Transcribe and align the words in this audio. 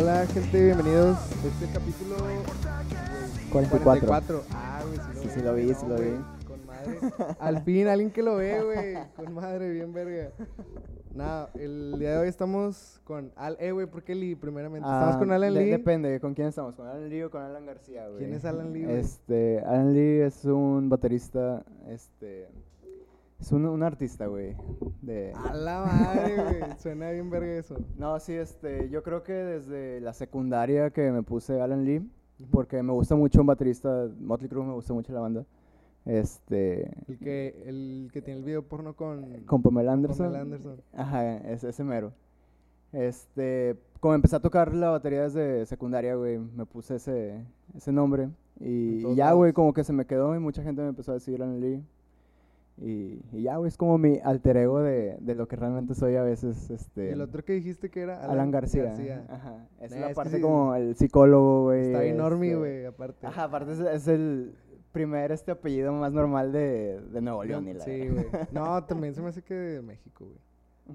Hola, 0.00 0.26
gente, 0.26 0.64
bienvenidos. 0.64 1.18
Este 1.44 1.48
es 1.48 1.62
el 1.62 1.72
capítulo 1.74 2.16
44. 3.52 3.84
44. 3.84 4.42
Ah, 4.50 4.80
güey, 4.86 4.96
sí, 4.98 5.20
Sí, 5.22 5.28
sí 5.34 5.40
lo 5.42 5.54
vi, 5.54 5.66
¿no, 5.66 5.74
sí 5.78 5.86
lo 5.86 5.96
vi. 5.96 6.10
Con 6.46 6.66
madre. 6.66 6.98
Al 7.38 7.62
fin, 7.62 7.86
alguien 7.86 8.10
que 8.10 8.22
lo 8.22 8.36
ve, 8.36 8.62
güey. 8.62 8.94
Con 9.16 9.34
madre, 9.34 9.70
bien 9.70 9.92
verga. 9.92 10.30
Nada, 11.14 11.50
el 11.54 11.96
día 11.98 12.12
de 12.12 12.18
hoy 12.18 12.28
estamos 12.28 13.00
con 13.04 13.32
Al. 13.36 13.56
Eh, 13.60 13.72
güey, 13.72 13.86
¿por 13.86 14.02
qué 14.02 14.14
Lee? 14.14 14.36
Primeramente. 14.36 14.86
Estamos 14.88 15.16
Ah, 15.16 15.18
con 15.18 15.32
Alan 15.32 15.52
de- 15.52 15.60
Lee. 15.60 15.70
Depende, 15.70 16.20
¿con 16.20 16.34
quién 16.34 16.48
estamos? 16.48 16.74
¿Con 16.76 16.86
Alan 16.86 17.08
Lee 17.08 17.22
o 17.24 17.30
con 17.30 17.42
Alan 17.42 17.66
García, 17.66 18.06
güey? 18.08 18.18
¿Quién 18.18 18.34
es 18.34 18.44
Alan 18.44 18.72
Lee, 18.72 18.84
güey? 18.84 18.96
Este, 18.96 19.60
Alan 19.60 19.92
Lee 19.92 20.20
es 20.22 20.44
un 20.44 20.88
baterista, 20.88 21.62
este, 21.88 22.48
es 23.40 23.52
un, 23.52 23.64
un 23.66 23.82
artista, 23.82 24.26
güey, 24.26 24.54
de... 25.00 25.32
A 25.34 25.54
la 25.54 25.80
madre, 25.80 26.36
güey. 26.36 26.78
Suena 26.78 27.10
bien 27.10 27.30
verga 27.30 27.52
eso. 27.52 27.76
No, 27.96 28.18
sí, 28.20 28.34
este, 28.34 28.90
yo 28.90 29.02
creo 29.02 29.22
que 29.22 29.32
desde 29.32 30.00
la 30.00 30.12
secundaria 30.12 30.90
que 30.90 31.10
me 31.10 31.22
puse 31.22 31.60
Alan 31.60 31.84
Lee, 31.84 32.06
porque 32.50 32.82
me 32.82 32.92
gusta 32.92 33.14
mucho 33.16 33.40
un 33.40 33.46
baterista, 33.46 34.08
Motley 34.20 34.48
Crue 34.48 34.64
me 34.64 34.74
gusta 34.74 34.92
mucho 34.92 35.12
la 35.12 35.20
banda, 35.20 35.46
este, 36.04 36.90
El 37.08 37.18
que, 37.18 37.64
el 37.66 38.10
que 38.12 38.22
tiene 38.22 38.40
el 38.40 38.46
video 38.46 38.62
porno 38.62 38.94
con, 38.94 39.44
con 39.46 39.62
Pamela 39.62 39.92
Anderson. 39.92 40.26
Pamela 40.26 40.42
Anderson. 40.42 40.80
Ajá, 40.92 41.36
es 41.36 41.64
ese 41.64 41.84
mero. 41.84 42.12
Este, 42.92 43.76
como 44.00 44.14
empecé 44.14 44.36
a 44.36 44.40
tocar 44.40 44.74
la 44.74 44.90
batería 44.90 45.22
desde 45.22 45.64
secundaria, 45.66 46.14
güey, 46.14 46.38
me 46.38 46.66
puse 46.66 46.96
ese, 46.96 47.44
ese 47.74 47.92
nombre. 47.92 48.28
Y, 48.58 49.14
ya, 49.14 49.32
güey, 49.32 49.52
como 49.52 49.72
que 49.72 49.84
se 49.84 49.92
me 49.92 50.04
quedó 50.04 50.34
y 50.34 50.38
mucha 50.38 50.62
gente 50.62 50.82
me 50.82 50.88
empezó 50.88 51.12
a 51.12 51.14
decir 51.14 51.40
Alan 51.40 51.60
Lee. 51.60 51.82
Y, 52.82 53.20
y 53.32 53.42
ya, 53.42 53.56
güey, 53.56 53.68
es 53.68 53.76
como 53.76 53.98
mi 53.98 54.20
alter 54.24 54.56
ego 54.56 54.80
de, 54.80 55.18
de 55.20 55.34
lo 55.34 55.46
que 55.48 55.56
realmente 55.56 55.94
soy 55.94 56.16
a 56.16 56.22
veces, 56.22 56.70
este... 56.70 57.12
el 57.12 57.20
otro 57.20 57.44
que 57.44 57.52
dijiste 57.52 57.90
que 57.90 58.00
era 58.00 58.24
Alan, 58.24 58.50
García. 58.50 58.94
Ajá. 59.28 59.66
Esa 59.80 59.80
Nah, 59.80 59.84
es 59.84 59.92
es 59.92 60.00
la 60.00 60.14
parte 60.14 60.36
sí, 60.36 60.40
como 60.42 60.74
el 60.74 60.96
psicólogo, 60.96 61.64
güey. 61.64 61.86
Está 61.88 62.00
bien 62.00 62.16
normie, 62.16 62.48
este, 62.52 62.58
güey, 62.58 62.84
aparte. 62.86 63.26
Ajá, 63.26 63.44
aparte 63.44 63.72
es, 63.72 63.80
es 63.80 64.08
el 64.08 64.54
primer 64.92 65.30
este 65.30 65.52
apellido 65.52 65.92
más 65.92 66.12
normal 66.12 66.52
de, 66.52 67.00
de 67.12 67.20
Nuevo 67.20 67.44
León. 67.44 67.68
y 67.68 67.74
la 67.74 67.84
Sí, 67.84 68.08
güey. 68.08 68.26
No, 68.52 68.82
también 68.86 69.14
se 69.14 69.20
me 69.20 69.28
hace 69.28 69.42
que 69.42 69.54
de 69.54 69.82
México, 69.82 70.24
güey. 70.24 70.38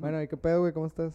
Bueno, 0.02 0.22
¿y 0.22 0.28
qué 0.28 0.38
pedo, 0.38 0.62
güey? 0.62 0.74
¿Cómo 0.74 0.88
estás? 0.88 1.14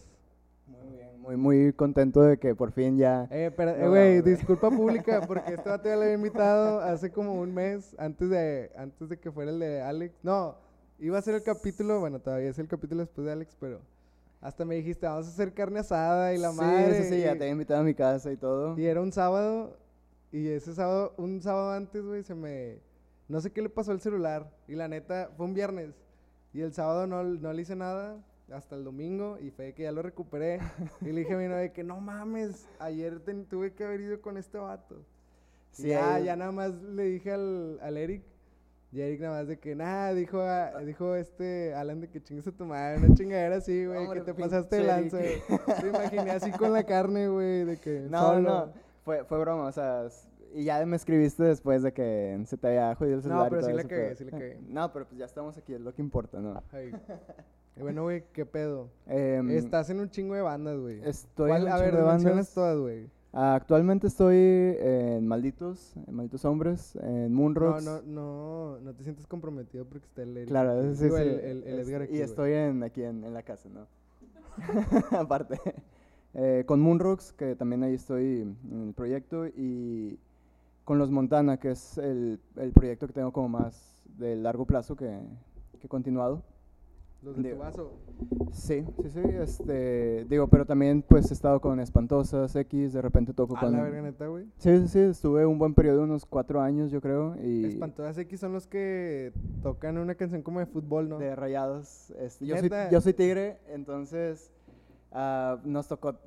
Muy 0.71 0.97
bien, 0.97 1.21
muy, 1.21 1.37
muy 1.37 1.73
contento 1.73 2.21
de 2.21 2.37
que 2.37 2.55
por 2.55 2.71
fin 2.71 2.97
ya... 2.97 3.27
Eh, 3.31 3.51
pero, 3.55 3.71
eh, 3.71 3.87
güey, 3.87 4.17
no, 4.17 4.23
disculpa 4.23 4.69
pública, 4.71 5.21
porque 5.27 5.53
este 5.53 5.69
vato 5.69 5.89
ya 5.89 5.95
lo 5.95 6.03
había 6.03 6.13
invitado 6.13 6.79
hace 6.79 7.11
como 7.11 7.33
un 7.33 7.53
mes, 7.53 7.95
antes 7.99 8.29
de, 8.29 8.71
antes 8.75 9.09
de 9.09 9.19
que 9.19 9.31
fuera 9.31 9.51
el 9.51 9.59
de 9.59 9.81
Alex. 9.81 10.15
No, 10.23 10.55
iba 10.99 11.17
a 11.17 11.21
ser 11.21 11.35
el 11.35 11.43
capítulo, 11.43 11.99
bueno, 11.99 12.19
todavía 12.19 12.49
es 12.49 12.59
el 12.59 12.67
capítulo 12.67 13.01
después 13.01 13.25
de 13.25 13.33
Alex, 13.33 13.55
pero 13.59 13.81
hasta 14.39 14.65
me 14.65 14.75
dijiste, 14.75 15.05
vamos 15.05 15.27
a 15.27 15.29
hacer 15.29 15.53
carne 15.53 15.79
asada 15.79 16.33
y 16.33 16.37
la 16.37 16.51
sí, 16.51 16.57
madre. 16.57 17.03
Sí, 17.03 17.09
sí, 17.09 17.21
ya 17.21 17.33
te 17.33 17.43
había 17.43 17.49
invitado 17.49 17.81
a 17.81 17.83
mi 17.83 17.93
casa 17.93 18.31
y 18.31 18.37
todo. 18.37 18.77
Y 18.77 18.85
era 18.85 19.01
un 19.01 19.11
sábado, 19.11 19.77
y 20.31 20.47
ese 20.47 20.73
sábado, 20.73 21.13
un 21.17 21.41
sábado 21.41 21.71
antes, 21.71 22.03
güey, 22.03 22.23
se 22.23 22.35
me... 22.35 22.79
No 23.27 23.39
sé 23.39 23.51
qué 23.51 23.61
le 23.61 23.69
pasó 23.69 23.91
al 23.91 24.01
celular, 24.01 24.51
y 24.67 24.75
la 24.75 24.87
neta, 24.87 25.29
fue 25.37 25.45
un 25.45 25.53
viernes, 25.53 25.93
y 26.53 26.61
el 26.61 26.73
sábado 26.73 27.07
no, 27.07 27.23
no 27.23 27.53
le 27.53 27.61
hice 27.61 27.75
nada, 27.75 28.17
hasta 28.53 28.75
el 28.75 28.83
domingo, 28.83 29.37
y 29.39 29.51
fue 29.51 29.73
que 29.73 29.83
ya 29.83 29.91
lo 29.91 30.01
recuperé, 30.01 30.59
y 31.01 31.05
le 31.05 31.21
dije 31.21 31.33
a 31.33 31.37
mi 31.37 31.47
novia 31.47 31.71
que, 31.73 31.83
no 31.83 31.99
mames, 32.01 32.67
ayer 32.79 33.19
ten- 33.19 33.45
tuve 33.45 33.73
que 33.73 33.83
haber 33.85 34.01
ido 34.01 34.21
con 34.21 34.37
este 34.37 34.57
vato. 34.57 35.03
Sí, 35.71 35.87
ya, 35.89 36.35
nada 36.35 36.51
más 36.51 36.73
le 36.73 37.03
dije 37.03 37.31
al, 37.31 37.79
al 37.81 37.97
Eric, 37.97 38.23
y 38.91 38.99
Eric 38.99 39.21
nada 39.21 39.37
más 39.39 39.47
de 39.47 39.57
que, 39.57 39.73
nada, 39.73 40.13
dijo, 40.13 40.41
a- 40.41 40.79
dijo 40.83 41.15
este 41.15 41.73
Alan 41.73 42.01
de 42.01 42.09
que 42.09 42.21
chingues 42.21 42.45
a 42.47 42.51
tu 42.51 42.65
madre, 42.65 42.97
una 43.05 43.15
chingadera 43.15 43.55
así, 43.55 43.85
güey, 43.85 44.09
que 44.11 44.21
te 44.21 44.33
pasaste 44.33 44.75
de 44.77 44.83
lanza, 44.83 45.17
güey. 45.17 45.41
Te 45.79 45.87
imaginé 45.87 46.31
así 46.31 46.51
con 46.51 46.73
la 46.73 46.83
carne, 46.83 47.29
güey, 47.29 47.63
de 47.63 47.77
que 47.77 48.01
No, 48.09 48.19
solo. 48.21 48.41
no, 48.49 48.73
fue, 49.05 49.23
fue 49.23 49.39
broma, 49.39 49.63
o 49.67 49.71
sea, 49.71 50.07
y 50.53 50.65
ya 50.65 50.85
me 50.85 50.97
escribiste 50.97 51.41
después 51.43 51.81
de 51.83 51.93
que 51.93 52.43
se 52.45 52.57
te 52.57 52.67
había 52.67 52.93
jodido 52.95 53.15
el 53.15 53.23
celular. 53.23 53.47
y 53.47 53.49
pero 53.51 53.61
todo 53.61 53.69
sí 53.71 53.77
le 53.77 53.87
cagué, 53.87 54.15
sí 54.17 54.25
le 54.25 54.31
cagué. 54.31 54.59
No, 54.67 54.91
pero 54.91 55.05
pues 55.07 55.17
ya 55.17 55.23
estamos 55.25 55.57
aquí, 55.57 55.73
es 55.73 55.79
lo 55.79 55.93
que 55.93 56.01
importa, 56.01 56.41
¿no? 56.41 56.61
Ay. 56.73 56.91
Bueno, 57.79 58.03
güey, 58.03 58.23
¿qué 58.33 58.45
pedo? 58.45 58.89
Em, 59.07 59.49
Estás 59.51 59.89
en 59.89 59.99
un 59.99 60.09
chingo 60.09 60.35
de 60.35 60.41
bandas, 60.41 60.77
güey. 60.79 61.01
Estoy 61.03 61.49
¿Cuál? 61.49 61.61
en 61.63 61.67
un 61.67 61.73
A 61.73 61.77
ver, 61.77 61.95
de 61.95 62.01
bandas. 62.01 62.53
todas, 62.53 62.77
güey. 62.77 63.07
Actualmente 63.33 64.07
estoy 64.07 64.35
en 64.79 65.25
Malditos, 65.25 65.95
en 66.05 66.13
Malditos 66.15 66.43
Hombres, 66.43 66.97
en 66.97 67.31
No, 67.31 67.37
Moonrocks. 67.39 67.83
no, 67.83 68.01
no, 68.01 68.79
no 68.79 68.93
te 68.93 69.03
sientes 69.03 69.25
comprometido 69.25 69.85
porque 69.85 70.05
está 70.05 70.23
el 70.23 70.35
Eric 70.35 70.49
Claro, 70.49 70.93
sí, 70.93 71.07
sí, 71.09 71.15
el, 71.15 71.15
el, 71.39 71.63
el 71.63 71.79
es- 71.79 71.87
Edgar 71.87 72.01
aquí, 72.03 72.17
Y 72.17 72.21
estoy 72.21 72.51
en, 72.53 72.83
aquí 72.83 73.03
en, 73.03 73.23
en 73.23 73.33
la 73.33 73.41
casa, 73.41 73.69
¿no? 73.69 73.87
Aparte. 75.17 75.59
Eh, 76.33 76.63
con 76.65 76.81
Moonrocks, 76.81 77.31
que 77.31 77.55
también 77.55 77.83
ahí 77.83 77.93
estoy 77.93 78.41
en 78.69 78.87
el 78.87 78.93
proyecto, 78.93 79.47
y 79.47 80.19
con 80.83 80.97
Los 80.99 81.09
Montana, 81.09 81.57
que 81.57 81.71
es 81.71 81.97
el, 81.97 82.37
el 82.57 82.73
proyecto 82.73 83.07
que 83.07 83.13
tengo 83.13 83.31
como 83.31 83.47
más 83.47 84.03
de 84.17 84.35
largo 84.35 84.65
plazo 84.65 84.97
que, 84.97 85.19
que 85.79 85.87
he 85.87 85.89
continuado. 85.89 86.43
Los 87.21 87.35
de 87.35 87.43
digo, 87.43 87.55
tu 87.55 87.61
vaso. 87.61 87.91
Sí, 88.51 88.83
sí, 89.03 89.09
sí, 89.09 89.21
este, 89.23 90.25
digo, 90.25 90.47
pero 90.47 90.65
también 90.65 91.03
pues 91.03 91.29
he 91.29 91.33
estado 91.33 91.61
con 91.61 91.79
Espantosas, 91.79 92.55
X, 92.55 92.93
de 92.93 93.01
repente 93.01 93.33
toco 93.33 93.55
con... 93.55 93.71
la 93.71 93.83
verga 93.83 94.01
neta, 94.01 94.27
güey. 94.27 94.45
Sí, 94.57 94.79
sí, 94.79 94.87
sí, 94.87 94.99
estuve 94.99 95.45
un 95.45 95.59
buen 95.59 95.73
periodo, 95.75 96.03
unos 96.03 96.25
cuatro 96.25 96.61
años 96.61 96.91
yo 96.91 96.99
creo, 96.99 97.35
y... 97.43 97.65
Espantosas 97.65 98.17
X 98.17 98.39
son 98.39 98.53
los 98.53 98.65
que 98.65 99.33
tocan 99.61 99.97
una 99.97 100.15
canción 100.15 100.41
como 100.41 100.59
de 100.59 100.65
fútbol, 100.65 101.09
¿no? 101.09 101.19
de 101.19 101.35
rayados. 101.35 102.11
este, 102.17 102.45
yo, 102.45 102.57
soy, 102.57 102.69
yo 102.91 103.01
soy 103.01 103.13
tigre, 103.13 103.59
entonces 103.67 104.51
ah, 105.11 105.59
nos 105.63 105.87
tocó 105.87 106.17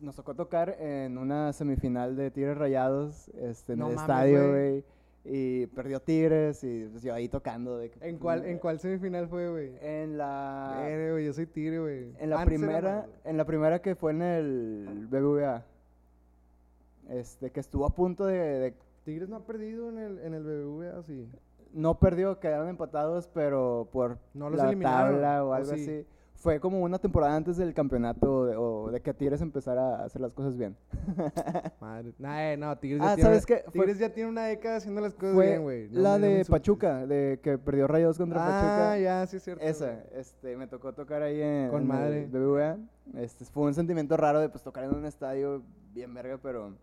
nos 0.00 0.14
tocó 0.14 0.34
tocar 0.34 0.76
en 0.80 1.18
una 1.18 1.52
semifinal 1.52 2.14
de 2.16 2.30
Tigres 2.30 2.56
Rayados 2.56 3.28
este, 3.30 3.72
en 3.72 3.80
No 3.80 3.88
el 3.88 3.96
mames, 3.96 4.10
estadio, 4.10 4.50
güey. 4.50 4.84
Y 5.24 5.66
perdió 5.68 6.00
Tigres 6.00 6.62
y 6.64 6.84
pues, 6.86 7.02
yo 7.02 7.12
ahí 7.12 7.28
tocando. 7.28 7.76
De, 7.78 7.90
que, 7.90 8.08
¿En 8.08 8.18
cuál, 8.18 8.44
¿En 8.46 8.58
cuál 8.58 8.78
semifinal 8.78 9.28
fue, 9.28 9.50
güey? 9.50 9.72
En 9.82 10.16
la, 10.16 10.86
yo 11.22 11.32
soy 11.32 11.46
tigre, 11.46 11.78
güey. 11.80 12.12
en 12.18 12.30
la 12.30 12.40
Antes 12.40 12.58
primera, 12.58 13.06
en 13.24 13.36
la 13.36 13.44
primera 13.44 13.82
que 13.82 13.94
fue 13.94 14.12
en 14.12 14.22
el 14.22 15.06
BBVA. 15.10 15.64
Este, 17.10 17.50
que 17.50 17.60
estuvo 17.60 17.86
a 17.86 17.90
punto 17.90 18.26
de, 18.26 18.36
de- 18.38 18.74
Tigres 19.04 19.28
no 19.30 19.36
ha 19.36 19.46
perdido 19.46 19.88
en 19.88 19.98
el, 19.98 20.18
en 20.18 20.34
el 20.34 20.42
BBVA, 20.44 21.02
sí. 21.04 21.26
no 21.72 21.98
perdió, 21.98 22.38
quedaron 22.40 22.68
empatados, 22.68 23.26
pero 23.32 23.88
por 23.90 24.18
No 24.34 24.50
los 24.50 24.58
la 24.58 24.66
eliminaron, 24.68 25.12
tabla 25.14 25.44
o 25.44 25.48
¿o 25.48 25.52
algo 25.54 25.74
sí? 25.74 25.80
así. 25.82 26.06
Fue 26.40 26.60
como 26.60 26.80
una 26.82 26.98
temporada 27.00 27.34
antes 27.34 27.56
del 27.56 27.74
campeonato 27.74 28.46
de- 28.46 28.56
o 28.56 28.90
de 28.92 29.00
que 29.00 29.12
Tigres 29.12 29.40
empezara 29.42 29.96
a 29.96 30.04
hacer 30.04 30.20
las 30.20 30.32
cosas 30.32 30.56
bien. 30.56 30.76
Madre. 31.80 32.12
Nah, 32.18 32.56
no, 32.56 32.78
Tigres 32.78 33.00
Ah, 33.02 33.08
ya 33.10 33.14
tiene, 33.16 33.30
¿sabes? 33.40 33.46
Fue- 33.46 33.64
Tigres 33.72 33.98
ya 33.98 34.12
tiene 34.12 34.30
una 34.30 34.44
década 34.44 34.76
haciendo 34.76 35.00
las 35.00 35.14
cosas 35.14 35.36
bien, 35.36 35.62
güey. 35.62 35.88
No 35.90 36.00
la 36.00 36.18
no 36.18 36.26
de. 36.26 36.44
Pachuca, 36.44 37.06
de 37.06 37.40
que 37.42 37.58
perdió 37.58 37.88
Rayados 37.88 38.18
contra 38.18 38.40
Ah, 38.40 38.50
Pachuca. 38.50 38.98
ya, 39.00 39.26
sí 39.26 39.36
es 39.38 39.42
cierto. 39.42 39.64
Esa, 39.64 40.04
este, 40.14 40.56
me 40.56 40.68
tocó 40.68 40.92
tocar 40.94 41.22
ahí 41.22 41.40
en, 41.42 41.70
Con 41.70 41.82
en 41.82 41.88
madre. 41.88 42.22
el 42.24 42.28
BBVA. 42.30 42.78
Este, 43.14 43.44
fue 43.44 43.64
un 43.64 43.74
sentimiento 43.74 44.16
raro 44.16 44.38
de 44.38 44.48
pues 44.48 44.62
tocar 44.62 44.84
en 44.84 44.94
un 44.94 45.06
estadio 45.06 45.62
bien 45.92 46.14
verga, 46.14 46.38
pero 46.40 46.76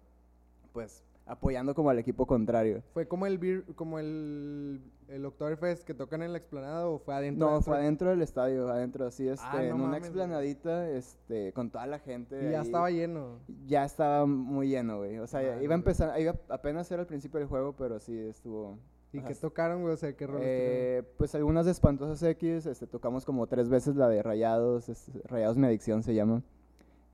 pues 0.73 1.01
apoyando 1.25 1.73
como 1.73 1.89
al 1.89 1.97
equipo 1.99 2.25
contrario. 2.25 2.83
¿Fue 2.93 3.07
como 3.07 3.25
el 3.25 3.37
beer, 3.37 3.63
como 3.75 3.99
el, 3.99 4.81
el 5.07 5.25
Oktoberfest 5.25 5.83
que 5.83 5.93
tocan 5.93 6.21
en 6.21 6.31
la 6.31 6.38
explanada 6.38 6.88
o 6.88 6.97
fue 6.99 7.13
adentro? 7.16 7.49
No, 7.49 7.61
fue 7.61 7.77
adentro 7.77 8.09
del 8.09 8.21
estadio, 8.21 8.67
adentro 8.69 9.05
así, 9.07 9.27
este, 9.27 9.45
Ah, 9.47 9.55
no 9.57 9.61
en 9.61 9.73
una 9.73 9.83
mames, 9.83 9.99
güey. 9.99 10.07
explanadita, 10.09 10.89
este, 10.89 11.53
con 11.53 11.69
toda 11.69 11.85
la 11.88 11.99
gente. 11.99 12.38
Y 12.47 12.51
ya 12.51 12.59
ahí. 12.61 12.66
estaba 12.66 12.89
lleno. 12.91 13.39
Ya 13.67 13.85
estaba 13.85 14.25
muy 14.25 14.69
lleno, 14.69 14.97
güey. 14.97 15.19
O 15.19 15.27
sea, 15.27 15.39
Ah, 15.41 15.61
iba 15.63 15.73
a 15.73 15.77
empezar, 15.77 16.19
iba 16.19 16.35
apenas 16.49 16.89
era 16.91 17.01
el 17.01 17.07
principio 17.07 17.39
del 17.39 17.47
juego, 17.49 17.73
pero 17.77 17.99
sí 17.99 18.17
estuvo. 18.17 18.78
¿Y 19.13 19.22
qué 19.22 19.34
tocaron, 19.35 19.81
güey? 19.81 19.93
O 19.93 19.97
sea, 19.97 20.11
¿qué 20.13 20.28
rolas 20.28 20.41
Eh, 20.46 21.03
pues 21.17 21.34
algunas 21.35 21.66
de 21.66 21.72
Espantosas 21.72 22.22
X, 22.22 22.66
este, 22.66 22.85
tocamos 22.85 23.23
como 23.23 23.47
tres 23.47 23.69
veces 23.69 23.96
la 23.96 24.09
de 24.09 24.22
Rayados, 24.22 24.90
este, 24.90 25.11
Rayados 25.29 25.55
Mi 25.55 25.67
Adicción 25.67 26.03
se 26.03 26.13
llama. 26.13 26.41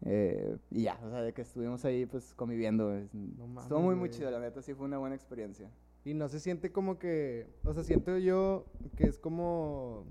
Eh, 0.03 0.57
y 0.71 0.81
ya, 0.83 0.99
o 1.05 1.09
sea, 1.11 1.21
de 1.21 1.31
que 1.31 1.43
estuvimos 1.43 1.85
ahí 1.85 2.07
pues 2.07 2.33
conviviendo. 2.33 2.89
No 2.89 2.99
estuvo 3.03 3.47
mames, 3.47 3.69
muy, 3.71 3.81
muy 3.95 3.95
güey. 4.07 4.09
chido, 4.11 4.31
la 4.31 4.39
neta, 4.39 4.63
sí 4.63 4.73
fue 4.73 4.85
una 4.87 4.97
buena 4.97 5.13
experiencia. 5.13 5.69
Y 6.03 6.13
no 6.15 6.27
se 6.29 6.39
siente 6.39 6.71
como 6.71 6.97
que, 6.97 7.47
o 7.63 7.73
sea, 7.73 7.83
siento 7.83 8.17
yo 8.17 8.65
que 8.97 9.03
es 9.05 9.19
como, 9.19 10.03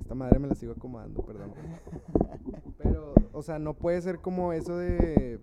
esta 0.00 0.14
madre 0.14 0.38
me 0.38 0.46
la 0.48 0.54
sigo 0.54 0.72
acomodando, 0.72 1.22
perdón. 1.22 1.52
Pero, 2.78 3.14
o 3.32 3.42
sea, 3.42 3.58
no 3.58 3.74
puede 3.74 4.00
ser 4.00 4.18
como 4.20 4.52
eso 4.52 4.76
de 4.76 5.40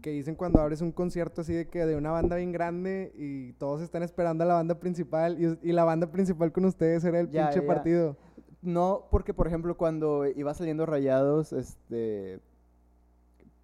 que 0.00 0.10
dicen 0.12 0.34
cuando 0.34 0.58
abres 0.62 0.80
un 0.80 0.92
concierto 0.92 1.42
así 1.42 1.52
de 1.52 1.68
que 1.68 1.84
de 1.84 1.94
una 1.94 2.10
banda 2.10 2.36
bien 2.36 2.52
grande 2.52 3.12
y 3.14 3.52
todos 3.54 3.82
están 3.82 4.02
esperando 4.02 4.44
a 4.44 4.46
la 4.46 4.54
banda 4.54 4.80
principal 4.80 5.36
y, 5.38 5.68
y 5.68 5.72
la 5.72 5.84
banda 5.84 6.10
principal 6.10 6.52
con 6.52 6.64
ustedes 6.64 7.04
era 7.04 7.20
el 7.20 7.28
Ya, 7.30 7.50
pinche 7.50 7.60
ya. 7.60 7.66
partido. 7.66 8.16
No, 8.62 9.08
porque 9.10 9.34
por 9.34 9.46
ejemplo 9.46 9.76
cuando 9.76 10.26
iba 10.26 10.54
saliendo 10.54 10.86
Rayados, 10.86 11.52
este... 11.52 12.40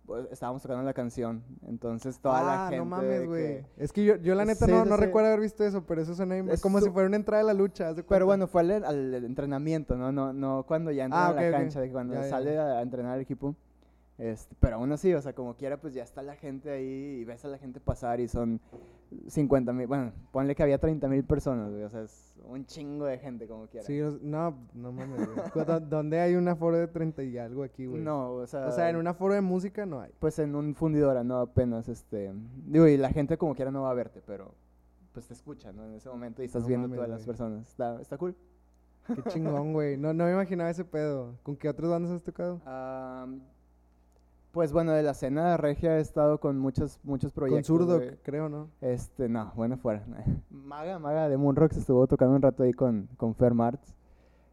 pues, 0.06 0.26
estábamos 0.30 0.62
tocando 0.62 0.82
la 0.84 0.94
canción, 0.94 1.42
entonces 1.66 2.18
toda 2.20 2.42
la 2.42 2.66
ah, 2.66 2.68
gente... 2.68 2.78
no 2.78 2.84
mames, 2.84 3.26
güey. 3.26 3.66
Es 3.76 3.92
que 3.92 4.04
yo, 4.04 4.16
yo 4.16 4.34
la 4.34 4.44
neta 4.44 4.66
Sí, 4.66 4.70
no, 4.72 4.84
no 4.84 4.96
sí. 4.96 5.00
recuerdo 5.02 5.28
haber 5.28 5.40
visto 5.40 5.64
eso, 5.64 5.84
pero 5.86 6.00
eso 6.02 6.14
suena 6.14 6.36
Es 6.52 6.60
como 6.62 6.80
si 6.80 6.90
fuera 6.90 7.08
una 7.08 7.16
entrada 7.16 7.42
de 7.42 7.46
la 7.46 7.54
lucha. 7.54 7.94
Pero 8.08 8.26
bueno, 8.26 8.46
fue 8.46 8.62
al, 8.62 8.84
al 8.84 9.14
entrenamiento, 9.24 9.96
¿no? 9.96 10.12
No, 10.12 10.32
no 10.32 10.64
cuando 10.66 10.90
ya 10.90 11.04
entra 11.04 11.26
Ah, 11.26 11.28
a 11.28 11.32
la 11.34 11.50
cancha, 11.50 11.80
de 11.80 11.88
que 11.88 11.92
cuando 11.92 12.14
Ya, 12.14 12.24
sale 12.24 12.54
ya. 12.54 12.62
a, 12.76 12.78
a 12.78 12.82
entrenar 12.82 13.16
el 13.16 13.22
equipo. 13.22 13.54
Este, 14.18 14.54
pero 14.60 14.76
aún 14.76 14.90
así, 14.92 15.12
o 15.12 15.20
sea, 15.20 15.34
como 15.34 15.56
quiera, 15.56 15.78
pues 15.78 15.92
ya 15.92 16.02
está 16.02 16.22
la 16.22 16.36
gente 16.36 16.70
ahí 16.70 17.18
y 17.20 17.24
ves 17.26 17.44
a 17.44 17.48
la 17.48 17.58
gente 17.58 17.80
pasar 17.80 18.18
y 18.20 18.28
son 18.28 18.60
50 19.28 19.72
mil, 19.74 19.86
bueno, 19.86 20.12
ponle 20.32 20.54
que 20.54 20.62
había 20.62 20.78
30 20.78 21.06
mil 21.08 21.22
personas, 21.24 21.70
güey, 21.70 21.82
o 21.82 21.90
sea, 21.90 22.00
es 22.02 22.25
un 22.48 22.64
chingo 22.66 23.04
de 23.06 23.18
gente 23.18 23.46
como 23.46 23.66
quiera. 23.66 23.86
Sí, 23.86 24.00
no, 24.22 24.56
no 24.74 24.92
mames, 24.92 25.26
güey. 25.26 25.50
Cu- 25.50 25.60
¿dó- 25.64 25.80
¿Dónde 25.80 26.20
hay 26.20 26.34
un 26.34 26.46
aforo 26.48 26.76
de 26.78 26.86
30 26.88 27.22
y 27.24 27.36
algo 27.38 27.62
aquí, 27.62 27.86
güey? 27.86 28.02
No, 28.02 28.32
o 28.32 28.46
sea, 28.46 28.66
O 28.68 28.72
sea, 28.72 28.88
en 28.90 28.96
un 28.96 29.06
aforo 29.06 29.34
de 29.34 29.40
música 29.40 29.84
no 29.86 30.00
hay. 30.00 30.12
pues 30.18 30.38
en 30.38 30.54
un 30.54 30.74
fundidora, 30.74 31.24
no 31.24 31.38
apenas, 31.38 31.88
este, 31.88 32.32
digo, 32.66 32.86
y 32.88 32.96
la 32.96 33.10
gente 33.10 33.36
como 33.36 33.54
quiera 33.54 33.70
no 33.70 33.82
va 33.82 33.90
a 33.90 33.94
verte, 33.94 34.22
pero 34.26 34.54
pues 35.12 35.26
te 35.26 35.34
escucha, 35.34 35.72
¿no? 35.72 35.84
En 35.86 35.94
ese 35.94 36.08
momento 36.08 36.42
y 36.42 36.46
estás 36.46 36.62
No 36.62 36.68
viendo 36.68 36.88
mames, 36.88 36.96
todas 36.98 37.10
las 37.10 37.18
güey. 37.20 37.26
personas, 37.26 37.68
está, 37.68 38.00
está 38.00 38.18
cool. 38.18 38.36
Qué 39.14 39.22
chingón, 39.30 39.72
güey. 39.72 39.96
No, 39.96 40.12
no 40.12 40.24
me 40.24 40.32
imaginaba 40.32 40.68
ese 40.68 40.84
pedo. 40.84 41.36
¿Con 41.44 41.56
qué 41.56 41.68
otras 41.68 41.88
bandas 41.88 42.10
has 42.10 42.22
tocado? 42.22 42.60
Am, 42.66 43.40
pues 44.56 44.72
bueno, 44.72 44.92
de 44.92 45.02
la 45.02 45.10
escena 45.10 45.58
regia 45.58 45.98
he 45.98 46.00
estado 46.00 46.40
con 46.40 46.58
muchos, 46.58 46.98
muchos 47.02 47.30
Con 47.34 47.40
proyectos. 47.42 47.66
Zurdo, 47.66 47.96
güey. 47.98 48.16
creo, 48.22 48.48
¿no? 48.48 48.70
Este, 48.80 49.28
no, 49.28 49.52
bueno, 49.54 49.76
fuera. 49.76 50.02
Maga, 50.50 50.98
Maga 50.98 51.28
de 51.28 51.36
Moonrocks 51.36 51.76
estuvo 51.76 52.06
tocando 52.06 52.36
un 52.36 52.40
rato 52.40 52.62
ahí 52.62 52.72
con, 52.72 53.06
con 53.18 53.34
Fer 53.34 53.52
Martz. 53.52 53.92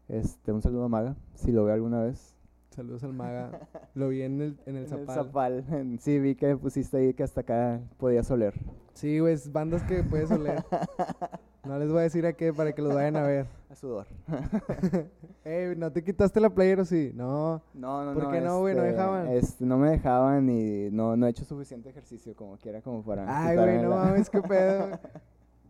Este, 0.08 0.52
un 0.52 0.60
saludo 0.60 0.84
a 0.84 0.88
Maga, 0.90 1.16
si 1.32 1.52
lo 1.52 1.64
ve 1.64 1.72
alguna 1.72 2.02
vez. 2.02 2.36
Saludos 2.68 3.02
al 3.02 3.14
maga. 3.14 3.66
Lo 3.94 4.10
vi 4.10 4.20
en 4.20 4.42
el, 4.42 4.58
en 4.66 4.76
el 4.76 4.82
En 4.84 4.88
Zapal. 4.90 5.14
Zapal, 5.14 5.64
en- 5.70 5.98
sí, 6.00 6.18
vi 6.18 6.34
que 6.34 6.54
pusiste 6.58 6.98
ahí 6.98 7.14
que 7.14 7.22
hasta 7.22 7.40
acá 7.40 7.80
podías 7.96 8.30
oler. 8.30 8.52
Sí, 8.92 9.20
güey, 9.20 9.38
bandas 9.52 9.84
que 9.84 10.02
puedes 10.02 10.30
oler. 10.30 10.62
No 11.68 11.78
les 11.78 11.88
voy 11.88 12.00
a 12.00 12.02
decir 12.02 12.26
a 12.26 12.32
qué 12.34 12.52
para 12.52 12.74
que 12.74 12.82
los 12.82 12.94
vayan 12.94 13.16
a 13.16 13.22
ver. 13.22 13.46
A 13.70 13.74
sudor. 13.74 14.06
Ey, 15.44 15.74
¿no 15.76 15.90
te 15.90 16.04
quitaste 16.04 16.38
la 16.38 16.50
playera 16.50 16.82
o 16.82 16.84
sí? 16.84 17.10
No. 17.14 17.62
No, 17.72 18.04
no, 18.04 18.14
¿Por 18.14 18.24
no. 18.24 18.30
qué 18.30 18.40
no, 18.40 18.60
güey? 18.60 18.74
¿No 18.74 18.82
este, 18.82 18.92
dejaban? 18.92 19.28
Este, 19.28 19.64
no 19.64 19.78
me 19.78 19.90
dejaban 19.90 20.48
y 20.48 20.90
no, 20.90 21.16
no 21.16 21.26
he 21.26 21.30
hecho 21.30 21.44
suficiente 21.44 21.88
ejercicio 21.88 22.36
como 22.36 22.56
quiera 22.56 22.80
como 22.82 23.02
para 23.02 23.24
Ay, 23.26 23.56
güey, 23.56 23.82
no 23.82 23.90
mames, 23.90 24.30
qué 24.30 24.40
pedo. 24.42 24.98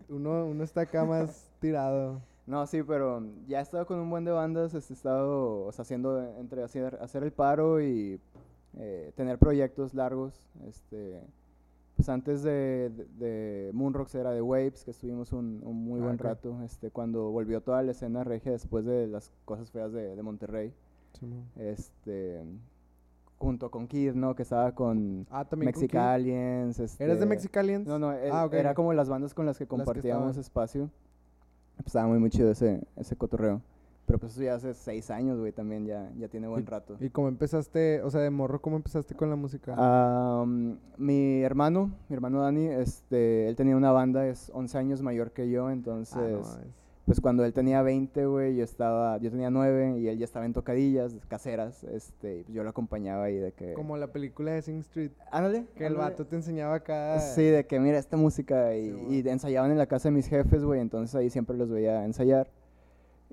Uno, 0.08 0.46
uno 0.46 0.64
está 0.64 0.82
acá 0.82 1.04
más 1.04 1.48
tirado. 1.60 2.20
No, 2.46 2.66
sí, 2.66 2.82
pero 2.82 3.22
ya 3.46 3.60
he 3.60 3.62
estado 3.62 3.86
con 3.86 3.98
un 3.98 4.10
buen 4.10 4.24
de 4.24 4.32
bandas, 4.32 4.74
este, 4.74 4.92
he 4.92 4.96
estado 4.96 5.64
o 5.64 5.72
sea, 5.72 5.82
haciendo 5.82 6.22
entre 6.38 6.62
hacer, 6.62 6.98
hacer 7.00 7.22
el 7.22 7.32
paro 7.32 7.80
y 7.80 8.20
eh, 8.76 9.12
tener 9.16 9.38
proyectos 9.38 9.94
largos. 9.94 10.46
Este, 10.68 11.22
pues 11.96 12.08
antes 12.08 12.42
de, 12.42 12.90
de, 12.90 13.06
de 13.18 13.70
Moonrocks 13.72 14.14
era 14.16 14.32
de 14.32 14.42
Waves, 14.42 14.84
que 14.84 14.90
estuvimos 14.90 15.32
un, 15.32 15.60
un 15.64 15.84
muy 15.84 16.00
Ah, 16.00 16.04
buen 16.04 16.18
rato, 16.18 16.60
este, 16.62 16.90
cuando 16.90 17.30
volvió 17.30 17.60
toda 17.60 17.82
la 17.82 17.92
escena 17.92 18.24
regia 18.24 18.52
después 18.52 18.84
de 18.84 19.06
las 19.06 19.30
cosas 19.44 19.70
feas 19.70 19.92
de, 19.92 20.16
de 20.16 20.22
Monterrey, 20.22 20.72
este, 21.56 22.42
junto 23.38 23.70
con 23.70 23.86
Kid, 23.86 24.14
¿no? 24.14 24.34
Que 24.34 24.42
estaba 24.42 24.72
con 24.74 25.26
Ah, 25.30 25.46
Mexicaliens. 25.56 26.78
¿Eres 26.78 26.98
de 26.98 27.12
este, 27.12 27.26
Mexicaliens? 27.26 27.86
no, 27.86 27.98
no, 27.98 28.12
el- 28.12 28.32
Ah, 28.32 28.48
era 28.52 28.74
como 28.74 28.92
las 28.92 29.08
bandas 29.08 29.34
con 29.34 29.46
las 29.46 29.58
que 29.58 29.66
compartíamos 29.66 30.36
espacio. 30.36 30.90
Pues 31.76 31.86
estaba 31.88 32.06
muy, 32.06 32.18
muy 32.18 32.30
chido 32.30 32.50
ese, 32.50 32.80
ese 32.96 33.16
cotorreo. 33.16 33.60
Pero 34.06 34.18
pues 34.18 34.32
eso 34.32 34.42
ya 34.42 34.54
hace 34.54 34.74
seis 34.74 35.10
años, 35.10 35.38
güey, 35.38 35.52
también 35.52 35.86
ya, 35.86 36.10
ya 36.18 36.28
tiene 36.28 36.46
buen 36.46 36.66
rato. 36.66 36.96
¿Y 37.00 37.08
cómo 37.08 37.28
empezaste, 37.28 38.02
o 38.02 38.10
sea, 38.10 38.20
de 38.20 38.30
morro, 38.30 38.60
cómo 38.60 38.76
empezaste 38.76 39.14
con 39.14 39.30
la 39.30 39.36
música? 39.36 39.74
Am, 39.78 40.78
mi 40.98 41.40
hermano, 41.42 41.90
mi 42.08 42.14
hermano 42.14 42.40
Dani, 42.42 42.66
este, 42.66 43.48
él 43.48 43.56
tenía 43.56 43.76
una 43.76 43.92
banda, 43.92 44.26
es 44.26 44.50
11 44.54 44.76
años 44.78 45.02
mayor 45.02 45.32
que 45.32 45.48
yo, 45.50 45.64
Ah, 45.64 45.68
no 45.68 45.72
entonces, 45.72 46.60
pues 47.06 47.20
cuando 47.20 47.44
él 47.44 47.52
tenía 47.54 47.80
20, 47.80 48.26
güey, 48.26 48.56
yo 48.56 48.64
estaba, 48.64 49.16
yo 49.18 49.30
tenía 49.30 49.48
9 49.50 49.98
y 49.98 50.08
él 50.08 50.18
ya 50.18 50.24
estaba 50.24 50.44
en 50.44 50.52
tocadillas 50.52 51.14
caseras, 51.28 51.84
este, 51.84 52.40
y 52.40 52.42
pues 52.44 52.54
yo 52.54 52.62
lo 52.62 52.70
acompañaba 52.70 53.24
ahí 53.24 53.36
de 53.36 53.52
que... 53.52 53.72
Como 53.72 53.96
la 53.96 54.08
película 54.08 54.52
de 54.52 54.60
Sing 54.60 54.80
Street, 54.80 55.12
Ándale. 55.30 55.66
que 55.76 55.86
el 55.86 55.94
vato 55.94 56.26
te 56.26 56.36
enseñaba 56.36 56.74
acá. 56.76 57.18
Sí, 57.20 57.44
de 57.44 57.66
que 57.66 57.80
mira 57.80 57.98
esta 57.98 58.18
música 58.18 58.74
y, 58.76 58.90
Sí, 58.90 59.22
y 59.24 59.28
ensayaban 59.28 59.70
en 59.70 59.78
la 59.78 59.86
casa 59.86 60.08
de 60.08 60.14
mis 60.14 60.26
jefes, 60.28 60.62
güey, 60.62 60.80
entonces 60.80 61.14
ahí 61.14 61.30
siempre 61.30 61.56
los 61.56 61.70
veía 61.70 62.04
ensayar. 62.04 62.50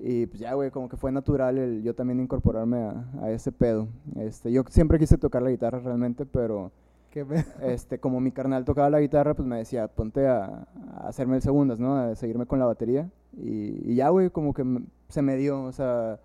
Y 0.04 0.26
pues 0.26 0.40
ya, 0.40 0.54
güey, 0.56 0.72
como 0.72 0.90
que 0.90 0.98
fue 0.98 1.12
natural 1.12 1.58
el 1.60 1.84
yo 1.84 1.94
también 1.94 2.20
incorporarme 2.20 2.78
a, 2.80 3.06
a 3.22 3.30
ese 3.32 3.52
pedo. 3.52 3.88
Este, 4.16 4.52
yo 4.52 4.64
siempre 4.70 4.98
quise 4.98 5.18
tocar 5.18 5.44
la 5.44 5.52
guitarra 5.52 5.80
realmente, 5.80 6.26
pero 6.26 6.72
Qué 7.12 7.26
este, 7.62 8.00
como 8.00 8.20
mi 8.20 8.32
carnal 8.32 8.66
tocaba 8.66 8.90
la 8.90 9.00
guitarra, 9.02 9.36
pues 9.36 9.48
me 9.48 9.58
decía, 9.58 9.88
ponte 9.90 10.28
a, 10.28 10.66
a 10.96 11.08
hacerme 11.08 11.36
el 11.36 11.42
segundas, 11.42 11.78
¿no? 11.78 11.96
A 11.98 12.16
seguirme 12.16 12.46
con 12.48 12.58
la 12.58 12.66
batería. 12.66 13.10
Y, 13.38 13.92
y 13.92 13.96
ya, 13.96 14.10
güey, 14.10 14.30
como 14.32 14.54
que 14.54 14.62
m- 14.64 14.86
se 15.10 15.22
me 15.22 15.36
dio, 15.36 15.62
o 15.64 15.72
sea... 15.72 16.20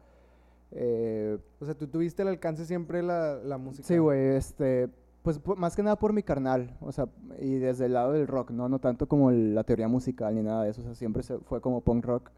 eh, 0.73 1.39
O 1.61 1.65
sea, 1.65 1.75
tú 1.75 1.87
tuviste 1.87 2.23
el 2.23 2.29
alcance 2.29 2.65
siempre 2.65 3.03
la, 3.03 3.37
la 3.37 3.59
música. 3.59 3.87
Sí, 3.87 3.99
güey, 3.99 4.37
este, 4.37 4.89
pues 5.23 5.41
más 5.57 5.75
que 5.77 5.83
nada 5.83 5.97
por 5.97 6.13
mi 6.13 6.23
carnal, 6.23 6.77
o 6.81 6.93
sea, 6.93 7.09
y 7.41 7.57
desde 7.57 7.87
el 7.87 7.93
lado 7.95 8.13
del 8.13 8.27
rock, 8.27 8.51
¿no? 8.53 8.69
No 8.69 8.79
tanto 8.79 9.07
como 9.09 9.31
el- 9.31 9.55
la 9.55 9.65
teoría 9.65 9.89
musical 9.89 10.35
ni 10.35 10.43
nada 10.43 10.65
de 10.65 10.71
eso, 10.71 10.81
o 10.81 10.85
sea, 10.85 10.95
siempre 10.95 11.23
se 11.23 11.39
fue 11.39 11.61
como 11.61 11.81
punk 11.83 12.05
rock. 12.05 12.31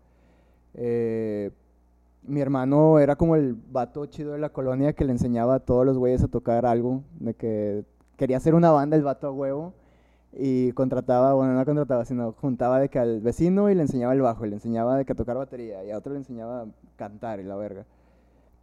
Eh, 0.74 1.50
mi 2.22 2.40
hermano 2.40 2.98
era 2.98 3.16
como 3.16 3.36
el 3.36 3.54
vato 3.54 4.04
chido 4.06 4.32
de 4.32 4.38
la 4.38 4.50
colonia 4.50 4.92
que 4.92 5.04
le 5.04 5.12
enseñaba 5.12 5.56
a 5.56 5.60
todos 5.60 5.86
los 5.86 5.96
güeyes 5.96 6.22
a 6.22 6.28
tocar 6.28 6.66
algo, 6.66 7.02
de 7.20 7.34
que 7.34 7.84
quería 8.16 8.36
hacer 8.36 8.54
una 8.54 8.70
banda 8.70 8.96
el 8.96 9.02
vato 9.02 9.28
a 9.28 9.32
huevo 9.32 9.72
y 10.32 10.72
contrataba, 10.72 11.32
bueno, 11.34 11.54
no 11.54 11.64
contrataba, 11.64 12.04
sino 12.04 12.32
juntaba 12.32 12.80
de 12.80 12.88
que 12.90 12.98
al 12.98 13.20
vecino 13.20 13.70
y 13.70 13.74
le 13.74 13.82
enseñaba 13.82 14.12
el 14.12 14.20
bajo, 14.20 14.44
y 14.44 14.50
le 14.50 14.56
enseñaba 14.56 14.96
de 14.96 15.04
que 15.04 15.12
a 15.12 15.16
tocar 15.16 15.36
batería 15.36 15.84
y 15.84 15.90
a 15.90 15.96
otro 15.96 16.12
le 16.12 16.18
enseñaba 16.18 16.62
a 16.62 16.66
cantar 16.96 17.40
y 17.40 17.44
la 17.44 17.56
verga. 17.56 17.86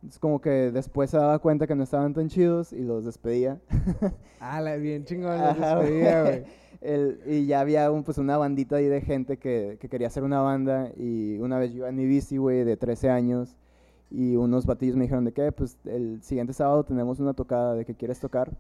Es 0.08 0.20
como 0.20 0.40
que 0.40 0.72
después 0.72 1.10
se 1.10 1.18
daba 1.18 1.40
cuenta 1.40 1.66
que 1.66 1.74
no 1.74 1.84
estaban 1.84 2.14
tan 2.14 2.28
chidos 2.28 2.72
y 2.72 2.82
los 2.82 3.06
despedía. 3.06 3.60
Ah, 4.48 4.62
bien 4.76 5.06
chingón, 5.06 5.40
la 5.40 5.52
Ajá, 5.52 5.80
despedida, 5.80 6.22
güey. 6.22 6.44
El- 6.82 7.20
y 7.26 7.46
ya 7.46 7.60
había 7.62 7.92
un, 7.92 8.04
pues 8.04 8.18
una 8.18 8.38
bandita 8.38 8.78
ahí 8.78 8.86
de 8.88 9.02
gente 9.02 9.38
que, 9.38 9.78
que 9.80 9.90
quería 9.90 10.08
hacer 10.08 10.24
una 10.24 10.42
banda 10.42 10.92
y 10.98 11.38
una 11.40 11.58
vez 11.60 11.72
yo 11.72 11.78
iba 11.78 11.90
en 11.90 11.96
mi 11.96 12.06
bici, 12.06 12.38
güey, 12.38 12.64
de 12.64 12.78
13 12.78 13.10
años 13.10 13.56
y 14.12 14.36
unos 14.36 14.66
batillos 14.66 14.96
me 14.96 15.04
dijeron 15.04 15.26
de 15.26 15.32
que, 15.34 15.52
pues 15.52 15.78
el 15.86 16.22
siguiente 16.22 16.54
sábado 16.54 16.84
tenemos 16.84 17.20
una 17.20 17.34
tocada, 17.34 17.74
¿de 17.74 17.86
que 17.86 17.96
quieres 17.96 18.20
tocar? 18.20 18.52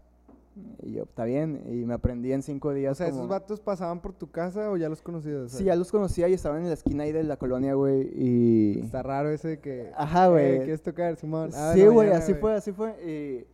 Y 0.81 0.93
yo, 0.93 1.03
está 1.03 1.25
bien, 1.25 1.61
y 1.69 1.85
me 1.85 1.93
aprendí 1.95 2.31
en 2.31 2.41
cinco 2.41 2.73
días. 2.73 2.93
O 2.93 2.95
sea, 2.95 3.07
¿esos 3.07 3.17
como- 3.19 3.29
vatos 3.29 3.59
pasaban 3.59 3.99
por 3.99 4.13
tu 4.13 4.31
casa 4.31 4.71
o 4.71 4.77
ya 4.77 4.87
los 4.87 5.01
conocías? 5.01 5.51
Sí, 5.51 5.65
ya 5.65 5.75
los 5.75 5.91
conocía 5.91 6.29
y 6.29 6.33
estaban 6.33 6.61
en 6.61 6.67
la 6.69 6.73
esquina 6.75 7.03
ahí 7.03 7.11
de 7.11 7.23
la 7.23 7.35
colonia, 7.35 7.73
güey, 7.73 8.09
y... 8.15 8.79
Está 8.79 9.03
raro 9.03 9.29
ese 9.31 9.49
de 9.49 9.59
que... 9.59 9.91
Ajá, 9.97 10.27
"Eh, 10.27 10.29
güey. 10.29 10.57
¿Quieres 10.59 10.81
tocar, 10.81 11.15
Simón? 11.17 11.49
Ah, 11.53 11.71
Sí, 11.75 11.85
güey, 11.85 12.09
así 12.11 12.33
fue, 12.35 12.53
así 12.53 12.71
fue. 12.71 12.91
Y, 13.05 13.45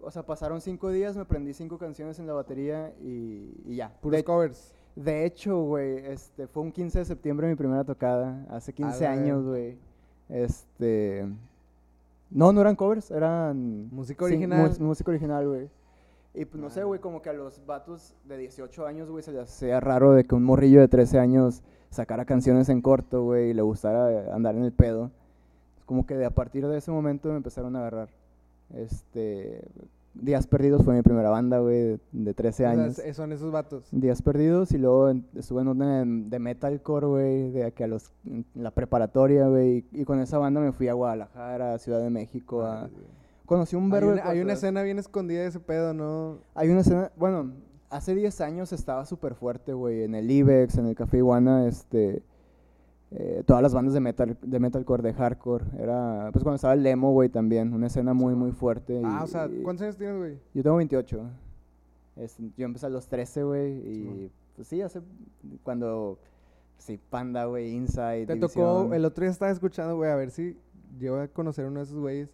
o 0.00 0.10
sea, 0.10 0.22
pasaron 0.24 0.60
cinco 0.60 0.90
días, 0.90 1.16
me 1.16 1.22
aprendí 1.22 1.52
cinco 1.52 1.78
canciones 1.78 2.18
en 2.18 2.26
la 2.26 2.32
batería 2.32 2.92
y, 3.02 3.52
y 3.66 3.76
ya. 3.76 3.92
Puros 4.00 4.16
de, 4.18 4.24
covers. 4.24 4.74
de 4.96 5.24
hecho, 5.24 5.62
güey, 5.62 5.98
este, 6.06 6.46
fue 6.46 6.62
un 6.62 6.72
15 6.72 7.00
de 7.00 7.04
septiembre 7.04 7.48
mi 7.48 7.54
primera 7.56 7.84
tocada, 7.84 8.46
hace 8.50 8.72
15 8.72 9.04
la 9.04 9.10
años, 9.10 9.44
güey. 9.44 9.76
Este... 10.28 11.26
No, 12.30 12.52
no 12.52 12.60
eran 12.60 12.76
covers, 12.76 13.10
eran... 13.10 13.88
Música 13.90 14.26
sí, 14.26 14.32
original. 14.34 14.68
mus- 14.68 14.78
música 14.80 15.10
original, 15.10 15.48
güey. 15.48 15.68
Y 16.34 16.44
pues 16.44 16.62
no 16.62 16.68
sé, 16.68 16.82
Ah. 16.82 16.84
güey, 16.84 17.00
como 17.00 17.22
que 17.22 17.30
a 17.30 17.32
los 17.32 17.64
vatos 17.64 18.14
de 18.24 18.36
18 18.36 18.86
años, 18.86 19.10
güey, 19.10 19.22
se 19.22 19.32
les 19.32 19.42
hacía 19.42 19.80
raro 19.80 20.12
de 20.12 20.24
que 20.24 20.34
un 20.34 20.44
morrillo 20.44 20.80
de 20.80 20.88
13 20.88 21.18
años 21.18 21.62
sacara 21.90 22.26
canciones 22.26 22.68
en 22.68 22.82
corto, 22.82 23.22
güey, 23.24 23.50
y 23.50 23.54
le 23.54 23.62
gustara 23.62 24.34
andar 24.34 24.54
en 24.54 24.64
el 24.64 24.72
pedo. 24.72 25.10
Como 25.86 26.04
que 26.06 26.16
de 26.18 26.26
a 26.26 26.30
partir 26.30 26.66
de 26.68 26.76
ese 26.76 26.90
momento 26.90 27.30
me 27.30 27.36
empezaron 27.36 27.74
a 27.74 27.78
agarrar. 27.80 28.10
Este, 28.74 29.62
Días 30.14 30.46
Perdidos 30.46 30.84
fue 30.84 30.94
mi 30.94 31.02
primera 31.02 31.30
banda, 31.30 31.58
güey, 31.60 31.76
de, 31.82 32.00
de 32.12 32.34
13 32.34 32.48
O 32.48 32.66
sea, 32.66 32.70
años. 32.70 32.98
es- 32.98 33.16
son 33.16 33.32
esos 33.32 33.52
vatos. 33.52 33.88
Días 33.92 34.20
Perdidos 34.22 34.72
y 34.72 34.78
luego 34.78 35.10
estuve 35.34 35.62
en 35.62 35.68
una 35.68 36.04
de, 36.04 36.38
metalcore, 36.38 37.06
güey, 37.06 37.50
de 37.50 37.64
aquí 37.64 37.82
a 37.84 37.86
los, 37.86 38.12
en 38.26 38.44
la 38.54 38.70
preparatoria, 38.72 39.46
güey, 39.48 39.84
y, 39.92 40.00
y 40.02 40.04
con 40.04 40.18
esa 40.20 40.38
banda 40.38 40.60
me 40.60 40.72
fui 40.72 40.88
a 40.88 40.94
Guadalajara, 40.94 41.74
a 41.74 41.78
Ciudad 41.78 42.00
de 42.02 42.10
México, 42.10 42.62
a... 42.62 42.88
Conocí 43.46 43.76
un 43.76 43.84
Hay 43.84 43.90
verbo 43.90 44.12
una, 44.12 44.28
hay 44.28 44.40
una 44.40 44.52
escena 44.52 44.82
bien 44.82 44.98
escondida 44.98 45.40
de 45.40 45.46
ese 45.46 45.60
pedo, 45.60 45.94
¿no? 45.94 46.38
hay 46.54 46.68
una 46.68 46.80
escena, 46.80 47.10
bueno, 47.16 47.52
hace 47.88 48.14
10 48.14 48.40
años 48.42 48.72
estaba 48.74 49.06
súper 49.06 49.34
fuerte, 49.34 49.72
güey, 49.72 50.02
en 50.02 50.14
el 50.14 50.30
Ibex, 50.30 50.76
en 50.76 50.84
el 50.86 50.94
Café 50.94 51.18
Iguana, 51.18 51.66
este, 51.66 52.22
eh, 53.10 53.42
todas 53.46 53.62
las 53.62 53.72
bandas 53.72 53.94
de 53.94 54.00
metal, 54.00 54.36
de 54.42 54.58
metalcore, 54.60 55.02
de 55.02 55.14
hardcore, 55.14 55.64
era, 55.78 56.28
pues 56.32 56.42
cuando 56.42 56.56
estaba 56.56 56.74
el 56.74 56.82
Lemo, 56.82 57.12
güey, 57.12 57.28
también, 57.30 57.72
una 57.72 57.86
escena 57.86 58.12
muy, 58.14 58.34
muy 58.34 58.52
fuerte. 58.52 59.00
Ah, 59.04 59.20
y- 59.20 59.24
o 59.24 59.26
sea, 59.26 59.48
¿cuántos 59.62 59.82
años 59.84 59.96
tienes, 59.96 60.16
güey? 60.18 60.38
Yo 60.54 60.62
tengo 60.62 60.76
28, 60.76 61.22
es- 62.16 62.36
yo 62.56 62.66
empecé 62.66 62.86
a 62.86 62.90
los 62.90 63.06
13, 63.08 63.42
güey, 63.44 63.72
y 63.78 64.30
pues 64.56 64.68
sí, 64.68 64.82
hace, 64.82 65.00
cuando, 65.62 66.18
sí, 66.76 66.98
Panda, 67.10 67.46
güey, 67.46 67.72
Inside, 67.74 68.26
Te 68.26 68.34
División. 68.34 68.64
tocó, 68.84 68.94
el 68.94 69.04
otro 69.04 69.22
día 69.22 69.30
estaba 69.30 69.50
escuchando, 69.52 69.96
güey, 69.96 70.10
a 70.10 70.16
ver 70.16 70.30
si 70.30 70.56
llego 70.98 71.16
a 71.16 71.28
conocer 71.28 71.64
uno 71.66 71.78
de 71.80 71.84
esos 71.84 71.98
güeyes. 71.98 72.28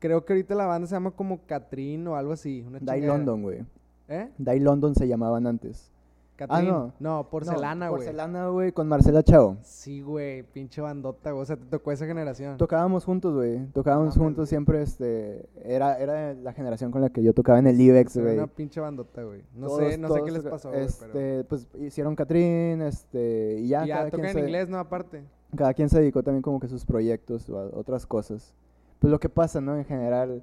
Creo 0.00 0.24
que 0.24 0.32
ahorita 0.32 0.54
la 0.54 0.66
banda 0.66 0.86
se 0.86 0.94
llama 0.94 1.10
como 1.10 1.40
Catrín 1.46 2.06
o 2.06 2.14
algo 2.16 2.32
así. 2.32 2.64
Una 2.66 2.78
Die. 2.78 3.06
London, 3.06 3.42
güey, 3.42 3.64
¿Eh? 4.08 4.30
Die 4.38 4.60
London 4.60 4.94
se 4.94 5.06
llamaban 5.08 5.46
antes. 5.46 5.92
Catrín. 6.38 6.68
no. 6.68 6.92
No, 7.00 7.28
porcelana, 7.28 7.88
güey. 7.88 7.98
Porcelana, 8.02 8.48
güey, 8.48 8.72
con 8.72 8.86
Marcela 8.88 9.22
Chao. 9.24 9.56
Sí, 9.62 10.00
güey, 10.02 10.44
pinche 10.44 10.80
bandota, 10.80 11.32
güey. 11.32 11.42
O 11.42 11.44
sea, 11.44 11.56
te 11.56 11.64
tocó 11.66 11.90
esa 11.92 12.06
generación. 12.06 12.56
Tocábamos 12.56 13.04
juntos, 13.04 13.34
güey. 13.34 13.66
Tocábamos 13.72 14.16
juntos 14.16 14.48
siempre, 14.48 14.80
este... 14.82 15.48
Era, 15.64 15.98
era 15.98 16.34
la 16.34 16.52
generación 16.52 16.90
con 16.92 17.00
la 17.02 17.10
que 17.10 17.22
yo 17.22 17.34
tocaba 17.34 17.58
en 17.58 17.66
el 17.66 17.80
IBEX, 17.80 18.16
Era 18.16 18.24
güey. 18.26 18.38
una 18.38 18.46
pinche 18.46 18.80
bandota, 18.80 19.22
güey. 19.24 19.42
No 19.54 19.66
Todos- 19.66 19.78
sé, 19.90 19.98
no 19.98 20.08
sé 20.14 20.22
qué 20.24 20.30
les 20.30 20.42
pasó, 20.44 20.70
güey, 20.70 20.84
Este, 20.84 21.06
pero... 21.12 21.44
pues 21.48 21.66
hicieron 21.80 22.14
Catrín, 22.14 22.82
este... 22.82 23.56
Y 23.60 23.68
ya, 23.68 23.84
Y 23.84 23.88
ya 23.88 23.96
cada, 23.96 24.10
tocan 24.10 24.20
quien 24.20 24.26
en 24.28 24.34
se, 24.34 24.40
inglés, 24.40 24.68
¿no? 24.68 24.78
Aparte. 24.78 25.24
cada 25.56 25.74
quien 25.74 25.88
se 25.88 25.98
dedicó 25.98 26.22
también 26.22 26.42
como 26.42 26.60
que 26.60 26.66
a 26.66 26.70
sus 26.70 26.84
proyectos 26.86 27.50
o 27.50 27.58
a 27.58 27.64
otras 27.76 28.06
cosas. 28.06 28.54
Pues 29.00 29.10
lo 29.10 29.18
que 29.18 29.28
pasa, 29.28 29.60
¿no? 29.60 29.76
En 29.76 29.84
general, 29.84 30.42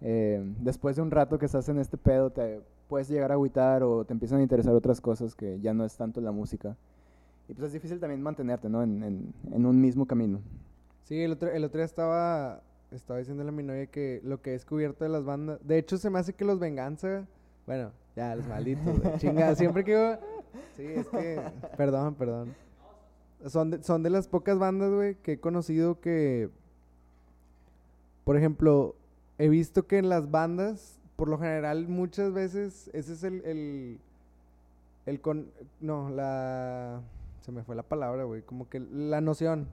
eh, 0.00 0.42
después 0.60 0.96
de 0.96 1.02
un 1.02 1.10
rato 1.10 1.38
que 1.38 1.46
estás 1.46 1.68
en 1.68 1.78
este 1.78 1.96
pedo, 1.98 2.30
te 2.30 2.60
puedes 2.94 3.08
llegar 3.08 3.32
a 3.32 3.34
agüitar 3.34 3.82
o 3.82 4.04
te 4.04 4.12
empiezan 4.12 4.38
a 4.38 4.42
interesar 4.42 4.72
otras 4.72 5.00
cosas 5.00 5.34
que 5.34 5.58
ya 5.58 5.74
no 5.74 5.84
es 5.84 5.96
tanto 5.96 6.20
la 6.20 6.30
música. 6.30 6.76
Y 7.48 7.52
pues 7.52 7.66
es 7.66 7.72
difícil 7.72 7.98
también 7.98 8.22
mantenerte, 8.22 8.68
¿no? 8.68 8.84
En, 8.84 9.02
en, 9.02 9.34
en 9.50 9.66
un 9.66 9.80
mismo 9.80 10.06
camino. 10.06 10.38
Sí, 11.02 11.20
el 11.20 11.32
otro, 11.32 11.50
el 11.50 11.64
otro 11.64 11.78
día 11.78 11.86
estaba, 11.86 12.62
estaba 12.92 13.18
diciéndole 13.18 13.48
a 13.48 13.52
mi 13.52 13.64
novia 13.64 13.86
que 13.86 14.20
lo 14.22 14.40
que 14.40 14.50
he 14.50 14.52
descubierto 14.52 15.02
de 15.02 15.10
las 15.10 15.24
bandas... 15.24 15.58
De 15.66 15.76
hecho, 15.76 15.98
se 15.98 16.08
me 16.08 16.20
hace 16.20 16.34
que 16.34 16.44
los 16.44 16.60
Venganza... 16.60 17.26
Bueno, 17.66 17.90
ya, 18.14 18.36
los 18.36 18.46
malditos. 18.46 18.94
Chinga, 19.18 19.56
siempre 19.56 19.82
que... 19.82 19.90
iba- 19.90 20.20
Sí, 20.76 20.84
es 20.84 21.08
que... 21.08 21.40
Perdón, 21.76 22.14
perdón. 22.14 22.54
Son 23.46 23.72
de, 23.72 23.82
son 23.82 24.04
de 24.04 24.10
las 24.10 24.28
pocas 24.28 24.56
bandas, 24.56 24.92
güey, 24.92 25.16
que 25.16 25.32
he 25.32 25.40
conocido 25.40 25.98
que... 25.98 26.48
Por 28.22 28.36
ejemplo, 28.36 28.94
he 29.38 29.48
visto 29.48 29.88
que 29.88 29.98
en 29.98 30.08
las 30.08 30.30
bandas, 30.30 31.00
por 31.16 31.28
lo 31.28 31.38
general, 31.38 31.88
muchas 31.88 32.32
veces, 32.32 32.90
ese 32.92 33.12
es 33.12 33.22
el... 33.24 33.44
el, 33.44 33.98
el 35.06 35.20
con, 35.20 35.48
no, 35.80 36.10
la... 36.10 37.00
Se 37.42 37.52
me 37.52 37.62
fue 37.62 37.76
la 37.76 37.82
palabra, 37.82 38.24
güey. 38.24 38.40
Como 38.42 38.68
que 38.70 38.80
la 38.80 39.20
noción 39.20 39.66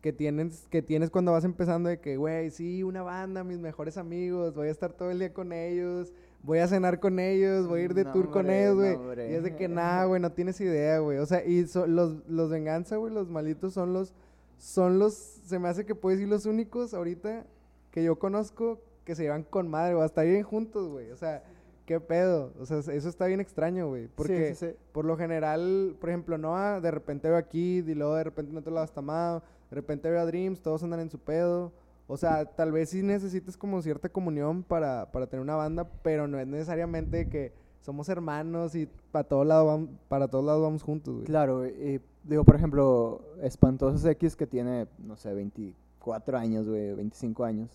que 0.00 0.12
tienes, 0.12 0.66
que 0.70 0.80
tienes 0.82 1.10
cuando 1.10 1.32
vas 1.32 1.44
empezando 1.44 1.88
de 1.90 1.98
que, 2.00 2.16
güey, 2.16 2.50
sí, 2.50 2.82
una 2.82 3.02
banda, 3.02 3.44
mis 3.44 3.58
mejores 3.58 3.98
amigos, 3.98 4.54
voy 4.54 4.68
a 4.68 4.70
estar 4.70 4.92
todo 4.92 5.10
el 5.10 5.18
día 5.18 5.32
con 5.34 5.52
ellos, 5.52 6.12
voy 6.42 6.58
a 6.60 6.68
cenar 6.68 7.00
con 7.00 7.18
ellos, 7.18 7.66
voy 7.66 7.80
a 7.80 7.84
ir 7.84 7.94
de 7.94 8.04
No, 8.04 8.12
tour 8.12 8.30
con 8.30 8.42
hombre, 8.42 8.62
ellos, 8.62 8.76
güey. 8.76 9.30
y 9.30 9.34
es 9.34 9.42
de 9.42 9.56
que 9.56 9.68
nada, 9.68 10.04
güey, 10.06 10.22
no 10.22 10.30
tienes 10.32 10.60
idea, 10.60 11.00
güey. 11.00 11.18
O 11.18 11.26
sea, 11.26 11.44
y 11.44 11.66
so- 11.66 11.86
los, 11.86 12.26
los 12.28 12.48
venganza, 12.50 12.96
güey, 12.96 13.12
los 13.12 13.28
malitos 13.28 13.74
son 13.74 13.92
los, 13.92 14.12
son 14.58 14.98
los, 14.98 15.12
se 15.14 15.58
me 15.58 15.68
hace 15.68 15.84
que 15.84 15.94
puedes 15.94 16.18
decir 16.18 16.30
los 16.30 16.46
únicos 16.46 16.94
ahorita 16.94 17.44
que 17.90 18.02
yo 18.04 18.18
conozco 18.18 18.80
que 19.06 19.14
se 19.14 19.22
llevan 19.22 19.44
con 19.44 19.68
madre, 19.68 19.94
o 19.94 20.02
hasta 20.02 20.20
bien 20.22 20.42
juntos, 20.42 20.88
güey. 20.88 21.10
O 21.12 21.16
sea, 21.16 21.42
qué 21.86 22.00
pedo. 22.00 22.52
O 22.60 22.66
sea, 22.66 22.80
eso 22.80 23.08
está 23.08 23.26
bien 23.26 23.40
extraño, 23.40 23.88
güey. 23.88 24.08
Porque 24.08 24.48
Sí, 24.48 24.66
sí, 24.66 24.66
sí. 24.72 24.76
por 24.92 25.06
lo 25.06 25.16
general, 25.16 25.96
por 25.98 26.10
ejemplo, 26.10 26.36
Noah, 26.36 26.80
de 26.80 26.90
repente 26.90 27.28
veo 27.28 27.38
aquí, 27.38 27.78
y 27.78 27.94
luego 27.94 28.16
de 28.16 28.24
repente 28.24 28.50
en 28.52 28.58
otro 28.58 28.74
lado 28.74 28.84
está 28.84 29.00
Mao, 29.00 29.42
de 29.70 29.76
repente 29.76 30.10
veo 30.10 30.20
a 30.20 30.26
Dreams, 30.26 30.60
todos 30.60 30.82
andan 30.82 31.00
en 31.00 31.10
su 31.10 31.18
pedo. 31.18 31.72
O 32.08 32.16
sea, 32.16 32.44
tal 32.44 32.70
vez 32.72 32.90
sí 32.90 33.02
necesites 33.02 33.56
como 33.56 33.80
cierta 33.80 34.08
comunión 34.08 34.62
para, 34.62 35.10
para 35.10 35.26
tener 35.26 35.42
una 35.42 35.56
banda, 35.56 35.88
pero 36.02 36.28
no 36.28 36.38
es 36.38 36.46
necesariamente 36.46 37.28
que 37.28 37.52
somos 37.80 38.08
hermanos 38.08 38.74
y 38.74 38.88
para 39.12 39.24
todos 39.24 39.46
lados 39.46 39.66
vamos, 39.66 39.90
para 40.08 40.28
todos 40.28 40.44
lados 40.44 40.62
vamos 40.62 40.82
juntos, 40.82 41.14
güey. 41.14 41.26
Claro, 41.26 41.66
y 41.66 42.00
digo, 42.24 42.44
por 42.44 42.56
ejemplo, 42.56 43.22
Espantosos 43.42 44.04
X 44.04 44.36
que 44.36 44.46
tiene, 44.46 44.86
no 44.98 45.16
sé, 45.16 45.32
24 45.34 46.36
años, 46.36 46.68
güey, 46.68 46.94
25 46.94 47.44
años. 47.44 47.70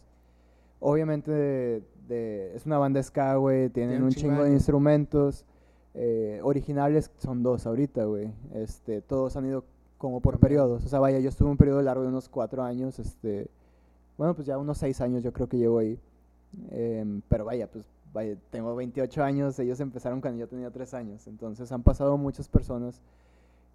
Obviamente 0.82 1.32
de- 1.32 1.84
de- 2.10 2.56
es 2.56 2.66
una 2.66 2.78
banda 2.78 3.02
ska, 3.02 3.36
güey, 3.36 3.70
tienen 3.70 3.92
Tiene 3.92 4.06
un 4.06 4.12
chingo 4.12 4.44
de 4.44 4.52
instrumentos. 4.52 5.46
eh, 5.94 6.40
originales 6.44 7.12
son 7.18 7.44
dos 7.44 7.66
ahorita, 7.68 8.06
güey. 8.06 8.32
Este, 8.54 9.02
todos 9.02 9.36
han 9.38 9.46
ido 9.46 9.64
como 9.98 10.20
por 10.22 10.40
periodos. 10.40 10.86
O 10.86 10.90
sea, 10.90 11.00
vaya, 11.00 11.20
yo 11.20 11.30
estuve 11.30 11.50
un 11.50 11.58
periodo 11.58 11.82
largo 11.82 12.04
de 12.04 12.10
unos 12.10 12.28
cuatro 12.30 12.64
años, 12.64 12.98
este, 13.00 13.48
bueno, 14.18 14.34
pues 14.34 14.48
ya 14.48 14.58
unos 14.58 14.78
seis 14.78 15.00
años 15.02 15.22
yo 15.24 15.32
creo 15.34 15.48
que 15.48 15.58
llevo 15.58 15.80
ahí. 15.80 16.00
Em, 16.72 17.22
pero 17.30 17.46
vaya, 17.46 17.68
pues 17.70 17.86
vaya, 18.14 18.36
tengo 18.50 18.76
28 18.76 19.24
años, 19.24 19.58
ellos 19.60 19.80
empezaron 19.80 20.20
cuando 20.22 20.40
yo 20.40 20.48
tenía 20.48 20.70
3 20.72 20.94
años, 20.94 21.28
entonces 21.28 21.72
han 21.72 21.82
pasado 21.84 22.18
muchas 22.18 22.48
personas. 22.50 23.02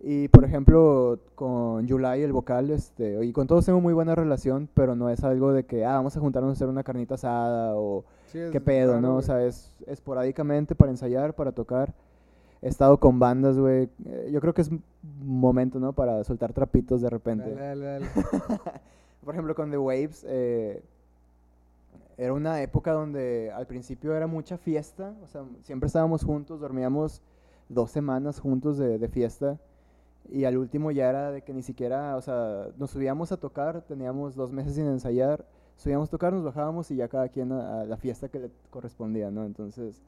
Y 0.00 0.29
por 0.29 0.45
ejemplo, 0.45 1.19
con 1.35 1.87
Yulai, 1.87 2.23
el 2.23 2.33
vocal, 2.33 2.71
este, 2.71 3.25
y 3.25 3.33
con 3.33 3.47
todos 3.47 3.65
tengo 3.65 3.81
muy 3.81 3.95
buena 3.95 4.15
relación, 4.15 4.69
pero 4.75 4.95
no 4.95 5.09
es 5.09 5.25
algo 5.25 5.53
de 5.53 5.65
que, 5.65 5.85
ah, 5.85 5.95
vamos 5.95 6.17
a 6.17 6.21
juntarnos 6.21 6.50
a 6.50 6.53
hacer 6.53 6.69
una 6.69 6.85
carnita 6.85 7.15
asada 7.15 7.76
o 7.76 8.05
Sí, 8.26 8.41
qué 8.53 8.61
pedo, 8.61 9.00
¿no? 9.00 9.17
O 9.17 9.23
sea, 9.23 9.45
es 9.45 9.73
esporádicamente 9.87 10.75
para 10.75 10.91
ensayar, 10.91 11.35
para 11.35 11.53
tocar. 11.53 11.95
He 12.62 12.69
estado 12.69 12.99
con 12.99 13.19
bandas, 13.19 13.57
güey. 13.59 13.88
eh, 14.07 14.31
yo 14.33 14.41
creo 14.41 14.53
que 14.53 14.62
es 14.62 14.71
momento, 15.25 15.79
¿no? 15.79 15.93
Para 15.93 16.23
soltar 16.25 16.53
trapitos 16.53 17.00
de 17.00 17.11
repente. 17.11 17.55
Dale, 17.55 17.85
dale, 17.85 17.85
dale. 17.85 18.07
Por 19.25 19.35
ejemplo, 19.35 19.55
con 19.55 19.71
The 19.71 19.79
Waves, 19.79 20.25
eh, 20.29 20.83
era 22.19 22.33
una 22.33 22.62
época 22.62 22.93
donde 22.93 23.50
al 23.55 23.67
principio 23.67 24.15
era 24.15 24.26
mucha 24.26 24.57
fiesta, 24.57 25.15
o 25.23 25.26
sea, 25.26 25.43
siempre 25.62 25.87
estábamos 25.87 26.25
juntos, 26.25 26.61
dormíamos 26.61 27.21
dos 27.69 27.91
semanas 27.91 28.41
juntos 28.41 28.79
de, 28.79 28.99
de 28.99 29.09
fiesta, 29.09 29.59
y 30.30 30.45
al 30.45 30.56
último 30.59 30.90
ya 30.90 31.09
era 31.09 31.30
de 31.30 31.42
que 31.42 31.52
ni 31.54 31.62
siquiera, 31.62 32.16
o 32.16 32.21
sea, 32.23 32.68
nos 32.78 32.90
subíamos 32.90 33.33
a 33.33 33.37
tocar, 33.37 33.83
teníamos 33.83 34.35
dos 34.35 34.52
meses 34.52 34.75
sin 34.75 34.87
ensayar, 34.87 35.45
subíamos 35.76 36.09
a 36.09 36.11
tocar, 36.11 36.33
nos 36.33 36.45
bajábamos 36.45 36.90
y 36.90 36.97
ya 36.97 37.09
cada 37.09 37.28
quien 37.28 37.52
a, 37.52 37.80
a 37.80 37.85
la 37.85 37.97
fiesta 37.97 38.28
que 38.28 38.38
le 38.40 38.50
correspondía, 38.71 39.30
¿no? 39.30 39.45
Entonces, 39.45 40.02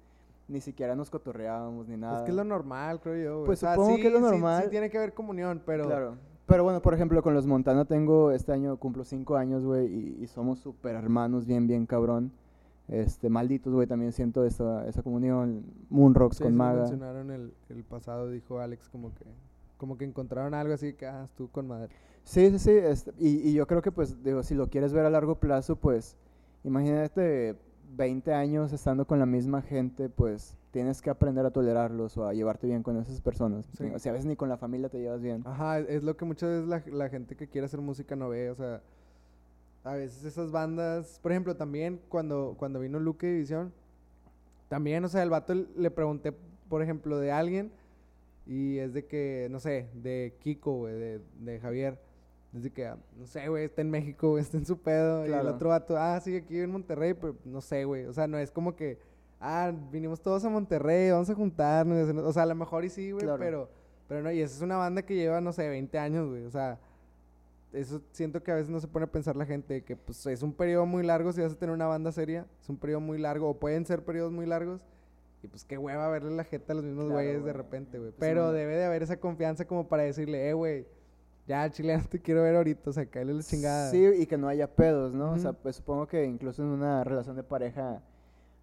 ni 0.49 0.61
siquiera 0.61 0.95
nos 0.97 1.11
cotorreábamos 1.11 1.89
ni 1.89 1.97
nada. 1.97 2.19
Es 2.19 2.23
que 2.23 2.31
es 2.31 2.37
lo 2.37 2.45
normal, 2.45 3.01
creo 3.01 3.17
yo, 3.23 3.35
güey. 3.37 3.47
Pues 3.47 3.59
O 3.59 3.61
sea, 3.61 3.75
supongo 3.75 3.97
sí, 3.97 4.01
que 4.03 4.07
es 4.09 4.13
lo 4.15 4.19
sí- 4.21 4.25
sí 4.25 4.31
normal. 4.31 4.71
tiene 4.71 4.91
que 4.91 4.99
haber 4.99 5.13
comunión, 5.15 5.63
pero... 5.65 5.85
Claro. 5.87 6.15
Pero 6.47 6.65
bueno, 6.65 6.81
por 6.81 6.95
ejemplo, 6.95 7.23
con 7.23 7.35
los 7.35 7.47
Montana 7.47 7.85
tengo, 7.85 8.31
este 8.31 8.53
año 8.53 8.79
cumplo 8.79 9.05
cinco 9.05 9.37
años, 9.37 9.67
güey, 9.67 9.87
y, 9.87 10.23
y 10.23 10.27
somos 10.29 10.59
súper 10.61 10.95
hermanos, 10.97 11.45
bien, 11.45 11.67
bien 11.67 11.85
cabrón. 11.85 12.33
Este, 12.89 13.29
malditos, 13.29 13.75
güey, 13.75 13.87
también 13.87 14.13
siento 14.13 14.47
esa, 14.47 14.87
esa 14.89 15.03
comunión. 15.03 15.63
Moonrocks 15.91 16.39
Sí, 16.39 16.43
con 16.45 16.53
sí 16.53 16.57
Maga. 16.57 16.81
mencionaron 16.81 17.31
el, 17.31 17.53
el 17.69 17.85
pasado, 17.85 18.31
dijo 18.31 18.61
Alex, 18.61 18.89
como 18.89 19.13
que 19.15 19.27
como 19.79 19.97
que 19.97 20.05
encontraron 20.05 20.53
algo 20.53 20.75
así 20.75 20.93
que, 20.93 21.07
ah, 21.07 21.25
estuvo 21.25 21.49
con 21.49 21.67
madre. 21.67 21.89
Sí, 22.25 22.51
sí, 22.51 22.59
sí. 22.59 22.71
este, 22.71 23.13
y, 23.19 23.49
y 23.49 23.55
yo 23.55 23.67
creo 23.67 23.81
que, 23.81 23.91
pues, 23.91 24.23
digo, 24.23 24.43
si 24.43 24.55
lo 24.55 24.69
quieres 24.69 24.93
ver 24.93 25.07
a 25.07 25.11
largo 25.11 25.37
plazo, 25.37 25.77
pues, 25.77 26.17
imagínate 26.65 27.57
20 27.97 28.35
años 28.35 28.73
estando 28.73 29.07
con 29.07 29.19
la 29.19 29.27
misma 29.27 29.63
gente, 29.63 30.11
pues, 30.11 30.55
tienes 30.71 31.01
que 31.01 31.11
aprender 31.11 31.47
a 31.47 31.51
tolerarlos 31.51 32.17
o 32.19 32.27
a 32.27 32.35
llevarte 32.35 32.67
bien 32.67 32.83
con 32.83 32.99
esas 32.99 33.21
personas. 33.21 33.67
Sí. 33.79 33.87
O 33.95 33.99
sea, 33.99 34.11
a 34.11 34.15
veces 34.15 34.27
ni 34.27 34.37
con 34.37 34.49
la 34.49 34.59
familia 34.59 34.89
te 34.89 34.99
llevas 34.99 35.23
bien. 35.23 35.43
Ajá, 35.47 35.79
es 35.79 36.03
lo 36.03 36.17
que 36.17 36.25
muchas 36.25 36.51
veces 36.51 36.69
la, 36.69 36.83
la 36.93 37.09
gente 37.09 37.37
que 37.37 37.49
quiere 37.49 37.65
hacer 37.65 37.81
música 37.81 38.15
no 38.17 38.29
ve, 38.29 38.51
o 38.51 38.55
sea, 38.55 38.83
a 39.85 39.95
veces 39.95 40.25
esas 40.25 40.51
bandas, 40.51 41.19
por 41.23 41.33
ejemplo, 41.33 41.57
también 41.57 42.01
cuando, 42.09 42.57
cuando 42.59 42.81
vino 42.81 43.01
Luke 43.01 43.27
División, 43.27 43.73
también, 44.69 45.05
o 45.05 45.09
sea, 45.09 45.23
el 45.23 45.31
vato 45.31 45.55
le 45.55 45.91
pregunté, 45.91 46.33
por 46.69 46.83
ejemplo, 46.83 47.19
de 47.19 47.33
alguien, 47.33 47.73
y 48.49 48.79
es 48.79 48.95
de 48.95 49.05
que, 49.07 49.47
no 49.51 49.61
sé, 49.61 49.89
de 49.93 50.35
Kiko, 50.41 50.73
güey, 50.79 50.95
de, 50.95 51.21
de 51.39 51.61
Javier, 51.61 52.01
desde 52.51 52.71
que, 52.73 52.87
ah, 52.87 52.97
no 53.19 53.27
sé, 53.27 53.47
güey, 53.49 53.67
está 53.67 53.83
en 53.83 53.91
México, 53.91 54.31
güey, 54.31 54.43
está 54.43 54.57
en 54.57 54.65
su 54.65 54.79
pedo, 54.81 55.27
y 55.27 55.31
el 55.33 55.47
otro 55.47 55.69
vato, 55.69 55.99
ah, 55.99 56.19
sí, 56.21 56.35
aquí 56.35 56.59
en 56.59 56.71
Monterrey, 56.73 57.13
pero 57.13 57.37
no 57.45 57.61
sé, 57.61 57.85
güey, 57.85 58.07
o 58.07 58.13
sea, 58.15 58.27
no 58.27 58.39
es 58.39 58.51
como 58.51 58.75
que, 58.75 58.99
ah, 59.39 59.71
vinimos 59.93 60.23
todos 60.23 60.43
a 60.47 60.49
Monterrey, 60.49 61.11
vamos 61.11 61.29
a 61.29 61.35
juntarnos, 61.35 62.09
o 62.25 62.33
sea, 62.33 62.45
a 62.45 62.47
lo 62.47 62.55
mejor 62.55 62.87
y 62.87 62.89
sí, 62.89 63.11
güey, 63.11 63.25
Claro. 63.25 63.39
pero, 63.39 63.71
pero 64.09 64.23
no, 64.23 64.33
y 64.33 64.41
esa 64.41 64.57
es 64.57 64.63
una 64.63 64.79
banda 64.79 65.03
que 65.03 65.15
lleva, 65.15 65.43
no 65.43 65.53
sé, 65.53 65.69
20 65.69 65.99
años, 65.99 66.27
güey, 66.31 66.45
o 66.45 66.51
sea, 66.51 66.81
eso 67.71 68.01
siento 68.13 68.43
que 68.43 68.51
a 68.51 68.55
veces 68.55 68.71
no 68.71 68.81
se 68.81 68.89
pone 68.89 69.05
a 69.05 69.13
pensar 69.13 69.37
la 69.37 69.45
gente, 69.45 69.85
que 69.85 69.95
pues 69.95 70.25
es 70.25 70.43
un 70.43 70.55
periodo 70.55 70.87
muy 70.87 71.03
largo 71.05 71.31
si 71.33 71.43
vas 71.43 71.53
a 71.53 71.59
tener 71.59 71.75
una 71.75 71.87
banda 71.87 72.11
seria, 72.13 72.47
es 72.63 72.69
un 72.71 72.79
periodo 72.79 73.01
muy 73.01 73.19
largo, 73.19 73.51
o 73.51 73.59
pueden 73.59 73.85
ser 73.85 74.03
periodos 74.07 74.33
muy 74.33 74.47
largos, 74.47 74.81
y 75.43 75.49
pues 75.49 75.65
qué 75.65 75.79
hueva 75.79 76.09
verle 76.09 76.33
la 76.33 76.45
jeta 76.45 76.73
a 76.73 76.77
los 76.77 76.85
mismos 76.85 77.07
Claro, 77.07 77.21
güeyes 77.21 77.45
de 77.45 77.53
repente, 77.53 77.99
güey. 77.99 78.11
Pues, 78.11 78.21
Pero 78.21 78.53
debe 78.53 78.77
de 78.77 78.85
haber 78.85 79.03
esa 79.03 79.19
confianza 79.19 79.67
como 79.67 79.89
para 79.89 80.03
decirle, 80.03 80.49
eh, 80.49 80.53
güey, 80.53 80.87
ya, 81.47 81.71
chile, 81.71 81.97
no 81.97 82.05
te 82.05 82.21
quiero 82.21 82.43
ver 82.43 82.57
ahorita, 82.57 82.91
o 82.91 82.93
sea, 82.93 83.07
cállale 83.07 83.35
la 83.35 83.43
chingada. 83.43 83.91
Sí, 83.91 84.05
y 84.19 84.27
que 84.27 84.37
no 84.37 84.49
haya 84.49 84.67
pedos, 84.75 85.15
¿no? 85.15 85.33
O 85.33 85.39
sea, 85.39 85.53
pues 85.53 85.77
supongo 85.77 86.07
que 86.07 86.25
incluso 86.25 86.63
en 86.63 86.69
una 86.69 87.05
relación 87.05 87.37
de 87.37 87.43
pareja, 87.43 88.03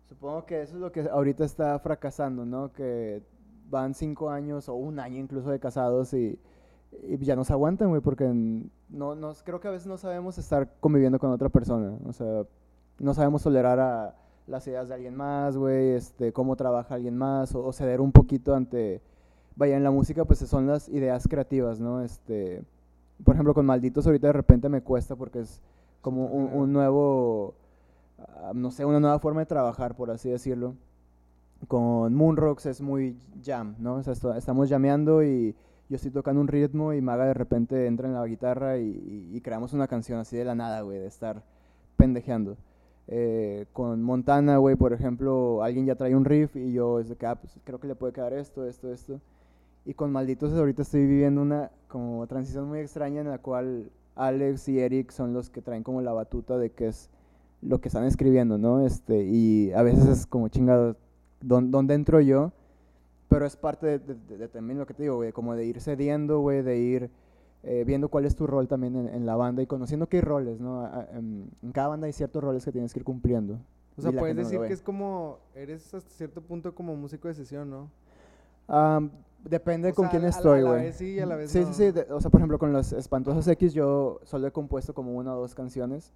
supongo 0.08 0.46
que 0.46 0.62
eso 0.62 0.76
es 0.76 0.82
lo 0.82 0.92
que 0.92 1.02
ahorita 1.02 1.46
está 1.46 1.80
fracasando, 1.80 2.46
¿no? 2.46 2.72
Que 2.72 3.24
van 3.70 3.94
cinco 3.94 4.30
años 4.30 4.70
o 4.70 4.76
un 4.76 5.00
año 5.00 5.18
incluso 5.18 5.50
de 5.50 5.60
casados 5.60 6.14
y, 6.14 6.38
y 6.92 7.18
ya 7.26 7.36
no 7.36 7.44
se 7.44 7.54
aguantan, 7.54 7.90
güey, 7.90 8.02
porque 8.02 8.32
no, 8.90 9.16
nos 9.16 9.42
creo 9.42 9.60
que 9.60 9.68
a 9.68 9.72
veces 9.72 9.88
no 9.88 9.98
sabemos 9.98 10.38
estar 10.38 10.76
conviviendo 10.80 11.18
con 11.18 11.32
otra 11.32 11.50
persona, 11.50 11.98
o 12.06 12.14
sea, 12.14 12.44
no 13.00 13.14
sabemos 13.14 13.42
tolerar 13.42 13.80
a 13.80 14.16
las 14.48 14.68
ideas 14.68 14.88
de 14.88 14.96
alguien 14.96 15.16
más, 15.16 15.58
güey, 15.58 15.92
este, 15.92 16.32
cómo 16.34 16.56
trabaja 16.56 16.96
alguien 16.96 17.18
más, 17.18 17.54
o, 17.56 17.66
o 17.66 17.74
ceder 17.74 18.02
un 18.02 18.12
poquito 18.12 18.56
ante, 18.56 19.02
vaya, 19.56 19.76
en 19.78 19.84
la 19.84 19.92
música 19.92 20.26
pues 20.26 20.40
son 20.40 20.68
las 20.68 20.88
ideas 20.90 21.28
creativas, 21.28 21.80
¿no? 21.80 22.02
Este, 22.02 22.64
por 23.24 23.36
ejemplo, 23.36 23.54
con 23.54 23.66
Malditos 23.66 24.06
ahorita 24.06 24.28
de 24.28 24.34
repente 24.34 24.70
me 24.70 24.82
cuesta 24.82 25.16
porque 25.16 25.40
es 25.42 25.62
como 26.02 26.26
un, 26.28 26.72
nuevo, 26.74 27.56
ah, 28.20 28.52
no 28.54 28.70
sé, 28.72 28.86
una 28.86 29.00
nueva 29.00 29.20
forma 29.20 29.40
de 29.42 29.46
trabajar, 29.48 29.96
por 29.96 30.12
así 30.12 30.30
decirlo. 30.30 30.76
con 31.68 32.14
Moonrocks 32.14 32.66
es 32.68 32.82
muy 32.82 33.18
jam, 33.44 33.76
¿no? 33.80 33.96
O 33.96 34.04
sea, 34.04 34.14
esto- 34.14 34.36
estamos 34.36 34.70
jameando 34.70 35.24
y 35.24 35.56
yo 35.90 35.96
estoy 35.96 36.12
tocando 36.12 36.42
un 36.42 36.48
ritmo 36.48 36.94
y 36.94 37.02
Maga 37.02 37.26
de 37.26 37.34
repente 37.34 37.88
entra 37.88 38.08
en 38.08 38.14
la 38.14 38.26
guitarra 38.26 38.78
y, 38.78 38.84
y- 39.32 39.38
y 39.38 39.42
creamos 39.42 39.74
una 39.74 39.88
canción 39.88 40.20
así 40.20 40.36
de 40.38 40.46
la 40.46 40.54
nada, 40.56 40.82
güey, 40.82 41.00
de 41.00 41.08
estar 41.08 41.42
pendejeando. 41.98 42.58
Eh, 43.08 43.66
con 43.74 44.02
Montana, 44.02 44.58
güey, 44.58 44.76
por 44.76 44.92
ejemplo, 44.94 45.62
alguien 45.64 45.86
ya 45.86 45.96
trae 45.96 46.16
un 46.16 46.26
riff 46.26 46.56
y 46.56 46.74
yo 46.74 47.00
es 47.00 47.10
de 47.10 47.16
que, 47.16 47.26
ah, 47.28 47.36
pues 47.36 47.54
creo 47.64 47.80
que 47.80 47.88
le 47.88 47.96
puede 47.96 48.14
quedar 48.14 48.34
esto, 48.34 48.66
esto, 48.66 48.92
esto. 48.92 49.20
Y 49.86 49.94
con 49.94 50.12
Malditos 50.12 50.54
ahorita 50.54 50.82
estoy 50.82 51.06
viviendo 51.06 51.42
una 51.42 51.72
como 51.88 52.26
transición 52.28 52.68
muy 52.68 52.80
extraña 52.80 53.22
en 53.22 53.30
la 53.30 53.38
cual 53.38 53.92
Alex 54.16 54.68
y 54.70 54.80
Eric 54.80 55.12
son 55.12 55.34
los 55.34 55.50
que 55.52 55.62
traen 55.62 55.84
como 55.84 56.02
la 56.02 56.14
batuta 56.14 56.58
de 56.58 56.72
qué 56.72 56.88
es 56.88 57.10
lo 57.62 57.80
que 57.80 57.90
están 57.90 58.06
escribiendo, 58.06 58.58
¿no? 58.58 58.86
Este, 58.86 59.24
y 59.24 59.72
a 59.74 59.84
veces 59.84 60.06
es 60.08 60.26
como 60.26 60.48
chingado, 60.48 60.96
¿dón- 61.42 61.70
¿dónde 61.70 61.94
entro 61.94 62.20
yo? 62.22 62.52
Pero 63.30 63.46
es 63.46 63.56
parte 63.56 63.86
de, 63.88 64.00
de- 64.00 64.16
de- 64.28 64.38
de 64.38 64.48
también 64.48 64.80
lo 64.80 64.86
que 64.88 64.94
te 64.96 65.04
digo, 65.04 65.16
güey, 65.18 65.32
como 65.32 65.56
de 65.56 65.66
ir 65.66 65.80
cediendo, 65.82 66.40
güey, 66.40 66.64
de 66.64 66.78
ir 66.80 67.10
eh, 67.66 67.84
viendo 67.86 68.10
cuál 68.10 68.26
es 68.26 68.36
tu 68.36 68.46
rol 68.48 68.68
también 68.68 68.96
en, 68.96 69.10
en 69.10 69.26
la 69.26 69.36
banda 69.36 69.62
y 69.62 69.66
conociendo 69.68 70.08
hay 70.12 70.22
roles, 70.22 70.60
¿no? 70.62 70.82
A- 70.82 71.00
a- 71.02 71.08
En, 71.18 71.50
en 71.64 71.72
cada 71.72 71.88
banda 71.90 72.06
hay 72.08 72.14
ciertos 72.14 72.44
roles 72.44 72.64
que 72.64 72.72
tienes 72.72 72.94
que 72.94 73.00
ir 73.00 73.04
cumpliendo. 73.04 73.58
O 73.98 74.02
sea, 74.02 74.12
puedes 74.12 74.36
no 74.36 74.42
decir 74.44 74.60
ve. 74.60 74.68
que 74.68 74.74
es 74.74 74.82
como, 74.82 75.40
eres 75.56 75.94
hasta 75.94 76.10
cierto 76.12 76.42
punto 76.42 76.74
como 76.76 76.96
músico 76.96 77.28
de 77.28 77.34
sesión, 77.34 77.70
¿no? 77.70 77.90
Am, 78.68 79.10
depende 79.44 79.90
O 79.92 79.94
con 79.96 80.06
sea, 80.06 80.12
quién 80.12 80.26
estoy, 80.26 80.60
a 80.60 80.64
la 80.64 80.70
güey. 80.70 80.82
vez 80.84 80.96
sí 80.98 81.14
y 81.14 81.20
a 81.20 81.26
la 81.26 81.36
vez 81.36 81.52
sí, 81.52 81.60
no. 81.62 81.68
sí, 81.68 81.74
sí, 81.74 81.92
de- 81.92 82.08
o 82.12 82.20
sea, 82.22 82.30
por 82.30 82.40
ejemplo, 82.40 82.60
con 82.60 82.74
los 82.74 82.94
Espantosos 82.94 83.48
X 83.48 83.74
yo 83.74 84.20
solo 84.24 84.48
he 84.48 84.52
compuesto 84.52 84.94
como 84.94 85.14
una 85.16 85.36
o 85.36 85.40
dos 85.42 85.56
canciones 85.56 86.12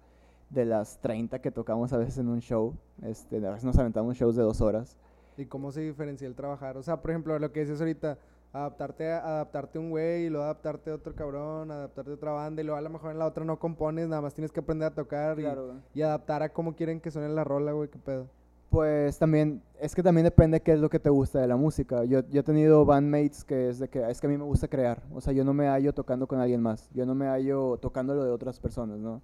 de 0.50 0.64
las 0.64 0.98
30 1.00 1.40
que 1.40 1.50
tocamos 1.50 1.92
a 1.92 1.96
veces 1.96 2.18
en 2.18 2.28
un 2.28 2.40
show. 2.40 2.74
Este, 3.02 3.36
a 3.46 3.50
veces 3.50 3.64
nos 3.64 3.78
aventamos 3.78 4.16
shows 4.16 4.34
de 4.36 4.42
dos 4.42 4.60
horas. 4.60 4.96
¿Y 5.36 5.46
cómo 5.46 5.70
se 5.72 5.80
diferencia 5.80 6.26
el 6.26 6.34
trabajar? 6.34 6.76
O 6.76 6.82
sea, 6.82 7.00
por 7.00 7.12
ejemplo, 7.12 7.38
lo 7.38 7.52
que 7.52 7.60
dices 7.60 7.80
ahorita, 7.80 8.18
adaptarte 8.52 9.12
a, 9.12 9.18
adaptarte 9.18 9.78
a 9.78 9.80
un 9.80 9.90
güey 9.90 10.24
y 10.24 10.30
luego 10.30 10.44
adaptarte 10.44 10.90
a 10.90 10.94
otro 10.94 11.14
cabrón, 11.14 11.70
adaptarte 11.70 12.10
a 12.10 12.14
otra 12.14 12.32
banda 12.32 12.62
y 12.62 12.64
luego 12.64 12.78
a 12.78 12.82
lo 12.82 12.90
mejor 12.90 13.12
en 13.12 13.18
la 13.18 13.26
otra 13.26 13.44
no 13.44 13.58
compones, 13.58 14.08
nada 14.08 14.22
más 14.22 14.34
tienes 14.34 14.50
que 14.50 14.60
aprender 14.60 14.88
a 14.88 14.94
tocar 14.94 15.38
y- 15.38 15.42
Claro, 15.42 15.74
y, 15.94 16.02
adaptar 16.02 16.42
a 16.42 16.48
cómo 16.52 16.74
quieren 16.74 17.00
que 17.00 17.10
suene 17.10 17.28
la 17.28 17.44
rola, 17.44 17.72
güey, 17.72 17.88
qué 17.88 17.98
pedo. 17.98 18.26
Pues 18.70 19.18
también, 19.18 19.62
es 19.80 19.96
que 19.96 20.02
también 20.02 20.24
depende 20.24 20.60
qué 20.60 20.72
es 20.72 20.78
lo 20.78 20.88
que 20.88 21.00
te 21.00 21.10
gusta 21.10 21.40
de 21.40 21.48
la 21.48 21.56
música. 21.56 22.04
Yo, 22.04 22.20
yo 22.28 22.40
he 22.40 22.44
tenido 22.44 22.84
bandmates 22.84 23.44
que 23.44 23.68
es 23.68 23.80
de 23.80 23.88
que 23.88 24.08
es 24.08 24.20
que 24.20 24.28
a 24.28 24.30
mí 24.30 24.38
me 24.38 24.44
gusta 24.44 24.68
crear. 24.68 25.02
O 25.12 25.20
sea, 25.20 25.32
yo 25.32 25.44
no 25.44 25.52
me 25.52 25.66
hallo 25.66 25.92
tocando 25.92 26.28
con 26.28 26.38
alguien 26.38 26.62
más. 26.62 26.88
Yo 26.94 27.04
no 27.04 27.16
me 27.16 27.26
hallo 27.26 27.78
tocando 27.78 28.14
lo 28.14 28.22
de 28.24 28.30
otras 28.30 28.60
personas, 28.60 29.00
¿no? 29.00 29.22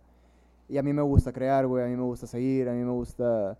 Y 0.68 0.78
a 0.78 0.82
mí 0.82 0.92
me 0.92 1.02
gusta 1.02 1.32
crear, 1.32 1.64
güey. 1.64 1.84
A 1.84 1.86
mí 1.86 1.94
me 1.94 2.02
gusta 2.02 2.26
seguir. 2.26 2.68
A 2.68 2.72
mí 2.72 2.82
me 2.82 2.90
gusta 2.90 3.56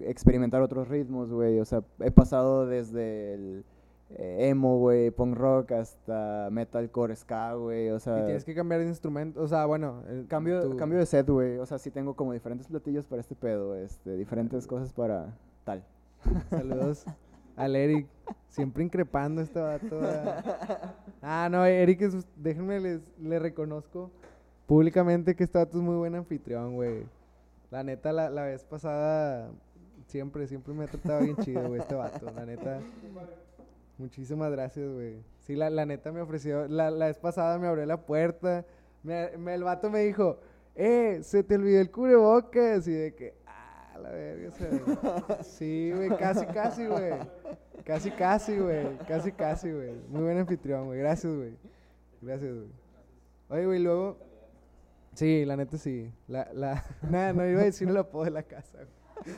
experimentar 0.00 0.62
otros 0.62 0.88
ritmos, 0.88 1.30
güey. 1.30 1.60
O 1.60 1.64
sea, 1.64 1.80
he 2.00 2.10
pasado 2.10 2.66
desde 2.66 3.34
el 3.34 3.64
emo, 4.16 4.78
güey, 4.78 5.10
punk 5.10 5.36
rock, 5.36 5.72
hasta 5.72 6.48
metalcore, 6.50 7.14
ska, 7.16 7.54
güey. 7.54 7.90
O 7.90 7.98
sea, 8.00 8.20
y 8.20 8.24
tienes 8.24 8.44
que 8.44 8.54
cambiar 8.54 8.80
de 8.80 8.86
instrumento, 8.88 9.40
o 9.42 9.48
sea, 9.48 9.66
bueno, 9.66 10.02
el- 10.08 10.26
cambio, 10.26 10.60
tu- 10.62 10.76
cambio 10.76 10.98
de 10.98 11.06
set, 11.06 11.28
güey. 11.28 11.58
O 11.58 11.66
sea, 11.66 11.78
sí 11.78 11.90
tengo 11.90 12.14
como 12.14 12.32
diferentes 12.32 12.66
platillos 12.66 13.06
para 13.06 13.20
este 13.20 13.34
pedo, 13.34 13.74
este, 13.76 14.16
diferentes 14.16 14.66
cosas 14.66 14.92
para 14.92 15.34
tal. 15.64 15.84
Saludos 16.50 17.04
al 17.56 17.76
Eric. 17.76 18.06
Siempre 18.48 18.82
increpando 18.82 19.40
este 19.42 19.60
vato. 19.60 20.00
Ah, 21.22 21.48
no, 21.50 21.64
Eric 21.64 22.02
es. 22.02 22.26
Déjenme 22.36 22.80
les 22.80 23.00
le 23.18 23.38
reconozco 23.38 24.10
públicamente 24.66 25.34
que 25.36 25.44
este 25.44 25.58
vato 25.58 25.78
es 25.78 25.82
muy 25.84 25.96
buen 25.96 26.14
anfitrión, 26.14 26.74
güey. 26.74 27.04
La 27.70 27.82
neta, 27.84 28.12
la, 28.12 28.28
la 28.30 28.42
vez 28.44 28.64
pasada. 28.64 29.50
Siempre, 30.08 30.48
siempre 30.48 30.74
me 30.74 30.84
ha 30.84 30.86
tratado 30.88 31.20
bien 31.22 31.36
chido, 31.36 31.68
güey, 31.68 31.80
este 31.80 31.94
vato. 31.94 32.26
La 32.34 32.44
neta. 32.44 32.80
Muchísimas 34.00 34.50
gracias, 34.50 34.88
güey. 34.90 35.22
Sí, 35.40 35.54
la, 35.54 35.68
la 35.68 35.84
neta 35.84 36.10
me 36.10 36.22
ofreció. 36.22 36.66
La, 36.68 36.90
la 36.90 37.06
vez 37.06 37.18
pasada 37.18 37.58
me 37.58 37.66
abrió 37.66 37.84
la 37.84 38.00
puerta. 38.06 38.64
Me, 39.02 39.36
me- 39.36 39.54
el 39.54 39.62
vato 39.62 39.90
me 39.90 40.00
dijo, 40.00 40.40
eh, 40.74 41.20
se 41.22 41.42
te 41.44 41.56
olvidó 41.56 41.80
el 41.82 41.90
cubrebocas. 41.90 42.88
Y 42.88 42.92
de 42.92 43.14
que, 43.14 43.34
ah, 43.46 43.98
la 44.02 44.08
verga. 44.10 44.48
o 44.48 44.52
sea, 44.52 45.42
sí, 45.44 45.92
güey, 45.94 46.08
casi, 46.16 46.46
casi, 46.46 46.86
güey. 46.86 47.12
Casi, 47.84 48.10
casi, 48.10 48.58
güey. 48.58 48.96
Casi, 49.06 49.32
casi, 49.32 49.70
güey. 49.70 49.94
Muy 50.08 50.22
buen 50.22 50.38
anfitrión, 50.38 50.86
güey. 50.86 50.98
Gracias, 50.98 51.30
güey. 51.34 51.54
Gracias, 52.22 52.52
güey. 52.54 52.68
Oye, 53.50 53.66
güey, 53.66 53.78
luego. 53.80 54.16
Sí, 55.14 55.44
la 55.44 55.56
neta 55.56 55.76
sí. 55.76 56.10
La, 56.26 56.48
la, 56.54 56.82
nada, 57.10 57.34
no 57.34 57.46
iba 57.46 57.60
a 57.60 57.64
decir 57.64 57.86
el 57.88 57.96
apodo 57.98 58.24
de 58.24 58.30
la 58.30 58.44
casa, 58.44 58.78
güey. 58.78 59.36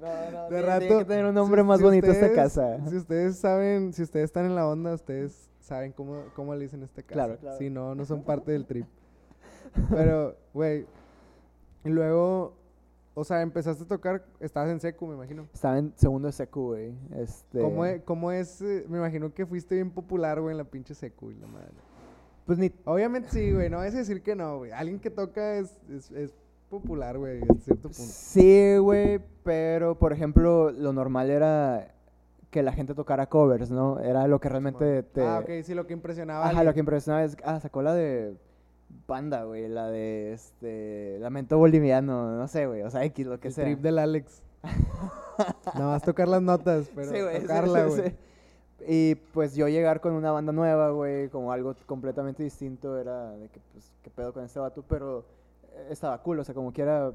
No, 0.00 0.30
no, 0.30 0.48
De 0.50 0.62
rato. 0.62 0.80
tiene 0.80 0.98
que 0.98 1.04
tener 1.04 1.26
un 1.26 1.34
nombre 1.34 1.60
si- 1.62 1.66
más 1.68 1.78
si 1.78 1.84
bonito 1.84 2.06
esta 2.06 2.26
ustedes- 2.26 2.36
casa. 2.36 2.78
Si 2.88 2.96
ustedes 2.96 3.36
saben, 3.38 3.92
si 3.92 4.02
ustedes 4.02 4.24
están 4.24 4.46
en 4.46 4.54
la 4.54 4.66
onda, 4.66 4.94
ustedes 4.94 5.50
saben 5.60 5.92
cómo, 5.92 6.22
cómo 6.34 6.54
le 6.54 6.62
dicen 6.62 6.82
esta 6.82 7.02
casa. 7.02 7.12
Claro, 7.14 7.36
claro. 7.38 7.58
Si 7.58 7.68
no, 7.70 7.94
no 7.94 8.04
son 8.04 8.22
parte 8.22 8.52
del 8.52 8.66
trip. 8.66 8.86
Pero, 9.90 10.36
güey. 10.54 10.86
Luego, 11.84 12.54
o 13.14 13.24
sea, 13.24 13.40
empezaste 13.42 13.84
a 13.84 13.86
tocar, 13.86 14.24
estabas 14.40 14.70
en 14.70 14.80
secu, 14.80 15.06
me 15.06 15.14
imagino. 15.14 15.46
Estaba 15.52 15.78
en 15.78 15.92
segundo 15.96 16.26
de 16.26 16.32
secu, 16.32 16.68
güey. 16.68 16.94
Este, 17.16 17.60
¿Cómo 17.60 17.84
es, 17.84 18.02
cómo 18.02 18.32
es? 18.32 18.60
eh, 18.62 18.84
Me 18.88 18.98
imagino 18.98 19.32
que 19.32 19.46
fuiste 19.46 19.74
bien 19.76 19.90
popular, 19.90 20.40
güey, 20.40 20.52
en 20.52 20.58
la 20.58 20.64
pinche 20.64 20.94
secu 20.94 21.30
y 21.30 21.36
la 21.36 21.46
madre. 21.46 21.72
Pues 22.46 22.58
ni... 22.58 22.70
Obviamente 22.84 23.28
sí, 23.30 23.52
güey, 23.52 23.70
no 23.70 23.82
es 23.82 23.94
decir 23.94 24.22
que 24.22 24.34
no, 24.34 24.58
güey. 24.58 24.72
Alguien 24.72 24.98
que 24.98 25.10
toca 25.10 25.54
es, 25.56 25.78
es, 25.88 26.10
es 26.10 26.34
popular, 26.70 27.18
güey, 27.18 27.42
a 27.42 27.54
cierto 27.60 27.88
punto. 27.88 27.94
Sí, 28.02 28.76
güey, 28.78 29.20
pero 29.44 29.98
por 29.98 30.12
ejemplo, 30.12 30.70
lo 30.70 30.92
normal 30.92 31.30
era 31.30 31.94
que 32.50 32.62
la 32.62 32.72
gente 32.72 32.94
tocara 32.94 33.26
covers, 33.28 33.70
¿no? 33.70 34.00
Era 34.00 34.26
lo 34.26 34.40
que 34.40 34.48
realmente 34.48 35.02
te... 35.02 35.22
Ah, 35.22 35.40
ok, 35.40 35.50
sí, 35.62 35.74
lo 35.74 35.86
que 35.86 35.92
impresionaba. 35.92 36.48
Ajá, 36.48 36.64
lo 36.64 36.72
que 36.74 36.80
impresionaba 36.80 37.24
es... 37.24 37.36
Ah, 37.44 37.60
sacó 37.60 37.82
la 37.82 37.94
de... 37.94 38.36
Banda, 39.06 39.44
güey, 39.44 39.68
la 39.68 39.88
de, 39.88 40.32
este... 40.32 41.18
Lamento 41.20 41.58
Boliviano, 41.58 42.36
no 42.36 42.48
sé, 42.48 42.66
güey, 42.66 42.82
o 42.82 42.90
sea, 42.90 43.04
X, 43.04 43.26
lo 43.26 43.38
que 43.38 43.48
El 43.48 43.54
sea. 43.54 43.64
trip 43.64 43.78
del 43.80 43.98
Alex. 43.98 44.42
Nada 45.74 45.86
más 45.92 46.02
tocar 46.02 46.26
las 46.28 46.42
notas, 46.42 46.90
pero 46.94 47.10
Sí, 47.12 47.20
güey, 47.20 47.36
sí, 47.36 47.42
tocarla, 47.42 47.84
güey. 47.86 48.10
sí. 48.10 48.16
Y 48.88 49.14
pues 49.32 49.54
yo 49.54 49.68
llegar 49.68 50.00
con 50.00 50.12
una 50.14 50.32
banda 50.32 50.52
nueva, 50.52 50.90
güey, 50.90 51.28
como 51.28 51.52
algo 51.52 51.76
completamente 51.86 52.42
distinto, 52.42 52.98
era 52.98 53.30
de 53.32 53.48
que, 53.48 53.60
pues, 53.72 53.92
qué 54.02 54.10
pedo 54.10 54.32
con 54.32 54.42
este 54.44 54.58
vato, 54.58 54.82
pero 54.88 55.24
estaba 55.88 56.22
cool, 56.22 56.38
o 56.40 56.44
sea, 56.44 56.54
como 56.54 56.72
quiera, 56.72 57.12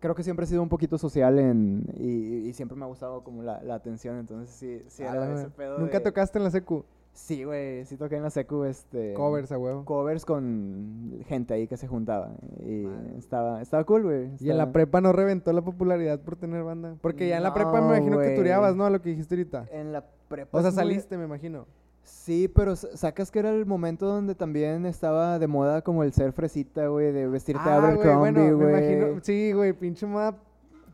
creo 0.00 0.14
que 0.14 0.22
siempre 0.22 0.44
he 0.44 0.48
sido 0.48 0.62
un 0.62 0.68
poquito 0.68 0.98
social 0.98 1.38
en, 1.38 1.84
y, 1.96 2.48
y 2.48 2.52
siempre 2.52 2.76
me 2.76 2.84
ha 2.84 2.88
gustado 2.88 3.22
como 3.24 3.42
la, 3.42 3.62
la 3.62 3.74
atención, 3.76 4.16
entonces 4.18 4.50
sí, 4.54 4.82
sí 4.88 5.02
A 5.02 5.12
era 5.12 5.26
la 5.28 5.34
ese 5.40 5.50
pedo 5.50 5.78
¿Nunca 5.78 5.98
de- 5.98 6.04
tocaste 6.04 6.38
en 6.38 6.44
la 6.44 6.50
secu? 6.50 6.84
Sí, 7.14 7.42
güey, 7.42 7.84
sí 7.86 7.96
toqué 7.96 8.14
en 8.16 8.22
la 8.22 8.30
secu, 8.30 8.62
este... 8.62 9.12
Covers, 9.14 9.50
a 9.50 9.58
huevo. 9.58 9.84
Covers 9.84 10.24
con 10.24 11.18
gente 11.26 11.52
ahí 11.52 11.66
que 11.66 11.76
se 11.76 11.88
juntaba, 11.88 12.30
y 12.64 12.86
estaba, 13.16 13.60
estaba 13.60 13.82
cool, 13.84 14.04
güey. 14.04 14.30
Y 14.38 14.50
en 14.50 14.58
la 14.58 14.70
prepa 14.70 15.00
no 15.00 15.12
reventó 15.12 15.52
la 15.52 15.62
popularidad 15.62 16.20
por 16.20 16.36
tener 16.36 16.62
banda. 16.62 16.94
Porque 17.00 17.26
ya 17.26 17.38
en 17.38 17.42
la 17.42 17.52
prepa 17.54 17.72
me 17.72 17.80
No, 17.80 17.96
imagino 17.96 18.18
que 18.20 18.36
tureabas, 18.36 18.76
¿no? 18.76 18.84
A 18.86 18.90
lo 18.90 19.02
que 19.02 19.08
dijiste 19.10 19.34
ahorita. 19.34 19.66
En 19.72 19.92
la 19.92 20.04
prepa... 20.28 20.56
O 20.58 20.60
sea, 20.60 20.70
muy- 20.70 20.76
saliste, 20.76 21.18
me 21.18 21.24
imagino. 21.24 21.66
Sí, 22.08 22.48
pero 22.48 22.74
sa- 22.76 22.96
sacas 22.96 23.30
que 23.30 23.38
era 23.38 23.50
el 23.50 23.66
momento 23.66 24.06
donde 24.06 24.34
también 24.34 24.86
estaba 24.86 25.38
de 25.38 25.46
moda 25.46 25.82
como 25.82 26.02
el 26.04 26.12
ser 26.12 26.32
fresita, 26.32 26.86
güey, 26.88 27.12
de 27.12 27.26
vestirte 27.28 27.62
Ah, 27.64 27.78
güey, 27.78 27.92
Abercrombie, 27.92 28.18
bueno, 28.18 28.56
güey. 28.56 28.72
me 28.72 28.78
imagino. 28.96 29.20
Sí, 29.22 29.52
güey, 29.52 29.72
pinche 29.72 30.06
moda 30.06 30.34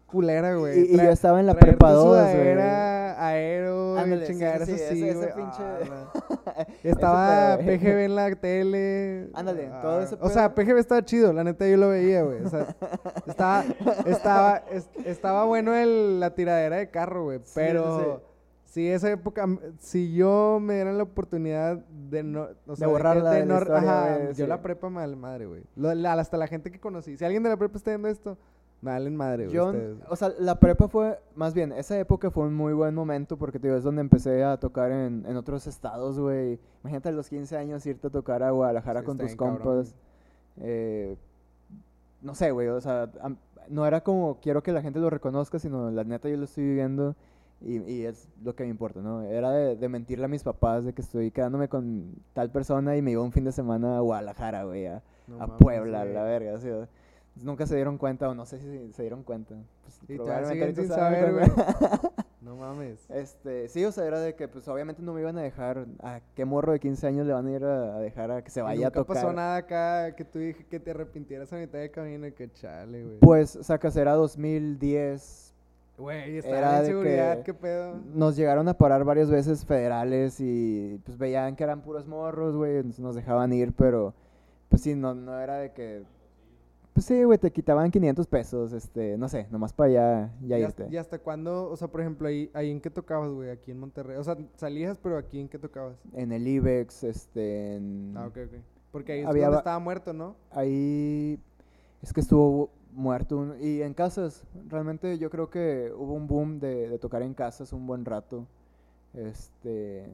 culera, 0.06 0.54
güey. 0.54 0.80
Y- 0.80 0.94
y 0.94 0.96
yo 0.96 1.10
estaba 1.10 1.40
en 1.40 1.46
la 1.46 1.54
prepa 1.54 1.88
tu 1.90 1.94
2, 1.94 2.06
güey. 2.06 2.18
sudadera, 2.32 3.26
aero, 3.26 3.98
Ándale, 3.98 4.26
chingaderas 4.26 4.68
sí, 4.68 4.76
sí, 4.78 4.84
así, 4.84 5.08
ese- 5.08 5.14
güey. 5.16 5.28
ese 5.28 5.36
pinche- 5.36 5.64
Ah, 6.46 6.66
Estaba 6.84 7.56
pedo. 7.58 7.66
PGB 7.66 8.04
en 8.04 8.14
la 8.14 8.34
tele. 8.36 9.28
Ándale, 9.34 9.70
todo 9.82 10.02
ese 10.02 10.16
O 10.20 10.28
sea, 10.30 10.54
pedo. 10.54 10.66
PGB 10.66 10.78
estaba 10.78 11.04
chido, 11.04 11.32
la 11.32 11.42
neta 11.44 11.66
yo 11.68 11.76
lo 11.76 11.88
veía, 11.88 12.22
güey. 12.22 12.44
O 12.44 12.48
sea, 12.48 12.66
estaba, 13.26 13.64
estaba, 14.06 14.62
es- 14.70 14.88
estaba 15.04 15.44
bueno 15.46 15.74
el, 15.74 16.20
la 16.20 16.34
tiradera 16.34 16.76
de 16.76 16.90
carro, 16.90 17.24
güey. 17.24 17.38
Sí, 17.44 17.52
Pero 17.54 18.22
si 18.74 18.88
esa 18.88 19.08
época, 19.08 19.46
si 19.78 20.12
yo 20.14 20.58
me 20.60 20.74
dieran 20.74 20.98
la 20.98 21.04
oportunidad 21.04 21.76
de 21.76 22.24
no, 22.24 22.48
o 22.66 22.74
sea, 22.74 22.88
que- 22.88 22.92
borrarla 22.92 23.30
de 23.30 23.40
la 23.40 23.46
no- 23.46 23.60
historia, 23.60 23.76
ajá, 23.78 24.14
güey, 24.16 24.28
yo 24.30 24.34
sí. 24.34 24.46
la 24.48 24.60
prepa 24.62 24.88
mal 24.90 25.14
madre, 25.16 25.46
güey. 25.46 25.62
Lo- 25.76 25.94
la- 25.94 26.14
Hasta 26.14 26.36
la 26.36 26.48
gente 26.48 26.72
que 26.72 26.80
conocí. 26.80 27.16
Si 27.16 27.24
alguien 27.24 27.44
de 27.44 27.50
la 27.50 27.56
prepa 27.56 27.76
está 27.76 27.92
viendo 27.92 28.08
esto, 28.08 28.36
me 28.80 28.90
valen 28.90 29.14
madre, 29.14 29.44
güey. 29.44 29.54
Yo, 29.54 29.72
o 30.08 30.16
sea, 30.16 30.32
la 30.40 30.58
prepa 30.58 30.88
fue, 30.88 31.20
más 31.36 31.54
bien, 31.54 31.70
esa 31.70 31.96
época 32.00 32.32
fue 32.32 32.46
un 32.48 32.54
muy 32.54 32.72
buen 32.72 32.96
momento 32.96 33.36
porque, 33.38 33.60
te 33.60 33.68
digo, 33.68 33.78
es 33.78 33.84
donde 33.84 34.00
empecé 34.00 34.42
a 34.42 34.56
tocar 34.58 34.90
en, 34.90 35.24
en 35.24 35.36
otros 35.36 35.68
estados, 35.68 36.18
güey. 36.18 36.58
Imagínate 36.82 37.10
a 37.10 37.12
los 37.12 37.28
15 37.28 37.56
años 37.56 37.86
irte 37.86 38.08
a 38.08 38.10
tocar 38.10 38.42
a 38.42 38.50
Guadalajara 38.50 39.00
Sí, 39.00 39.06
con 39.06 39.18
tus 39.18 39.36
compas. 39.36 39.94
Eh, 40.56 41.16
no 42.22 42.34
sé, 42.34 42.50
güey, 42.50 42.66
o 42.68 42.80
sea, 42.80 43.08
no 43.68 43.86
era 43.86 44.02
como 44.02 44.40
quiero 44.40 44.62
que 44.64 44.72
la 44.72 44.82
gente 44.82 44.98
lo 44.98 45.10
reconozca, 45.10 45.60
sino 45.60 45.92
la 45.92 46.02
neta 46.02 46.28
yo 46.28 46.36
lo 46.36 46.44
estoy 46.44 46.64
viviendo 46.64 47.14
y, 47.64 47.78
y 47.90 48.04
es 48.06 48.28
lo 48.42 48.54
que 48.54 48.64
me 48.64 48.70
importa, 48.70 49.00
¿no? 49.00 49.22
Era 49.22 49.50
de, 49.50 49.76
de 49.76 49.88
mentirle 49.88 50.26
a 50.26 50.28
mis 50.28 50.42
papás 50.44 50.84
de 50.84 50.92
que 50.92 51.02
estoy 51.02 51.30
quedándome 51.30 51.68
con 51.68 52.14
tal 52.32 52.50
persona 52.50 52.96
y 52.96 53.02
me 53.02 53.12
iba 53.12 53.22
un 53.22 53.32
fin 53.32 53.44
de 53.44 53.52
semana 53.52 53.96
a 53.96 54.00
Guadalajara, 54.00 54.64
güey, 54.64 54.86
a, 54.86 55.02
No 55.26 55.36
a 55.36 55.46
mames, 55.46 55.56
Puebla, 55.58 56.02
güey. 56.02 56.14
la 56.14 56.22
verga, 56.22 56.54
o- 56.54 56.86
Nunca 57.42 57.66
se 57.66 57.74
dieron 57.74 57.98
cuenta, 57.98 58.28
o 58.28 58.34
no 58.34 58.46
sé 58.46 58.60
si 58.60 58.92
se 58.92 59.02
dieron 59.02 59.24
cuenta. 59.24 59.56
Pues, 59.82 59.98
Y 60.08 60.16
probablemente 60.16 60.82
sin 60.82 60.88
saber, 60.90 61.32
güey. 61.32 61.46
No 62.44 62.56
mames. 62.56 63.08
Este, 63.08 63.68
sí, 63.68 63.82
o 63.86 63.90
sea, 63.90 64.04
era 64.04 64.20
de 64.20 64.34
que 64.34 64.48
pues 64.48 64.68
obviamente 64.68 65.00
no 65.00 65.14
me 65.14 65.22
iban 65.22 65.38
a 65.38 65.40
dejar, 65.40 65.86
a 66.02 66.20
qué 66.34 66.44
morro 66.44 66.72
de 66.72 66.78
15 66.78 67.06
años 67.06 67.26
le 67.26 67.32
van 67.32 67.46
a 67.46 67.50
ir 67.52 67.64
a, 67.64 67.98
dejar 67.98 68.30
a 68.30 68.44
que 68.44 68.50
se 68.50 68.60
Y 68.60 68.62
vaya 68.62 68.88
a 68.88 68.90
tocar. 68.90 69.16
pasó 69.16 69.32
nada 69.32 69.56
acá 69.56 70.14
que 70.14 70.26
tú 70.26 70.38
dije 70.38 70.66
que 70.66 70.78
te 70.78 70.90
arrepintieras 70.90 71.50
a 71.54 71.56
mitad 71.56 71.78
de 71.78 71.90
camino 71.90 72.26
y 72.26 72.32
que 72.32 72.52
chale, 72.52 73.02
güey. 73.02 73.18
Pues, 73.20 73.58
sacas, 73.62 73.96
era 73.96 74.12
2010, 74.12 75.43
Güey, 75.96 76.38
era 76.38 76.38
estaba 76.38 76.76
en 76.76 76.82
de 76.82 76.88
seguridad, 76.88 77.36
que- 77.38 77.44
qué 77.44 77.54
pedo. 77.54 78.00
nos 78.14 78.34
llegaron 78.36 78.66
a 78.68 78.74
parar 78.74 79.04
varias 79.04 79.30
veces 79.30 79.64
federales 79.64 80.40
y 80.40 81.00
pues 81.04 81.16
veían 81.16 81.54
que 81.54 81.62
eran 81.64 81.82
puros 81.82 82.06
morros, 82.06 82.56
güey, 82.56 82.82
nos- 82.98 83.14
dejaban 83.14 83.52
ir, 83.52 83.72
pero 83.72 84.12
pues 84.68 84.82
sí, 84.82 84.94
no, 84.96 85.14
no 85.14 85.38
era 85.38 85.58
de 85.58 85.72
que... 85.72 86.02
Pues 86.94 87.06
sí, 87.06 87.24
güey, 87.24 87.38
te 87.38 87.50
quitaban 87.50 87.90
500 87.90 88.26
pesos, 88.28 88.72
este, 88.72 89.18
no 89.18 89.28
sé, 89.28 89.48
nomás 89.50 89.72
para 89.72 89.88
allá 89.90 90.30
ya 90.42 90.58
¿Y 90.58 90.62
irte. 90.62 90.86
y 90.90 90.96
hasta 90.96 91.18
cuándo? 91.18 91.68
O 91.70 91.76
sea, 91.76 91.88
por 91.88 92.00
ejemplo, 92.00 92.28
ahí, 92.28 92.50
ahí 92.54 92.70
en 92.70 92.80
qué 92.80 92.88
tocabas, 92.90 93.30
güey, 93.32 93.50
aquí 93.50 93.72
en 93.72 93.80
Monterrey. 93.80 94.16
O 94.16 94.22
sea, 94.22 94.36
salías, 94.56 94.96
pero 94.98 95.16
aquí 95.18 95.40
en 95.40 95.48
qué 95.48 95.58
tocabas. 95.58 95.96
En 96.12 96.30
el 96.30 96.46
IBEX, 96.46 97.02
este, 97.02 97.74
en... 97.76 98.14
Ah, 98.16 98.26
ok, 98.28 98.38
ok. 98.46 98.58
Porque 98.92 99.12
ahí 99.12 99.20
es 99.22 99.26
Había 99.26 99.46
donde 99.46 99.58
estaba 99.58 99.78
muerto, 99.80 100.12
¿no? 100.12 100.36
ahí 100.52 101.36
es 102.00 102.12
que 102.12 102.20
estuvo 102.20 102.70
muerto 102.94 103.36
un- 103.38 103.56
y 103.60 103.82
en 103.82 103.92
casas 103.94 104.44
realmente 104.68 105.18
yo 105.18 105.28
creo 105.30 105.50
que 105.50 105.92
hubo 105.96 106.12
un 106.14 106.26
boom 106.26 106.60
de, 106.60 106.88
de 106.88 106.98
tocar 106.98 107.22
en 107.22 107.34
casas 107.34 107.72
un 107.72 107.86
buen 107.86 108.04
rato 108.04 108.46
este 109.14 110.06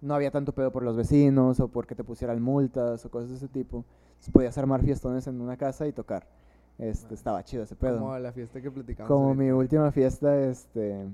no 0.00 0.14
había 0.14 0.30
tanto 0.30 0.52
pedo 0.52 0.70
por 0.70 0.82
los 0.82 0.96
vecinos 0.96 1.60
o 1.60 1.68
porque 1.68 1.94
te 1.94 2.04
pusieran 2.04 2.40
multas 2.42 3.04
o 3.06 3.10
cosas 3.10 3.30
de 3.30 3.36
ese 3.36 3.48
tipo 3.48 3.84
Entonces 4.10 4.30
podías 4.32 4.58
armar 4.58 4.82
fiestones 4.82 5.26
en 5.26 5.40
una 5.40 5.56
casa 5.56 5.86
y 5.86 5.92
tocar 5.92 6.26
este 6.78 7.14
estaba 7.14 7.42
chido 7.44 7.62
ese 7.62 7.76
pedo 7.76 7.98
Como 8.00 8.18
la 8.18 8.32
fiesta 8.32 8.60
que 8.60 8.70
platicamos. 8.70 9.08
como 9.08 9.26
ahorita. 9.28 9.42
mi 9.44 9.50
última 9.50 9.92
fiesta 9.92 10.36
este 10.40 11.06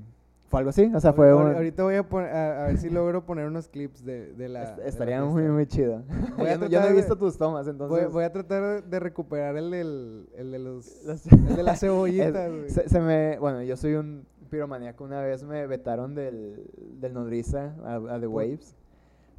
fue 0.50 0.58
algo 0.58 0.70
así 0.70 0.90
o 0.94 1.00
sea 1.00 1.12
fue 1.14 1.32
un- 1.34 1.54
Ahorita 1.54 1.82
voy 1.84 1.94
a, 1.94 2.02
poner, 2.06 2.30
a, 2.30 2.64
a 2.64 2.66
ver 2.66 2.76
si 2.76 2.90
logro 2.90 3.24
poner 3.24 3.46
unos 3.46 3.68
clips 3.68 4.04
de, 4.04 4.32
de 4.34 4.48
la. 4.48 4.64
est- 4.64 4.76
de 4.76 4.82
la 4.82 4.88
estaría 4.88 5.24
muy 5.24 5.44
muy 5.44 5.64
chido 5.66 6.02
yo, 6.10 6.18
no- 6.36 6.44
yo 6.44 6.48
no 6.54 6.58
tratar 6.68 6.84
he 6.86 6.88
de- 6.88 6.92
visto 6.96 7.16
tus 7.16 7.38
tomas 7.38 7.66
entonces 7.68 8.04
Voy, 8.04 8.12
voy 8.12 8.24
a 8.24 8.32
tratar 8.32 8.84
de 8.84 9.00
recuperar 9.00 9.56
el, 9.56 9.70
del, 9.70 10.28
el 10.36 10.50
de 10.50 10.58
los. 10.58 11.04
Las- 11.04 11.26
el 11.26 11.56
de 11.56 11.62
las 11.62 11.80
cebollitas, 11.80 12.50
güey. 12.50 12.68
se, 12.68 12.88
se 12.88 13.00
me, 13.00 13.38
bueno, 13.38 13.62
yo 13.62 13.76
soy 13.76 13.94
un 13.94 14.26
piromaníaco. 14.50 15.04
Una 15.04 15.20
vez 15.20 15.44
me 15.44 15.64
vetaron 15.68 16.16
del, 16.16 16.66
del 17.00 17.14
Nodriza 17.14 17.72
a, 17.84 17.94
a 17.94 18.18
The. 18.20 18.26
Waves 18.26 18.74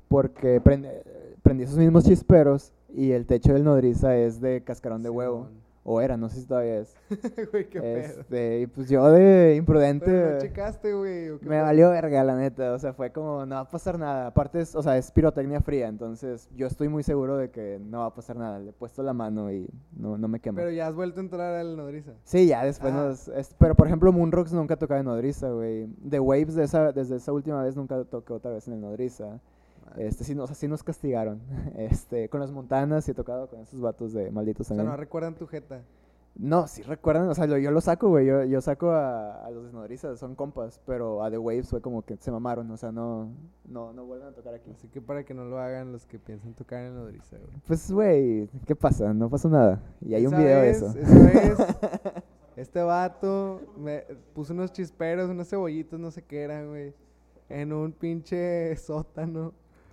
porque 0.08 0.60
prendí 0.62 1.64
esos 1.64 1.78
mismos 1.78 2.04
chisperos 2.06 2.74
y 2.94 3.12
el 3.12 3.26
techo 3.26 3.54
del 3.54 3.64
Nodriza 3.64 4.16
es 4.16 4.42
de 4.42 4.62
cascarón 4.64 5.04
de 5.04 5.10
huevo. 5.10 5.48
O 5.84 6.00
era, 6.00 6.16
no 6.16 6.30
sé 6.30 6.42
si 6.42 6.46
todavía 6.46 6.78
es. 6.80 6.96
Güey, 7.52 7.68
qué 7.68 7.82
pedo. 7.82 7.98
Este, 7.98 8.60
y 8.62 8.68
pues 8.68 8.88
yo 8.88 9.10
de 9.12 9.56
imprudente. 9.56 10.06
Pero 10.06 10.34
no 10.36 10.40
checaste, 10.40 10.94
güey. 10.94 11.30
¿o 11.32 11.40
qué 11.40 11.46
Me 11.46 11.56
pedo? 11.56 11.64
valió 11.64 11.90
verga, 11.90 12.24
la 12.24 12.36
neta. 12.36 12.74
O 12.74 12.78
sea, 12.78 12.94
fue 12.94 13.12
como, 13.12 13.48
no 13.48 13.56
va 13.56 13.62
a 13.62 13.68
pasar 13.70 13.98
nada. 13.98 14.28
Aparte, 14.28 14.62
es, 14.62 14.76
o 14.76 14.84
sea, 14.84 14.96
es 14.98 15.10
pirotecnia 15.12 15.60
fría. 15.60 15.88
Entonces, 15.88 16.48
yo 16.56 16.68
estoy 16.68 16.88
muy 16.88 17.02
seguro 17.02 17.36
de 17.36 17.50
que 17.50 17.80
no 17.84 18.02
va 18.02 18.06
a 18.06 18.14
pasar 18.14 18.36
nada. 18.36 18.60
Le 18.60 18.70
he 18.70 18.74
puesto 18.74 19.02
la 19.02 19.14
mano 19.14 19.52
y 19.52 19.68
no, 19.98 20.20
no 20.20 20.28
me 20.28 20.40
quemo. 20.40 20.58
Pero 20.58 20.70
ya 20.70 20.86
has 20.88 20.94
vuelto 20.94 21.20
a 21.20 21.24
entrar 21.24 21.56
al 21.56 21.76
nodriza. 21.76 22.12
Sí, 22.26 22.46
ya 22.46 22.64
después 22.64 22.94
Ah. 22.94 23.08
nos... 23.08 23.28
es- 23.30 23.56
pero, 23.58 23.74
por 23.74 23.88
ejemplo, 23.88 24.12
Moonrocks 24.14 24.54
nunca 24.54 24.76
tocaba 24.78 25.00
en 25.00 25.08
Nodriza, 25.08 25.50
güey. 25.50 25.88
The 26.08 26.20
Waves, 26.20 26.54
de 26.54 26.64
esa, 26.66 26.92
desde 26.92 27.16
esa 27.16 27.32
última 27.34 27.64
vez, 27.64 27.76
nunca 27.76 28.04
tocó 28.04 28.36
otra 28.36 28.52
vez 28.52 28.68
en 28.68 28.76
el 28.76 28.82
Nodriza. 28.82 29.40
Este, 29.98 30.24
sí, 30.24 30.36
no- 30.36 30.44
o 30.44 30.48
sea, 30.48 30.56
sí 30.56 30.68
nos 30.68 30.84
castigaron. 30.84 31.42
Este, 31.76 32.30
con 32.30 32.40
las 32.40 32.52
montanas 32.52 33.08
y 33.08 33.12
he 33.12 33.14
tocado 33.14 33.48
con 33.50 33.60
esos 33.62 33.80
vatos 33.82 34.14
de 34.14 34.32
malditos 34.32 34.62
O 34.62 34.68
sea, 34.68 34.78
también. 34.78 34.92
no 34.92 34.98
recuerdan 34.98 35.36
tu 35.36 35.48
jeta. 35.48 35.82
No, 36.34 36.66
sí 36.66 36.82
recuerdan, 36.84 37.28
o 37.28 37.36
sea, 37.36 37.46
lo- 37.46 37.58
yo 37.58 37.72
lo 37.72 37.82
saco, 37.82 38.08
güey, 38.08 38.26
yo, 38.26 38.46
yo 38.46 38.62
saco 38.62 38.92
a, 38.92 39.44
a 39.46 39.52
los 39.52 39.66
de 39.66 39.74
Nodriza, 39.74 40.16
son 40.16 40.34
compas, 40.36 40.80
pero 40.86 41.24
a 41.26 41.30
The 41.30 41.38
Waves 41.38 41.70
fue 41.70 41.82
como 41.82 42.04
que 42.04 42.16
se 42.22 42.32
mamaron, 42.32 42.72
o 42.72 42.78
sea, 42.78 42.90
no, 42.94 43.28
no, 43.66 43.92
no 43.92 44.06
vuelven 44.06 44.30
a 44.30 44.32
tocar 44.32 44.54
aquí. 44.54 44.72
Así 44.72 44.88
que 44.88 45.02
para 45.02 45.26
que 45.26 45.34
no 45.34 45.44
lo 45.44 45.60
hagan 45.60 45.92
los 45.92 46.06
que 46.06 46.20
piensan 46.20 46.54
tocar 46.54 46.86
en 46.86 46.96
nodriza, 46.96 47.36
güey. 47.38 47.60
Pues, 47.68 47.92
güey, 47.92 48.48
¿qué 48.66 48.78
pasa? 48.78 49.14
No 49.14 49.30
pasó 49.30 49.50
nada. 49.50 49.82
Y 50.00 50.14
hay 50.14 50.26
un 50.26 50.38
video 50.38 50.62
de 50.62 50.70
eso. 50.70 50.86
Esa 50.98 51.20
vez, 51.20 51.58
este 52.56 52.82
vato 52.82 53.60
me 53.78 54.06
puso 54.34 54.54
unos 54.54 54.72
chisperos, 54.72 55.30
unos 55.30 55.50
cebollitos, 55.50 56.00
no 56.00 56.12
sé 56.12 56.22
qué 56.24 56.44
eran, 56.44 56.70
güey. 56.70 56.94
En 57.50 57.74
un 57.74 57.92
pinche 57.92 58.74
sótano. 58.78 59.52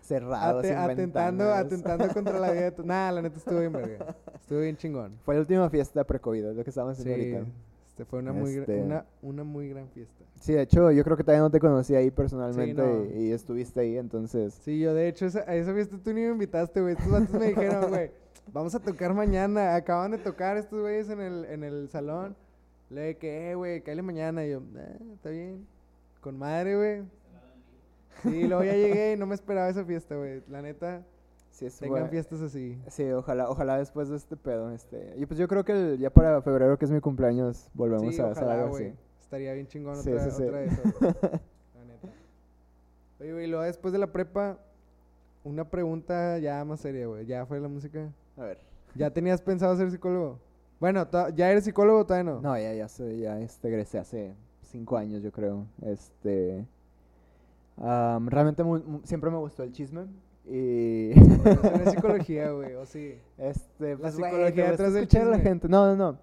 Cerrado, 0.09 0.63
sin 0.63 0.73
atentando, 0.73 1.45
ventanas. 1.45 1.67
atentando 1.67 2.09
contra 2.15 2.39
la 2.39 2.51
vida 2.53 2.63
de 2.63 2.73
tu- 2.73 2.85
Nah, 2.85 3.11
la 3.13 3.23
neta 3.23 3.37
estuvo 3.37 3.61
bien 3.61 3.73
verga. 3.73 4.17
Estuvo 4.35 4.61
bien 4.61 4.77
chingón. 4.77 5.19
Fue 5.25 5.35
la 5.35 5.41
última 5.43 5.69
fiesta 5.71 6.03
pre-COVID, 6.05 6.45
es 6.47 6.57
lo 6.57 6.65
que 6.65 6.71
estábamos 6.71 6.97
Sí, 6.97 7.03
haciendo 7.03 7.37
ahorita. 7.39 7.53
este 7.89 8.05
fue 8.05 8.19
una 8.21 8.33
muy, 8.33 8.55
Este- 8.55 8.81
una, 8.81 9.05
una 9.23 9.45
muy 9.45 9.69
gran 9.69 9.89
fiesta. 9.91 10.25
Sí, 10.41 10.53
de 10.55 10.63
hecho, 10.63 10.91
yo 10.93 11.03
creo 11.05 11.17
que 11.17 11.25
todavía 11.25 11.43
no 11.43 11.51
te 11.51 11.59
conocí 11.61 11.95
ahí 11.95 12.11
personalmente 12.11 12.81
no. 12.83 13.05
y, 13.05 13.25
y 13.29 13.33
estuviste 13.33 13.81
ahí, 13.81 13.99
entonces... 13.99 14.55
Sí, 14.55 14.79
yo 14.79 14.95
de 14.95 15.09
hecho 15.09 15.27
esa- 15.27 15.41
a 15.51 15.55
esa 15.57 15.75
fiesta 15.75 15.99
tú 16.03 16.13
ni 16.13 16.21
me 16.23 16.29
invitaste, 16.29 16.81
güey. 16.81 16.95
Estos 16.95 17.11
vatos 17.11 17.31
me 17.39 17.47
dijeron, 17.49 17.89
güey, 17.91 18.11
vamos 18.53 18.75
a 18.75 18.79
tocar 18.81 19.13
mañana. 19.15 19.75
Acaban 19.75 20.13
de 20.13 20.19
tocar 20.19 20.57
estos 20.57 20.81
güeyes 20.81 21.11
en 21.11 21.21
el, 21.21 21.45
en 21.47 21.65
el 21.65 21.89
salón. 21.91 22.37
Le 22.89 23.01
dije 23.03 23.17
que, 23.19 23.51
eh, 23.51 23.55
güey, 23.57 23.83
cállate 23.83 24.03
mañana. 24.03 24.47
Y 24.47 24.51
yo, 24.53 24.63
"Ah, 24.77 24.97
está 25.15 25.29
bien. 25.31 25.67
Con 26.21 26.39
madre, 26.39 26.77
güey. 26.77 27.03
Sí, 28.23 28.47
luego 28.47 28.65
ya 28.65 28.75
llegué 28.75 29.13
y 29.13 29.17
no 29.17 29.27
me 29.27 29.35
esperaba 29.35 29.69
esa 29.69 29.85
fiesta, 29.85 30.17
güey. 30.17 30.43
La 30.49 30.63
neta, 30.63 31.05
Sí, 31.51 31.67
es 31.67 31.79
tengan 31.79 32.09
fiestas 32.09 32.41
así. 32.41 32.81
Sí, 32.89 33.11
ojalá, 33.11 33.49
ojalá 33.51 33.79
después 33.79 34.09
de 34.09 34.17
este 34.17 34.37
pedo, 34.37 34.71
este... 34.71 35.15
Y 35.17 35.27
pues 35.27 35.39
yo 35.41 35.49
creo 35.49 35.65
que 35.65 35.73
el- 35.73 35.99
ya 35.99 36.11
para 36.11 36.41
febrero, 36.43 36.79
que 36.79 36.85
es 36.85 36.91
mi 36.91 37.01
cumpleaños, 37.01 37.69
volvemos 37.75 38.15
Sí, 38.15 38.21
a 38.21 38.27
ojalá, 38.29 38.55
algo 38.55 38.69
güey. 38.71 38.89
así. 38.91 38.97
Estaría 39.21 39.53
bien 39.55 39.67
chingón 39.67 39.97
Sí, 39.97 40.11
otra, 40.13 40.31
sí, 40.31 40.43
otra 40.45 40.59
de 40.61 40.67
güey. 40.67 40.79
La 41.75 41.85
neta. 41.85 42.09
Oye, 43.21 43.33
güey, 43.33 43.47
luego 43.49 43.65
después 43.65 43.93
de 43.93 43.99
la 43.99 44.07
prepa, 44.13 44.59
una 45.45 45.69
pregunta 45.69 46.39
ya 46.39 46.65
más 46.65 46.81
seria, 46.81 47.07
güey. 47.09 47.27
¿Ya 47.27 47.45
fue 47.47 47.59
la 47.59 47.69
música? 47.69 48.13
A 48.37 48.43
ver. 48.45 48.59
¿Ya 48.95 49.11
tenías 49.11 49.43
pensado 49.43 49.77
ser 49.77 49.91
psicólogo? 49.91 50.39
Bueno, 50.79 51.07
¿ya 51.35 51.51
eres 51.51 51.65
psicólogo 51.65 52.01
o 52.01 52.07
todavía 52.07 52.31
no? 52.33 52.41
No, 52.41 52.57
ya, 52.57 52.73
ya 52.73 52.89
soy, 52.89 53.19
ya 53.21 53.41
este, 53.41 53.67
egresé 53.69 53.99
hace 53.99 54.35
cinco 54.63 54.97
años, 54.97 55.23
yo 55.23 55.33
creo. 55.33 55.67
Este... 55.83 56.65
am, 57.83 58.29
realmente 58.29 58.65
mu- 58.65 59.01
siempre 59.05 59.31
me 59.31 59.37
gustó 59.39 59.63
el 59.63 59.73
chisme 59.73 60.07
y... 60.47 61.11
Pero 61.43 61.61
eso 61.63 61.71
no 61.71 61.85
es 61.85 61.91
psicología, 61.91 62.51
güey, 62.53 62.75
o 62.75 62.87
sí. 62.87 63.15
Este, 63.37 63.93
La 63.93 63.99
pues, 63.99 64.15
psicología 64.15 64.71
detrás 64.71 64.93
del 64.95 65.03
escuchar 65.05 65.23
a 65.23 65.31
la 65.31 65.37
chisme. 65.37 65.49
gente. 65.51 65.69
No, 65.69 65.87
no, 65.87 65.97
no. 66.13 66.19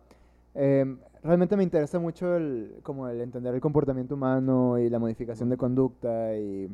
Em, 0.56 0.98
realmente 1.24 1.56
me 1.58 1.63
interesa 1.63 2.00
mucho 2.00 2.36
el, 2.36 2.76
como 2.84 3.08
el 3.08 3.22
entender 3.22 3.54
el 3.54 3.62
comportamiento 3.62 4.15
humano 4.15 4.78
y 4.80 4.89
la 4.89 5.00
modificación 5.00 5.50
de 5.50 5.58
conducta 5.58 6.36
y 6.38 6.70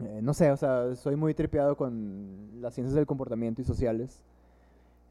eh, 0.00 0.20
no 0.22 0.32
sé, 0.32 0.50
o 0.52 0.56
sea, 0.56 0.94
soy 0.94 1.16
muy 1.16 1.34
tripeado 1.34 1.76
con 1.76 2.60
las 2.60 2.72
ciencias 2.74 2.94
del 2.94 3.04
comportamiento 3.06 3.60
y 3.60 3.64
sociales. 3.64 4.22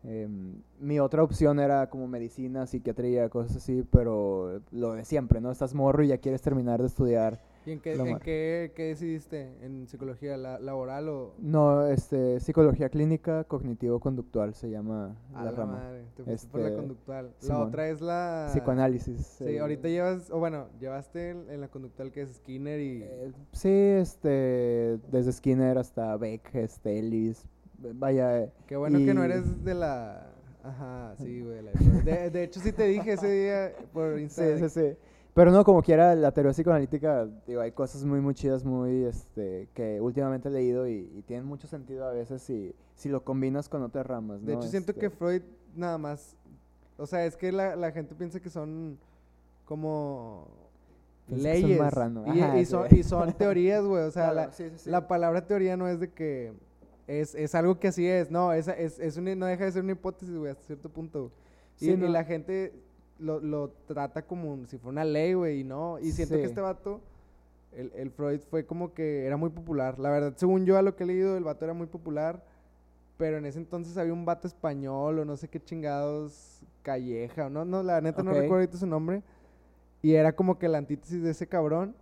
Em, 0.03 0.53
mi 0.79 0.99
otra 0.99 1.23
opción 1.23 1.59
era 1.59 1.89
como 1.89 2.07
medicina, 2.07 2.65
psiquiatría, 2.65 3.27
cosas 3.29 3.57
así, 3.57 3.83
pero 3.91 4.61
lo 4.71 4.93
de 4.93 5.03
siempre, 5.03 5.41
¿no? 5.41 5.51
Estás 5.51 5.73
morro 5.73 6.03
y 6.03 6.07
ya 6.07 6.17
quieres 6.19 6.41
terminar 6.41 6.79
de 6.79 6.87
estudiar. 6.87 7.39
¿Y 7.67 7.71
en 7.73 7.81
qué, 7.81 7.93
en 7.95 8.19
qué, 8.19 8.71
qué 8.73 8.83
decidiste? 8.85 9.57
¿En 9.61 9.87
psicología 9.89 10.37
la- 10.37 10.57
laboral 10.57 11.09
o...? 11.09 11.33
No, 11.37 11.85
este, 11.85 12.39
psicología 12.39 12.87
clínica 12.87 13.43
cognitivo-conductual 13.43 14.53
se 14.53 14.69
llama 14.69 15.17
A 15.33 15.43
la 15.43 15.51
la 15.51 15.57
rama. 15.57 15.73
madre, 15.73 16.05
te 16.15 16.23
fuiste 16.23 16.47
por 16.47 16.61
la 16.61 16.67
Este, 16.67 16.79
conductual. 16.79 17.33
La 17.45 17.59
otra 17.59 17.89
es 17.89 17.99
la... 17.99 18.47
Psicoanálisis. 18.51 19.17
Sí, 19.37 19.43
eh, 19.43 19.59
ahorita 19.59 19.89
llevas, 19.89 20.31
o 20.31 20.39
bueno, 20.39 20.67
llevaste 20.79 21.31
en, 21.31 21.59
la 21.59 21.67
conductual 21.67 22.13
que 22.13 22.21
es 22.21 22.35
Skinner 22.37 22.79
y... 22.79 23.03
Eh, 23.03 23.31
sí, 23.51 23.69
este, 23.69 24.97
desde 25.11 25.33
Skinner 25.33 25.77
hasta 25.77 26.15
Beck, 26.15 26.55
este, 26.55 26.97
Ellis, 26.99 27.45
vaya, 27.95 28.43
eh, 28.43 28.51
Qué 28.65 28.77
bueno 28.77 28.97
que 28.97 29.13
no 29.13 29.25
eres 29.25 29.65
de 29.65 29.73
la... 29.73 30.31
Ajá, 30.63 31.15
sí, 31.17 31.41
güey. 31.41 31.59
de, 32.05 32.29
de 32.29 32.43
hecho, 32.43 32.61
sí 32.61 32.71
te 32.71 32.83
dije 32.85 33.11
ese 33.13 33.29
día 33.29 33.73
por 33.91 34.15
sí, 34.15 34.21
Instagram. 34.23 34.59
sí, 34.59 34.69
sí. 34.69 34.97
Pero 35.37 35.51
no, 35.51 35.63
como 35.63 35.83
quiera, 35.83 36.15
la 36.15 36.31
teoría 36.31 36.51
psicoanalítica, 36.51 37.27
digo, 37.45 37.61
hay 37.61 37.71
cosas 37.71 38.03
muy, 38.03 38.19
muy 38.21 38.33
chidas, 38.33 38.65
muy, 38.65 39.03
este, 39.03 39.69
que 39.75 40.01
últimamente 40.01 40.49
he 40.49 40.51
leído 40.51 40.87
y, 40.87 41.11
y 41.15 41.21
tienen 41.21 41.45
mucho 41.45 41.67
sentido 41.67 42.07
a 42.07 42.11
veces 42.11 42.41
si, 42.41 42.73
si 42.95 43.07
lo 43.07 43.23
combinas 43.23 43.69
con 43.69 43.83
otras 43.83 44.07
ramas, 44.07 44.43
De 44.43 44.53
¿no? 44.53 44.59
hecho, 44.59 44.67
siento 44.67 44.93
Este, 44.93 44.99
que 45.01 45.09
Freud 45.11 45.43
nada 45.75 45.99
más... 45.99 46.35
O 46.97 47.05
sea, 47.05 47.23
es 47.23 47.37
que 47.37 47.51
la, 47.51 47.75
la 47.75 47.91
gente 47.91 48.15
piensa 48.15 48.39
que 48.39 48.49
son 48.49 48.97
como 49.65 50.47
Piensa 51.27 51.43
son 51.43 51.61
leyes. 51.61 51.79
marrano. 51.79 52.23
Y, 52.35 52.39
Ajá, 52.41 52.57
y 52.57 52.65
sí. 52.65 52.71
son, 52.71 52.87
y 52.89 53.03
son 53.03 53.33
teorías, 53.37 53.85
güey. 53.85 54.03
O 54.05 54.09
sea, 54.11 54.31
claro, 54.31 54.47
la, 54.49 54.53
sí, 54.53 54.69
sí, 54.71 54.77
sí. 54.79 54.89
la 54.89 55.07
palabra 55.07 55.45
teoría 55.45 55.77
no 55.77 55.87
es 55.87 55.99
de 55.99 56.09
que... 56.11 56.53
Es, 57.05 57.35
es 57.35 57.53
algo 57.53 57.79
que 57.79 57.89
así 57.89 58.07
es. 58.07 58.31
No, 58.31 58.51
es, 58.53 58.67
es, 58.67 58.97
es 58.99 59.15
una- 59.17 59.35
no 59.35 59.45
deja 59.45 59.65
de 59.65 59.71
ser 59.71 59.83
una 59.83 59.91
hipótesis, 59.93 60.35
güey, 60.35 60.51
hasta 60.51 60.63
cierto 60.63 60.89
punto. 60.89 61.31
Y, 61.79 61.85
Sí, 61.85 61.91
y 61.91 61.97
no. 61.97 62.07
la 62.07 62.23
gente 62.23 62.73
lo, 63.19 63.39
lo 63.39 63.69
trata 63.87 64.21
como 64.21 64.65
si 64.67 64.77
fuera 64.77 64.91
una 64.91 65.05
ley, 65.05 65.33
güey, 65.33 65.61
y 65.61 65.63
no. 65.63 65.99
Y 65.99 66.11
siento 66.11 66.35
que 66.35 66.45
este 66.45 66.61
vato, 66.61 67.01
el, 67.71 67.91
el 67.95 68.11
Freud 68.11 68.41
fue 68.49 68.65
como 68.65 68.93
que 68.93 69.25
era 69.25 69.37
muy 69.37 69.49
popular. 69.49 69.99
La 69.99 70.09
verdad, 70.09 70.33
según 70.35 70.65
yo 70.65 70.77
a 70.77 70.81
lo 70.81 70.95
que 70.95 71.03
he 71.03 71.07
leído, 71.07 71.37
el 71.37 71.43
vato 71.43 71.65
era 71.65 71.73
muy 71.73 71.87
popular. 71.87 72.43
Pero 73.17 73.37
en 73.37 73.45
ese 73.45 73.57
entonces 73.57 73.97
había 73.97 74.13
un 74.13 74.25
vato 74.25 74.47
español 74.47 75.17
o 75.17 75.25
no 75.25 75.35
sé 75.37 75.47
qué 75.47 75.59
chingados, 75.59 76.61
Calleja, 76.83 77.47
o 77.47 77.49
no, 77.49 77.65
no, 77.65 77.81
la 77.81 77.99
neta 77.99 78.21
no 78.21 78.31
recuerdo 78.31 78.55
ahorita 78.57 78.77
su 78.77 78.85
nombre. 78.85 79.23
Y 80.03 80.13
era 80.13 80.33
como 80.33 80.59
que 80.59 80.67
la 80.67 80.77
antítesis 80.77 81.23
de 81.23 81.31
ese 81.31 81.47
cabrón. 81.47 81.95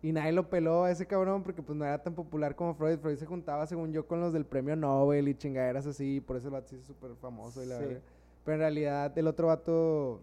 Y 0.00 0.12
nadie 0.12 0.30
lo 0.30 0.48
peló 0.48 0.84
a 0.84 0.92
ese 0.92 1.06
cabrón 1.06 1.42
porque 1.42 1.60
pues 1.60 1.76
no 1.76 1.84
era 1.84 2.00
tan 2.00 2.14
popular 2.14 2.54
como 2.54 2.74
Freud. 2.74 3.00
Freud 3.00 3.16
se 3.16 3.26
juntaba, 3.26 3.66
según 3.66 3.92
yo, 3.92 4.06
con 4.06 4.20
los 4.20 4.32
del 4.32 4.44
premio 4.44 4.76
Nobel 4.76 5.26
y 5.26 5.34
chingaderas 5.34 5.86
así. 5.86 6.20
Por 6.20 6.36
eso 6.36 6.46
el 6.46 6.52
vato 6.52 6.68
sí 6.68 6.76
es 6.76 6.84
súper 6.86 7.16
famoso 7.16 7.60
y 7.60 7.66
la 7.66 7.78
Sí. 7.78 7.98
Pero 8.44 8.54
en 8.54 8.60
realidad 8.60 9.18
el 9.18 9.26
otro 9.26 9.48
vato, 9.48 10.20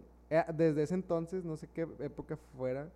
desde 0.54 0.82
ese 0.82 0.94
entonces, 0.94 1.44
no 1.44 1.56
sé 1.56 1.68
qué 1.72 1.86
época 2.00 2.36
fuera, 2.56 2.88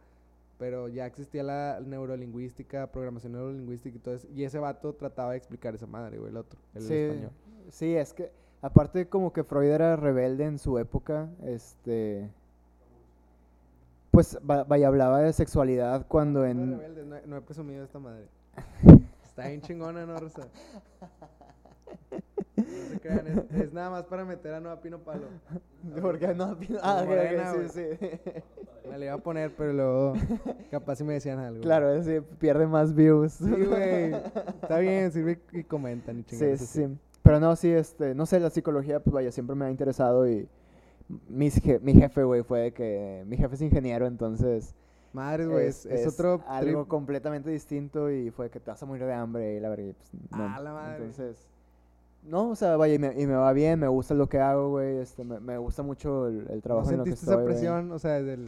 pero 0.58 0.88
ya 0.88 1.06
existía 1.06 1.42
la 1.42 1.80
neurolingüística, 1.84 2.86
programación 2.88 3.32
neurolingüística 3.32 3.96
y 3.96 4.00
todo 4.00 4.14
eso. 4.14 4.28
Y 4.34 4.44
ese 4.44 4.58
vato 4.58 4.92
trataba 4.94 5.32
de 5.32 5.38
explicar 5.38 5.74
esa 5.74 5.86
madre, 5.86 6.18
güey, 6.18 6.30
el 6.30 6.36
otro, 6.36 6.58
el 6.74 6.82
sí, 6.82 6.94
español. 6.94 7.30
sí, 7.70 7.94
es 7.96 8.12
que 8.12 8.30
aparte 8.62 9.08
como 9.08 9.32
que 9.32 9.42
Freud 9.44 9.70
era 9.70 9.96
rebelde 9.96 10.44
en 10.44 10.58
su 10.58 10.78
época, 10.78 11.28
este... 11.44 12.28
Pues 14.10 14.36
va- 14.48 14.64
vaya, 14.64 14.88
hablaba 14.88 15.20
de 15.20 15.32
sexualidad 15.32 16.04
cuando 16.08 16.40
No, 16.40 16.46
no, 16.46 16.50
en... 16.50 16.78
rebelde, 16.80 17.04
no, 17.06 17.16
no 17.26 17.36
he 17.36 17.40
presumido 17.42 17.84
esta 17.84 17.98
madre. 18.00 18.26
Está 19.24 19.46
bien 19.48 19.60
chingona, 19.62 20.04
¿no, 20.04 20.18
Rosa? 20.18 20.48
Se 23.00 23.08
crean, 23.08 23.26
es, 23.26 23.60
es 23.62 23.72
nada 23.72 23.90
más 23.90 24.04
para 24.04 24.24
meter 24.24 24.52
a 24.54 24.60
Noah 24.60 24.80
Pino 24.80 24.98
Palo. 24.98 25.26
¿Por 26.02 26.18
qué 26.18 26.34
no? 26.34 26.44
Ah, 26.82 26.96
ok, 26.98 27.02
ok, 27.02 27.06
morena, 27.08 27.52
sí, 27.52 27.68
sí. 27.98 28.08
Me 28.88 28.98
la 28.98 29.04
iba 29.06 29.14
a 29.14 29.18
poner, 29.18 29.54
pero 29.56 29.72
luego 29.72 30.14
capaz 30.70 30.96
si 30.96 31.04
me 31.04 31.14
decían 31.14 31.38
algo. 31.38 31.62
Claro, 31.62 31.90
es 31.94 32.04
decir, 32.04 32.22
pierde 32.38 32.66
más 32.66 32.94
views. 32.94 33.32
Sí, 33.34 33.50
güey. 33.50 34.12
Está 34.62 34.78
bien, 34.78 35.10
sirve 35.12 35.40
y 35.52 35.64
comentan 35.64 36.18
y 36.18 36.22
Sí, 36.22 36.28
chingadas 36.36 36.58
sí, 36.60 36.64
así. 36.64 36.86
sí. 36.94 36.98
Pero 37.22 37.40
no, 37.40 37.54
sí, 37.56 37.70
este, 37.70 38.14
no 38.14 38.26
sé, 38.26 38.40
la 38.40 38.50
psicología, 38.50 39.00
pues 39.00 39.12
vaya, 39.14 39.30
siempre 39.32 39.54
me 39.56 39.66
ha 39.66 39.70
interesado 39.70 40.28
y 40.28 40.48
mis 41.28 41.62
je- 41.62 41.80
mi 41.80 41.94
jefe, 41.94 42.22
güey, 42.24 42.42
fue 42.42 42.60
de 42.60 42.72
que 42.72 43.24
mi 43.26 43.36
jefe 43.36 43.54
es 43.54 43.62
ingeniero, 43.62 44.06
entonces 44.06 44.74
Madres, 45.12 45.48
güey, 45.48 45.66
es, 45.66 45.84
es 45.86 46.06
otro 46.06 46.40
algo 46.46 46.80
trip. 46.82 46.88
completamente 46.88 47.50
distinto 47.50 48.10
y 48.10 48.30
fue 48.30 48.48
que 48.50 48.60
te 48.60 48.70
vas 48.70 48.82
a 48.82 48.86
morir 48.86 49.04
de 49.06 49.12
hambre 49.12 49.56
y 49.56 49.60
la 49.60 49.68
verdad, 49.68 49.92
pues, 49.96 50.12
no. 50.32 50.44
Ah, 50.44 50.60
la 50.62 50.72
madre. 50.72 50.96
Entonces, 51.04 51.49
no, 52.22 52.50
o 52.50 52.54
sea, 52.54 52.76
vaya, 52.76 52.94
y 52.94 52.98
me, 52.98 53.20
y 53.20 53.26
me 53.26 53.34
va 53.34 53.52
bien, 53.52 53.78
me 53.80 53.88
gusta 53.88 54.14
lo 54.14 54.28
que 54.28 54.38
hago, 54.38 54.70
güey, 54.70 54.98
este, 54.98 55.24
me, 55.24 55.40
me 55.40 55.58
gusta 55.58 55.82
mucho 55.82 56.26
el, 56.28 56.46
el 56.50 56.56
¿No 56.56 56.60
trabajo 56.62 56.90
en 56.90 56.98
lo 56.98 57.04
que 57.04 57.10
sentiste 57.10 57.24
estoy, 57.26 57.32
esa 57.34 57.42
güey. 57.42 57.46
presión? 57.54 57.92
O 57.92 57.98
sea, 57.98 58.12
desde 58.14 58.34
el... 58.34 58.44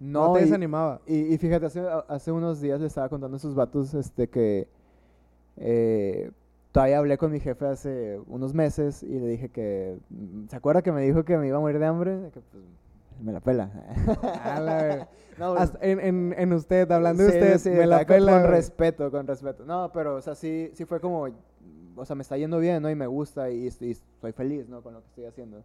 No, 0.00 0.28
No, 0.28 0.32
te 0.34 0.40
y- 0.40 0.44
desanimaba. 0.44 1.00
y, 1.06 1.16
y 1.34 1.38
fíjate, 1.38 1.66
hace, 2.08 2.30
unos 2.32 2.60
días 2.60 2.80
le 2.80 2.86
estaba 2.86 3.08
contando 3.08 3.36
a 3.36 3.38
esos 3.38 3.54
vatos 3.54 3.94
este, 3.94 4.28
que 4.28 4.68
eh, 5.56 6.30
todavía 6.72 6.98
hablé 6.98 7.18
con 7.18 7.32
mi 7.32 7.40
jefe 7.40 7.66
hace 7.66 8.20
unos 8.28 8.54
meses 8.54 9.02
y 9.02 9.18
le 9.18 9.26
dije 9.26 9.48
que, 9.48 9.98
¿se 10.48 10.56
acuerda 10.56 10.82
que 10.82 10.92
me 10.92 11.02
dijo 11.02 11.24
que 11.24 11.36
me 11.36 11.48
iba 11.48 11.56
a 11.56 11.60
morir 11.60 11.78
de 11.80 11.86
hambre? 11.86 12.30
Que, 12.32 12.40
pues, 12.40 12.64
me 13.20 13.32
la 13.32 13.40
pela. 13.40 13.70
Ah, 14.44 14.60
la 14.60 15.08
no, 15.38 15.54
Hasta 15.54 15.78
en, 15.84 15.98
en, 15.98 16.34
en 16.38 16.52
usted, 16.52 16.88
hablando 16.92 17.24
de 17.24 17.28
usted, 17.30 17.58
sí, 17.58 17.70
me 17.70 17.84
la 17.86 18.04
pela. 18.06 18.32
Con 18.32 18.42
güey. 18.42 18.52
respeto, 18.52 19.10
con 19.10 19.26
respeto. 19.26 19.64
No, 19.64 19.90
pero, 19.92 20.14
o 20.16 20.22
sea, 20.22 20.36
sí, 20.36 20.70
sí 20.74 20.84
fue 20.84 21.00
como, 21.00 21.26
o 21.98 22.04
sea, 22.04 22.16
me 22.16 22.22
está 22.22 22.36
yendo 22.36 22.58
bien, 22.58 22.82
¿no? 22.82 22.90
Y 22.90 22.94
me 22.94 23.06
gusta 23.06 23.50
y, 23.50 23.66
estoy- 23.66 23.90
estoy 23.92 24.32
feliz, 24.32 24.68
¿no? 24.68 24.82
Con 24.82 24.94
lo 24.94 25.00
que 25.00 25.06
estoy 25.08 25.24
haciendo. 25.26 25.62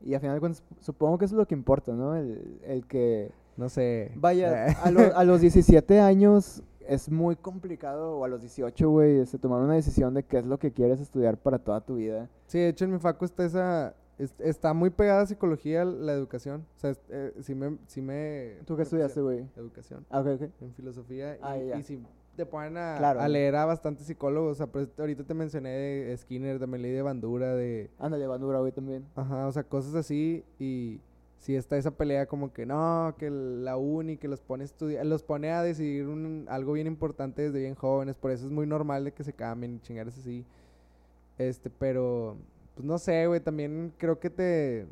Y 0.00 0.14
al 0.14 0.20
final 0.20 0.36
de 0.36 0.40
cuentas, 0.40 0.62
supongo 0.80 1.18
que 1.18 1.24
eso 1.24 1.34
es 1.34 1.38
lo 1.38 1.46
que 1.46 1.54
importa, 1.54 1.92
¿no? 1.92 2.14
El, 2.16 2.60
el 2.64 2.86
que... 2.86 3.30
No 3.56 3.68
sé. 3.68 4.10
Vaya, 4.16 4.66
a, 4.84 4.90
lo- 4.90 5.16
a 5.16 5.24
los 5.24 5.40
17 5.40 6.00
años 6.00 6.62
es 6.86 7.08
muy 7.10 7.36
complicado, 7.36 8.18
o 8.18 8.24
a 8.24 8.28
los 8.28 8.40
18, 8.42 8.90
güey, 8.90 9.18
este, 9.18 9.38
tomar 9.38 9.62
una 9.62 9.74
decisión 9.74 10.12
de 10.12 10.22
qué 10.24 10.38
es 10.38 10.46
lo 10.46 10.58
que 10.58 10.72
quieres 10.72 11.00
estudiar 11.00 11.38
para 11.38 11.58
toda 11.58 11.80
tu 11.80 11.94
vida. 11.96 12.28
Sí, 12.46 12.58
de 12.58 12.68
hecho 12.68 12.84
en 12.84 12.92
mi 12.92 12.98
facu 12.98 13.24
está 13.24 13.44
esa... 13.44 13.94
es- 14.18 14.34
está 14.40 14.74
muy 14.74 14.90
pegada 14.90 15.22
a 15.22 15.26
psicología 15.26 15.84
la 15.84 16.12
educación. 16.12 16.66
O 16.76 16.80
sea, 16.80 16.90
es- 16.90 17.00
eh, 17.08 17.32
sí 17.40 17.54
me... 17.54 17.78
Sí 17.86 18.02
me 18.02 18.56
¿Tú 18.66 18.76
qué 18.76 18.82
estudiaste, 18.82 19.20
güey? 19.22 19.46
Educación. 19.56 20.04
Ah, 20.10 20.20
ok, 20.20 20.26
ok. 20.34 20.42
En 20.60 20.74
filosofía. 20.74 21.38
Ah, 21.40 21.56
y, 21.56 21.68
ya. 21.68 21.78
y 21.78 21.82
si 21.84 22.02
te 22.34 22.46
ponen 22.46 22.76
a, 22.76 22.96
Claro. 22.98 23.20
a 23.20 23.28
leer 23.28 23.56
a 23.56 23.64
bastantes 23.64 24.06
psicólogos. 24.06 24.52
O 24.52 24.54
sea, 24.54 24.66
pues, 24.66 24.88
ahorita 24.98 25.24
te 25.24 25.34
mencioné 25.34 25.70
de 25.70 26.16
Skinner, 26.16 26.58
también 26.58 26.82
leí 26.82 26.92
de 26.92 27.02
Bandura, 27.02 27.54
de... 27.54 27.90
Ándale, 27.98 28.26
Bandura, 28.26 28.60
güey, 28.60 28.72
también. 28.72 29.06
Ajá, 29.14 29.46
o 29.46 29.52
sea, 29.52 29.64
cosas 29.64 29.94
así 29.94 30.44
y 30.58 31.00
si 31.38 31.56
está 31.56 31.76
esa 31.76 31.90
pelea 31.90 32.24
como 32.24 32.54
que 32.54 32.64
no, 32.64 33.14
que 33.18 33.28
la 33.28 33.76
uni, 33.76 34.16
que 34.16 34.28
los 34.28 34.40
pone 34.40 34.62
a 34.62 34.64
estudiar, 34.64 35.04
los 35.04 35.22
pone 35.22 35.50
a 35.50 35.62
decidir 35.62 36.06
un, 36.06 36.46
algo 36.48 36.72
bien 36.72 36.86
importante 36.86 37.42
desde 37.42 37.60
bien 37.60 37.74
jóvenes, 37.74 38.14
por 38.14 38.30
eso 38.30 38.46
es 38.46 38.50
muy 38.50 38.66
normal 38.66 39.04
de 39.04 39.12
que 39.12 39.24
se 39.24 39.34
cambien 39.34 39.74
y 39.74 39.80
chingares 39.80 40.16
así. 40.16 40.46
Este, 41.36 41.68
pero 41.68 42.38
pues 42.74 42.86
no 42.86 42.96
sé, 42.96 43.26
güey, 43.26 43.40
también 43.40 43.92
creo 43.98 44.18
que 44.18 44.30
te 44.30 44.86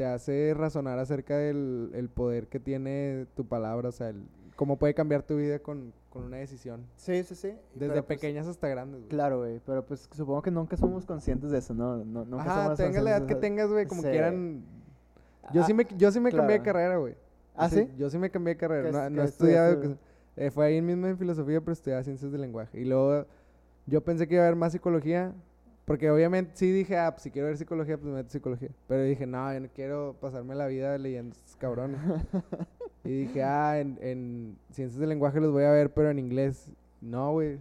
te 0.00 0.06
hace 0.06 0.54
razonar 0.54 0.98
acerca 0.98 1.36
del 1.36 1.90
el 1.94 2.08
poder 2.08 2.46
que 2.48 2.58
tiene 2.58 3.26
tu 3.36 3.44
palabra, 3.44 3.90
o 3.90 3.92
sea, 3.92 4.08
el, 4.08 4.22
cómo 4.60 4.76
puede 4.76 4.92
cambiar 4.92 5.22
tu 5.22 5.38
vida 5.38 5.58
con, 5.58 5.90
con 6.10 6.22
una 6.24 6.36
decisión, 6.36 6.84
Sí, 6.94 7.22
sí, 7.24 7.34
sí. 7.34 7.54
desde 7.74 7.94
pues, 8.02 8.18
pequeñas 8.18 8.46
hasta 8.46 8.68
grandes. 8.68 9.00
güey. 9.00 9.08
Claro, 9.08 9.38
güey, 9.38 9.58
pero 9.64 9.86
pues 9.86 10.06
supongo 10.12 10.42
que 10.42 10.50
nunca 10.50 10.76
somos 10.76 11.06
conscientes 11.06 11.50
de 11.50 11.56
eso, 11.56 11.72
¿no? 11.72 12.04
no 12.04 12.26
nunca 12.26 12.42
Ajá, 12.44 12.62
somos 12.64 12.76
tengas 12.76 13.02
la 13.02 13.10
edad 13.16 13.26
que 13.26 13.36
tengas, 13.36 13.70
güey, 13.70 13.86
como 13.86 14.02
Sí. 14.02 14.08
quieran. 14.10 14.62
Yo 15.54 15.62
Ah, 15.62 15.64
sí 15.64 15.72
me, 15.72 15.86
yo 15.96 16.12
sí 16.12 16.20
me 16.20 16.30
cambié 16.30 16.58
de 16.58 16.62
carrera, 16.62 16.98
güey. 16.98 17.14
¿Ah, 17.54 17.70
sí? 17.70 17.88
Yo 17.96 18.10
sí 18.10 18.18
me 18.18 18.30
cambié 18.30 18.52
de 18.52 18.58
carrera. 18.58 18.90
¿Qué 18.90 18.92
No, 18.92 19.08
no 19.08 19.16
qué 19.16 19.22
he 19.22 19.24
estudiado. 19.24 19.72
estudiaste? 19.72 20.04
eh, 20.36 20.50
fue 20.50 20.66
ahí 20.66 20.82
mismo 20.82 21.06
en 21.06 21.16
filosofía, 21.16 21.58
pero 21.62 21.72
estudiaba 21.72 22.02
ciencias 22.02 22.30
del 22.30 22.42
lenguaje. 22.42 22.78
Y 22.78 22.84
luego 22.84 23.24
yo 23.86 24.04
pensé 24.04 24.28
que 24.28 24.34
iba 24.34 24.42
a 24.44 24.46
haber 24.48 24.56
más 24.56 24.72
psicología. 24.72 25.32
Porque 25.86 26.10
obviamente 26.10 26.52
sí 26.54 26.70
dije, 26.70 26.98
ah, 26.98 27.12
pues 27.12 27.22
si 27.22 27.30
quiero 27.30 27.48
ver 27.48 27.56
psicología, 27.56 27.96
pues 27.96 28.08
me 28.10 28.16
meto 28.18 28.28
psicología. 28.28 28.68
Pero 28.86 29.04
dije, 29.04 29.26
no, 29.26 29.50
yo 29.54 29.60
no 29.60 29.68
quiero 29.74 30.16
pasarme 30.20 30.54
la 30.54 30.66
vida 30.66 30.98
leyendo 30.98 31.34
estos 31.34 31.56
cabrones. 31.56 31.98
y 33.04 33.10
dije, 33.10 33.42
ah, 33.42 33.78
en, 33.80 33.98
en 34.00 34.58
ciencias 34.70 34.98
del 35.00 35.08
lenguaje 35.08 35.40
los 35.40 35.52
voy 35.52 35.64
a 35.64 35.70
ver, 35.70 35.92
pero 35.92 36.10
en 36.10 36.18
inglés. 36.18 36.68
No, 37.00 37.32
güey. 37.32 37.58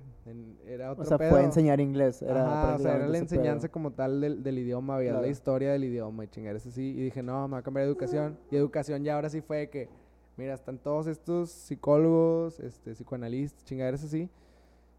Era 0.68 0.92
otro 0.92 1.04
O 1.04 1.06
sea, 1.08 1.18
pedo. 1.18 1.32
fue 1.32 1.44
enseñar 1.44 1.80
inglés. 1.80 2.22
Era 2.22 2.46
Ajá, 2.46 2.76
o 2.76 2.80
sea, 2.80 2.96
era 2.98 3.08
la 3.08 3.18
enseñanza 3.18 3.68
pedo. 3.68 3.72
como 3.74 3.92
tal 3.92 4.22
del, 4.22 4.44
del 4.44 4.60
idioma, 4.60 5.00
la 5.00 5.10
Claro. 5.12 5.26
historia 5.28 5.72
del 5.72 5.86
idioma 5.86 6.26
y 6.26 6.28
chingares 6.28 6.68
así. 6.68 6.84
Y 6.92 7.02
dije, 7.04 7.24
no, 7.24 7.48
me 7.48 7.54
voy 7.54 7.60
a 7.60 7.64
cambiar 7.64 7.86
a 7.86 7.88
educación. 7.88 8.38
Y 8.52 8.58
educación 8.58 9.04
ya 9.04 9.16
ahora 9.16 9.30
sí 9.30 9.42
fue 9.42 9.58
de 9.58 9.70
que, 9.70 9.90
mira, 10.38 10.54
están 10.54 10.78
todos 10.78 11.08
estos 11.08 11.50
psicólogos, 11.50 12.60
este, 12.60 12.94
psicoanalistas, 12.94 13.64
chingaderas 13.66 14.04
así. 14.04 14.30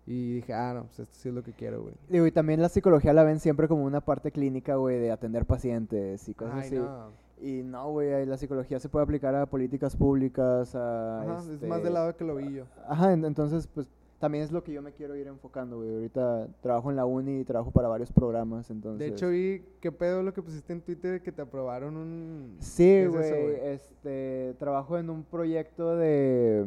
Y 0.07 0.37
dije, 0.37 0.53
ah, 0.55 0.73
no, 0.75 0.85
pues 0.87 0.99
esto 1.01 1.15
sí 1.15 1.29
es 1.29 1.35
lo 1.35 1.45
que 1.45 1.53
quiero, 1.53 1.83
güey. 1.83 1.95
Digo, 2.09 2.27
y 2.27 2.33
también 2.33 2.61
la 2.61 2.69
psicología 2.71 3.13
la 3.13 3.23
ven 3.23 3.39
siempre 3.39 3.69
como 3.69 3.85
una 3.85 4.01
parte 4.01 4.33
clínica, 4.33 4.75
güey, 4.77 4.99
de 4.99 5.13
atender 5.13 5.45
pacientes 5.45 6.29
y 6.29 6.35
cosas 6.35 6.55
Ay, 6.57 6.67
así. 6.67 6.75
no. 6.77 7.13
Y 7.43 7.63
no, 7.63 7.91
güey, 7.91 8.13
ahí 8.13 8.27
la 8.27 8.37
psicología 8.37 8.79
se 8.79 8.89
puede 8.89 9.05
aplicar 9.05 9.35
a 9.35 9.47
políticas 9.47 9.97
públicas, 9.97 10.75
a... 10.75 11.23
Ajá, 11.23 11.39
es 11.41 11.49
este, 11.49 11.67
más 11.67 11.83
del 11.83 11.95
lado 11.95 12.15
que 12.17 12.25
lo 12.25 12.37
vi 12.37 12.53
yo. 12.53 12.65
Ajá, 12.87 13.13
en- 13.15 13.25
entonces, 13.25 13.67
pues, 13.67 13.89
también 14.19 14.45
es 14.45 14.53
lo 14.53 14.63
que 14.63 14.73
yo 14.75 14.83
me 14.83 14.93
quiero 14.93 15.17
ir 15.17 15.27
enfocando, 15.27 15.79
güey. 15.79 15.95
Ahorita 15.95 16.49
trabajo 16.61 16.91
en 16.91 16.97
la 16.97 17.07
uni 17.07 17.41
y 17.41 17.45
trabajo 17.45 17.71
para 17.71 17.89
varios 17.89 18.13
programas, 18.13 18.69
entonces... 18.69 18.99
De 18.99 19.07
hecho, 19.07 19.31
vi, 19.31 19.63
¿qué 19.81 19.91
pedo 19.91 20.23
lo 20.23 20.35
que 20.35 20.43
pusiste 20.43 20.75
en 20.75 20.83
Twitter 20.83 21.23
que 21.23 21.33
te 21.33 21.41
aprobaron 21.41 21.97
un... 21.97 22.57
Sí, 22.59 22.85
¿Qué 22.85 23.05
es 23.05 23.11
güey, 23.11 23.55
este, 23.63 24.55
trabajo 24.59 24.99
en 24.99 25.09
un 25.09 25.23
proyecto 25.25 25.97
de, 25.97 26.67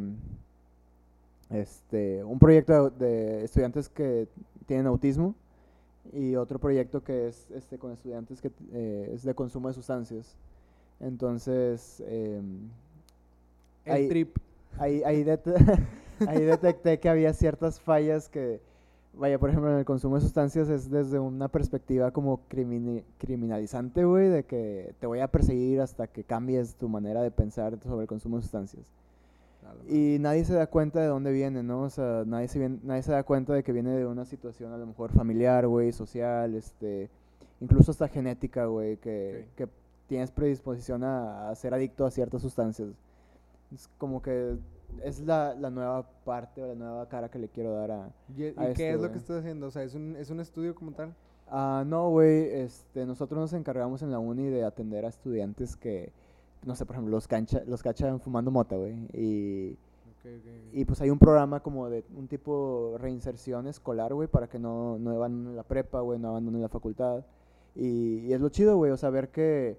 este, 1.51 2.23
un 2.23 2.39
proyecto 2.39 2.89
de, 2.89 3.05
de 3.05 3.43
estudiantes 3.43 3.89
que 3.89 4.27
tienen 4.65 4.87
autismo 4.87 5.35
y 6.11 6.35
otro 6.35 6.57
proyecto 6.57 7.03
que 7.03 7.27
es, 7.27 7.49
este, 7.51 7.77
con 7.77 7.91
estudiantes 7.91 8.41
que 8.41 8.51
eh, 8.71 9.11
es 9.13 9.23
de 9.23 9.35
consumo 9.35 9.67
de 9.67 9.75
sustancias. 9.75 10.35
Entonces, 11.03 12.01
em, 12.07 12.69
El 13.85 13.91
ahí- 13.93 14.07
trip. 14.09 14.37
ahí, 14.79 15.03
ahí, 15.03 15.23
det- 15.23 15.41
ahí 16.27 16.41
detecté 16.43 16.99
que 16.99 17.09
había 17.09 17.33
ciertas 17.33 17.79
fallas 17.79 18.29
que, 18.29 18.61
vaya, 19.13 19.37
por 19.37 19.49
ejemplo, 19.49 19.71
en 19.71 19.79
el 19.79 19.85
consumo 19.85 20.15
de 20.15 20.21
sustancias 20.21 20.69
es 20.69 20.89
desde 20.89 21.19
una 21.19 21.47
perspectiva 21.49 22.11
como 22.11 22.39
crimini- 22.49 23.03
criminalizante, 23.17 24.05
güey, 24.05 24.29
de 24.29 24.43
que 24.43 24.93
te 24.99 25.07
voy 25.07 25.19
a 25.19 25.27
perseguir 25.27 25.81
hasta 25.81 26.07
que 26.07 26.23
cambies 26.23 26.75
tu 26.75 26.87
manera 26.89 27.21
de 27.21 27.31
pensar 27.31 27.77
sobre 27.83 28.03
el 28.03 28.07
consumo 28.07 28.37
de 28.37 28.43
sustancias. 28.43 28.85
Y 29.89 30.17
nadie 30.19 30.43
se 30.45 30.53
da 30.53 30.67
cuenta 30.67 30.99
de 31.01 31.07
dónde 31.07 31.31
viene, 31.31 31.63
¿no? 31.63 31.81
O 31.83 31.89
sea, 31.89 32.23
nadie 32.25 32.47
se, 32.47 32.59
vien- 32.59 32.79
nadie 32.83 33.01
se 33.01 33.11
da 33.11 33.23
cuenta 33.23 33.53
de 33.53 33.63
que 33.63 33.71
viene 33.71 33.91
de 33.91 34.05
una 34.05 34.25
situación 34.25 34.71
a 34.73 34.77
lo 34.77 34.85
mejor 34.85 35.11
familiar, 35.11 35.67
güey, 35.67 35.91
social, 35.91 36.53
este, 36.55 37.09
incluso 37.59 37.91
hasta 37.91 38.07
genética, 38.07 38.65
güey, 38.65 38.97
que, 38.97 39.45
Ok. 39.49 39.55
que 39.55 39.67
tienes 40.13 40.29
predisposición 40.29 41.03
a, 41.03 41.49
a 41.49 41.55
ser 41.55 41.73
adicto 41.73 42.05
a 42.05 42.11
ciertas 42.11 42.43
sustancias. 42.43 42.87
Es 43.73 43.89
como 43.97 44.21
que 44.21 44.59
es 45.03 45.19
la, 45.21 45.55
la 45.55 45.71
nueva 45.71 46.07
parte 46.23 46.61
o 46.61 46.67
la 46.67 46.75
nueva 46.75 47.09
cara 47.09 47.29
que 47.29 47.39
le 47.39 47.49
quiero 47.49 47.73
dar 47.73 47.89
a... 47.89 48.11
¿Y, 48.37 48.43
y 48.43 48.49
a 48.49 48.53
qué 48.53 48.69
esto, 48.69 48.83
es 48.83 48.93
lo 48.93 48.99
güey. 48.99 49.11
que 49.11 49.17
estás 49.17 49.39
haciendo? 49.39 49.65
O 49.65 49.71
sea, 49.71 49.81
¿es 49.81 49.95
un, 49.95 50.15
¿es 50.15 50.29
un 50.29 50.39
estudio 50.39 50.75
como 50.75 50.91
tal? 50.91 51.15
Ah, 51.49 51.83
no, 51.87 52.11
güey, 52.11 52.43
este, 52.43 53.07
nosotros 53.07 53.39
nos 53.39 53.53
encargamos 53.53 54.03
en 54.03 54.11
la 54.11 54.19
uni 54.19 54.49
de 54.49 54.63
atender 54.63 55.03
a 55.03 55.07
estudiantes 55.07 55.75
que, 55.75 56.11
no 56.63 56.75
sé, 56.75 56.85
por 56.85 56.95
ejemplo, 56.95 57.09
los, 57.15 57.27
cancha, 57.27 57.63
los 57.65 57.81
cachan 57.81 58.19
fumando 58.19 58.51
mota, 58.51 58.75
güey, 58.75 58.93
y... 59.13 59.79
Y 60.71 60.85
pues 60.85 61.01
hay 61.01 61.09
un 61.09 61.17
programa 61.17 61.59
como 61.59 61.89
de 61.89 62.05
un 62.15 62.27
tipo 62.27 62.97
reinserción 62.99 63.67
escolar, 63.67 64.13
güey, 64.13 64.27
para 64.29 64.47
que 64.47 64.59
no, 64.59 64.99
no 64.99 65.09
abandonen 65.09 65.55
la 65.55 65.63
prepa, 65.63 66.01
güey, 66.01 66.17
no 66.19 66.29
abandonen 66.29 66.61
la 66.61 66.69
facultad. 66.69 67.25
Y, 67.75 68.19
y 68.19 68.33
es 68.33 68.39
lo 68.39 68.47
chido, 68.49 68.77
güey, 68.77 68.91
o 68.91 68.97
sea, 68.97 69.09
ver 69.09 69.29
que 69.31 69.75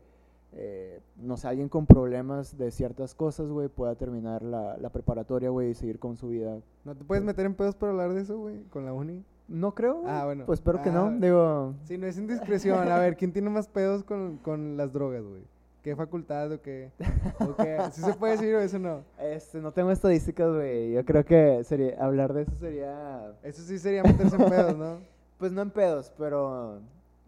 eh, 0.57 1.01
no 1.17 1.37
sé, 1.37 1.49
alguien 1.49 1.69
con 1.69 1.87
problemas 1.87 2.57
de 2.57 2.71
ciertas 2.71 3.15
cosas, 3.15 3.49
güey, 3.49 3.69
pueda 3.69 3.95
terminar 3.95 4.43
la, 4.43 4.77
la 4.79 4.91
preparatoria, 4.91 5.51
güey, 5.51 5.71
y 5.71 5.75
seguir 5.75 5.99
con 5.99 6.17
su 6.17 6.29
vida. 6.29 6.59
¿No 6.85 6.95
te 6.95 7.05
puedes 7.05 7.25
meter 7.25 7.47
en 7.47 7.55
pedos 7.55 7.75
por 7.75 7.89
hablar 7.91 8.13
de 8.13 8.23
eso, 8.23 8.39
güey? 8.39 8.63
Con 8.71 8.85
la 8.85 8.93
uni. 8.93 9.25
No 9.49 9.75
creo. 9.75 10.01
güey. 10.01 10.13
Ah, 10.13 10.25
bueno. 10.25 10.47
Pues 10.47 10.61
espero 10.61 10.83
que 10.83 10.91
no. 10.91 11.07
Ah. 11.07 11.17
Digo, 11.19 11.75
Sí, 11.85 11.99
no 11.99 12.07
es 12.07 12.17
indiscreción. 12.17 12.89
A 12.89 12.99
ver, 12.99 13.17
¿quién 13.17 13.33
tiene 13.33 13.51
más 13.51 13.69
pedos 13.69 14.03
con, 14.05 14.39
con 14.39 14.77
las 14.77 14.93
drogas, 14.93 15.23
güey? 15.23 15.43
¿Qué 15.83 15.95
facultad 15.95 16.51
o 16.51 16.63
qué? 16.63 16.91
¿O 17.41 17.55
qué? 17.57 17.79
¿Sí 17.93 18.01
se 18.01 18.15
puede 18.15 18.33
decir 18.33 18.55
o 18.55 18.61
eso 18.61 18.79
no? 18.79 19.03
este, 19.19 19.61
no 19.61 19.71
tengo 19.73 19.91
estadísticas, 19.91 20.51
güey. 20.51 20.93
Yo 20.93 21.05
creo 21.05 21.27
que 21.27 21.63
sería, 21.65 22.03
hablar 22.03 22.33
de 22.33 22.43
eso 22.43 22.53
sería, 22.59 23.35
Eso 23.43 23.63
sí 23.63 23.79
sería 23.79 24.03
meterse 24.03 24.37
en 24.37 24.49
pedos, 24.49 24.79
¿no? 24.79 24.97
pues 25.39 25.53
no 25.53 25.61
en 25.61 25.71
pedos, 25.71 26.11
pero 26.17 26.79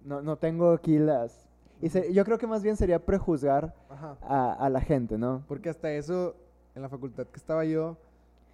no, 0.06 0.22
no 0.22 0.36
tengo 0.36 0.70
aquí 0.72 0.98
las... 0.98 1.45
Y 1.82 1.88
se- 1.90 2.12
yo 2.12 2.24
creo 2.24 2.38
que 2.38 2.46
más 2.46 2.62
bien 2.62 2.76
sería 2.76 2.98
prejuzgar 3.04 3.74
a, 4.22 4.52
a 4.54 4.70
la 4.70 4.80
gente, 4.80 5.18
¿no? 5.18 5.44
Porque 5.48 5.68
hasta 5.68 5.92
eso, 5.92 6.34
en 6.74 6.82
la 6.82 6.88
facultad 6.88 7.26
que 7.26 7.36
estaba 7.36 7.64
yo, 7.64 7.96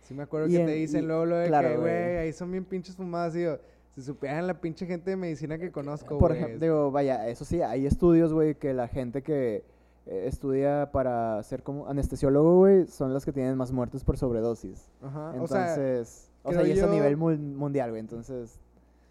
sí 0.01 0.15
me 0.15 0.25
acuerdo 0.25 0.49
Y 0.49 0.53
que 0.53 0.61
en- 0.61 0.67
te 0.67 0.73
dicen 0.73 1.05
y- 1.05 1.07
luego 1.07 1.27
lo 1.27 1.37
de 1.37 1.47
claro, 1.49 1.69
que, 1.69 1.77
güey. 1.77 2.17
ahí 2.19 2.33
son 2.33 2.51
bien 2.51 2.65
pinches 2.65 2.97
fumadas. 2.97 3.37
Y 3.37 3.43
yo, 3.45 3.59
si 3.95 4.03
supieran 4.03 4.47
la 4.47 4.55
pinche 4.61 4.87
gente 4.87 5.11
de 5.11 5.17
medicina 5.17 5.59
que 5.59 5.71
conozco, 5.71 6.19
Por 6.19 6.33
ejemplo, 6.33 6.59
digo, 6.59 6.91
vaya, 6.91 7.29
eso 7.29 7.45
sí, 7.45 7.61
hay 7.63 7.87
estudios, 7.87 8.33
güey, 8.33 8.55
que 8.57 8.73
la 8.75 8.89
gente 8.89 9.23
que 9.23 9.65
eh, 10.07 10.25
estudia 10.27 10.91
para 10.93 11.41
ser 11.45 11.63
como 11.63 11.87
anestesiólogo, 11.87 12.57
güey, 12.57 12.87
son 12.89 13.15
los 13.15 13.25
que 13.25 13.33
tienen 13.33 13.57
más 13.57 13.71
muertes 13.71 14.03
por 14.03 14.17
sobredosis. 14.19 14.91
Ajá, 15.01 15.29
o 15.41 15.47
sea, 15.47 15.61
Entonces, 15.75 16.29
o 16.43 16.53
sea, 16.53 16.67
y 16.67 16.73
es 16.73 16.83
a 16.83 16.87
yo- 16.87 16.93
nivel 16.93 17.17
mul- 17.17 17.39
mundial, 17.39 17.91
güey, 17.91 18.01
entonces... 18.01 18.59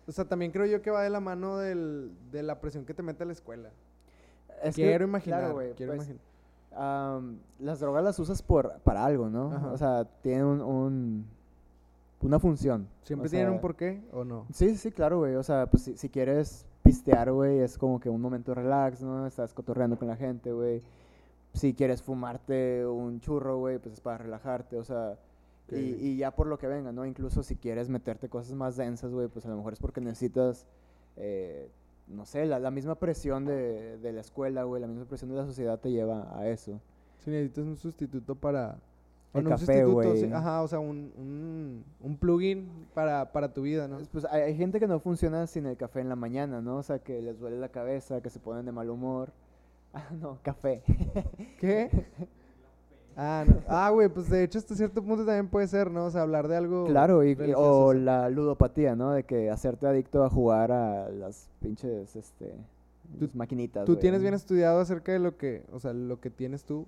o 0.05 0.11
sea, 0.11 0.25
también 0.25 0.51
creo 0.51 0.65
yo 0.65 0.81
que 0.81 0.91
va 0.91 1.01
de 1.03 1.09
la 1.09 1.21
mano 1.21 1.59
del, 1.59 2.11
de 2.33 2.43
la 2.43 2.59
presión 2.59 2.83
que 2.83 2.93
te 2.93 3.03
mete 3.03 3.23
la 3.23 3.31
escuela. 3.31 3.69
Es 4.63 4.75
que, 4.75 4.83
quiero 4.83 5.05
imaginar, 5.05 5.39
claro, 5.39 5.53
güey, 5.55 5.73
quiero 5.73 5.95
pues, 5.95 6.07
imaginar. 6.09 7.21
las 7.59 7.79
drogas 7.79 8.03
las 8.03 8.19
usas 8.19 8.41
por, 8.41 8.79
para 8.83 9.05
algo, 9.05 9.29
¿no? 9.29 9.51
Ajá. 9.51 9.71
O 9.71 9.77
sea, 9.77 10.05
tienen 10.21 10.45
un, 10.45 10.61
un- 10.61 11.25
una 12.21 12.39
función. 12.39 12.87
¿Siempre 13.03 13.27
o 13.27 13.31
tienen 13.31 13.51
un 13.53 13.59
porqué 13.59 14.01
o 14.13 14.23
no? 14.23 14.45
Sí, 14.53 14.75
sí, 14.77 14.91
claro, 14.91 15.19
güey. 15.19 15.35
O 15.35 15.43
sea, 15.43 15.65
pues 15.67 15.83
si, 15.83 15.97
si 15.97 16.07
quieres 16.09 16.65
pistear, 16.83 17.31
güey, 17.31 17.59
es 17.59 17.77
como 17.77 17.99
que 17.99 18.09
un 18.09 18.21
momento 18.21 18.53
relax, 18.53 19.01
¿no? 19.01 19.25
Estás 19.25 19.53
cotorreando 19.53 19.97
con 19.97 20.07
la 20.07 20.15
gente, 20.15 20.51
güey. 20.51 20.81
Si 21.53 21.73
quieres 21.73 22.01
fumarte 22.03 22.85
un 22.85 23.19
churro, 23.19 23.57
güey, 23.57 23.79
pues 23.79 23.95
es 23.95 24.01
para 24.01 24.19
relajarte, 24.19 24.77
o 24.77 24.83
sea... 24.83 25.17
Y 25.73 26.17
ya 26.17 26.31
por 26.31 26.47
lo 26.47 26.57
que 26.57 26.67
venga, 26.67 26.91
¿no? 26.91 27.05
Incluso 27.05 27.43
si 27.43 27.55
quieres 27.55 27.87
meterte 27.87 28.27
cosas 28.27 28.53
más 28.55 28.75
densas, 28.75 29.13
güey, 29.13 29.29
pues 29.29 29.45
a 29.45 29.49
lo 29.49 29.55
mejor 29.55 29.71
es 29.71 29.79
porque 29.79 30.01
necesitas, 30.01 30.67
eh, 31.15 31.69
no 32.11 32.25
sé, 32.25 32.45
la, 32.45 32.59
la 32.59 32.71
misma 32.71 32.95
presión 32.95 33.45
de, 33.45 33.97
de 33.97 34.11
la 34.13 34.21
escuela, 34.21 34.63
güey, 34.63 34.81
la 34.81 34.87
misma 34.87 35.05
presión 35.05 35.29
de 35.31 35.37
la 35.37 35.45
sociedad 35.45 35.79
te 35.79 35.91
lleva 35.91 36.37
a 36.37 36.47
eso. 36.47 36.79
Si 37.19 37.29
necesitas 37.29 37.65
un 37.65 37.77
sustituto 37.77 38.35
para... 38.35 38.77
El 39.33 39.45
no 39.45 39.49
un 39.51 39.55
café, 39.55 39.83
sustituto, 39.85 40.15
sí, 40.17 40.29
ajá, 40.33 40.61
o 40.61 40.67
sea, 40.67 40.79
un, 40.79 41.13
un, 41.17 41.85
un 42.01 42.17
plugin 42.17 42.69
para, 42.93 43.31
para 43.31 43.53
tu 43.53 43.61
vida, 43.61 43.87
¿no? 43.87 43.95
Pues, 43.97 44.09
Pues 44.09 44.25
hay, 44.25 44.41
hay 44.41 44.55
gente 44.57 44.79
que 44.79 44.87
no 44.87 44.99
funciona 44.99 45.47
sin 45.47 45.65
el 45.67 45.77
café 45.77 46.01
en 46.01 46.09
la 46.09 46.17
mañana, 46.17 46.61
¿no? 46.61 46.77
O 46.77 46.83
sea, 46.83 46.99
que 46.99 47.21
les 47.21 47.39
duele 47.39 47.57
la 47.57 47.69
cabeza, 47.69 48.21
que 48.21 48.29
se 48.29 48.39
ponen 48.39 48.65
de 48.65 48.71
mal 48.71 48.89
humor. 48.89 49.31
Ah, 49.93 50.07
no, 50.13 50.39
café. 50.41 50.83
¿Qué? 51.59 51.89
Ah, 53.15 53.43
no. 53.47 53.55
Ah, 53.67 53.89
güey, 53.89 54.07
pues 54.09 54.29
de 54.29 54.43
hecho 54.43 54.57
hasta 54.57 54.73
cierto 54.75 55.01
punto 55.03 55.25
también 55.25 55.47
puede 55.47 55.67
ser, 55.67 55.91
¿no? 55.91 56.05
O 56.05 56.09
sea, 56.11 56.21
hablar 56.21 56.47
de 56.47 56.55
algo 56.57 56.85
Claro, 56.85 57.23
y, 57.23 57.37
o 57.55 57.93
la 57.93 58.29
ludopatía, 58.29 58.95
¿no? 58.95 59.11
De 59.11 59.23
que 59.23 59.49
hacerte 59.49 59.85
adicto 59.87 60.23
a 60.23 60.29
jugar 60.29 60.71
a 60.71 61.09
las 61.09 61.49
pinches, 61.61 62.15
este, 62.15 62.53
Tú- 63.19 63.25
las 63.25 63.35
maquinitas. 63.35 63.85
¿Tú 63.85 63.95
tienes 63.97 64.21
bien 64.21 64.33
estudiado 64.33 64.79
acerca 64.79 65.11
de 65.11 65.19
lo 65.19 65.37
que, 65.37 65.63
o 65.73 65.79
sea, 65.79 65.93
lo 65.93 66.19
que 66.21 66.29
tienes 66.29 66.63
tú 66.63 66.85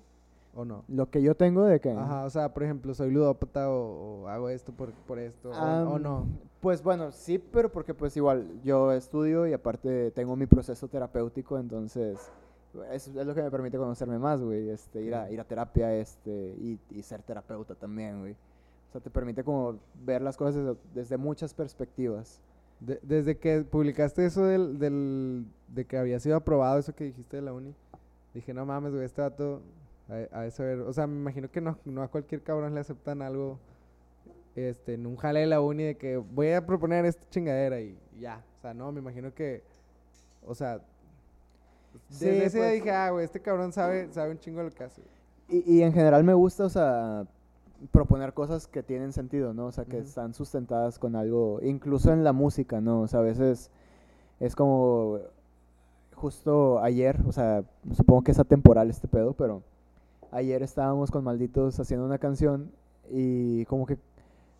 o 0.55 0.63
no? 0.63 0.83
Lo 0.87 1.09
que 1.09 1.21
yo 1.21 1.35
tengo 1.35 1.63
de 1.65 1.79
que... 1.81 1.91
Ajá, 1.91 2.23
o 2.23 2.29
sea, 2.29 2.53
por 2.53 2.63
ejemplo, 2.63 2.93
soy 2.93 3.11
ludópata 3.11 3.69
o, 3.69 4.21
o 4.23 4.27
hago 4.29 4.49
esto 4.49 4.71
por, 4.71 4.91
por 4.91 5.19
esto, 5.19 5.49
o- 5.51 5.89
o, 5.93 5.99
no. 5.99 6.25
Pues 6.61 6.81
bueno, 6.81 7.11
sí, 7.11 7.37
pero 7.37 7.69
porque 7.69 7.93
pues 7.93 8.15
igual 8.15 8.47
yo 8.63 8.93
estudio 8.93 9.45
y 9.45 9.51
aparte 9.51 10.11
tengo 10.11 10.37
mi 10.37 10.45
proceso 10.45 10.87
terapéutico, 10.87 11.57
entonces 11.59 12.17
es, 12.91 13.07
es 13.07 13.25
lo 13.25 13.33
que 13.35 13.41
me 13.43 13.51
permite 13.51 13.77
conocerme 13.77 14.17
más, 14.19 14.41
güey, 14.41 14.69
este, 14.69 15.01
ir 15.01 15.15
a, 15.15 15.29
ir 15.31 15.39
a 15.39 15.43
terapia, 15.43 15.93
este, 15.95 16.31
y, 16.59 16.79
y 16.91 17.03
ser 17.03 17.21
terapeuta 17.21 17.75
también, 17.75 18.19
güey. 18.19 18.33
O 18.33 18.91
sea, 18.91 19.01
te 19.01 19.09
permite 19.09 19.43
como 19.43 19.77
ver 20.05 20.21
las 20.21 20.37
cosas 20.37 20.55
desde, 20.55 20.77
desde 20.93 21.17
muchas 21.17 21.53
perspectivas. 21.53 22.39
De- 22.79 22.99
desde 23.01 23.37
que 23.37 23.61
publicaste 23.61 24.25
eso 24.25 24.43
del, 24.45 24.77
del, 24.79 25.45
de 25.69 25.85
que 25.85 25.97
había 25.97 26.19
sido 26.19 26.35
aprobado, 26.35 26.79
eso 26.79 26.93
que 26.93 27.05
dijiste 27.05 27.37
de 27.37 27.43
la 27.43 27.53
uni, 27.53 27.73
dije, 28.33 28.53
no 28.53 28.65
mames, 28.65 28.91
güey, 28.91 29.05
este 29.05 29.21
dato, 29.21 29.61
a, 30.31 30.41
a 30.41 30.51
saber, 30.51 30.79
o 30.81 30.91
sea, 30.91 31.07
me 31.07 31.15
imagino 31.15 31.49
que 31.49 31.61
no, 31.61 31.77
no 31.85 32.01
a 32.03 32.07
cualquier 32.09 32.41
cabrón 32.41 32.73
le 32.73 32.81
aceptan 32.81 33.21
algo, 33.21 33.57
este, 34.55 34.95
en 34.95 35.05
un 35.07 35.15
jale 35.15 35.39
de 35.41 35.45
la 35.47 35.61
uni 35.61 35.83
de 35.83 35.95
que 35.97 36.17
voy 36.17 36.51
a 36.51 36.65
proponer 36.65 37.05
esta 37.05 37.27
chingadera 37.29 37.79
y 37.81 37.97
ya, 38.19 38.43
o 38.59 38.61
sea, 38.61 38.73
no, 38.73 38.91
me 38.91 38.99
imagino 38.99 39.33
que, 39.33 39.63
o 40.45 40.53
sea, 40.53 40.81
Sí, 42.09 42.29
ese 42.29 42.57
pues. 42.57 42.73
dije, 42.73 42.91
ah, 42.91 43.11
güey, 43.11 43.25
este 43.25 43.41
cabrón 43.41 43.71
sabe, 43.71 44.11
sabe 44.11 44.31
un 44.31 44.39
chingo 44.39 44.63
lo 44.63 44.71
que 44.71 44.83
hace. 44.83 45.01
Y, 45.49 45.77
y 45.77 45.83
en 45.83 45.93
general 45.93 46.23
me 46.23 46.33
gusta, 46.33 46.65
o 46.65 46.69
sea, 46.69 47.25
proponer 47.91 48.33
cosas 48.33 48.67
que 48.67 48.83
tienen 48.83 49.13
sentido, 49.13 49.53
¿no? 49.53 49.67
O 49.67 49.71
sea, 49.71 49.85
que 49.85 49.97
están 49.97 50.33
sustentadas 50.33 50.99
con 50.99 51.15
algo, 51.15 51.59
incluso 51.61 52.11
en 52.11 52.23
la 52.23 52.33
música, 52.33 52.81
¿no? 52.81 53.01
O 53.01 53.07
sea, 53.07 53.19
a 53.19 53.23
veces 53.23 53.69
es 54.39 54.55
como 54.55 55.19
justo 56.15 56.79
ayer, 56.79 57.19
o 57.27 57.31
sea, 57.31 57.63
supongo 57.93 58.23
que 58.23 58.31
es 58.31 58.39
atemporal 58.39 58.89
este 58.89 59.07
pedo, 59.07 59.33
pero 59.33 59.61
ayer 60.31 60.63
estábamos 60.63 61.11
con 61.11 61.23
Malditos 61.23 61.79
haciendo 61.79 62.05
una 62.05 62.17
canción 62.17 62.71
y 63.11 63.65
como 63.65 63.85
que 63.85 63.97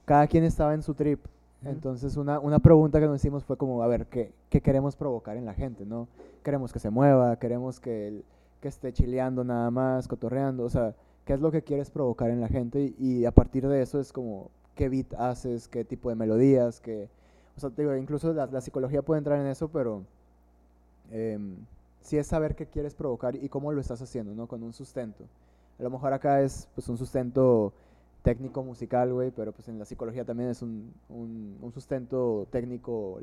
cada 0.06 0.28
quien 0.28 0.44
estaba 0.44 0.74
en 0.74 0.84
su 0.84 0.94
trip. 0.94 1.20
Entonces 1.66 2.18
una, 2.18 2.40
una 2.40 2.60
pregunta 2.60 3.00
que 3.00 3.08
nos 3.08 3.18
hicimos 3.18 3.44
fue 3.44 3.58
como, 3.58 3.82
a 3.84 3.88
ver, 3.88 4.08
¿qué, 4.08 4.34
qué 4.50 4.62
queremos 4.62 4.96
provocar 4.96 5.38
en 5.38 5.46
la 5.46 5.54
gente, 5.54 5.86
no? 5.86 6.08
Queremos 6.44 6.74
que 6.74 6.80
se 6.80 6.90
mueva, 6.90 7.38
queremos 7.38 7.80
que, 7.80 8.24
que 8.62 8.68
esté 8.68 8.92
chileando 8.92 9.44
nada 9.44 9.72
más, 9.72 10.08
cotorreando, 10.08 10.64
o 10.64 10.70
sea, 10.70 10.94
¿qué 11.26 11.34
es 11.34 11.40
lo 11.40 11.52
que 11.52 11.62
quieres 11.62 11.90
provocar 11.90 12.30
en 12.30 12.42
la 12.42 12.48
gente? 12.48 12.94
Y, 13.00 13.26
a 13.26 13.32
partir 13.32 13.68
de 13.68 13.82
eso 13.82 14.00
es 14.00 14.12
como, 14.12 14.50
¿qué 14.76 14.90
beat 14.90 15.14
haces? 15.14 15.68
¿Qué 15.68 15.86
tipo 15.86 16.10
de 16.10 16.16
melodías? 16.16 16.80
¿Qué, 16.82 17.10
o 17.56 17.60
sea, 17.60 17.70
digo, 17.70 17.96
incluso 17.96 18.34
la, 18.34 18.48
la 18.48 18.62
psicología 18.62 19.02
puede 19.02 19.20
entrar 19.20 19.40
en 19.40 19.48
eso, 19.48 19.70
pero 19.70 20.04
em, 21.12 21.56
sí 22.02 22.18
es 22.18 22.28
saber 22.28 22.56
qué 22.56 22.66
quieres 22.66 22.94
provocar 22.94 23.36
y 23.36 23.48
cómo 23.50 23.72
lo 23.72 23.80
estás 23.80 24.02
haciendo, 24.02 24.34
¿no? 24.34 24.48
Con 24.48 24.64
un 24.64 24.74
sustento. 24.74 25.24
A 25.80 25.84
lo 25.84 25.90
mejor 25.90 26.14
acá 26.14 26.42
es 26.42 26.68
pues 26.76 26.88
un 26.90 26.98
sustento 26.98 27.74
técnico 28.24 28.64
musical, 28.64 29.14
güey, 29.14 29.32
pero 29.32 29.52
pues 29.52 29.68
en 29.68 29.78
la 29.78 29.86
psicología 29.86 30.26
también 30.26 30.50
es 30.50 30.62
un, 30.62 30.94
un, 31.10 31.58
un 31.62 31.72
sustento 31.72 32.48
técnico 32.50 33.20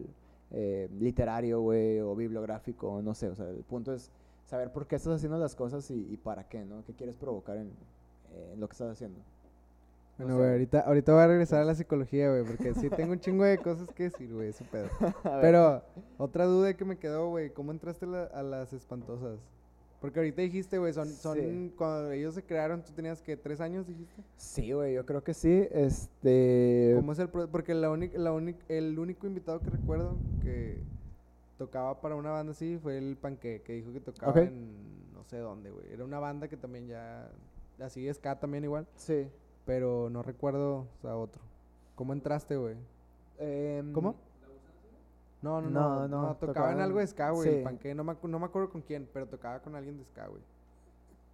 eh, 0.52 0.88
literario, 0.98 1.60
güey, 1.60 1.98
o 2.00 2.14
bibliográfico, 2.14 3.00
no 3.02 3.14
sé, 3.14 3.28
o 3.28 3.34
sea, 3.34 3.48
el 3.48 3.64
punto 3.64 3.92
es 3.94 4.10
saber 4.46 4.72
por 4.72 4.86
qué 4.86 4.96
estás 4.96 5.14
haciendo 5.14 5.38
las 5.38 5.54
cosas 5.56 5.90
y, 5.90 6.06
y 6.12 6.16
para 6.16 6.44
qué, 6.48 6.64
¿no? 6.64 6.84
¿Qué 6.84 6.92
quieres 6.92 7.16
provocar 7.16 7.56
en, 7.56 7.70
en 8.52 8.60
lo 8.60 8.68
que 8.68 8.72
estás 8.72 8.90
haciendo? 8.92 9.18
No 10.18 10.26
Bueno, 10.26 10.36
güey, 10.38 10.50
ahorita, 10.50 10.80
ahorita 10.80 11.12
voy 11.14 11.22
a 11.22 11.26
regresar 11.28 11.62
a 11.62 11.64
la 11.64 11.74
psicología, 11.74 12.28
güey, 12.30 12.44
porque 12.44 12.74
sí 12.74 12.90
tengo 12.90 13.12
un 13.12 13.20
chingo 13.20 13.44
de 13.44 13.56
cosas 13.56 13.90
que 13.92 14.02
decir, 14.04 14.30
güey, 14.34 14.48
ese 14.50 14.64
pedo. 14.64 14.88
Pero 15.40 15.82
otra 16.18 16.44
duda 16.44 16.74
que 16.76 16.84
me 16.84 16.98
quedó, 16.98 17.30
güey, 17.30 17.50
¿cómo 17.54 17.72
entraste 17.72 18.04
la- 18.06 18.24
a 18.24 18.42
las 18.42 18.72
espantosas? 18.74 19.38
Porque 20.00 20.18
ahorita 20.18 20.40
dijiste, 20.40 20.78
güey, 20.78 20.92
son, 20.94 21.08
son 21.08 21.36
Sí. 21.38 21.72
cuando 21.76 22.10
ellos 22.10 22.34
se 22.34 22.42
crearon, 22.42 22.82
tú 22.82 22.92
tenías 22.92 23.20
que 23.20 23.36
tres 23.36 23.60
años, 23.60 23.86
dijiste. 23.86 24.22
Sí, 24.36 24.72
güey, 24.72 24.94
yo 24.94 25.04
creo 25.04 25.22
que 25.22 25.34
sí, 25.34 25.66
este... 25.70 26.94
¿Cómo 26.96 27.12
es 27.12 27.18
el 27.18 27.28
pro- 27.28 27.48
Porque 27.48 27.74
la 27.74 27.90
única, 27.90 28.18
la 28.18 28.32
única, 28.32 28.58
el 28.68 28.98
único 28.98 29.26
invitado 29.26 29.60
que 29.60 29.68
recuerdo 29.68 30.16
que 30.42 30.78
tocaba 31.58 32.00
para 32.00 32.14
una 32.16 32.30
banda 32.30 32.52
así 32.52 32.78
fue 32.82 32.96
el 32.96 33.16
Panque, 33.16 33.60
que 33.62 33.74
dijo 33.74 33.92
que 33.92 34.00
tocaba 34.00 34.40
en 34.40 35.12
no 35.12 35.22
sé 35.24 35.36
dónde, 35.36 35.70
güey. 35.70 35.84
Era 35.92 36.02
una 36.04 36.18
banda 36.18 36.48
que 36.48 36.56
también 36.56 36.88
ya, 36.88 37.30
así 37.78 38.10
ska 38.14 38.38
también 38.40 38.64
igual, 38.64 38.86
Sí. 38.96 39.28
pero 39.66 40.08
no 40.10 40.22
recuerdo, 40.22 40.78
o 40.78 41.02
sea, 41.02 41.14
otro. 41.16 41.42
¿Cómo 41.94 42.14
entraste, 42.14 42.56
güey? 42.56 42.76
Em, 43.38 43.92
¿Cómo? 43.92 44.14
No, 45.42 45.60
no, 45.62 45.70
no, 45.70 45.80
No, 45.80 46.08
no, 46.08 46.22
no, 46.22 46.34
tocaba 46.36 46.70
en 46.70 46.76
tocaban- 46.76 46.80
algo 46.80 46.98
de 46.98 47.06
ska, 47.06 47.30
güey, 47.30 47.48
sí. 47.48 47.54
el 47.56 47.62
Panque, 47.62 47.94
no 47.94 48.04
me, 48.04 48.12
acu- 48.12 48.28
no 48.28 48.38
me 48.38 48.44
acuerdo 48.46 48.70
con 48.70 48.82
quién, 48.82 49.08
pero 49.12 49.26
tocaba 49.26 49.60
con 49.60 49.74
alguien 49.74 49.96
de 49.96 50.04
ska, 50.04 50.26
güey. 50.28 50.42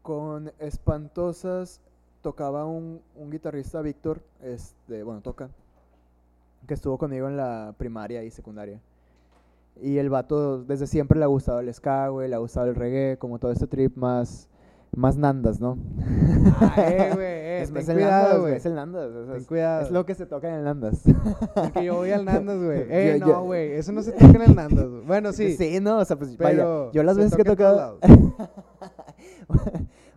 Con 0.03 0.53
Espantosas 0.61 1.81
tocaba 2.23 2.65
un, 2.67 3.01
un 3.17 3.31
guitarrista, 3.31 3.83
Víctor, 3.83 4.21
este, 4.43 5.03
bueno, 5.03 5.21
toca, 5.21 5.49
que 6.67 6.75
estuvo 6.75 6.99
conmigo 6.99 7.29
en 7.29 7.37
la 7.37 7.75
primaria 7.77 8.23
y 8.23 8.31
secundaria. 8.31 8.81
Y 9.83 9.99
el 9.99 10.09
vato 10.09 10.63
desde 10.63 10.87
siempre 10.87 11.19
le 11.19 11.25
ha 11.25 11.29
gustado 11.29 11.61
el 11.61 11.73
ska, 11.75 12.09
güey, 12.09 12.29
le 12.29 12.35
ha 12.37 12.39
gustado 12.39 12.67
el 12.67 12.75
reggae, 12.75 13.19
como 13.19 13.39
todo 13.39 13.53
este 13.53 13.67
trip 13.67 13.97
más, 13.97 14.49
más 14.95 15.17
nandas, 15.17 15.61
¿no? 15.61 15.77
Ah, 16.61 16.75
eh, 16.79 17.11
güey, 17.15 17.36
es, 17.67 17.73
ten 17.73 17.83
es 17.83 17.89
el 17.89 17.95
cuidado, 17.97 18.23
nandas, 18.25 18.41
güey. 18.41 18.55
Es 18.55 18.67
el 18.67 18.75
nandas. 18.75 19.07
o 19.11 19.25
sea, 19.25 19.33
Ten 19.33 19.41
es, 19.43 19.47
cuidado. 19.47 19.83
es 19.83 19.91
lo 19.91 20.07
que 20.07 20.15
se 20.15 20.27
toca 20.27 20.49
en 20.49 20.55
el 20.55 20.65
nandas. 20.65 21.03
Porque 21.55 21.85
yo 21.85 21.97
voy 21.97 22.11
al 22.11 22.25
Nandas, 22.25 22.59
güey. 22.63 22.85
Eh, 22.91 23.17
Yo- 23.21 23.27
no, 23.27 23.45
güey, 23.45 23.73
eso 23.73 23.93
no 23.93 24.03
se 24.03 24.13
toca 24.13 24.27
en 24.27 24.43
el 24.43 24.55
Nandas, 24.55 24.89
güey. 24.89 25.03
Bueno, 25.03 25.33
sí. 25.33 25.57
Sí, 25.57 25.79
no, 25.81 25.99
o 25.99 26.05
sea, 26.05 26.17
pues 26.17 26.35
Pero 26.37 26.81
vaya, 26.87 26.93
yo 26.93 27.03
las 27.03 27.17
veces 27.17 27.35
que 27.37 27.43
he 27.43 27.45
tocado... 27.45 27.99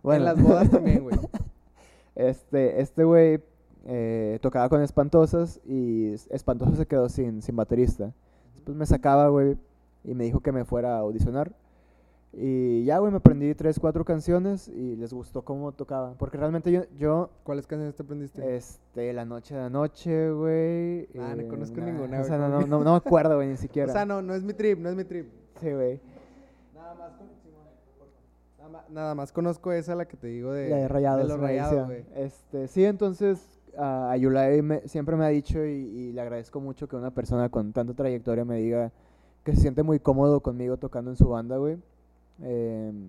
En 0.04 0.24
las 0.24 0.42
bodas 0.42 0.70
también, 0.70 1.02
güey. 1.02 1.16
Este, 2.16 2.82
este 2.82 3.04
güey 3.04 3.40
eh, 3.86 4.38
tocaba 4.42 4.68
con 4.68 4.82
Espantosas 4.82 5.58
y 5.64 6.12
Espantosas 6.28 6.76
se 6.76 6.84
quedó 6.86 7.08
sin, 7.08 7.40
sin 7.40 7.56
baterista. 7.56 8.12
Después 8.54 8.76
me 8.76 8.84
sacaba, 8.84 9.28
güey, 9.28 9.56
y 10.04 10.12
me 10.14 10.24
dijo 10.24 10.40
que 10.40 10.52
me 10.52 10.64
fuera 10.66 10.96
a 10.96 10.98
audicionar. 10.98 11.52
Y 12.32 12.84
ya, 12.84 12.98
güey, 12.98 13.10
me 13.10 13.18
aprendí 13.18 13.52
tres, 13.56 13.80
cuatro 13.80 14.04
canciones 14.04 14.68
y 14.68 14.94
les 14.96 15.12
gustó 15.12 15.42
cómo 15.42 15.72
tocaba. 15.72 16.14
Porque 16.16 16.36
realmente 16.38 16.70
yo, 16.70 16.82
yo 16.96 17.30
¿Cuáles 17.42 17.66
canciones 17.66 17.96
te 17.96 18.04
aprendiste? 18.04 18.56
este, 18.56 19.12
La 19.12 19.24
Noche 19.24 19.56
de 19.56 19.62
Anoche, 19.62 20.30
güey. 20.30 21.08
Ah, 21.18 21.34
no 21.34 21.42
eh, 21.42 21.48
conozco 21.48 21.80
nah, 21.80 21.86
ninguna, 21.86 22.20
O 22.20 22.24
sea, 22.24 22.38
no, 22.38 22.44
¿cómo 22.44 22.60
no, 22.60 22.66
no, 22.78 22.84
no 22.84 22.90
me 22.92 22.96
acuerdo, 22.96 23.34
güey, 23.36 23.48
ni 23.48 23.56
siquiera. 23.56 23.90
o 23.90 23.92
sea, 23.92 24.04
no, 24.06 24.22
no 24.22 24.34
es 24.34 24.44
mi 24.44 24.52
trip, 24.52 24.78
no 24.78 24.88
es 24.88 24.94
mi 24.94 25.02
trip. 25.04 25.26
Sí, 25.60 25.72
güey. 25.72 26.00
Nada 26.72 26.94
más, 26.94 27.12
con- 27.16 27.26
nada 28.58 28.68
más, 28.70 28.90
nada 28.90 29.14
más 29.16 29.32
conozco 29.32 29.72
esa, 29.72 29.96
la 29.96 30.06
que 30.06 30.16
te 30.16 30.28
digo 30.28 30.52
de, 30.52 30.68
La 30.68 30.76
de 30.76 30.88
Rayados. 30.88 31.26
los 31.28 31.36
me 31.38 31.46
rayados, 31.48 31.86
güey. 31.86 32.04
Este, 32.14 32.68
sí, 32.68 32.84
entonces 32.84 33.60
a 33.76 34.16
Yulai 34.16 34.62
me- 34.62 34.86
siempre 34.86 35.16
me 35.16 35.24
ha 35.24 35.28
dicho 35.28 35.64
y, 35.64 35.70
y 35.70 36.12
le 36.12 36.20
agradezco 36.20 36.60
mucho 36.60 36.86
que 36.88 36.94
una 36.96 37.10
persona 37.10 37.48
con 37.48 37.72
tanta 37.72 37.94
trayectoria 37.94 38.44
me 38.44 38.56
diga 38.58 38.92
que 39.44 39.52
se 39.54 39.62
siente 39.62 39.82
muy 39.82 39.98
cómodo 39.98 40.40
conmigo 40.40 40.76
tocando 40.76 41.10
en 41.10 41.16
su 41.16 41.28
banda, 41.28 41.56
güey. 41.56 41.78
Em, 42.42 43.08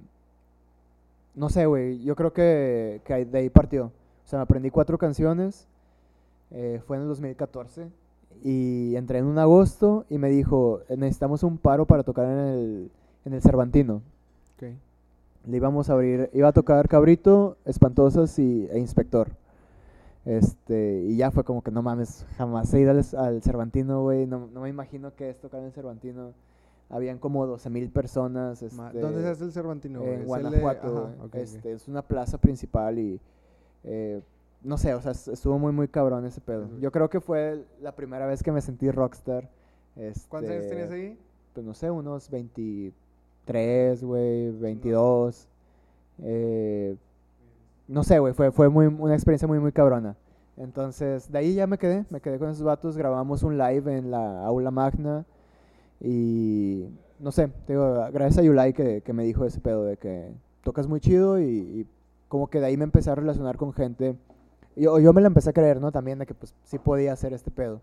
no 1.35 1.49
sé, 1.49 1.65
güey, 1.65 2.01
yo 2.03 2.15
creo 2.15 2.33
que, 2.33 3.01
que 3.05 3.25
de 3.25 3.37
ahí 3.39 3.49
partió. 3.49 3.85
O 4.25 4.27
sea, 4.27 4.39
me 4.39 4.43
aprendí 4.43 4.69
cuatro 4.69 4.97
canciones, 4.97 5.67
eh, 6.51 6.81
fue 6.85 6.97
en 6.97 7.03
el 7.03 7.09
2014 7.09 7.87
y 8.43 8.95
entré 8.95 9.19
en 9.19 9.25
un 9.25 9.37
agosto 9.37 10.05
y 10.09 10.17
me 10.17 10.29
dijo, 10.29 10.81
necesitamos 10.89 11.43
un 11.43 11.57
paro 11.57 11.85
para 11.85 12.03
tocar 12.03 12.25
en 12.25 12.37
el, 12.37 12.91
en 13.25 13.33
el 13.33 13.41
Cervantino. 13.41 14.01
Ok. 14.55 14.67
Le 15.47 15.57
íbamos 15.57 15.89
a 15.89 15.93
abrir, 15.93 16.29
iba 16.33 16.49
a 16.49 16.53
tocar 16.53 16.87
Cabrito, 16.87 17.57
Espantosas 17.65 18.37
y, 18.39 18.67
e 18.71 18.79
Inspector. 18.79 19.29
Este, 20.25 21.03
y 21.07 21.15
ya 21.15 21.31
fue 21.31 21.43
como 21.43 21.63
que 21.63 21.71
no 21.71 21.81
mames, 21.81 22.25
jamás 22.37 22.71
he 22.73 22.81
ido 22.81 22.91
al, 22.91 23.03
al 23.17 23.41
Cervantino, 23.41 24.03
güey. 24.03 24.27
No, 24.27 24.47
no 24.53 24.61
me 24.61 24.69
imagino 24.69 25.15
que 25.15 25.29
es 25.29 25.39
tocar 25.39 25.61
en 25.61 25.67
el 25.67 25.71
Cervantino. 25.71 26.33
Habían 26.93 27.17
como 27.19 27.47
12 27.47 27.69
mil 27.69 27.89
personas. 27.89 28.61
Ma- 28.73 28.87
este, 28.87 28.99
¿Dónde 28.99 29.21
se 29.21 29.29
hace 29.29 29.43
el 29.45 29.51
Cervantino? 29.53 30.01
En 30.01 30.07
¿Es 30.07 30.13
el 30.13 30.19
de- 30.21 30.25
Guanajuato. 30.27 30.87
ajá, 30.87 30.99
güey. 30.99 31.13
ok, 31.19 31.25
ok. 31.25 31.35
este, 31.35 31.71
Es 31.71 31.87
una 31.87 32.01
plaza 32.01 32.37
principal 32.37 32.99
y 32.99 33.19
eh, 33.85 34.21
no 34.63 34.77
sé, 34.77 34.93
o 34.93 35.01
sea, 35.01 35.13
es- 35.13 35.27
estuvo 35.29 35.57
muy, 35.57 35.71
muy 35.71 35.87
cabrón 35.87 36.25
ese 36.25 36.41
pedo. 36.41 36.67
Yo 36.79 36.91
creo 36.91 37.09
que 37.09 37.19
fue 37.21 37.65
la 37.81 37.95
primera 37.95 38.25
vez 38.27 38.43
que 38.43 38.51
me 38.51 38.61
sentí 38.61 38.91
rockstar. 38.91 39.49
¿Cuántos 40.29 40.51
años 40.51 40.63
este, 40.65 40.75
tenías 40.75 40.91
ahí? 40.91 41.17
pues 41.53 41.65
no 41.65 41.73
sé, 41.73 41.89
unos 41.89 42.29
23, 42.29 44.03
güey, 44.03 44.51
22. 44.51 45.47
Eh, 46.23 46.95
no 47.87 48.03
sé, 48.03 48.19
güey, 48.19 48.33
fue, 48.33 48.51
fue 48.51 48.69
muy, 48.69 48.85
una 48.87 49.13
experiencia 49.13 49.47
muy, 49.47 49.59
muy 49.59 49.71
cabrona. 49.71 50.15
Entonces, 50.57 51.31
de 51.31 51.37
ahí 51.39 51.53
ya 51.55 51.67
me 51.67 51.77
quedé, 51.77 52.05
me 52.09 52.21
quedé 52.21 52.37
con 52.37 52.49
esos 52.49 52.63
vatos, 52.63 52.95
grabamos 52.97 53.43
un 53.43 53.57
live 53.57 53.97
en 53.97 54.11
la 54.11 54.45
aula 54.45 54.69
magna 54.71 55.25
y 56.01 56.87
no 57.19 57.31
sé, 57.31 57.47
te 57.65 57.73
digo, 57.73 57.93
gracias 58.11 58.39
a 58.39 58.41
Yulai 58.43 58.73
que, 58.73 59.01
que 59.01 59.13
me 59.13 59.23
dijo 59.23 59.45
ese 59.45 59.59
pedo 59.61 59.83
de 59.85 59.97
que 59.97 60.31
tocas 60.63 60.87
muy 60.87 60.99
chido 60.99 61.39
y, 61.39 61.43
y 61.45 61.87
como 62.27 62.47
que 62.49 62.59
de 62.59 62.65
ahí 62.67 62.77
me 62.77 62.83
empecé 62.83 63.11
a 63.11 63.15
relacionar 63.15 63.57
con 63.57 63.73
gente. 63.73 64.15
Yo, 64.75 64.99
yo 64.99 65.13
me 65.13 65.21
la 65.21 65.27
empecé 65.27 65.49
a 65.49 65.53
creer, 65.53 65.79
¿no? 65.81 65.91
También 65.91 66.17
de 66.19 66.25
que 66.25 66.33
pues 66.33 66.53
sí 66.63 66.79
podía 66.79 67.13
hacer 67.13 67.33
este 67.33 67.51
pedo. 67.51 67.81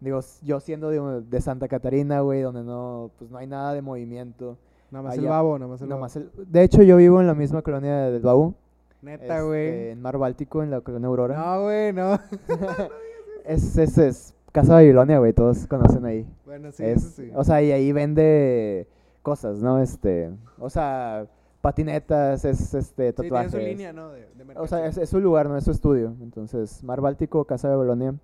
Digo, 0.00 0.18
s- 0.20 0.44
yo 0.46 0.60
siendo 0.60 0.90
de, 0.90 1.22
de 1.22 1.40
Santa 1.40 1.66
Catarina, 1.68 2.20
güey, 2.20 2.42
donde 2.42 2.62
no, 2.62 3.10
pues 3.18 3.30
no 3.30 3.38
hay 3.38 3.46
nada 3.46 3.72
de 3.74 3.82
movimiento. 3.82 4.56
Nada 4.90 5.02
más 5.04 5.14
el 5.14 5.20
allá- 5.20 5.30
babo, 5.30 5.58
nada 5.58 5.70
más 5.70 5.82
el 5.82 5.88
Nomás 5.88 6.14
babo. 6.16 6.28
el- 6.38 6.52
de 6.52 6.62
hecho, 6.62 6.82
yo 6.82 6.96
vivo 6.98 7.20
en 7.20 7.26
la 7.26 7.34
misma 7.34 7.62
colonia 7.62 7.96
del 8.10 8.22
Baú. 8.22 8.54
Neta, 9.02 9.24
este, 9.38 9.42
güey. 9.46 9.88
en 9.90 10.02
Mar 10.02 10.18
Báltico, 10.18 10.62
en 10.62 10.70
la 10.70 10.80
colonia 10.82 11.08
Aurora. 11.08 11.36
No, 11.36 11.62
güey, 11.62 11.92
no. 11.92 12.18
Es, 13.44 13.78
es, 13.78 13.96
es 13.96 14.34
Casa 14.60 14.74
Babilonia, 14.74 15.18
güey, 15.18 15.32
todos 15.32 15.66
conocen 15.66 16.04
ahí. 16.04 16.26
bueno, 16.44 16.72
sí, 16.72 16.84
Es- 16.84 17.04
eso 17.04 17.10
sí. 17.10 17.30
O 17.34 17.44
sea, 17.44 17.62
y 17.62 17.70
ahí 17.72 17.92
vende 17.92 18.86
cosas, 19.22 19.58
¿no? 19.58 19.80
Este, 19.80 20.30
o 20.58 20.68
sea, 20.70 21.26
patinetas, 21.60 22.44
es 22.44 22.74
este, 22.74 22.80
sí, 22.82 23.12
tiene 23.12 23.12
tatuajes. 23.12 23.52
su 23.52 23.58
línea, 23.58 23.92
¿no? 23.92 24.10
De, 24.10 24.20
de 24.34 24.54
O 24.56 24.66
sea, 24.66 24.86
es, 24.86 24.96
es 24.98 25.08
su 25.08 25.20
lugar, 25.20 25.48
no 25.48 25.56
es 25.56 25.64
su 25.64 25.70
estudio. 25.70 26.14
Entonces, 26.22 26.82
Mar 26.82 27.00
Báltico, 27.00 27.44
Casa 27.44 27.68
de 27.68 27.76
Bolonia, 27.76 28.14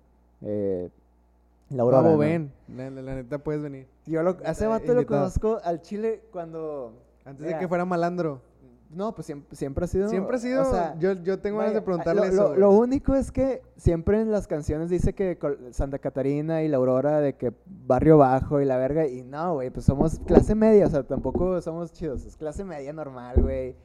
eh, 0.41 0.89
la 1.69 1.83
Aurora. 1.83 2.09
¿no? 2.11 2.17
ven. 2.17 2.51
La, 2.75 2.89
la- 2.89 3.01
la 3.01 3.15
neta 3.15 3.37
puedes 3.37 3.61
venir. 3.61 3.87
Yo 4.05 4.21
lo, 4.23 4.31
Invita- 4.31 4.67
vato 4.67 4.93
lo 4.93 5.05
conozco 5.05 5.59
al 5.63 5.81
Chile 5.81 6.21
cuando... 6.31 6.91
Antes 7.23 7.47
de 7.47 7.57
que 7.57 7.67
fuera 7.67 7.85
malandro. 7.85 8.39
No, 8.89 9.13
pues 9.13 9.25
siempre, 9.25 9.55
siempre 9.55 9.85
ha 9.85 9.87
sido... 9.87 10.07
Siempre 10.09 10.35
ha 10.37 10.39
sido. 10.39 10.61
o 10.61 10.71
sea, 10.71 10.97
yo, 10.99 11.13
yo 11.13 11.39
tengo 11.39 11.57
ganas 11.57 11.73
de 11.73 11.81
preguntarle 11.81 12.21
lo, 12.27 12.27
eso. 12.27 12.55
lo- 12.55 12.71
único 12.71 13.13
es 13.15 13.31
que 13.31 13.61
siempre 13.75 14.21
en 14.21 14.31
las 14.31 14.47
canciones 14.47 14.89
dice 14.89 15.13
que 15.13 15.37
Santa 15.71 15.99
Catarina 15.99 16.61
y 16.63 16.67
la 16.69 16.77
Aurora 16.77 17.19
de 17.19 17.35
que 17.35 17.51
barrio 17.65 18.17
bajo 18.17 18.61
y 18.61 18.65
la 18.65 18.77
verga. 18.77 19.07
Y 19.07 19.23
no, 19.23 19.55
güey, 19.55 19.69
pues 19.69 19.85
somos 19.85 20.19
clase 20.19 20.55
media, 20.55 20.85
o 20.87 20.89
sea, 20.89 21.03
tampoco 21.03 21.59
somos 21.61 21.91
chidos. 21.91 22.25
Es 22.25 22.37
clase 22.37 22.63
media 22.63 22.93
normal, 22.93 23.41
güey. 23.41 23.75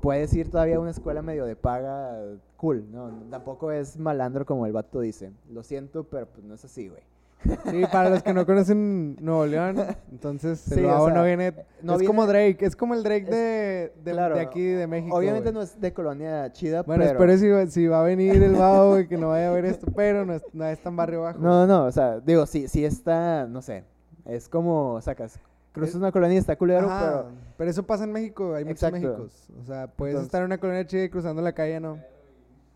Puedes 0.00 0.32
ir 0.34 0.50
todavía 0.50 0.76
a 0.76 0.80
una 0.80 0.90
escuela 0.90 1.20
medio 1.20 1.44
de 1.44 1.56
paga, 1.56 2.16
cool, 2.56 2.86
¿no? 2.92 3.10
Tampoco 3.30 3.72
es 3.72 3.98
malandro 3.98 4.46
como 4.46 4.64
el 4.66 4.72
vato 4.72 5.00
dice. 5.00 5.32
Lo 5.50 5.62
siento, 5.62 6.04
pero 6.04 6.26
pues 6.26 6.44
no 6.44 6.54
es 6.54 6.64
así, 6.64 6.88
güey. 6.88 7.02
Sí, 7.44 7.82
para 7.92 8.10
los 8.10 8.22
que 8.22 8.32
no 8.34 8.44
conocen 8.44 9.16
Nuevo 9.20 9.46
León, 9.46 9.76
entonces 10.10 10.70
el 10.72 10.86
o 10.86 11.04
sea, 11.06 11.14
no 11.14 11.22
viene. 11.24 11.52
no 11.82 11.92
es 11.92 11.98
viene- 12.00 12.06
como 12.06 12.26
Drake, 12.26 12.56
es 12.60 12.74
como 12.74 12.94
el 12.94 13.02
Drake 13.04 13.24
Es- 13.24 13.30
de, 13.30 13.92
de, 14.04 14.12
claro, 14.12 14.34
de 14.34 14.40
aquí 14.40 14.62
de 14.64 14.86
México. 14.88 15.14
Obviamente 15.16 15.52
no 15.52 15.62
es 15.62 15.80
de 15.80 15.92
colonia 15.92 16.50
chida, 16.52 16.82
Bueno, 16.82 17.04
pero... 17.04 17.12
espero 17.32 17.38
si, 17.38 17.48
va- 17.48 17.66
si 17.70 17.86
va 17.86 18.00
a 18.00 18.04
venir 18.04 18.42
el 18.42 18.54
babo, 18.54 18.90
güey, 18.92 19.06
que 19.06 19.16
no 19.16 19.28
vaya 19.28 19.50
a 19.50 19.52
ver 19.52 19.64
esto, 19.66 19.86
pero 19.94 20.24
no 20.24 20.34
es, 20.34 20.42
no 20.52 20.64
es 20.66 20.80
tan 20.82 20.96
barrio 20.96 21.22
bajo. 21.22 21.38
No, 21.38 21.66
no, 21.66 21.84
o 21.84 21.92
sea, 21.92 22.18
digo, 22.20 22.46
sí, 22.46 22.66
sí 22.68 22.84
está, 22.84 23.46
no 23.46 23.62
sé, 23.62 23.84
es 24.24 24.48
como, 24.48 25.00
sacas, 25.00 25.38
cruzas 25.72 25.94
una 25.96 26.10
colonia 26.10 26.34
y 26.34 26.38
está 26.38 26.56
culero, 26.56 26.88
Ajá, 26.90 27.00
pero... 27.00 27.26
pero 27.58 27.70
eso 27.70 27.82
pasa 27.86 28.04
en 28.04 28.12
México, 28.12 28.54
hay 28.54 28.64
muchos. 28.64 28.90
Méxicos. 28.90 29.48
O 29.62 29.64
sea, 29.66 29.86
puedes 29.86 30.14
Entonces- 30.14 30.26
estar 30.28 30.40
en 30.40 30.46
una 30.46 30.58
colonia 30.58 30.84
chida 30.86 31.04
y 31.04 31.10
cruzando 31.10 31.42
la 31.42 31.52
calle, 31.52 31.78
¿no? 31.78 31.98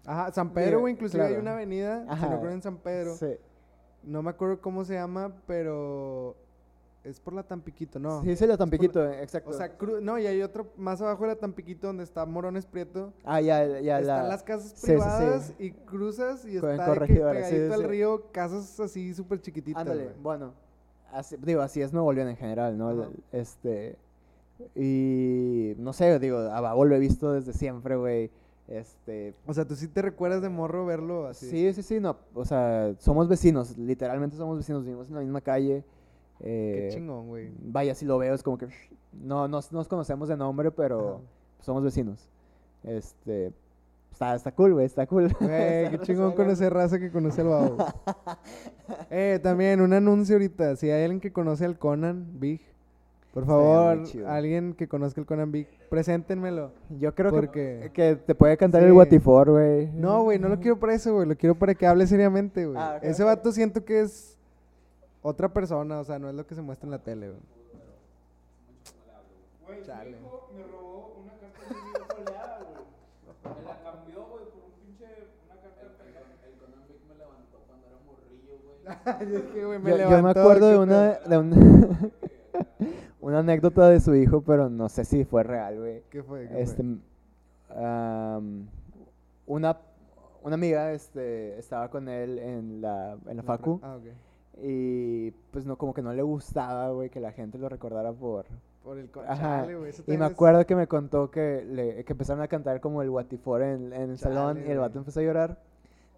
Ajá, 0.07 0.31
San 0.33 0.51
Pedro, 0.51 0.81
güey, 0.81 0.95
inclusive 0.95 1.25
hay 1.25 1.35
una 1.35 1.55
avenida, 1.55 2.05
si 2.05 2.11
Ajá, 2.11 2.29
no 2.29 2.41
creo 2.41 2.53
en 2.53 2.63
San 2.63 2.77
Pedro, 2.79 3.15
Sí, 3.17 3.37
no 4.03 4.23
me 4.23 4.31
acuerdo 4.31 4.61
cómo 4.61 4.85
se 4.85 4.95
llama, 4.95 5.33
pero 5.47 6.35
es 7.05 7.19
por 7.19 7.33
la 7.33 7.43
Tampiquito, 7.43 7.99
¿no? 7.99 8.23
sí, 8.23 8.37
sí, 8.37 8.47
la 8.47 8.59
Tampiquito, 8.59 9.11
exacto. 9.11 9.51
O 9.51 9.53
sea, 9.55 9.79
cru- 9.79 10.01
no, 10.03 10.19
y 10.19 10.27
hay 10.27 10.43
otro 10.43 10.67
más 10.77 11.01
abajo 11.01 11.23
de 11.23 11.29
la 11.29 11.37
Tampiquito 11.37 11.87
donde 11.87 12.05
está 12.05 12.27
Morones 12.27 12.67
Prieto. 12.67 13.13
ah, 13.25 13.41
ya, 13.41 13.81
ya 13.81 14.01
Están 14.01 14.23
la... 14.25 14.29
las 14.29 14.43
casas 14.43 14.71
sí, 14.71 14.75
sí, 14.75 14.81
sí. 14.81 14.87
privadas 14.93 15.55
y 15.59 15.71
cruzas 15.73 16.45
y 16.45 16.59
Con 16.59 16.71
está 16.73 16.93
de 16.93 17.07
que 17.07 17.15
pegadito 17.15 17.75
al 17.75 17.85
río, 17.85 18.25
casas 18.33 18.79
así 18.81 19.15
súper 19.15 19.41
chiquititas. 19.41 19.81
Ándale, 19.81 20.11
bueno, 20.23 20.53
así- 21.13 21.37
digo, 21.41 21.63
así 21.63 21.81
es 21.81 21.93
Nuevo 21.93 22.13
León 22.13 22.29
en 22.29 22.37
general, 22.37 22.77
¿no? 22.77 23.07
Este, 23.33 23.97
y 24.75 25.75
no 25.79 25.93
sé, 25.95 26.19
digo, 26.19 26.37
a 26.39 26.61
Babo 26.61 26.85
lo 26.85 26.95
he 26.95 26.99
visto 26.99 27.33
desde 27.33 27.53
siempre, 27.55 27.97
güey, 27.97 28.31
este... 28.71 29.35
O 29.47 29.53
sea, 29.53 29.67
tú 29.67 29.75
sí 29.75 29.89
te 29.89 30.01
recuerdas 30.01 30.41
de 30.41 30.49
morro 30.49 30.87
verlo 30.87 31.27
así. 31.27 31.51
Sí, 31.51 31.73
sí, 31.75 31.83
sí, 31.83 32.01
no, 32.01 32.17
o 32.35 32.45
sea, 32.45 32.95
somos 32.99 33.29
vecinos, 33.29 33.77
literalmente 33.77 34.37
somos 34.37 34.57
vecinos, 34.57 34.85
vivimos 34.85 35.09
en 35.09 35.15
la 35.17 35.21
misma 35.21 35.41
calle. 35.41 35.85
Qué 36.39 36.87
eh, 36.87 36.91
chingón, 36.93 37.29
güey. 37.29 37.51
Vaya, 37.61 37.95
si 37.95 38.07
lo 38.07 38.17
veo 38.17 38.33
es 38.33 38.43
como 38.43 38.57
que 38.57 38.69
no 39.13 39.49
nos, 39.49 39.73
nos 39.73 39.89
conocemos 39.89 40.29
de 40.29 40.37
nombre, 40.37 40.71
pero 40.71 41.17
Ajá. 41.17 41.21
somos 41.61 41.83
vecinos. 41.83 42.29
Este, 42.83 43.53
está, 44.13 44.35
está 44.35 44.53
cool, 44.53 44.75
güey, 44.75 44.87
está 44.87 45.07
cool. 45.07 45.29
Güey, 45.41 45.91
qué 45.91 45.99
chingón 46.03 46.33
conocer 46.33 46.73
raza 46.73 46.99
que 46.99 47.11
conoce 47.11 47.41
al 47.41 47.49
babo. 47.49 47.77
eh, 49.11 49.39
también 49.43 49.81
un 49.81 49.93
anuncio 49.93 50.37
ahorita. 50.37 50.77
Si 50.77 50.91
hay 50.91 51.03
alguien 51.03 51.21
que 51.21 51.33
conoce 51.33 51.65
al 51.65 51.79
Conan 51.79 52.39
Big, 52.41 52.63
por 53.33 53.47
favor, 53.47 53.99
alguien 54.27 54.75
que 54.75 54.89
conozca 54.89 55.21
al 55.21 55.27
Conan 55.27 55.53
Big, 55.53 55.69
preséntenmelo. 55.89 56.73
Yo 56.99 57.15
creo 57.15 57.31
que, 57.31 57.37
Porque- 57.37 57.91
que 57.95 58.17
te 58.17 58.35
puede 58.35 58.57
cantar 58.57 58.83
el 58.83 58.91
Sí. 58.91 58.97
Watifor, 58.97 59.51
güey. 59.51 59.87
No, 59.93 60.23
güey, 60.25 60.39
no 60.39 60.49
lo 60.49 60.59
quiero 60.59 60.79
para 60.81 60.95
eso, 60.95 61.15
güey. 61.15 61.29
Lo 61.29 61.37
quiero 61.37 61.55
para 61.55 61.75
que 61.75 61.87
hable 61.87 62.07
seriamente, 62.07 62.67
güey. 62.67 62.77
Ah, 62.79 62.99
Ese 63.03 63.23
ok. 63.23 63.29
vato 63.29 63.53
siento 63.53 63.85
que 63.85 64.01
es 64.01 64.37
otra 65.23 65.49
persona, 65.53 66.01
o 66.01 66.05
sea, 66.05 66.19
no 66.19 66.29
es 66.29 66.35
lo 66.35 66.45
que 66.47 66.55
se 66.57 66.63
muestra 66.63 66.87
en 66.87 66.91
la 66.93 66.99
tele, 66.99 67.29
güey. 67.29 67.41
Güey, 69.67 69.83
Chale. 69.85 70.11
mi 70.11 70.17
hijo 70.27 70.51
me 70.57 70.63
robó 70.65 71.15
una 71.23 71.33
carta 71.35 71.61
de 71.69 71.75
mi 71.75 72.25
soleada, 72.25 72.59
güey. 72.65 73.55
Me 73.55 73.63
la 73.69 73.77
cambió, 73.85 74.25
güey, 74.27 74.45
por 74.47 74.63
un 74.65 74.73
pinche. 74.83 75.07
Una 75.47 75.61
carta 75.63 75.81
de 75.81 76.11
El 76.51 76.59
Conan 76.59 76.83
Big 76.89 77.01
me 77.09 77.15
levantó 77.15 77.59
cuando 77.69 77.87
era 77.87 77.99
morrillo, 78.05 78.55
güey. 78.65 79.37
Es 79.37 79.43
que, 79.53 79.65
güey, 79.65 79.79
Yo, 80.03 80.11
yo 80.11 80.23
me 80.23 80.31
acuerdo 80.31 80.83
una, 80.83 81.13
de 81.21 81.39
una, 81.39 81.57
una 83.21 83.41
anécdota 83.41 83.89
de 83.89 84.01
su 84.01 84.15
hijo, 84.15 84.43
pero 84.43 84.69
no 84.71 84.89
sé 84.89 85.05
si 85.05 85.25
fue 85.25 85.43
real, 85.43 85.79
güey. 85.79 86.03
¿Qué 86.11 86.23
fue? 86.23 86.49
¿Qué 86.49 86.63
Este, 86.63 86.83
fue? 86.83 86.97
am, 87.77 88.67
una, 89.47 89.79
una 90.43 90.55
amiga 90.55 90.93
este, 90.93 91.59
estaba 91.59 91.89
con 91.91 92.09
él 92.09 92.39
en 92.39 92.81
la, 92.81 93.17
en 93.27 93.37
la 93.37 93.43
facu 93.43 93.81
Ah, 93.83 93.97
ok. 93.97 94.05
y 94.63 95.31
pues 95.53 95.67
no, 95.67 95.77
como 95.77 95.95
que 95.95 96.03
no 96.03 96.13
le 96.13 96.23
gustaba, 96.23 96.91
güey, 96.91 97.11
que 97.11 97.21
la 97.21 97.33
gente 97.33 97.59
lo 97.59 97.69
recordara 97.69 98.13
por, 98.13 98.47
Por 98.83 98.99
el 98.99 99.09
güey, 99.77 99.93
Y 100.07 100.17
me 100.17 100.25
acuerdo 100.25 100.67
que 100.67 100.75
me 100.77 100.87
contó 100.87 101.31
que, 101.31 101.65
le, 101.65 102.05
que 102.05 102.13
empezaron 102.13 102.43
a 102.43 102.49
cantar 102.49 102.81
como 102.81 103.03
el 103.03 103.11
Guatifor 103.11 103.63
en, 103.63 103.93
en 103.93 104.11
el 104.11 104.19
salón 104.19 104.63
y 104.67 104.71
el 104.71 104.79
vato 104.79 104.99
empezó 104.99 105.21
a 105.21 105.23
llorar. 105.23 105.59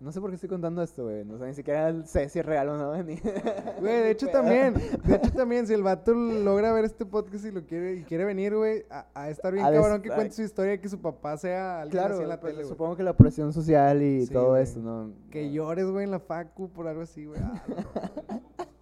No 0.03 0.11
sé 0.11 0.21
por 0.21 0.31
qué 0.31 0.35
estoy 0.35 0.49
contando 0.49 0.83
esto, 0.83 1.05
güey. 1.05 1.25
No 1.25 1.39
sé 1.39 1.47
ni 1.47 1.55
siquiera 1.55 1.95
sé 2.05 2.29
si 2.29 2.41
es 2.41 2.45
real 2.45 2.69
o 2.71 2.77
no. 2.77 3.03
Ni... 3.03 3.17
Güey, 3.81 4.01
de 4.03 4.11
hecho 4.11 4.27
también, 4.29 4.75
de 5.05 5.15
hecho 5.15 5.31
también, 5.31 5.67
si 5.67 5.75
el 5.75 5.83
vato 5.83 6.13
logra 6.13 6.73
ver 6.73 6.85
este 6.85 7.07
podcast 7.07 7.45
y 7.45 7.53
lo 7.53 7.65
quiere, 7.65 7.95
y 7.95 8.03
quiere 8.03 8.25
venir, 8.25 8.55
güey, 8.57 8.85
a, 8.91 9.07
a 9.15 9.31
estar 9.31 9.53
bien 9.53 9.65
de 9.65 9.73
cabrón 9.73 10.03
que 10.03 10.09
cuente 10.11 10.35
su 10.35 10.43
historia 10.43 10.73
de 10.73 10.81
que 10.81 10.89
su 10.89 11.01
papá 11.01 11.37
sea 11.37 11.83
alguien 11.83 12.01
Claro, 12.01 12.15
así 12.15 12.23
en 12.25 12.29
la 12.29 12.41
pues, 12.41 12.55
tele, 12.55 12.69
supongo 12.69 12.97
que 12.97 13.03
la 13.05 13.17
presión 13.17 13.53
social 13.53 14.03
y 14.03 14.27
Sí, 14.27 14.33
todo 14.33 14.57
esto, 14.57 14.81
¿no? 14.81 15.13
Que 15.31 15.53
llores, 15.53 15.87
güey, 15.87 16.05
en 16.05 16.11
la 16.11 16.21
facu 16.21 16.69
por 16.69 16.89
algo 16.89 17.03
así, 17.03 17.25
güey. 17.25 17.41
Ah, 17.43 17.63
no. 17.69 18.63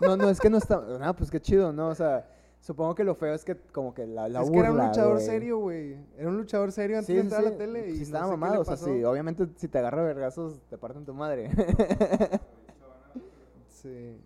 No, 0.00 0.16
no, 0.16 0.28
es 0.28 0.40
que 0.40 0.50
no 0.50 0.58
está... 0.58 0.78
No, 0.78 1.16
pues 1.16 1.30
qué 1.30 1.40
chido, 1.40 1.72
¿no? 1.72 1.88
O 1.88 1.94
sea, 1.94 2.26
supongo 2.64 2.94
que 2.94 3.04
lo 3.04 3.14
feo 3.14 3.34
es 3.34 3.44
que 3.44 3.56
como 3.72 3.92
que 3.92 4.06
la, 4.06 4.28
la 4.28 4.40
es 4.42 4.50
que 4.50 4.58
era 4.58 4.70
un 4.70 4.76
burla, 4.76 4.88
luchador 4.88 5.14
güey. 5.14 5.26
serio, 5.26 5.58
güey. 5.58 5.96
Era 6.16 6.28
un 6.30 6.36
luchador 6.38 6.72
serio 6.72 6.96
antes 6.98 7.06
Sí, 7.08 7.12
de 7.14 7.20
sí, 7.20 7.26
entrar 7.26 7.40
a 7.42 7.44
sí. 7.44 7.50
la 7.52 7.58
tele. 7.58 7.88
Y 7.88 7.92
sí 7.92 7.96
no 7.98 8.02
estaba 8.04 8.24
sé 8.24 8.30
qué 8.30 8.36
mamado, 8.36 8.60
o 8.60 8.64
sea, 8.64 8.76
sí, 8.76 9.04
obviamente 9.04 9.46
si 9.56 9.68
te 9.68 9.78
agarra 9.78 10.02
vergazos 10.02 10.60
te 10.70 10.78
parten 10.78 11.04
tu 11.04 11.12
madre. 11.14 11.50
Sí. 13.68 14.16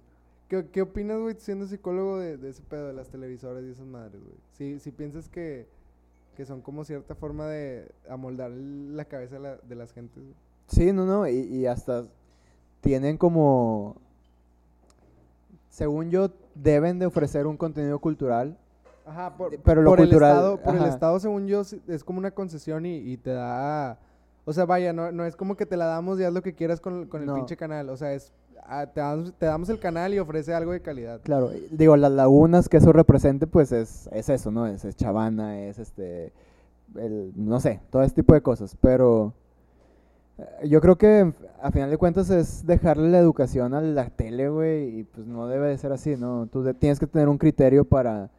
¿Qué, 0.49 0.67
qué 0.73 0.83
opinas, 0.83 1.19
güey, 1.21 1.35
siendo 1.39 1.67
psicólogo 1.67 2.19
de, 2.19 2.37
de 2.37 2.51
ese 2.51 2.63
pedo 2.63 2.87
de 2.87 2.93
las 2.95 3.09
televisoras 3.09 3.65
y 3.65 3.71
esas 3.71 3.87
madres, 3.87 4.23
güey? 4.23 4.37
Si, 4.53 4.79
si 4.79 4.93
piensas 4.93 5.29
que, 5.29 5.67
que 6.37 6.47
son 6.47 6.63
como 6.63 6.85
cierta 6.85 7.15
forma 7.15 7.47
de 7.49 7.91
amoldar 8.09 8.51
la 8.53 9.05
cabeza 9.05 9.35
de, 9.35 9.41
la- 9.41 9.57
de 9.57 9.75
las 9.75 9.93
gentes, 9.93 10.23
güey. 10.23 10.35
Sí, 10.69 10.93
no, 10.93 11.05
no, 11.07 11.27
y, 11.29 11.35
y 11.41 11.67
hasta 11.67 12.05
tienen 12.81 13.17
como, 13.19 13.97
según 15.69 16.11
yo, 16.11 16.31
deben 16.55 16.99
de 16.99 17.07
ofrecer 17.07 17.47
un 17.47 17.57
contenido 17.57 17.99
cultural. 17.99 18.57
Ajá, 19.07 19.37
por, 19.37 19.59
pero 19.61 19.83
lo 19.83 19.91
por 19.91 19.99
cultural, 20.01 20.31
el 20.31 20.37
Estado, 20.37 20.63
por 20.63 20.77
el. 20.77 20.85
Estado, 20.85 21.21
según 21.21 21.47
yo, 21.47 21.63
es 21.89 22.05
como 22.05 22.19
una 22.19 22.31
concesión 22.31 22.85
y, 22.87 22.97
y 22.97 23.17
te 23.17 23.31
da... 23.31 23.99
O 24.45 24.53
sea, 24.53 24.65
vaya, 24.65 24.93
no, 24.93 25.13
no 25.13 25.25
es 25.25 25.37
como 25.37 25.57
que 25.57 25.67
te 25.67 25.77
la 25.77 25.87
damos 25.87 26.19
y 26.19 26.25
haz 26.25 26.33
lo 26.33 26.43
que 26.43 26.55
quieras 26.55 26.81
con, 26.81 27.07
con 27.07 27.21
el 27.21 27.27
No. 27.27 27.35
pinche 27.35 27.57
canal. 27.57 27.91
O 27.91 27.97
sea, 27.97 28.13
es... 28.15 28.33
ah, 28.65 28.87
te, 28.87 29.01
damos, 29.01 29.33
te 29.35 29.47
damos 29.47 29.69
el 29.69 29.79
canal 29.79 30.13
y 30.15 30.19
ofrece 30.19 30.55
algo 30.55 30.73
de 30.73 30.81
calidad. 30.81 31.21
Claro, 31.23 31.51
digo, 31.71 31.97
las 31.97 32.13
lagunas 32.13 32.69
que 32.69 32.79
eso 32.79 32.93
represente, 32.93 33.47
pues 33.47 33.73
es, 33.73 34.09
es 34.13 34.29
eso, 34.31 34.51
¿no? 34.51 34.67
Es, 34.67 34.85
es 34.87 34.97
chavana, 34.97 35.61
es 35.61 35.79
este, 35.79 36.33
el, 36.97 37.33
no 37.37 37.61
sé, 37.61 37.81
todo 37.91 38.03
ese 38.03 38.15
tipo 38.15 38.33
de 38.35 38.41
cosas, 38.41 38.77
pero 38.81 39.35
yo 40.65 40.81
creo 40.81 40.97
que 40.97 41.33
a 41.61 41.71
final 41.73 41.91
de 41.91 41.97
cuentas 41.97 42.31
es 42.31 42.65
dejarle 42.67 43.11
la 43.11 43.19
educación 43.19 43.75
a 43.75 43.81
la 43.81 44.09
tele, 44.11 44.49
güey, 44.49 45.01
y 45.01 45.05
pues 45.05 45.27
no 45.27 45.49
debe 45.49 45.69
de 45.69 45.79
ser 45.79 45.93
así, 45.93 46.17
¿no? 46.17 46.47
Tú 46.47 46.63
de- 46.63 46.75
tienes 46.75 46.99
que 47.01 47.07
tener 47.07 47.29
un 47.29 47.39
criterio 47.39 47.85
para, 47.85 48.31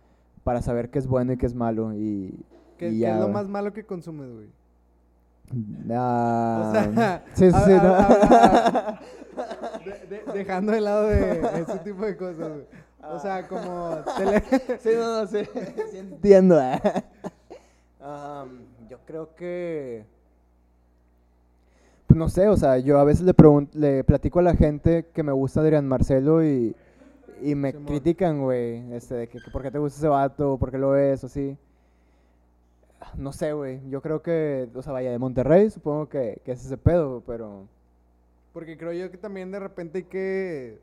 para 0.43 0.61
saber 0.61 0.89
qué 0.89 0.99
es 0.99 1.07
bueno 1.07 1.33
y 1.33 1.37
qué 1.37 1.45
es 1.45 1.53
malo, 1.55 1.93
y... 1.93 2.45
¿Qué, 2.77 2.87
y 2.89 2.93
qué 2.93 2.99
ya, 2.99 3.15
es 3.15 3.19
lo 3.21 3.27
más 3.29 3.47
malo 3.49 3.73
que 3.73 3.85
consumes, 3.85 4.31
güey? 4.31 4.47
Ah, 5.91 6.63
O 6.65 6.71
sea, 6.71 7.23
sí, 7.33 7.51
sí, 7.51 7.57
sí, 7.65 7.71
a- 7.73 7.83
¿no? 7.83 7.93
a- 7.93 8.01
a- 8.07 8.99
de- 9.85 10.07
de- 10.17 10.33
dejando 10.33 10.71
de 10.71 10.81
lado 10.81 11.07
de 11.07 11.41
ese 11.61 11.79
tipo 11.79 12.05
de 12.05 12.15
cosas, 12.15 12.37
güey. 12.49 12.65
O 13.01 13.19
sea, 13.19 13.47
como 13.47 13.95
tele... 14.17 14.41
Sí, 14.79 14.89
no, 14.95 15.21
no, 15.21 15.27
sí, 15.27 15.39
sí 15.91 15.97
entiendo. 15.97 16.59
eh. 16.61 16.79
Am, 18.01 18.59
yo 18.89 18.97
creo 19.05 19.35
que... 19.35 20.05
No 22.15 22.27
sé, 22.29 22.47
o 22.47 22.57
sea, 22.57 22.77
yo 22.79 22.97
a 22.99 23.03
veces 23.03 23.23
le, 23.23 23.33
le 23.73 24.03
platico 24.03 24.39
a 24.39 24.43
la 24.43 24.55
gente 24.55 25.05
que 25.13 25.23
me 25.23 25.31
gusta 25.31 25.61
Adrián 25.61 25.87
Marcelo 25.87 26.43
y, 26.43 26.75
y 27.41 27.55
me 27.55 27.71
Simón. 27.71 27.85
critican, 27.85 28.41
güey, 28.41 28.91
este, 28.93 29.15
de 29.15 29.27
que, 29.27 29.39
que 29.39 29.51
por 29.51 29.61
qué 29.61 29.71
te 29.71 29.77
gusta 29.77 29.99
ese 29.99 30.07
vato, 30.07 30.57
por 30.57 30.71
qué 30.71 30.77
lo 30.77 30.89
ves, 30.91 31.23
o 31.23 31.27
así. 31.27 31.57
No 33.15 33.31
sé, 33.31 33.53
güey, 33.53 33.79
yo 33.89 34.01
creo 34.01 34.21
que, 34.21 34.69
o 34.73 34.81
sea, 34.81 34.91
vaya, 34.93 35.11
de 35.11 35.19
Monterrey 35.19 35.69
supongo 35.69 36.09
que, 36.09 36.41
que 36.43 36.51
es 36.51 36.65
ese 36.65 36.77
pedo, 36.77 37.23
pero... 37.25 37.67
Porque 38.53 38.77
creo 38.77 38.91
yo 38.93 39.09
que 39.11 39.17
también 39.17 39.51
de 39.51 39.59
repente 39.59 39.99
hay 39.99 40.03
que... 40.05 40.79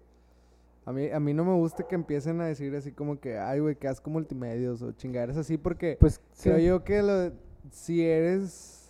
A 0.86 0.92
mí, 0.92 1.10
a 1.10 1.18
mí 1.18 1.34
no 1.34 1.44
me 1.44 1.54
gusta 1.54 1.82
que 1.86 1.96
empiecen 1.96 2.40
a 2.40 2.46
decir 2.46 2.74
así 2.76 2.92
como 2.92 3.18
que, 3.20 3.36
ay, 3.38 3.58
güey, 3.60 3.74
que 3.76 3.88
asco 3.88 4.08
multimedios 4.08 4.80
o 4.82 4.92
chingaderas 4.92 5.36
así, 5.36 5.58
porque 5.58 5.96
Pues 5.98 6.20
creo 6.40 6.58
sí. 6.58 6.64
yo 6.64 6.84
que 6.84 7.02
lo, 7.02 7.32
si 7.72 8.06
eres... 8.06 8.85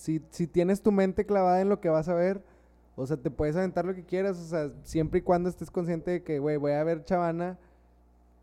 Si, 0.00 0.22
si 0.30 0.46
tienes 0.46 0.80
tu 0.80 0.92
mente 0.92 1.26
clavada 1.26 1.60
en 1.60 1.68
lo 1.68 1.78
que 1.78 1.90
vas 1.90 2.08
a 2.08 2.14
ver, 2.14 2.42
o 2.96 3.06
sea, 3.06 3.18
te 3.18 3.30
puedes 3.30 3.54
aventar 3.54 3.84
lo 3.84 3.94
que 3.94 4.02
quieras, 4.02 4.38
o 4.38 4.44
sea, 4.44 4.70
siempre 4.82 5.18
y 5.18 5.22
cuando 5.22 5.50
estés 5.50 5.70
consciente 5.70 6.10
de 6.10 6.22
que, 6.22 6.38
güey, 6.38 6.56
voy 6.56 6.72
a 6.72 6.82
ver 6.84 7.04
Chavana, 7.04 7.58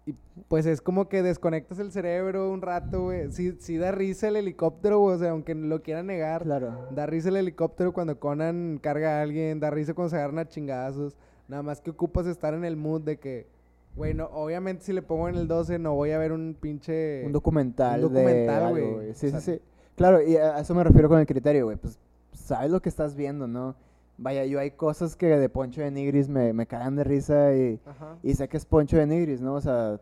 y 0.06 0.14
pues 0.50 0.68
es 0.68 0.82
como 0.82 1.10
que 1.10 1.24
desconectas 1.24 1.80
el 1.80 1.92
cerebro 1.92 2.52
un 2.52 2.62
rato, 2.62 3.06
güey. 3.06 3.32
Sí, 3.32 3.58
sí 3.60 3.78
da 3.78 3.92
risa 3.92 4.28
el 4.28 4.36
helicóptero, 4.36 5.00
güey, 5.00 5.16
o 5.16 5.18
sea, 5.18 5.32
aunque 5.32 5.56
lo 5.56 5.82
quieran 5.82 6.06
negar. 6.06 6.44
Claro. 6.44 6.90
Da 6.92 7.08
risa 7.08 7.30
el 7.30 7.38
helicóptero 7.38 7.92
cuando 7.92 8.20
Conan 8.20 8.78
carga 8.80 9.18
a 9.18 9.24
alguien, 9.24 9.60
da 9.60 9.72
risa 9.72 9.96
cuando 9.96 10.12
se 10.12 10.18
agarran 10.18 10.38
a 10.38 10.48
chingazos. 10.48 11.18
Nada 11.48 11.64
más 11.64 11.82
que 11.82 11.90
ocupas 11.90 12.28
estar 12.28 12.54
en 12.54 12.66
el 12.66 12.78
mood 12.78 13.02
de 13.02 13.18
que, 13.18 13.48
güey, 13.96 14.14
no, 14.14 14.28
obviamente 14.28 14.86
si 14.86 14.94
le 14.94 15.02
pongo 15.02 15.28
en 15.28 15.36
el 15.36 15.48
12 15.48 15.80
no 15.80 15.96
voy 15.96 16.12
a 16.12 16.20
ver 16.20 16.32
un 16.32 16.56
pinche... 16.60 17.24
Un 17.26 17.32
documental, 17.32 18.06
un 18.06 18.14
documental, 18.14 18.70
güey. 18.70 18.94
güey. 18.94 19.14
Sí, 19.16 19.26
O 19.26 19.30
sea, 19.32 19.42
sí, 19.42 19.54
sí. 19.54 19.62
Claro, 19.98 20.22
y 20.22 20.38
a 20.38 20.60
eso 20.60 20.76
me 20.76 20.84
refiero 20.84 21.10
con 21.10 21.20
el 21.20 21.26
criterio, 21.26 21.66
güey. 21.66 21.76
Pues 21.76 21.98
sabes 22.32 22.70
lo 22.70 22.80
que 22.82 22.88
estás 22.88 23.16
viendo, 23.16 23.48
¿no? 23.48 23.76
Vaya, 24.20 24.46
yo 24.46 24.60
hay 24.60 24.72
cosas 24.72 25.16
que 25.16 25.26
de 25.26 25.50
Poncho 25.50 25.82
de 25.82 25.90
Nigris 25.90 26.30
me, 26.30 26.54
me 26.54 26.68
cagan 26.68 26.96
de 26.96 27.04
risa 27.04 27.56
y, 27.56 27.80
y 28.22 28.36
sé 28.36 28.48
que 28.48 28.58
es 28.58 28.66
Poncho 28.66 28.98
de 28.98 29.08
Nigris, 29.08 29.42
¿no? 29.42 29.56
O 29.56 29.62
sea, 29.62 30.00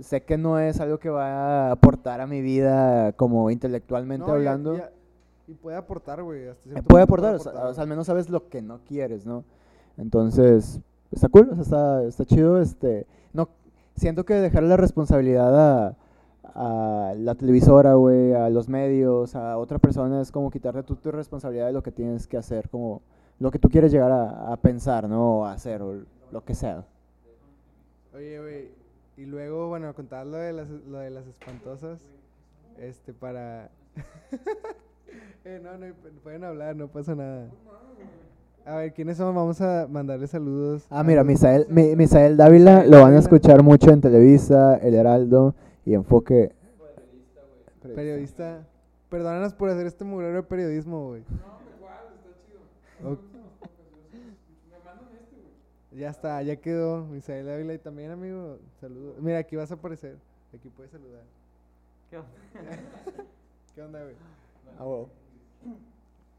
sé 0.00 0.22
que 0.22 0.38
no 0.38 0.60
es 0.60 0.80
algo 0.80 0.98
que 0.98 1.10
va 1.10 1.66
a 1.68 1.72
aportar 1.72 2.20
a 2.20 2.26
mi 2.28 2.40
vida 2.40 3.12
como 3.14 3.50
intelectualmente 3.50 4.26
No, 4.26 4.32
hablando. 4.32 4.76
Y, 5.48 5.52
y 5.52 5.54
puede 5.54 5.76
aportar, 5.76 6.22
güey. 6.22 6.42
Eh, 6.44 6.54
cierto 6.62 6.82
puede 6.84 7.02
aportar, 7.02 7.34
o 7.34 7.38
sea, 7.40 7.52
o 7.52 7.74
sea, 7.74 7.82
al 7.82 7.88
menos 7.88 8.06
sabes 8.06 8.30
lo 8.30 8.48
que 8.48 8.62
no 8.62 8.78
quieres, 8.84 9.26
¿no? 9.26 9.42
Entonces, 9.96 10.80
está 11.10 11.28
cool, 11.28 11.50
o 11.50 11.54
sea, 11.54 11.62
está, 11.62 12.04
está 12.04 12.24
chido, 12.24 12.60
este, 12.60 13.06
no, 13.32 13.48
siento 13.96 14.24
que 14.24 14.34
dejarle 14.34 14.68
la 14.68 14.76
responsabilidad 14.76 15.88
a, 15.88 15.96
a 16.54 17.14
la 17.16 17.34
televisora, 17.34 17.94
güey, 17.94 18.32
a 18.34 18.48
los 18.50 18.68
medios, 18.68 19.34
a 19.34 19.56
otra 19.58 19.78
persona, 19.78 20.20
es 20.20 20.30
como 20.30 20.50
quitarte 20.50 20.82
tú 20.82 20.96
tu 20.96 21.10
responsabilidad 21.10 21.66
de 21.66 21.72
lo 21.72 21.82
que 21.82 21.92
tienes 21.92 22.26
que 22.26 22.36
hacer, 22.36 22.68
como 22.68 23.00
lo 23.38 23.50
que 23.50 23.58
tú 23.58 23.68
quieres 23.68 23.90
llegar 23.92 24.12
a, 24.12 24.52
a 24.52 24.56
pensar, 24.56 25.08
¿no? 25.08 25.38
O 25.40 25.44
a 25.44 25.52
hacer, 25.52 25.82
o 25.82 26.02
lo 26.30 26.44
que 26.44 26.54
sea. 26.54 26.84
Oye, 28.14 28.40
güey. 28.40 28.68
Y 29.16 29.26
luego, 29.26 29.68
bueno, 29.68 29.92
contar 29.94 30.26
lo 30.26 30.36
de 30.36 30.52
las, 30.52 30.68
lo 30.68 30.98
de 30.98 31.10
las 31.10 31.26
espantosas. 31.26 32.00
Este, 32.78 33.12
para... 33.12 33.68
eh, 35.44 35.60
no, 35.62 35.76
no, 35.78 35.92
pueden 36.22 36.44
hablar, 36.44 36.76
no 36.76 36.88
pasa 36.88 37.14
nada. 37.14 37.46
A 38.64 38.76
ver, 38.76 38.92
¿quiénes 38.92 39.16
son? 39.16 39.34
Vamos 39.34 39.60
a 39.60 39.86
mandarle 39.90 40.26
saludos. 40.26 40.86
Ah, 40.88 41.02
mira, 41.02 41.24
Misael, 41.24 41.66
Mi- 41.68 41.96
Misael 41.96 42.36
Dávila 42.36 42.84
lo 42.84 43.02
van 43.02 43.14
a 43.14 43.18
escuchar 43.18 43.62
mucho 43.62 43.90
en 43.90 44.00
Televisa, 44.00 44.76
El 44.76 44.94
Heraldo 44.94 45.54
y 45.84 45.94
Enfoque. 45.94 46.54
Periodista. 47.82 48.66
Perdónanos 49.08 49.54
por 49.54 49.68
hacer 49.68 49.86
este 49.86 50.04
mugrero 50.04 50.36
de 50.36 50.42
periodismo, 50.42 51.08
güey. 51.08 51.22
Ok. 53.04 53.20
Ya 55.94 56.08
está, 56.08 56.42
ya 56.42 56.56
quedó. 56.56 57.04
Misael 57.04 57.48
Ávila 57.48 57.74
y 57.74 57.78
también, 57.78 58.10
amigo, 58.10 58.58
saludos. 58.80 59.16
Mira, 59.20 59.38
aquí 59.38 59.56
vas 59.56 59.70
a 59.70 59.74
aparecer. 59.74 60.16
Aquí 60.54 60.68
puedes 60.70 60.90
saludar. 60.90 61.22
¿Qué 62.10 62.18
onda? 62.18 62.30
¿Qué 63.74 63.82
onda, 63.82 64.02
güey? 64.02 64.14
Ah, 64.78 64.84
huevo. 64.84 65.10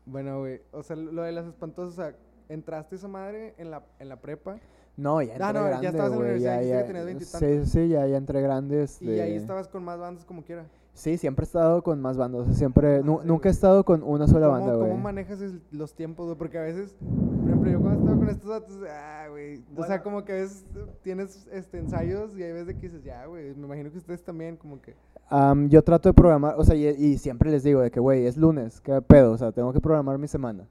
Bueno, 0.06 0.40
güey, 0.40 0.60
o 0.72 0.84
sea, 0.84 0.96
lo 0.96 1.22
de 1.22 1.32
las 1.32 1.46
espantosas, 1.46 1.94
o 1.94 1.96
sea, 1.96 2.16
¿entraste 2.50 2.96
esa 2.96 3.08
madre 3.08 3.54
en 3.58 3.72
la, 3.72 3.84
en 4.00 4.10
la 4.10 4.18
prepa? 4.18 4.60
No, 4.96 5.22
ya 5.22 5.34
entré 5.34 5.44
Ah, 5.46 5.54
no, 5.54 5.60
ya 5.62 5.68
grande, 5.70 5.88
estabas 5.88 6.12
en 6.12 6.12
la 6.12 6.20
universidad, 6.20 6.54
ya, 6.54 6.60
dijiste 6.62 6.72
que 6.72 6.78
ya- 6.78 6.88
tenías 6.88 7.04
Sí, 7.04 7.40
veintitantos. 7.46 7.70
sí, 7.70 7.88
ya, 7.90 8.08
ya 8.08 8.18
entré 8.18 8.42
grande. 8.42 8.76
Y 9.02 9.08
ahí 9.10 9.20
este, 9.32 9.36
estabas 9.38 9.68
con 9.68 9.84
más 9.84 10.00
bandas 10.00 10.24
como 10.26 10.44
quiera. 10.44 10.66
Sí, 10.96 11.18
siempre 11.18 11.42
he 11.44 11.48
estado 11.48 11.82
con 11.82 12.00
más 12.00 12.18
bandas, 12.18 12.42
o 12.42 12.46
sea, 12.46 12.54
siempre, 12.54 13.02
nu- 13.02 13.22
nunca 13.24 13.50
he 13.50 13.52
estado 13.52 13.84
con 13.84 14.04
una 14.04 14.28
sola 14.28 14.46
¿Cómo, 14.46 14.60
banda, 14.60 14.76
güey. 14.76 14.90
¿Cómo 14.92 15.02
manejas 15.02 15.42
el- 15.42 15.60
los 15.72 15.96
tiempos, 15.96 16.26
güey? 16.28 16.38
Porque 16.38 16.60
a 16.60 16.62
veces, 16.62 16.96
por 17.00 17.48
ejemplo, 17.48 17.72
yo 17.72 17.82
cuando 17.82 18.00
estaba 18.02 18.18
con 18.20 18.30
estos 18.30 18.50
datos, 18.52 18.78
ah, 18.88 19.26
güey. 19.32 19.56
O 19.76 19.78
sea, 19.78 19.88
Bueno. 19.88 20.04
como 20.04 20.24
que 20.24 20.34
a 20.34 20.36
veces 20.36 20.64
tienes 21.02 21.48
este, 21.52 21.80
ensayos 21.80 22.38
y 22.38 22.44
hay 22.44 22.52
veces 22.54 22.76
que 22.76 22.82
dices, 22.82 23.04
ya, 23.04 23.26
güey. 23.26 23.56
Me 23.56 23.66
imagino 23.66 23.92
que 23.92 23.98
ustedes 23.98 24.24
también, 24.24 24.56
como 24.56 24.80
que. 24.80 24.94
Am, 25.30 25.68
yo 25.70 25.82
trato 25.84 26.10
de 26.10 26.14
programar, 26.14 26.54
o 26.60 26.64
sea, 26.64 26.76
y, 26.76 26.86
y 26.86 27.18
siempre 27.18 27.50
les 27.50 27.64
digo 27.64 27.82
de 27.82 27.90
que, 27.90 28.00
güey, 28.00 28.28
es 28.28 28.38
lunes, 28.38 28.80
qué 28.80 29.02
pedo, 29.02 29.32
o 29.32 29.38
sea, 29.40 29.52
tengo 29.52 29.74
que 29.74 29.80
programar 29.82 30.20
mi 30.20 30.28
semana. 30.28 30.68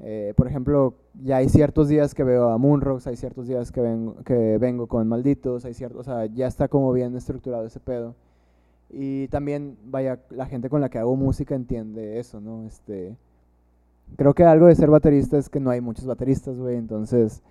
Eh, 0.00 0.34
por 0.36 0.46
ejemplo, 0.46 0.94
ya 1.24 1.38
hay 1.38 1.48
ciertos 1.48 1.88
días 1.88 2.14
que 2.14 2.22
veo 2.22 2.50
a 2.50 2.58
Moonrocks, 2.58 3.06
hay 3.06 3.16
ciertos 3.16 3.46
días 3.48 3.72
que 3.72 3.80
vengo, 3.80 4.14
que 4.24 4.58
vengo 4.58 4.86
con 4.88 5.08
Malditos, 5.08 5.64
hay 5.64 5.72
ciertos, 5.74 6.00
o 6.00 6.04
sea, 6.04 6.26
ya 6.26 6.46
está 6.46 6.68
como 6.68 6.92
bien 6.92 7.16
estructurado 7.16 7.64
ese 7.66 7.80
pedo. 7.80 8.14
Y 8.90 9.28
también, 9.28 9.76
vaya, 9.86 10.20
la 10.30 10.46
gente 10.46 10.68
con 10.68 10.80
la 10.80 10.90
que 10.90 10.98
hago 10.98 11.16
música 11.16 11.54
entiende 11.54 12.18
eso, 12.18 12.40
¿no? 12.40 12.66
Este, 12.66 13.16
creo 14.16 14.34
que 14.34 14.44
algo 14.44 14.66
de 14.66 14.76
ser 14.76 14.90
baterista 14.90 15.38
es 15.38 15.48
que 15.48 15.60
no 15.60 15.70
hay 15.70 15.80
muchos 15.80 16.04
bateristas, 16.06 16.58
güey, 16.58 16.76
entonces 16.76 17.42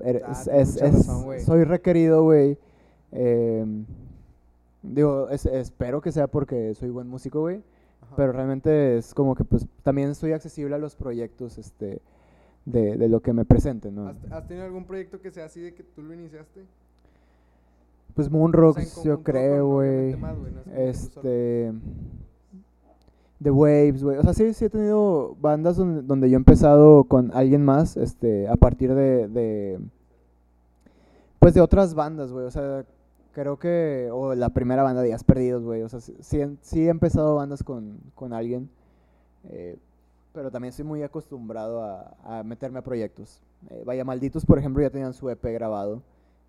er- 0.00 0.22
Ah, 0.24 0.32
es- 0.32 0.48
es- 0.48 0.80
razón, 0.80 1.24
soy 1.40 1.64
requerido, 1.64 2.22
güey, 2.24 2.56
em, 3.12 3.84
Digo, 4.82 5.28
es- 5.28 5.44
espero 5.44 6.00
que 6.00 6.10
sea 6.10 6.26
porque 6.26 6.74
soy 6.74 6.88
buen 6.88 7.06
músico, 7.06 7.40
güey. 7.40 7.60
Ajá. 8.10 8.16
Pero 8.16 8.32
realmente 8.32 8.98
es 8.98 9.14
como 9.14 9.34
que 9.34 9.44
pues 9.44 9.66
también 9.82 10.10
estoy 10.10 10.32
accesible 10.32 10.74
a 10.74 10.78
los 10.78 10.96
proyectos 10.96 11.58
este, 11.58 12.00
de, 12.64 12.96
de 12.96 13.08
lo 13.08 13.20
que 13.20 13.32
me 13.32 13.44
presenten, 13.44 13.94
¿no? 13.94 14.08
¿Has, 14.08 14.16
has 14.30 14.46
tenido 14.46 14.66
algún 14.66 14.84
proyecto 14.84 15.20
que 15.20 15.30
sea 15.30 15.46
así 15.46 15.60
de 15.60 15.74
que 15.74 15.82
tú 15.82 16.02
lo 16.02 16.12
iniciaste? 16.14 16.64
Pues 18.14 18.26
O 18.26 18.30
sea, 18.30 18.36
en 18.36 18.40
Moonrocks, 18.40 19.04
yo 19.04 19.22
creo, 19.22 19.66
güey. 19.68 20.16
no. 20.16 20.72
Este. 20.74 21.72
The 23.42 23.50
Waves, 23.50 24.02
güey. 24.02 24.18
O 24.18 24.22
sea, 24.22 24.34
sí, 24.34 24.52
sí 24.52 24.66
he 24.66 24.70
tenido 24.70 25.34
bandas 25.40 25.76
donde, 25.76 26.02
donde 26.02 26.28
yo 26.28 26.34
he 26.34 26.36
empezado 26.36 27.04
con 27.04 27.30
alguien 27.32 27.64
más, 27.64 27.96
este, 27.96 28.48
a 28.48 28.56
partir 28.56 28.94
de, 28.94 29.28
de. 29.28 29.80
Pues 31.38 31.54
de 31.54 31.60
otras 31.60 31.94
bandas, 31.94 32.32
güey. 32.32 32.44
O 32.44 32.50
sea, 32.50 32.84
creo 33.32 33.58
que. 33.58 34.08
O 34.12 34.34
la 34.34 34.48
primera 34.50 34.82
banda 34.82 35.00
de 35.02 35.08
Días 35.08 35.24
Perdidos, 35.24 35.64
güey. 35.64 35.82
O 35.82 35.88
sea, 35.88 36.00
sí, 36.00 36.14
sí 36.20 36.86
he- 36.86 36.88
empezado 36.90 37.36
bandas 37.36 37.62
con, 37.62 37.98
con 38.14 38.32
alguien. 38.32 38.68
eh, 39.48 39.76
pero 40.32 40.50
también 40.52 40.70
estoy 40.70 40.84
muy 40.84 41.02
acostumbrado 41.02 41.82
a, 41.82 42.14
a 42.22 42.42
meterme 42.44 42.78
a 42.78 42.82
proyectos. 42.82 43.42
Eh, 43.68 43.82
Vaya 43.84 44.04
Malditos, 44.04 44.46
por 44.46 44.58
ejemplo, 44.60 44.80
ya 44.80 44.88
tenían 44.90 45.12
su 45.12 45.28
EP 45.28 45.42
grabado. 45.52 46.02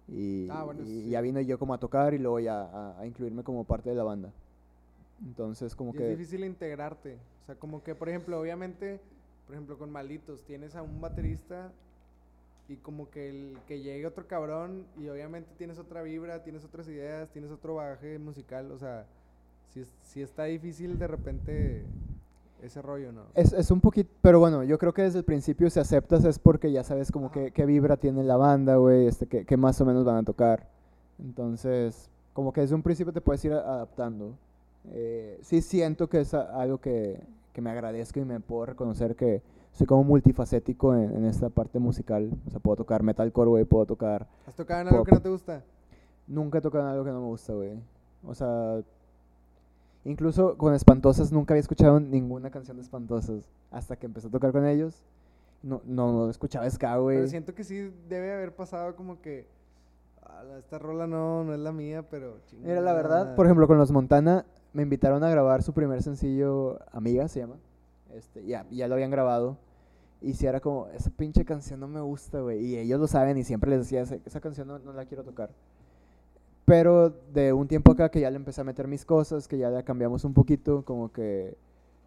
Y, 0.07 0.47
Ah, 0.51 0.63
bueno, 0.65 0.81
y 0.83 0.85
sí. 0.85 1.09
ya 1.09 1.19
vine 1.21 1.45
yo 1.47 1.57
como 1.57 1.73
a 1.73 1.79
tocar 1.79 2.13
y 2.13 2.19
luego 2.19 2.39
ya 2.39 2.61
a, 2.61 2.99
a 2.99 3.05
incluirme 3.07 3.43
como 3.43 3.63
parte 3.63 3.89
de 3.89 3.95
la 3.95 4.03
banda. 4.03 4.29
Entonces, 5.25 5.75
como 5.75 5.91
Y 5.91 5.97
que... 5.97 6.11
es 6.11 6.17
difícil 6.17 6.43
integrarte. 6.43 7.17
O 7.43 7.45
sea, 7.47 7.55
como 7.55 7.81
que, 7.83 7.95
por 7.95 8.07
ejemplo, 8.09 8.39
obviamente, 8.39 8.99
por 9.47 9.55
ejemplo, 9.55 9.77
con 9.79 9.89
Malitos, 9.91 10.43
tienes 10.43 10.75
a 10.75 10.81
un 10.83 11.01
baterista 11.01 11.71
y 12.71 12.77
como 12.77 13.09
que 13.09 13.29
el 13.29 13.57
que 13.67 13.81
llegue 13.81 14.05
otro 14.07 14.25
cabrón 14.27 14.85
y 14.97 15.09
obviamente 15.09 15.49
tienes 15.57 15.77
otra 15.77 16.01
vibra, 16.01 16.41
tienes 16.43 16.63
otras 16.63 16.87
ideas, 16.87 17.29
tienes 17.29 17.51
otro 17.51 17.75
bagaje 17.75 18.17
musical. 18.17 18.71
O 18.71 18.77
sea, 18.77 19.05
si, 19.73 19.83
si 20.03 20.21
está 20.21 20.45
difícil 20.45 20.97
de 20.97 21.07
repente 21.07 21.83
ese 22.61 22.81
rollo, 22.81 23.11
¿no? 23.11 23.23
Es, 23.33 23.51
es 23.51 23.69
un 23.71 23.81
poquito, 23.81 24.09
pero 24.21 24.39
bueno, 24.39 24.63
yo 24.63 24.77
creo 24.77 24.93
que 24.93 25.01
desde 25.01 25.19
el 25.19 25.25
principio 25.25 25.69
si 25.69 25.79
aceptas 25.79 26.23
es 26.23 26.39
porque 26.39 26.71
ya 26.71 26.83
sabes 26.83 27.11
como 27.11 27.31
que 27.31 27.51
qué 27.51 27.65
vibra 27.65 27.97
tiene 27.97 28.23
la 28.23 28.37
banda, 28.37 28.77
güey, 28.77 29.07
este, 29.07 29.27
qué, 29.27 29.45
qué 29.45 29.57
más 29.57 29.81
o 29.81 29.85
menos 29.85 30.05
van 30.05 30.17
a 30.17 30.23
tocar. 30.23 30.69
Entonces, 31.19 32.09
como 32.33 32.53
que 32.53 32.61
desde 32.61 32.75
un 32.75 32.83
principio 32.83 33.11
te 33.11 33.21
puedes 33.21 33.43
ir 33.43 33.51
adaptando. 33.51 34.37
Eh, 34.91 35.39
sí 35.41 35.61
siento 35.61 36.07
que 36.07 36.21
es 36.21 36.33
algo 36.33 36.79
que, 36.79 37.21
que 37.51 37.61
me 37.61 37.69
agradezco 37.69 38.19
y 38.19 38.25
me 38.25 38.39
puedo 38.39 38.67
reconocer 38.67 39.15
que 39.15 39.41
soy 39.71 39.87
como 39.87 40.03
multifacético 40.03 40.95
en, 40.95 41.15
en 41.15 41.25
esta 41.25 41.49
parte 41.49 41.79
musical. 41.79 42.31
O 42.47 42.49
sea, 42.51 42.59
puedo 42.59 42.77
tocar 42.77 43.03
metalcore, 43.03 43.49
güey, 43.49 43.65
puedo 43.65 43.85
tocar... 43.85 44.27
¿Has 44.47 44.55
tocado 44.55 44.81
en 44.81 44.87
algo 44.89 45.03
que 45.03 45.11
no 45.11 45.21
te 45.21 45.29
gusta? 45.29 45.63
Nunca 46.27 46.57
he 46.59 46.61
tocado 46.61 46.83
en 46.85 46.91
algo 46.91 47.03
que 47.05 47.11
no 47.11 47.21
me 47.21 47.27
gusta, 47.27 47.53
güey. 47.53 47.71
O 48.25 48.33
sea, 48.35 48.81
incluso 50.05 50.57
con 50.57 50.73
Espantosas 50.73 51.31
nunca 51.31 51.53
había 51.53 51.61
escuchado 51.61 51.99
ninguna 51.99 52.49
canción 52.49 52.77
de 52.77 52.83
Espantosas 52.83 53.49
hasta 53.71 53.95
que 53.95 54.05
empecé 54.05 54.27
a 54.27 54.31
tocar 54.31 54.51
con 54.51 54.65
ellos. 54.65 55.03
No, 55.63 55.81
no, 55.85 56.11
no 56.11 56.29
escuchaba 56.29 56.69
ska, 56.69 56.97
güey. 56.97 57.17
Pero 57.17 57.27
siento 57.29 57.53
que 57.53 57.63
sí 57.63 57.91
debe 58.09 58.33
haber 58.33 58.55
pasado 58.55 58.95
como 58.95 59.21
que 59.21 59.47
"Ala, 60.23 60.57
esta 60.57 60.79
rola 60.79 61.05
no, 61.07 61.43
no 61.43 61.53
es 61.53 61.59
la 61.59 61.71
mía, 61.71 62.03
pero 62.09 62.37
Mira, 62.63 62.81
la 62.81 62.93
verdad, 62.93 63.19
chingada". 63.19 63.35
por 63.35 63.45
ejemplo, 63.45 63.67
con 63.67 63.77
los 63.77 63.91
Montana 63.91 64.45
me 64.73 64.83
invitaron 64.83 65.23
a 65.23 65.29
grabar 65.29 65.61
su 65.61 65.73
primer 65.73 66.01
sencillo, 66.01 66.79
Amiga 66.91 67.27
se 67.27 67.41
llama. 67.41 67.55
Este, 68.15 68.45
ya, 68.45 68.65
ya 68.71 68.87
lo 68.87 68.95
habían 68.95 69.11
grabado. 69.11 69.57
Y 70.21 70.33
si 70.33 70.45
era 70.45 70.59
como, 70.59 70.87
esa 70.89 71.09
pinche 71.09 71.45
canción 71.45 71.79
no 71.79 71.87
me 71.87 71.99
gusta, 72.01 72.41
güey. 72.41 72.63
Y 72.65 72.77
ellos 72.77 72.99
lo 72.99 73.07
saben 73.07 73.37
y 73.37 73.43
siempre 73.43 73.71
les 73.71 73.79
decía, 73.81 74.01
"Esa- 74.01 74.39
canción 74.39 74.67
no, 74.67 74.77
no 74.79 74.93
la 74.93 75.05
quiero 75.05 75.23
tocar. 75.23 75.49
Pero 76.65 77.09
de 77.33 77.53
un 77.53 77.67
tiempo 77.67 77.91
acá 77.91 78.09
que 78.09 78.21
ya 78.21 78.29
le 78.29 78.35
empecé 78.37 78.61
a 78.61 78.63
meter 78.63 78.87
mis 78.87 79.03
cosas, 79.03 79.47
que 79.47 79.57
ya 79.57 79.69
la 79.69 79.83
cambiamos 79.83 80.23
un 80.23 80.33
poquito, 80.33 80.83
como 80.85 81.11
que 81.11 81.57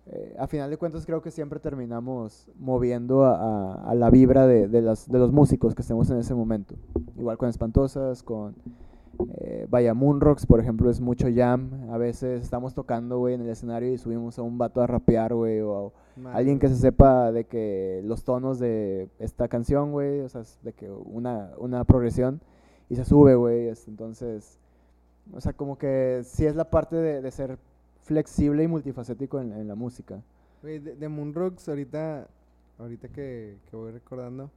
eh, 0.06 0.36
a 0.38 0.46
final 0.46 0.68
de 0.70 0.76
cuentas 0.76 1.06
creo 1.06 1.22
que 1.22 1.30
siempre 1.30 1.58
terminamos 1.60 2.48
moviendo 2.58 3.24
a, 3.24 3.34
a- 3.74 3.90
a 3.90 3.94
la 3.94 4.10
vibra 4.10 4.46
de, 4.46 4.68
de 4.68 4.82
las, 4.82 5.08
de 5.10 5.18
los 5.18 5.32
músicos 5.32 5.74
que 5.74 5.82
estemos 5.82 6.08
en 6.10 6.18
ese 6.18 6.34
momento. 6.34 6.74
Igual 7.16 7.36
con 7.38 7.48
Espantosas, 7.48 8.22
con 8.22 8.54
eh, 9.38 9.66
vaya 9.68 9.94
Moonrocks, 9.94 10.46
por 10.46 10.60
ejemplo, 10.60 10.90
es 10.90 11.00
mucho 11.00 11.28
jam. 11.34 11.90
A 11.90 11.98
veces 11.98 12.42
estamos 12.42 12.74
tocando, 12.74 13.18
güey, 13.18 13.34
en 13.34 13.42
el 13.42 13.48
escenario 13.48 13.92
y 13.92 13.98
subimos 13.98 14.38
a 14.38 14.42
un 14.42 14.58
vato 14.58 14.80
a 14.80 14.86
rapear, 14.86 15.34
güey, 15.34 15.60
o 15.60 15.88
a 15.88 16.20
Madre, 16.20 16.38
alguien 16.38 16.58
que 16.58 16.68
se 16.68 16.76
sepa 16.76 17.32
de 17.32 17.44
que 17.44 18.02
los 18.04 18.24
tonos 18.24 18.58
de 18.58 19.08
esta 19.18 19.48
canción, 19.48 19.92
güey, 19.92 20.20
o 20.20 20.28
sea, 20.28 20.42
de 20.62 20.72
que 20.72 20.90
una, 20.90 21.50
una 21.58 21.84
progresión 21.84 22.40
y 22.88 22.96
se 22.96 23.04
sube, 23.04 23.34
güey, 23.34 23.72
entonces, 23.86 24.58
o 25.32 25.40
sea, 25.40 25.52
como 25.52 25.78
que 25.78 26.22
sí 26.24 26.46
es 26.46 26.54
la 26.54 26.70
parte 26.70 26.96
de, 26.96 27.22
de 27.22 27.30
ser 27.30 27.58
flexible 28.02 28.62
y 28.62 28.68
multifacético 28.68 29.40
en, 29.40 29.52
en 29.52 29.66
la 29.66 29.74
música. 29.74 30.20
Güey, 30.62 30.78
de, 30.78 30.94
de 30.94 31.08
Moonrocks, 31.08 31.68
ahorita, 31.68 32.28
ahorita 32.78 33.08
que, 33.08 33.56
que 33.70 33.76
voy 33.76 33.92
recordando, 33.92 34.50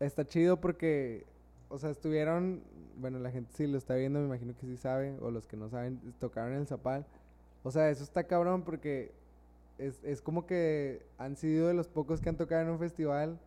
está 0.00 0.24
chido 0.24 0.56
porque, 0.58 1.24
o 1.68 1.78
sea, 1.78 1.90
estuvieron, 1.90 2.62
bueno, 2.98 3.18
la 3.18 3.30
gente 3.30 3.50
sí 3.54 3.66
lo 3.66 3.78
está 3.78 3.94
viendo, 3.94 4.20
me 4.20 4.26
imagino 4.26 4.54
que 4.56 4.66
sí 4.66 4.76
sabe, 4.76 5.16
o 5.20 5.30
los 5.30 5.46
que 5.46 5.56
no 5.56 5.68
saben, 5.68 6.00
tocaron 6.18 6.54
el 6.54 6.66
Zapal. 6.66 7.06
O 7.62 7.70
sea, 7.70 7.90
eso 7.90 8.02
está 8.04 8.24
cabrón 8.24 8.62
porque 8.62 9.12
es, 9.78 10.02
es 10.02 10.22
como 10.22 10.46
que 10.46 11.06
han 11.18 11.36
sido 11.36 11.68
de 11.68 11.74
los 11.74 11.88
pocos 11.88 12.20
que 12.20 12.28
han 12.28 12.36
tocado 12.36 12.62
en 12.62 12.70
un 12.70 12.78
festival, 12.78 13.38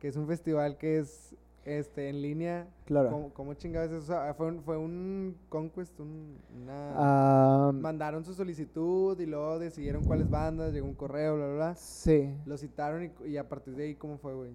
que 0.00 0.08
es 0.08 0.16
un 0.16 0.26
festival 0.26 0.76
que 0.76 0.98
es 0.98 1.34
este 1.64 2.08
en 2.08 2.20
línea. 2.20 2.68
Claro. 2.84 3.10
¿Cómo, 3.10 3.32
cómo 3.32 3.54
chingados 3.54 3.90
es 3.92 4.04
eso? 4.04 4.16
Ah, 4.16 4.34
fue 4.34 4.48
un, 4.48 4.62
fue 4.62 4.76
un 4.76 5.36
conquest, 5.48 5.98
un, 6.00 6.36
una... 6.60 7.70
Mandaron 7.72 8.24
su 8.24 8.34
solicitud 8.34 9.18
y 9.18 9.26
luego 9.26 9.58
decidieron 9.58 10.04
cuáles 10.04 10.28
bandas, 10.28 10.72
llegó 10.72 10.86
un 10.86 10.94
correo, 10.94 11.36
bla, 11.36 11.46
bla, 11.46 11.54
bla. 11.54 11.74
sí. 11.76 12.34
Lo 12.46 12.58
citaron 12.58 13.04
y, 13.04 13.28
y 13.28 13.36
a 13.36 13.48
partir 13.48 13.74
de 13.76 13.84
ahí, 13.84 13.94
¿cómo 13.94 14.18
fue, 14.18 14.34
güey? 14.34 14.50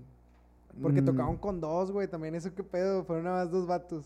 Porque 0.81 1.01
Mm, 1.01 1.05
tocaron 1.05 1.37
con 1.37 1.59
dos, 1.59 1.91
güey, 1.91 2.07
también 2.07 2.35
eso 2.35 2.53
qué 2.55 2.63
pedo, 2.63 3.03
fueron 3.03 3.25
nada 3.25 3.43
más 3.43 3.51
dos 3.51 3.67
vatos. 3.67 4.05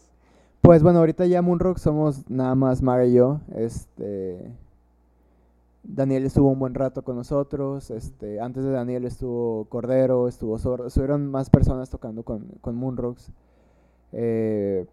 Pues 0.62 0.84
bueno, 0.84 1.00
ahorita 1.00 1.26
ya 1.26 1.42
Moonrock 1.42 1.78
somos 1.78 2.30
nada 2.30 2.56
más 2.56 2.82
Maga 2.82 3.06
y 3.06 3.14
yo. 3.14 3.40
Este. 3.56 4.52
Daniel 5.84 6.26
estuvo 6.26 6.50
un 6.50 6.60
buen 6.60 6.76
rato 6.76 7.04
con 7.04 7.16
nosotros. 7.16 7.90
Este, 7.90 8.40
antes 8.40 8.64
de 8.64 8.72
Daniel 8.72 9.06
estuvo 9.06 9.66
Cordero, 9.66 10.28
estuvo 10.28 10.58
Sordo. 10.60 10.88
Estuvieron 10.88 11.30
más 11.32 11.50
personas 11.50 11.90
tocando 11.90 12.24
con, 12.24 12.46
con 12.62 12.76
Moonrocks. 12.76 13.32
Eh, 14.12 14.86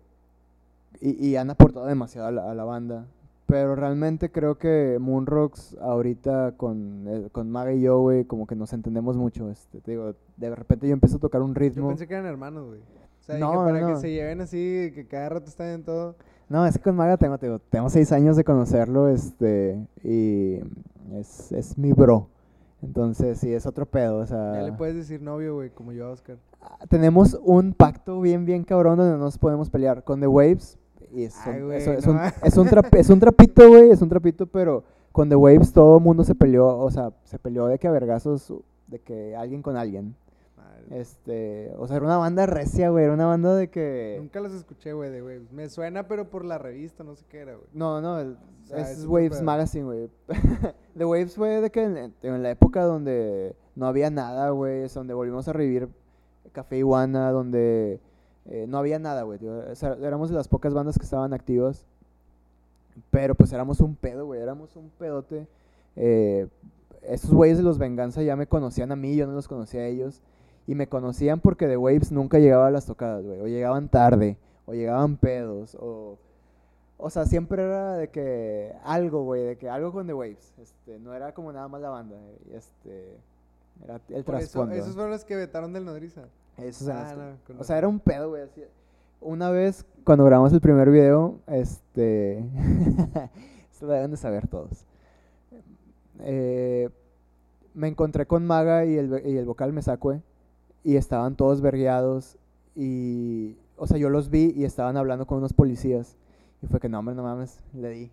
y, 1.01 1.29
y 1.29 1.37
han 1.37 1.51
aportado 1.51 1.85
demasiado 1.87 2.29
a 2.29 2.33
la, 2.33 2.51
a 2.51 2.55
la 2.55 2.65
banda. 2.65 3.07
Pero 3.49 3.75
realmente 3.75 4.31
creo 4.31 4.59
que 4.59 4.99
Moonrocks 5.01 5.75
ahorita 5.81 6.53
con, 6.59 7.05
eh, 7.09 7.29
con 7.33 7.51
Maga 7.51 7.73
y 7.73 7.81
yo, 7.81 7.99
güey, 7.99 8.27
como 8.27 8.47
que 8.47 8.55
nos 8.55 8.75
entendemos 8.75 9.17
mucho. 9.17 9.51
Este, 9.51 9.81
te 9.81 9.93
digo, 9.93 10.15
de 10.37 10.55
repente 10.55 10.87
yo 10.87 10.93
empiezo 10.93 11.17
a 11.17 11.21
tocar 11.21 11.41
un 11.41 11.55
Yo 11.55 11.59
ritmo. 11.61 11.89
pensé 11.89 12.07
que 12.07 12.13
eran 12.13 12.27
hermanos, 12.27 12.67
güey. 12.67 12.81
O 12.81 13.23
sea, 13.23 13.39
No, 13.39 13.53
dije, 13.53 13.65
para 13.65 13.81
no, 13.81 13.87
que 13.95 13.97
se 14.01 14.11
lleven 14.11 14.43
así, 14.43 14.93
que 14.95 15.07
cada 15.09 15.31
rato 15.31 15.49
están 15.49 15.69
en 15.69 15.83
todo. 15.83 16.15
No, 16.51 16.67
es 16.67 16.77
que 16.77 16.83
con 16.85 16.95
Maga 16.97 17.17
tengo, 17.17 17.39
tengo, 17.39 17.59
tengo 17.59 17.89
seis 17.89 18.13
años 18.13 18.37
de 18.37 18.45
conocerlo, 18.45 19.09
este, 19.09 19.83
y 20.05 20.61
es, 21.15 21.51
es 21.53 21.79
mi 21.79 21.95
bro. 21.95 22.29
Entonces, 22.83 23.39
sí, 23.39 23.53
es 23.53 23.65
otro 23.67 23.87
pedo, 23.87 24.19
o 24.19 24.27
sea... 24.27 24.57
Ya 24.57 24.63
le 24.63 24.73
puedes 24.73 24.95
decir 24.95 25.23
novio, 25.23 25.55
güey, 25.55 25.71
como 25.71 25.93
yo 25.93 26.07
a 26.07 26.11
Oscar. 26.11 26.37
ah, 26.61 26.77
Tenemos 26.91 27.39
un 27.43 27.73
pacto 27.73 28.21
bien, 28.21 28.45
bien 28.45 28.63
cabrón 28.63 28.99
donde 28.99 29.13
no 29.17 29.25
nos 29.25 29.39
podemos 29.39 29.69
pelear 29.71 30.05
con 30.05 30.21
The 30.21 30.27
Waves. 30.27 30.79
Y 31.13 31.27
Ay, 31.45 31.63
güey, 31.63 31.79
eso- 31.79 31.93
es, 31.93 32.07
no 32.07 32.13
un, 32.13 32.19
es, 32.19 32.57
un 32.57 32.69
es 32.93 33.11
un 33.11 33.19
trapito, 33.21 33.69
güey, 33.69 33.91
es 33.91 34.03
un 34.03 34.09
trapito, 34.09 34.47
pero 34.47 34.85
con 35.13 35.29
The 35.29 35.37
Waves 35.37 35.73
todo 35.73 35.99
el 35.99 36.05
mundo 36.05 36.23
se 36.25 36.35
peleó, 36.35 36.79
o 36.79 36.91
sea, 36.91 37.13
se 37.25 37.39
peleó 37.39 37.67
de 37.67 37.79
que 37.79 37.89
a 37.89 37.91
vergazos, 37.91 38.53
de 38.87 38.99
que 39.01 39.35
alguien 39.35 39.63
con 39.63 39.77
alguien. 39.77 40.15
Madre. 40.57 41.01
Este, 41.01 41.73
o 41.79 41.87
sea, 41.87 41.97
era 41.97 42.05
una 42.07 42.19
banda 42.19 42.47
recia, 42.47 42.91
güey, 42.91 43.05
era 43.05 43.15
una 43.15 43.27
banda 43.27 43.55
de 43.57 43.69
que... 43.71 44.17
Nunca 44.21 44.41
los 44.41 44.53
escuché, 44.53 44.93
güey, 44.93 45.11
de 45.11 45.21
güey. 45.23 45.41
Me 45.51 45.69
suena, 45.69 46.07
pero 46.07 46.29
por 46.31 46.45
la 46.45 46.59
revista, 46.59 47.05
no 47.05 47.15
sé 47.17 47.25
qué 47.29 47.39
era, 47.41 47.55
güey. 47.55 47.67
No, 47.73 48.01
no, 48.01 48.19
el- 48.21 48.37
O 48.65 48.67
sea, 48.67 48.81
es 48.81 48.99
es 48.99 49.07
Waves. 49.07 49.43
Magazine, 49.43 49.85
güey. 49.85 50.11
The 50.97 51.05
Waves 51.05 51.35
fue 51.37 51.61
de 51.61 51.71
que 51.71 51.83
en, 51.85 52.13
en 52.23 52.43
la 52.43 52.51
época 52.51 52.85
donde 52.85 53.57
no 53.75 53.87
había 53.87 54.11
nada, 54.11 54.51
güey, 54.51 54.83
es 54.83 54.95
donde 54.95 55.15
volvimos 55.15 55.49
a 55.49 55.53
revivir 55.53 55.89
Café 56.53 56.79
Iguana, 56.79 57.31
donde 57.31 58.01
eh, 58.49 58.67
no 58.67 58.79
había 58.79 58.99
nada, 58.99 59.23
güey. 59.23 59.39
tío. 59.39 59.53
O 59.71 59.75
sea, 59.75 59.97
éramos 60.03 60.31
de 60.31 60.37
las 60.37 60.49
pocas 60.49 60.73
bandas 60.75 60.99
que 60.99 61.05
estaban 61.05 61.33
activas, 61.33 61.85
pero 63.11 63.35
pues 63.35 63.53
éramos 63.53 63.81
un 63.81 63.95
pedo, 63.95 64.27
güey, 64.27 64.41
éramos 64.41 64.75
un 64.77 64.91
pedote. 64.99 65.47
Eh, 65.97 66.49
estos 67.03 67.31
güeyes 67.33 67.59
de 67.59 67.65
los 67.65 67.79
Venganza 67.79 68.23
ya 68.23 68.37
me 68.37 68.47
conocían 68.47 68.93
a 68.93 68.97
mí, 68.97 69.17
yo 69.17 69.27
no 69.27 69.33
los 69.33 69.49
conocía 69.49 69.83
a 69.83 69.87
ellos. 69.87 70.23
Y 70.67 70.75
me 70.75 70.87
conocían 70.87 71.41
porque 71.41 71.67
The 71.67 71.77
Waves 71.77 72.13
nunca 72.13 72.39
llegaba 72.39 72.67
a 72.67 72.71
las 72.71 72.87
tocadas, 72.87 73.25
güey. 73.25 73.41
O 73.41 73.47
llegaban 73.47 73.89
tarde, 73.89 74.37
o 74.67 74.75
llegaban 74.75 75.17
pedos, 75.17 75.77
o... 75.81 76.19
O 77.01 77.11
sea, 77.11 77.27
siempre 77.27 77.63
era 77.63 77.95
de 77.95 78.09
que 78.09 78.75
algo, 78.83 79.23
güey, 79.23 79.45
de 79.45 79.57
que 79.57 79.71
algo 79.71 79.93
con 79.93 80.09
The 80.09 80.15
Waves. 80.15 80.53
Este, 80.61 80.99
no 80.99 81.15
era 81.15 81.33
como 81.33 81.53
nada 81.53 81.69
más 81.69 81.81
la 81.81 81.91
banda, 81.91 82.17
este... 82.53 83.17
Era 83.85 84.01
el 84.09 84.17
eso, 84.17 84.25
trasfondo. 84.25 84.75
esos 84.75 84.95
fueron 84.95 85.13
los 85.13 85.25
que 85.25 85.37
vetaron 85.37 85.73
del 85.73 85.85
Nodriza. 85.85 86.23
Eran 86.59 86.97
Ah, 86.97 87.11
que- 87.11 87.17
no, 87.17 87.37
con 87.47 87.61
o 87.61 87.65
sea, 87.65 87.79
era 87.79 87.89
un 87.89 88.01
pedo, 88.01 88.31
güey. 88.31 88.43
así- 88.43 88.63
Una 89.21 89.51
vez, 89.51 89.85
cuando 90.05 90.25
grabamos 90.25 90.53
el 90.53 90.61
primer 90.61 90.91
video, 90.91 91.39
este. 91.47 92.39
Esto 93.73 93.87
lo 93.87 93.93
deben 93.93 94.11
de 94.11 94.17
saber 94.17 94.47
todos. 94.49 94.85
Eh, 96.21 96.89
me 97.75 97.89
encontré 97.89 98.27
con 98.27 98.45
Maga 98.45 98.85
y 98.85 98.97
el, 98.97 99.23
y 99.25 99.37
el 99.37 99.45
vocal 99.47 99.73
Mesacue 99.73 100.21
y 100.85 100.97
estaban 100.97 101.37
todos 101.37 101.61
vergueados 101.61 102.37
y. 102.75 103.57
O 103.77 103.87
sea, 103.87 103.97
yo 103.99 104.11
los 104.11 104.29
vi 104.31 104.53
y 104.57 104.65
estaban 104.65 104.97
hablando 104.97 105.27
con 105.27 105.39
unos 105.39 105.53
policías. 105.53 106.17
Y 106.63 106.67
fue 106.67 106.81
que 106.81 106.89
no, 106.89 106.99
hombre, 106.99 107.15
no 107.15 107.23
mames, 107.23 107.61
le 107.73 107.91
di. 107.91 108.11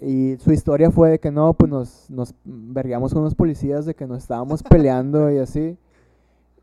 Y 0.00 0.36
su 0.38 0.52
historia 0.52 0.92
fue 0.92 1.10
de 1.10 1.18
que 1.18 1.32
no, 1.32 1.54
pues 1.54 1.68
nos, 1.68 2.08
nos 2.08 2.34
vergueamos 2.44 3.12
con 3.12 3.22
unos 3.22 3.34
policías, 3.34 3.84
de 3.84 3.94
que 3.96 4.06
nos 4.06 4.18
estábamos 4.22 4.62
peleando 4.62 5.28
y 5.32 5.38
así. 5.38 5.76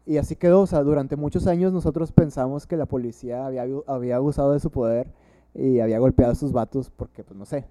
Y 0.05 0.17
así 0.17 0.35
quedó, 0.35 0.61
o 0.61 0.67
sea, 0.67 0.81
durante 0.83 1.15
muchos 1.15 1.45
años 1.47 1.71
nosotros 1.71 2.11
pensamos 2.11 2.65
que 2.65 2.77
la 2.77 2.85
policía 2.87 3.45
había, 3.45 3.65
había 3.87 4.15
abusado 4.15 4.53
de 4.53 4.59
su 4.59 4.71
poder 4.71 5.07
y 5.53 5.79
había 5.79 5.99
golpeado 5.99 6.31
a 6.31 6.35
sus 6.35 6.51
vatos 6.51 6.89
porque, 6.89 7.23
pues 7.23 7.37
no 7.37 7.45
sé. 7.45 7.65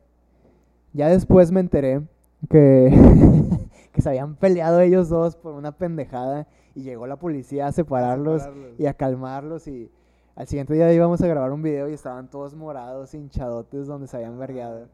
Ya 0.93 1.09
después 1.09 1.51
me 1.51 1.61
enteré 1.61 2.03
que, 2.49 2.91
que 3.93 4.03
se 4.03 4.09
habían 4.09 4.37
peleado 4.37 4.81
ellos 4.81 5.09
dos 5.09 5.37
por 5.37 5.55
una 5.55 5.73
pendejada 5.73 6.47
y 6.75 6.83
llegó 6.83 7.07
la 7.07 7.17
policía 7.17 7.67
a 7.67 7.73
separarlos 7.73 8.43
separarlos. 8.43 8.79
y 8.79 8.87
a 8.87 8.95
calmarlos 8.95 9.67
y 9.67 9.91
al 10.37 10.47
siguiente 10.47 10.75
día 10.75 10.93
íbamos 10.93 11.21
a 11.21 11.27
grabar 11.27 11.51
un 11.53 11.63
video 11.63 11.89
y 11.89 11.95
estaban 11.95 12.31
todos 12.31 12.55
morados, 12.55 13.13
hinchadotes 13.15 13.89
donde 13.89 14.07
se 14.07 14.17
habían 14.17 14.39
vergueado. 14.39 14.87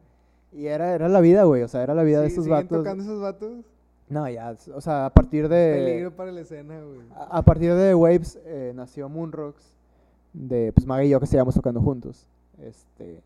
Y 0.51 0.65
era, 0.67 0.93
era 0.95 1.07
la 1.09 1.19
vida, 1.21 1.43
güey, 1.43 1.61
o 1.61 1.67
sea, 1.67 1.83
era 1.83 1.93
la 1.93 2.01
vida 2.03 2.21
de 2.21 2.31
Sí, 2.31 2.37
¿siguen 2.41 2.67
vatos. 2.67 2.79
tocando 2.79 3.03
esos 3.03 3.21
vatos? 3.21 3.53
No, 4.07 4.29
ya, 4.29 4.55
o 4.73 4.81
sea, 4.81 5.07
a 5.07 5.09
partir 5.09 5.47
de... 5.49 5.73
Peligro 5.85 6.11
para 6.15 6.31
la 6.31 6.41
escena, 6.41 6.79
güey. 6.79 7.01
A, 7.15 7.37
a 7.39 7.41
partir 7.41 7.73
de 7.73 7.95
Waves 7.95 8.39
eh, 8.45 8.71
nació 8.75 9.09
Moonrocks, 9.09 9.73
de 10.33 10.71
pues 10.73 10.85
Maga 10.85 11.03
y 11.03 11.09
yo 11.09 11.19
que 11.19 11.25
seguíamos 11.25 11.55
tocando 11.55 11.81
juntos. 11.81 12.27
Este, 12.61 13.19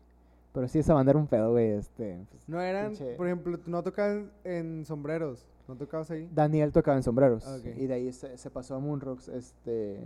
pero 0.54 0.66
sí, 0.68 0.78
esa 0.78 0.94
banda 0.94 1.10
era 1.10 1.18
un 1.18 1.26
pedo, 1.26 1.50
güey. 1.52 1.72
Este, 1.72 2.18
pues, 2.30 2.48
No 2.48 2.60
eran, 2.62 2.92
pinche- 2.92 3.16
por 3.16 3.26
ejemplo, 3.26 3.58
no 3.66 3.82
tocabas 3.82 4.24
en 4.44 4.84
sombreros. 4.86 5.44
¿No 5.68 5.76
tocabas 5.76 6.10
ahí? 6.10 6.28
Daniel 6.34 6.72
tocaba 6.72 6.96
en 6.96 7.02
sombreros 7.04 7.46
Ah, 7.46 7.56
ok. 7.60 7.66
y 7.76 7.86
de 7.86 7.94
ahí 7.94 8.12
se, 8.12 8.36
se 8.38 8.50
pasó 8.50 8.74
a 8.74 8.78
Moonrocks. 8.80 9.28
Este, 9.28 10.00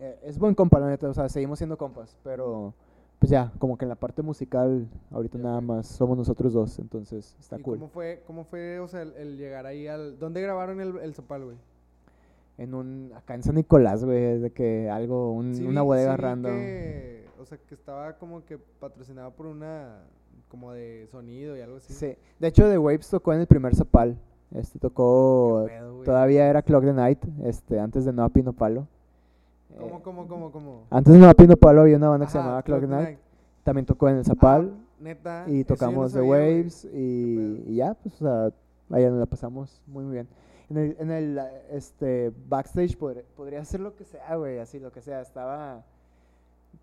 eh, 0.00 0.18
es 0.22 0.38
buen 0.38 0.54
compa, 0.54 0.78
la 0.78 0.86
neta, 0.88 1.08
o 1.08 1.14
sea, 1.14 1.28
seguimos 1.28 1.58
siendo 1.58 1.76
compas, 1.76 2.16
pero 2.22 2.72
pues 3.20 3.30
ya, 3.30 3.52
como 3.60 3.76
que 3.78 3.84
en 3.84 3.90
la 3.90 3.94
parte 3.94 4.22
musical, 4.22 4.88
ahorita 5.12 5.38
Ya 5.38 5.44
nada 5.44 5.60
más 5.60 5.86
somos 5.86 6.16
nosotros 6.18 6.52
dos, 6.52 6.78
entonces 6.80 7.36
está 7.38 7.58
¿Y 7.58 7.62
cool. 7.62 7.76
cómo 7.78 7.88
fue, 7.88 8.22
cómo 8.26 8.44
fue, 8.44 8.80
o 8.80 8.88
sea, 8.88 9.02
el, 9.02 9.12
el 9.12 9.36
llegar 9.36 9.66
ahí 9.66 9.86
al... 9.86 10.18
¿Dónde 10.18 10.40
grabaron 10.40 10.80
el, 10.80 10.96
el 10.96 11.14
Sopal, 11.14 11.44
güey? 11.44 11.56
En 12.58 12.74
un, 12.74 13.12
acá 13.14 13.34
en 13.34 13.42
San 13.42 13.54
Nicolás, 13.54 14.04
güey, 14.04 14.38
de 14.40 14.50
que 14.50 14.90
algo, 14.90 15.32
un- 15.32 15.54
Sí 15.54 15.64
una 15.64 15.82
bodega 15.82 16.16
sí 16.16 16.20
random. 16.20 16.52
que- 16.56 17.26
o 17.38 17.44
sea, 17.44 17.56
que 17.58 17.74
estaba 17.74 18.18
como 18.18 18.44
que 18.44 18.58
patrocinado 18.58 19.30
por 19.32 19.46
una... 19.46 20.02
Como 20.48 20.72
de 20.72 21.06
sonido 21.12 21.56
y 21.56 21.60
algo 21.60 21.76
así. 21.76 21.92
Sí. 21.92 22.16
De 22.40 22.48
hecho, 22.48 22.68
The 22.68 22.76
Waves 22.76 23.08
tocó 23.08 23.32
en 23.32 23.40
el 23.40 23.46
primer 23.46 23.72
Zapal. 23.76 24.18
Este 24.52 24.80
tocó. 24.80 25.66
¿Qué 25.68 25.74
pedo? 25.74 26.02
Todavía 26.02 26.48
era 26.48 26.60
Clock 26.62 26.84
the 26.86 26.92
Night, 26.92 27.20
este, 27.44 27.78
antes 27.78 28.04
de 28.04 28.12
No 28.12 28.28
Pino 28.30 28.52
Palo. 28.52 28.88
¿Cómo, 29.78 29.96
Eh, 29.96 30.00
cómo, 30.02 30.28
cómo, 30.28 30.52
cómo? 30.52 30.82
Antes 30.90 31.14
No 31.14 31.32
Pino 31.34 31.56
Palo 31.56 31.82
había 31.82 31.96
una 31.96 32.08
banda 32.08 32.26
que 32.26 32.32
se 32.32 32.38
Ajá, 32.38 32.46
llamaba 32.46 32.62
Clock 32.62 32.80
the 32.80 32.86
Night. 32.86 33.18
También 33.62 33.86
tocó 33.86 34.08
en 34.08 34.16
el 34.16 34.24
Zapal. 34.24 34.72
Ah, 34.74 34.86
neta. 35.00 35.44
y 35.46 35.52
yo 35.52 35.58
no 35.58 35.64
tocamos 35.66 36.12
The. 36.12 36.20
Waves. 36.20 36.84
Y, 36.92 37.62
y 37.66 37.74
ya, 37.76 37.94
pues, 37.94 38.14
o 38.20 38.24
sea, 38.24 38.96
allá 38.96 39.10
nos 39.10 39.18
la 39.20 39.26
pasamos 39.26 39.80
muy, 39.86 40.04
muy 40.04 40.12
bien. 40.14 40.28
En 40.68 40.76
el, 40.78 40.96
en 41.00 41.10
el 41.10 41.40
este, 41.70 42.32
backstage 42.48 42.96
podr- 42.98 43.24
podría 43.36 43.64
ser 43.64 43.80
lo 43.80 43.96
que 43.96 44.04
sea, 44.04 44.36
güey, 44.36 44.58
así, 44.58 44.78
lo 44.78 44.92
que 44.92 45.00
sea. 45.02 45.20
Estaba 45.20 45.82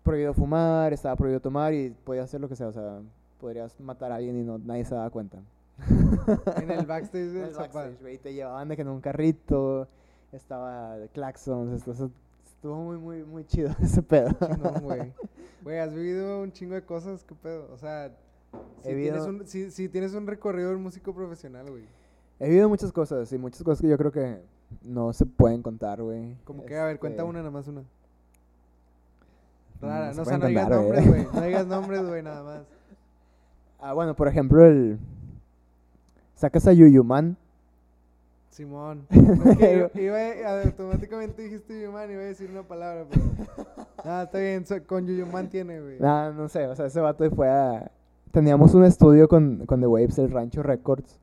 prohibido 0.02 0.34
fumar, 0.34 0.92
estaba 0.92 1.16
prohibido 1.16 1.40
tomar 1.40 1.72
y 1.72 1.90
podía 2.04 2.22
hacer 2.22 2.40
lo 2.40 2.48
que 2.48 2.56
sea. 2.56 2.68
O 2.68 2.72
sea, 2.72 3.00
podrías 3.40 3.78
matar 3.80 4.12
a 4.12 4.16
alguien 4.16 4.36
y 4.38 4.44
no, 4.44 4.58
nadie 4.58 4.84
se 4.84 4.94
daba 4.94 5.10
cuenta. 5.10 5.38
En 6.62 6.70
el 6.70 6.84
backstage 6.86 7.28
del 7.32 7.44
el 7.48 7.50
Sopal. 7.54 7.90
backstage, 7.90 8.18
te 8.20 8.34
llevaban 8.34 8.68
de 8.68 8.76
que 8.76 8.82
en 8.82 8.88
un 8.88 9.00
carrito, 9.00 9.86
estaba 10.32 10.96
claxons, 11.14 11.72
esto- 11.72 11.92
eso- 11.92 12.10
estuvo 12.58 12.74
muy, 12.74 12.98
muy, 12.98 13.24
muy 13.24 13.44
chido 13.46 13.70
ese 13.82 14.02
pedo. 14.02 14.30
Chingón, 14.32 14.82
güey. 14.82 15.12
Güey, 15.62 15.78
has 15.78 15.94
vivido 15.94 16.42
un 16.42 16.50
chingo 16.50 16.74
de 16.74 16.82
cosas, 16.82 17.22
¿qué 17.22 17.34
pedo? 17.36 17.68
O 17.72 17.78
sea, 17.78 18.10
si 18.82 18.94
tienes, 18.94 19.22
un, 19.22 19.46
si, 19.46 19.70
si 19.70 19.88
tienes 19.88 20.12
un 20.14 20.26
recorrido 20.26 20.70
de 20.70 20.76
músico 20.76 21.14
profesional, 21.14 21.70
güey. 21.70 21.84
He 22.40 22.48
vivido 22.48 22.68
muchas 22.68 22.90
cosas, 22.90 23.32
y 23.32 23.38
muchas 23.38 23.62
cosas 23.62 23.80
que 23.80 23.88
yo 23.88 23.96
creo 23.96 24.10
que 24.10 24.40
no 24.82 25.12
se 25.12 25.24
pueden 25.24 25.62
contar, 25.62 26.02
güey. 26.02 26.36
Como 26.44 26.64
que, 26.64 26.76
a 26.76 26.84
ver, 26.84 26.98
cuenta 26.98 27.22
Este, 27.22 27.30
una, 27.30 27.38
nada 27.38 27.50
más 27.52 27.68
una. 27.68 27.84
Rara, 29.80 30.12
no, 30.12 30.22
o 30.22 30.24
sea, 30.24 30.38
no 30.38 30.46
digas 30.46 30.68
nombres, 30.68 31.06
güey. 31.06 31.24
güey. 31.24 31.34
No 31.34 31.40
digas 31.42 31.66
nombres, 31.68 32.06
güey, 32.08 32.22
nada 32.24 32.42
más. 32.42 32.62
Ah, 33.78 33.92
bueno, 33.92 34.16
por 34.16 34.26
ejemplo, 34.26 34.66
el... 34.66 34.98
Sacas 36.34 36.66
a 36.66 36.72
Yuyuman. 36.72 37.36
Simón. 38.50 39.06
Es 39.10 39.92
que 39.92 40.02
iba, 40.02 40.34
iba 40.36 40.62
automáticamente 40.62 41.42
dijiste 41.42 41.74
Yuyuman, 41.74 42.10
iba 42.10 42.22
a 42.22 42.24
decir 42.24 42.50
una 42.50 42.62
palabra, 42.62 43.06
pero. 43.08 43.22
Ah, 44.04 44.22
está 44.24 44.38
bien, 44.38 44.64
con 44.86 45.06
Yuyuman 45.06 45.48
tiene, 45.48 45.80
güey. 45.80 45.98
Nah, 45.98 46.30
no 46.30 46.48
sé, 46.48 46.66
o 46.66 46.74
sea, 46.76 46.86
ese 46.86 47.00
vato 47.00 47.28
fue 47.32 47.48
a... 47.48 47.90
Teníamos 48.30 48.72
un 48.74 48.84
estudio 48.84 49.26
con, 49.28 49.66
con 49.66 49.80
The 49.80 49.86
Waves, 49.88 50.18
el 50.18 50.30
Rancho 50.30 50.62
Records. 50.62 51.18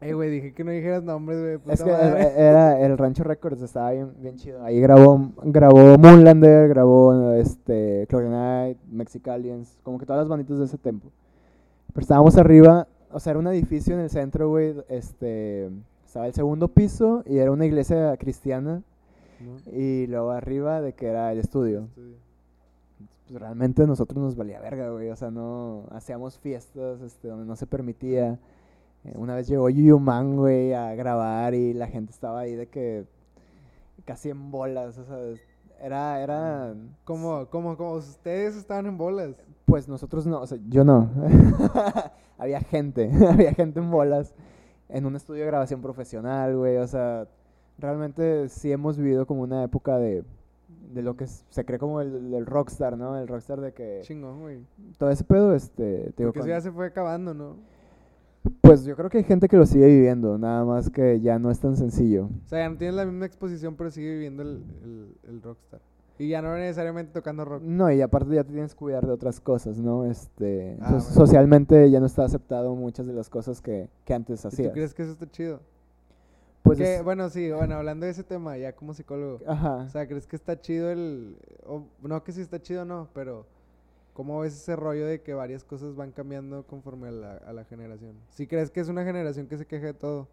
Ey, 0.00 0.12
güey, 0.12 0.30
dije 0.30 0.54
que 0.54 0.62
no 0.62 0.70
dijeras 0.70 1.02
nombres, 1.02 1.40
güey. 1.40 1.74
Es 1.74 1.82
que 1.82 1.90
el- 1.90 1.96
madre. 1.96 2.32
era 2.36 2.80
el 2.86 2.96
Rancho 2.96 3.24
Records, 3.24 3.60
estaba 3.60 3.90
bien, 3.90 4.12
bien 4.20 4.36
chido. 4.36 4.62
Ahí 4.62 4.80
grabó, 4.80 5.32
grabó 5.42 5.98
Moonlander, 5.98 6.68
grabó 6.68 7.32
este, 7.32 8.06
Clock 8.08 8.24
Night, 8.24 8.78
Mexicalians, 8.88 9.76
como 9.82 9.98
que 9.98 10.06
todas 10.06 10.20
las 10.20 10.28
banditas 10.28 10.58
de 10.58 10.66
ese 10.66 10.78
tiempo. 10.78 11.10
Pero 11.92 12.02
estábamos 12.02 12.36
arriba, 12.36 12.86
o 13.10 13.18
sea, 13.18 13.30
era 13.30 13.40
un 13.40 13.46
edificio 13.48 13.94
en 13.94 14.00
el 14.00 14.10
centro, 14.10 14.48
güey, 14.48 14.74
este, 14.88 15.70
estaba 16.06 16.26
el 16.26 16.34
segundo 16.34 16.68
piso 16.68 17.22
y 17.26 17.38
era 17.38 17.50
una 17.50 17.66
iglesia 17.66 18.16
cristiana 18.16 18.82
¿No? 19.40 19.72
y 19.72 20.06
luego 20.06 20.30
arriba 20.30 20.80
de 20.80 20.94
que 20.94 21.06
era 21.06 21.32
el 21.32 21.38
estudio. 21.38 21.84
Estudio. 21.84 22.16
Pues 23.28 23.40
realmente 23.40 23.82
a 23.82 23.86
nosotros 23.86 24.22
nos 24.22 24.36
valía 24.36 24.60
verga, 24.60 24.90
güey, 24.90 25.10
o 25.10 25.16
sea, 25.16 25.30
no 25.30 25.84
hacíamos 25.90 26.38
fiestas 26.38 27.00
este, 27.00 27.28
donde 27.28 27.44
no 27.44 27.56
se 27.56 27.66
permitía. 27.66 28.38
Eh, 29.04 29.12
una 29.16 29.34
vez 29.34 29.48
llegó 29.48 29.68
Yuyuman, 29.68 30.36
güey, 30.36 30.72
a 30.72 30.94
grabar 30.94 31.54
y 31.54 31.74
la 31.74 31.88
gente 31.88 32.12
estaba 32.12 32.40
ahí 32.40 32.54
de 32.54 32.68
que 32.68 33.04
casi 34.04 34.30
en 34.30 34.52
bolas, 34.52 34.96
o 34.98 35.04
sea, 35.04 35.18
era, 35.82 36.22
era, 36.22 36.74
Como, 37.04 37.46
como, 37.46 37.76
como 37.76 37.92
ustedes 37.94 38.56
estaban 38.56 38.86
en 38.86 38.96
bolas. 38.96 39.36
pues 39.64 39.88
nosotros 39.88 40.26
no, 40.26 40.40
o 40.40 40.46
sea, 40.46 40.58
yo 40.68 40.84
no. 40.84 41.10
había 42.38 42.60
gente, 42.60 43.10
había 43.28 43.52
gente 43.54 43.80
en 43.80 43.90
bolas 43.90 44.34
en 44.88 45.06
un 45.06 45.16
estudio 45.16 45.40
de 45.42 45.46
grabación 45.46 45.82
profesional, 45.82 46.56
güey, 46.56 46.76
o 46.78 46.86
sea, 46.86 47.26
realmente 47.78 48.48
sí 48.48 48.72
hemos 48.72 48.96
vivido 48.96 49.26
como 49.26 49.42
una 49.42 49.62
época 49.64 49.98
de, 49.98 50.24
de 50.92 51.02
lo 51.02 51.16
que 51.16 51.26
se 51.26 51.64
cree 51.64 51.78
como 51.78 52.00
el, 52.00 52.32
el 52.34 52.46
rockstar, 52.46 52.96
¿no? 52.96 53.18
El 53.18 53.28
rockstar 53.28 53.60
de 53.60 53.72
que 53.72 54.00
Chingón, 54.02 54.40
güey. 54.40 54.60
todo 54.98 55.10
ese 55.10 55.24
pedo, 55.24 55.54
este, 55.54 56.12
te 56.12 56.22
digo, 56.22 56.32
Porque 56.32 56.40
eso 56.40 56.48
ya 56.48 56.60
se 56.60 56.72
fue 56.72 56.86
acabando, 56.86 57.34
¿no? 57.34 57.56
pues 58.60 58.84
yo 58.84 58.94
creo 58.94 59.10
que 59.10 59.18
hay 59.18 59.24
gente 59.24 59.48
que 59.48 59.56
lo 59.56 59.66
sigue 59.66 59.86
viviendo, 59.86 60.38
nada 60.38 60.64
más 60.64 60.88
que 60.88 61.20
ya 61.20 61.36
no 61.38 61.50
es 61.50 61.58
tan 61.58 61.76
sencillo. 61.76 62.26
O 62.44 62.48
sea, 62.48 62.60
ya 62.60 62.68
no 62.68 62.76
tienes 62.76 62.94
la 62.94 63.04
misma 63.04 63.26
exposición, 63.26 63.74
pero 63.74 63.90
sigue 63.90 64.12
viviendo 64.12 64.42
el, 64.42 64.62
el, 64.84 65.16
el 65.28 65.42
rockstar. 65.42 65.80
Y 66.18 66.28
ya 66.28 66.40
no 66.40 66.54
necesariamente 66.56 67.12
tocando 67.12 67.44
rock. 67.44 67.62
No, 67.62 67.90
y 67.92 68.00
aparte 68.00 68.34
ya 68.34 68.42
te 68.44 68.52
tienes 68.52 68.72
que 68.74 68.78
cuidar 68.78 69.06
de 69.06 69.12
otras 69.12 69.38
cosas, 69.40 69.78
¿no? 69.78 70.06
Este, 70.06 70.76
Ah, 70.80 70.84
so- 70.86 70.90
bueno. 70.92 71.00
socialmente 71.12 71.90
ya 71.90 72.00
no 72.00 72.06
está 72.06 72.24
aceptado 72.24 72.74
muchas 72.74 73.06
de 73.06 73.12
las 73.12 73.28
cosas 73.28 73.60
que, 73.60 73.88
que 74.04 74.14
antes 74.14 74.44
¿Y 74.44 74.48
hacías. 74.48 74.68
tú 74.68 74.74
crees 74.74 74.94
que 74.94 75.02
eso 75.02 75.12
está 75.12 75.30
chido? 75.30 75.60
Pues 76.62 76.80
es- 76.80 77.04
bueno, 77.04 77.28
sí, 77.28 77.50
bueno, 77.52 77.74
hablando 77.76 78.06
de 78.06 78.12
ese 78.12 78.24
tema, 78.24 78.56
ya 78.56 78.72
como 78.74 78.94
psicólogo. 78.94 79.40
ajá. 79.46 79.76
O 79.76 79.88
sea, 79.88 80.06
¿crees 80.08 80.26
que 80.26 80.36
está 80.36 80.60
chido 80.60 80.90
el... 80.90 81.36
o- 81.66 81.84
no 82.02 82.24
que 82.24 82.32
sí 82.32 82.40
está 82.40 82.60
chido, 82.60 82.84
no, 82.84 83.08
pero... 83.12 83.46
¿Cómo 84.14 84.40
ves 84.40 84.54
ese 84.54 84.74
rollo 84.76 85.04
de 85.04 85.20
que 85.20 85.34
varias 85.34 85.62
cosas 85.62 85.94
van 85.94 86.10
cambiando 86.10 86.62
conforme 86.66 87.08
a 87.08 87.10
la, 87.10 87.32
a 87.36 87.52
la 87.52 87.64
generación? 87.64 88.14
¿Sí 88.30 88.46
crees 88.46 88.70
que 88.70 88.80
es 88.80 88.88
una 88.88 89.04
generación 89.04 89.46
que 89.46 89.58
se 89.58 89.66
queja 89.66 89.84
de 89.84 89.92
todo? 89.92 90.26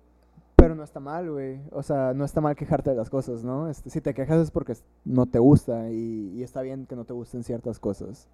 Pero 0.64 0.76
no 0.76 0.84
está 0.84 1.00
mal, 1.00 1.30
güey. 1.30 1.60
O 1.72 1.84
sea, 1.84 2.14
no 2.14 2.24
está 2.26 2.40
mal 2.42 2.56
quejarte 2.56 2.90
de 2.92 2.96
las 2.96 3.10
cosas, 3.10 3.44
¿no? 3.44 3.70
Este, 3.70 3.90
si 3.90 4.02
te 4.02 4.14
quejas 4.14 4.40
es 4.42 4.52
porque 4.52 4.74
no 5.06 5.26
te 5.26 5.40
gusta 5.40 5.90
y, 5.90 6.32
y 6.36 6.44
está 6.44 6.62
bien 6.62 6.86
que 6.86 6.96
no 6.96 7.06
te 7.06 7.14
gusten 7.14 7.44
ciertas 7.44 7.80
cosas. 7.80 8.28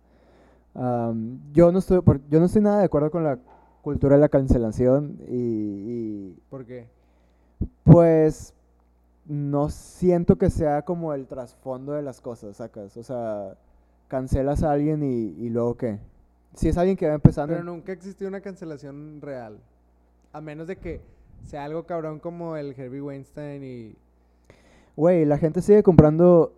Am, 0.75 1.39
yo, 1.53 1.71
no 1.71 1.79
estoy, 1.79 2.01
por- 2.01 2.21
yo 2.29 2.39
no 2.39 2.45
estoy 2.45 2.61
nada 2.61 2.79
de 2.79 2.85
acuerdo 2.85 3.09
con 3.11 3.23
la 3.23 3.39
cultura 3.81 4.15
de 4.15 4.21
la 4.21 4.29
cancelación 4.29 5.17
y, 5.27 5.33
y, 5.35 6.39
¿Por 6.49 6.65
qué? 6.65 6.87
pues 7.83 8.53
no 9.25 9.69
siento 9.69 10.37
que 10.37 10.49
sea 10.49 10.83
como 10.83 11.13
el 11.13 11.27
trasfondo 11.27 11.93
de 11.93 12.01
las 12.01 12.21
cosas, 12.21 12.57
sacas. 12.57 12.95
O 12.97 13.03
sea, 13.03 13.55
cancelas 14.07 14.63
a 14.63 14.71
alguien 14.71 15.03
y, 15.03 15.35
y 15.43 15.49
luego 15.49 15.75
qué. 15.75 15.99
Si 16.55 16.67
es 16.67 16.77
alguien 16.77 16.97
que 16.97 17.07
va 17.07 17.13
empezando... 17.15 17.53
Pero 17.53 17.63
nunca 17.63 17.91
existió 17.91 18.27
una 18.27 18.41
cancelación 18.41 19.21
real. 19.21 19.59
A 20.33 20.41
menos 20.41 20.67
de 20.67 20.77
que 20.77 21.01
sea 21.45 21.65
algo 21.65 21.83
cabrón 21.83 22.19
como 22.19 22.55
el 22.55 22.73
Herbie 22.79 23.01
Weinstein 23.01 23.63
y... 23.63 23.95
Güey, 24.95 25.25
la 25.25 25.37
gente 25.37 25.61
sigue 25.61 25.81
comprando 25.83 26.53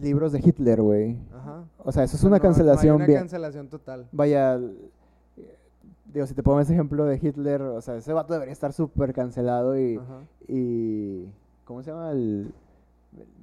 libros 0.00 0.32
de 0.32 0.40
Hitler, 0.40 0.82
güey. 0.82 1.16
Ajá. 1.34 1.64
O 1.78 1.90
sea, 1.92 2.04
eso 2.04 2.16
es 2.16 2.22
una 2.22 2.30
no- 2.30 2.30
no 2.30 2.34
hay 2.36 2.40
cancelación 2.42 2.96
una 2.96 3.06
bien. 3.06 3.18
cancelación 3.20 3.68
total. 3.68 4.06
Vaya, 4.12 4.54
l- 4.54 4.74
digo, 6.12 6.26
si 6.26 6.34
te 6.34 6.42
pongo 6.42 6.60
ese 6.60 6.72
ejemplo 6.74 7.04
de 7.06 7.16
Hitler, 7.22 7.62
o 7.62 7.80
sea, 7.80 7.96
ese 7.96 8.12
vato 8.12 8.32
debería 8.34 8.52
estar 8.52 8.72
súper 8.72 9.12
cancelado 9.14 9.78
y, 9.78 9.96
Ajá. 9.96 10.20
y 10.48 11.26
¿cómo 11.64 11.82
se 11.82 11.90
llama? 11.90 12.10
El, 12.12 12.52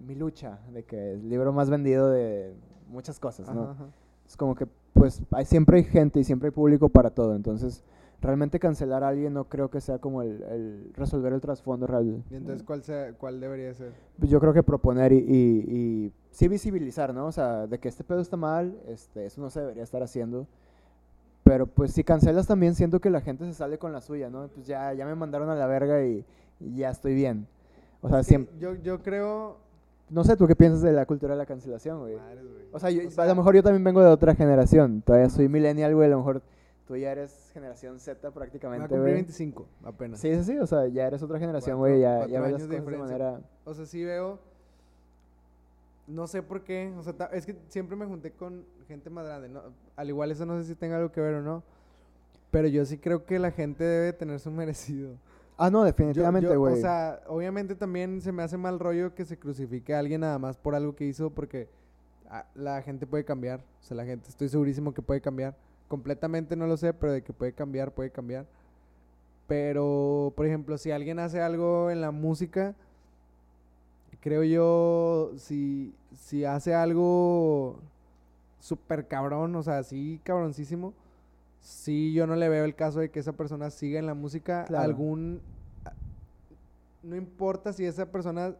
Mi 0.05 0.15
lucha, 0.15 0.59
de 0.73 0.83
que 0.83 1.13
el 1.13 1.27
libro 1.29 1.51
más 1.51 1.69
vendido 1.69 2.09
de 2.09 2.53
muchas 2.89 3.19
cosas, 3.19 3.53
¿no? 3.53 3.63
Ajá, 3.63 3.71
ajá. 3.71 3.85
Es 4.27 4.37
como 4.37 4.55
que, 4.55 4.67
pues, 4.93 5.21
hay, 5.31 5.45
siempre 5.45 5.77
hay 5.77 5.83
gente 5.83 6.19
y 6.19 6.23
siempre 6.23 6.47
hay 6.49 6.51
público 6.51 6.89
para 6.89 7.09
todo, 7.09 7.35
entonces, 7.35 7.83
realmente 8.21 8.59
cancelar 8.59 9.03
a 9.03 9.09
alguien 9.09 9.33
no 9.33 9.45
creo 9.45 9.69
que 9.69 9.79
sea 9.79 9.99
como 9.99 10.21
el, 10.23 10.41
el 10.43 10.91
resolver 10.95 11.33
el 11.33 11.41
trasfondo 11.41 11.85
real. 11.87 12.23
Y 12.31 12.35
entonces, 12.35 12.63
¿cuál, 12.63 12.81
sea, 12.83 13.13
cuál 13.13 13.39
debería 13.39 13.73
ser? 13.73 13.91
Pues 14.17 14.31
Yo 14.31 14.39
creo 14.39 14.53
que 14.53 14.63
proponer 14.63 15.11
y, 15.13 15.17
y, 15.17 15.75
y 16.07 16.13
sí 16.31 16.47
visibilizar, 16.47 17.13
¿no? 17.13 17.27
O 17.27 17.31
sea, 17.31 17.67
de 17.67 17.77
que 17.79 17.89
este 17.89 18.03
pedo 18.03 18.19
está 18.21 18.35
mal, 18.37 18.75
este, 18.87 19.25
eso 19.25 19.39
no 19.41 19.49
se 19.49 19.59
debería 19.61 19.83
estar 19.83 20.01
haciendo. 20.01 20.47
Pero 21.43 21.65
pues 21.67 21.93
si 21.93 22.03
cancelas 22.03 22.47
también 22.47 22.75
siento 22.75 22.99
que 22.99 23.09
la 23.09 23.21
gente 23.21 23.45
se 23.45 23.53
sale 23.53 23.77
con 23.77 23.93
la 23.93 24.01
suya, 24.01 24.29
¿no? 24.29 24.47
Pues 24.49 24.67
ya, 24.67 24.93
ya 24.93 25.05
me 25.05 25.15
mandaron 25.15 25.49
a 25.49 25.55
la 25.55 25.65
verga 25.67 26.03
y, 26.05 26.25
y 26.59 26.75
ya 26.75 26.89
estoy 26.89 27.13
bien. 27.15 27.47
O 28.01 28.09
sea, 28.09 28.19
Es 28.19 28.27
que 28.27 28.35
siem- 28.35 28.47
yo, 28.59 28.75
yo 28.75 29.01
creo... 29.01 29.57
no 30.09 30.23
sé, 30.25 30.35
¿tú 30.35 30.45
qué 30.47 30.55
piensas 30.55 30.81
de 30.81 30.91
la 30.91 31.05
cultura 31.05 31.33
de 31.35 31.37
la 31.37 31.45
cancelación, 31.45 31.99
güey? 32.01 32.17
Madres, 32.17 32.43
güey. 32.43 32.65
O 32.73 32.79
sea, 32.79 32.89
yo- 32.89 33.03
O 33.05 33.07
a 33.07 33.11
sea, 33.11 33.25
lo 33.27 33.35
mejor 33.35 33.55
yo 33.55 33.63
también 33.63 33.83
vengo 33.83 34.01
de 34.01 34.07
otra 34.09 34.35
generación. 34.35 35.01
Todavía 35.03 35.29
soy 35.29 35.47
millennial, 35.47 35.95
güey. 35.95 36.07
A 36.07 36.11
lo 36.11 36.17
mejor 36.17 36.41
tú 36.87 36.95
ya 36.95 37.11
eres 37.11 37.51
generación 37.53 37.99
Z 37.99 38.31
prácticamente, 38.31 38.97
güey. 38.97 39.13
25 39.13 39.67
apenas. 39.83 40.19
Sí, 40.19 40.33
sí, 40.35 40.43
sí. 40.43 40.57
O 40.57 40.65
sea, 40.65 40.87
ya 40.87 41.05
eres 41.05 41.21
otra 41.21 41.37
generación, 41.37 41.77
güey. 41.77 41.99
Ya, 41.99 42.15
cuatro 42.17 42.33
ya 42.33 42.41
ves 42.41 42.51
las 42.53 42.69
de 42.69 42.77
cosas 42.77 42.91
de 42.91 42.97
manera... 42.97 43.41
O 43.65 43.73
sea, 43.73 43.85
sí 43.85 44.03
veo. 44.03 44.39
No 46.07 46.25
sé 46.27 46.41
por 46.41 46.63
qué. 46.63 46.93
O 46.97 47.03
sea, 47.03 47.13
es 47.33 47.45
que 47.45 47.57
siempre 47.67 47.97
me 47.97 48.05
junté 48.05 48.31
con 48.31 48.65
gente 48.87 49.09
más 49.09 49.25
grande. 49.25 49.49
¿no? 49.49 49.61
Al 49.97 50.07
igual 50.07 50.31
eso 50.31 50.45
no 50.45 50.57
sé 50.57 50.67
si 50.67 50.75
tenga 50.75 50.95
algo 50.95 51.11
que 51.11 51.19
ver 51.19 51.35
o 51.35 51.41
no. 51.41 51.61
Pero 52.49 52.69
yo 52.69 52.85
sí 52.85 52.97
creo 52.97 53.25
que 53.25 53.37
la 53.37 53.51
gente 53.51 53.83
debe 53.83 54.13
tener 54.13 54.39
su 54.39 54.49
merecido. 54.51 55.15
Ah, 55.57 55.69
no, 55.69 55.83
definitivamente, 55.83 56.55
güey. 56.55 56.75
O 56.75 56.77
sea, 56.77 57.21
obviamente 57.27 57.75
también 57.75 58.21
se 58.21 58.31
me 58.31 58.43
hace 58.43 58.57
mal 58.57 58.79
rollo 58.79 59.13
que 59.13 59.25
se 59.25 59.37
crucifique 59.37 59.93
a 59.93 59.99
alguien 59.99 60.21
nada 60.21 60.37
más 60.37 60.55
por 60.55 60.75
algo 60.75 60.95
que 60.95 61.03
hizo 61.03 61.31
porque 61.31 61.67
ah, 62.29 62.45
la 62.55 62.81
gente 62.81 63.05
puede 63.05 63.25
cambiar. 63.25 63.59
O 63.81 63.83
sea, 63.83 63.97
la 63.97 64.05
gente 64.05 64.29
estoy 64.29 64.47
segurísimo 64.47 64.93
que 64.93 65.01
puede 65.01 65.19
cambiar. 65.19 65.55
Completamente 65.87 66.55
no 66.55 66.67
lo 66.67 66.77
sé, 66.77 66.93
pero 66.93 67.13
de 67.13 67.21
que 67.23 67.33
puede 67.33 67.53
cambiar, 67.53 67.91
puede 67.93 68.09
cambiar. 68.11 68.45
Pero, 69.47 70.33
por 70.35 70.45
ejemplo, 70.45 70.77
si 70.77 70.91
alguien 70.91 71.19
hace 71.19 71.41
algo 71.41 71.89
en 71.89 72.01
la 72.01 72.11
música, 72.11 72.75
creo 74.19 74.43
yo, 74.43 75.31
si, 75.37 75.93
si 76.19 76.43
hace 76.43 76.73
algo 76.75 77.79
súper 78.59 79.07
cabrón, 79.07 79.55
o 79.55 79.63
sea, 79.63 79.77
así 79.77 80.19
cabroncísimo, 80.25 80.93
sí 81.61 82.11
yo 82.13 82.27
no 82.27 82.35
le 82.35 82.49
veo 82.49 82.65
el 82.65 82.75
caso 82.75 82.99
de 82.99 83.09
que 83.09 83.19
esa 83.19 83.31
persona 83.33 83.69
siga 83.69 83.99
en 83.99 84.05
la 84.05 84.13
música 84.13 84.65
Claro. 84.65 84.83
algún... 84.83 85.39
No 87.03 87.15
importa 87.15 87.71
si 87.71 87.85
esa 87.85 88.07
persona 88.07 88.53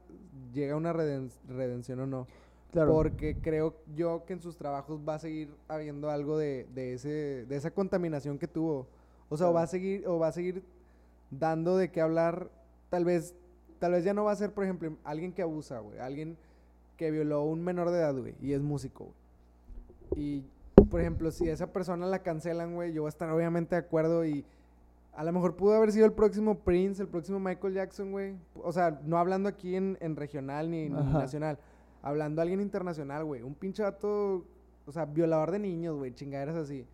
llega 0.54 0.74
a 0.76 0.78
una 0.78 0.94
reden- 0.94 1.32
redención 1.50 2.00
o 2.00 2.06
no. 2.06 2.28
Claro. 2.72 2.92
Porque 2.94 3.38
creo 3.38 3.76
yo 3.96 4.26
que 4.26 4.34
en 4.34 4.42
sus 4.42 4.58
trabajos 4.58 5.02
va 5.08 5.16
a 5.16 5.20
seguir 5.20 5.50
habiendo 5.68 6.10
algo 6.10 6.38
de, 6.38 6.68
de 6.74 6.94
ese, 6.94 7.46
de 7.46 7.56
esa 7.56 7.72
contaminación 7.72 8.38
que 8.38 8.48
tuvo. 8.48 8.88
O 9.30 9.38
sea, 9.38 9.50
o 9.50 9.54
va 9.54 9.64
a 9.64 9.68
seguir, 9.68 10.08
o 10.08 10.20
va 10.20 10.28
a 10.28 10.32
seguir 10.32 10.64
dando 11.32 11.78
de 11.78 11.92
qué 11.92 12.02
hablar. 12.02 12.50
Tal 12.90 13.06
vez, 13.06 13.36
tal 13.80 13.92
vez 13.92 14.04
ya 14.04 14.14
no 14.14 14.24
va 14.24 14.32
a 14.32 14.36
ser, 14.36 14.54
por 14.54 14.64
ejemplo, 14.64 14.96
alguien 15.04 15.34
que 15.34 15.42
abusa, 15.42 15.80
güey. 15.80 16.00
Alguien 16.00 16.38
que 16.96 17.12
violó 17.12 17.38
a 17.38 17.46
un 17.46 17.64
menor 17.64 17.90
de 17.92 18.00
edad, 18.00 18.16
güey. 18.16 18.36
Y 18.42 18.54
es 18.54 18.62
músico, 18.62 19.06
güey. 19.06 19.16
Y, 20.16 20.46
por 20.90 21.02
ejemplo, 21.02 21.32
si 21.32 21.50
a 21.50 21.54
esa 21.54 21.68
persona 21.74 22.06
la 22.06 22.20
cancelan, 22.20 22.76
güey, 22.76 22.94
yo 22.94 23.02
voy 23.02 23.08
a 23.08 23.10
estar 23.10 23.30
obviamente 23.30 23.76
de 23.76 23.80
acuerdo 23.80 24.26
y 24.26 24.46
a 25.14 25.24
lo 25.24 25.34
mejor 25.34 25.56
pudo 25.56 25.74
haber 25.74 25.92
sido 25.92 26.06
el 26.06 26.14
próximo 26.14 26.60
Prince, 26.60 27.02
el 27.02 27.10
próximo 27.10 27.40
Michael 27.40 27.74
Jackson, 27.74 28.12
güey. 28.12 28.36
O 28.56 28.72
sea, 28.72 29.02
no 29.04 29.18
hablando 29.18 29.50
aquí 29.50 29.76
en, 29.76 29.98
en 30.00 30.16
regional 30.16 30.70
ni, 30.70 30.90
ni 30.90 31.14
nacional. 31.14 31.58
Hablando 32.08 32.42
a 32.42 32.44
alguien 32.44 32.62
internacional, 32.62 33.26
güey. 33.26 33.42
Un 33.42 33.54
pinche 33.54 33.84
vato, 33.84 34.44
o 34.86 34.92
sea, 34.92 35.06
violador 35.06 35.52
de 35.52 35.60
niños, 35.60 35.98
güey. 35.98 36.14
Chingaderas 36.14 36.56
así. 36.56 36.86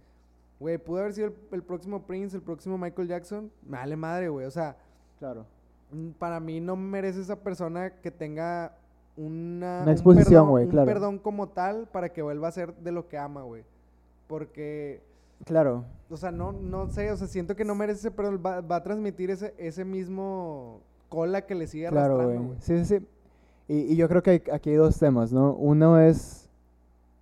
Güey, 0.60 0.78
pudo 0.78 1.00
haber 1.00 1.14
sido 1.14 1.28
el, 1.28 1.34
el 1.52 1.64
próximo 1.64 2.02
Prince, 2.04 2.36
el 2.36 2.42
próximo 2.42 2.78
Michael 2.78 3.08
Jackson. 3.08 3.52
Me 3.68 3.78
vale 3.78 3.96
madre, 3.96 4.30
güey. 4.30 4.46
O 4.46 4.52
sea, 4.52 4.76
Claro. 5.20 5.46
mm, 5.92 6.10
para 6.20 6.40
mí 6.40 6.60
no 6.60 6.76
merece 6.76 7.22
esa 7.22 7.36
persona 7.36 7.92
que 8.02 8.12
tenga 8.12 8.74
una, 9.16 9.82
Una 9.82 9.84
un 9.84 9.90
exposición, 9.90 10.46
perdón- 10.46 10.50
güey, 10.50 10.66
un 10.66 10.72
claro. 10.72 10.88
perdón 10.88 11.20
como 11.20 11.50
tal 11.50 11.88
para 11.92 12.10
que 12.10 12.22
vuelva 12.22 12.48
a 12.48 12.52
ser 12.52 12.74
de 12.78 12.92
lo 12.92 13.08
que 13.08 13.18
ama, 13.18 13.44
güey. 13.44 13.64
Porque, 14.28 15.02
Claro. 15.46 15.84
o 16.10 16.18
sea, 16.18 16.32
no, 16.32 16.52
no 16.54 16.88
sé, 16.90 17.12
o 17.12 17.18
sea, 17.18 17.28
siento 17.28 17.56
que 17.56 17.66
no 17.66 17.76
merece 17.76 18.00
ese 18.00 18.12
perdón. 18.12 18.42
Va, 18.46 18.62
va 18.62 18.78
a 18.78 18.84
transmitir 18.84 19.30
ese, 19.30 19.54
ese 19.58 19.86
mismo 19.86 20.82
cola 21.10 21.46
que 21.46 21.54
le 21.56 21.68
sigue 21.68 21.88
Claro, 21.90 22.16
arrastrando, 22.16 22.34
güey. 22.34 22.48
güey. 22.48 22.62
Sí, 22.62 22.78
sí, 22.86 23.00
sí. 23.00 23.08
Y, 23.68 23.94
y 23.94 23.96
yo 23.96 24.08
creo 24.10 24.22
que 24.24 24.44
aquí 24.52 24.72
hay 24.72 24.76
dos 24.76 24.98
temas, 25.00 25.32
¿no? 25.32 25.54
Uno 25.54 26.00
es, 26.00 26.50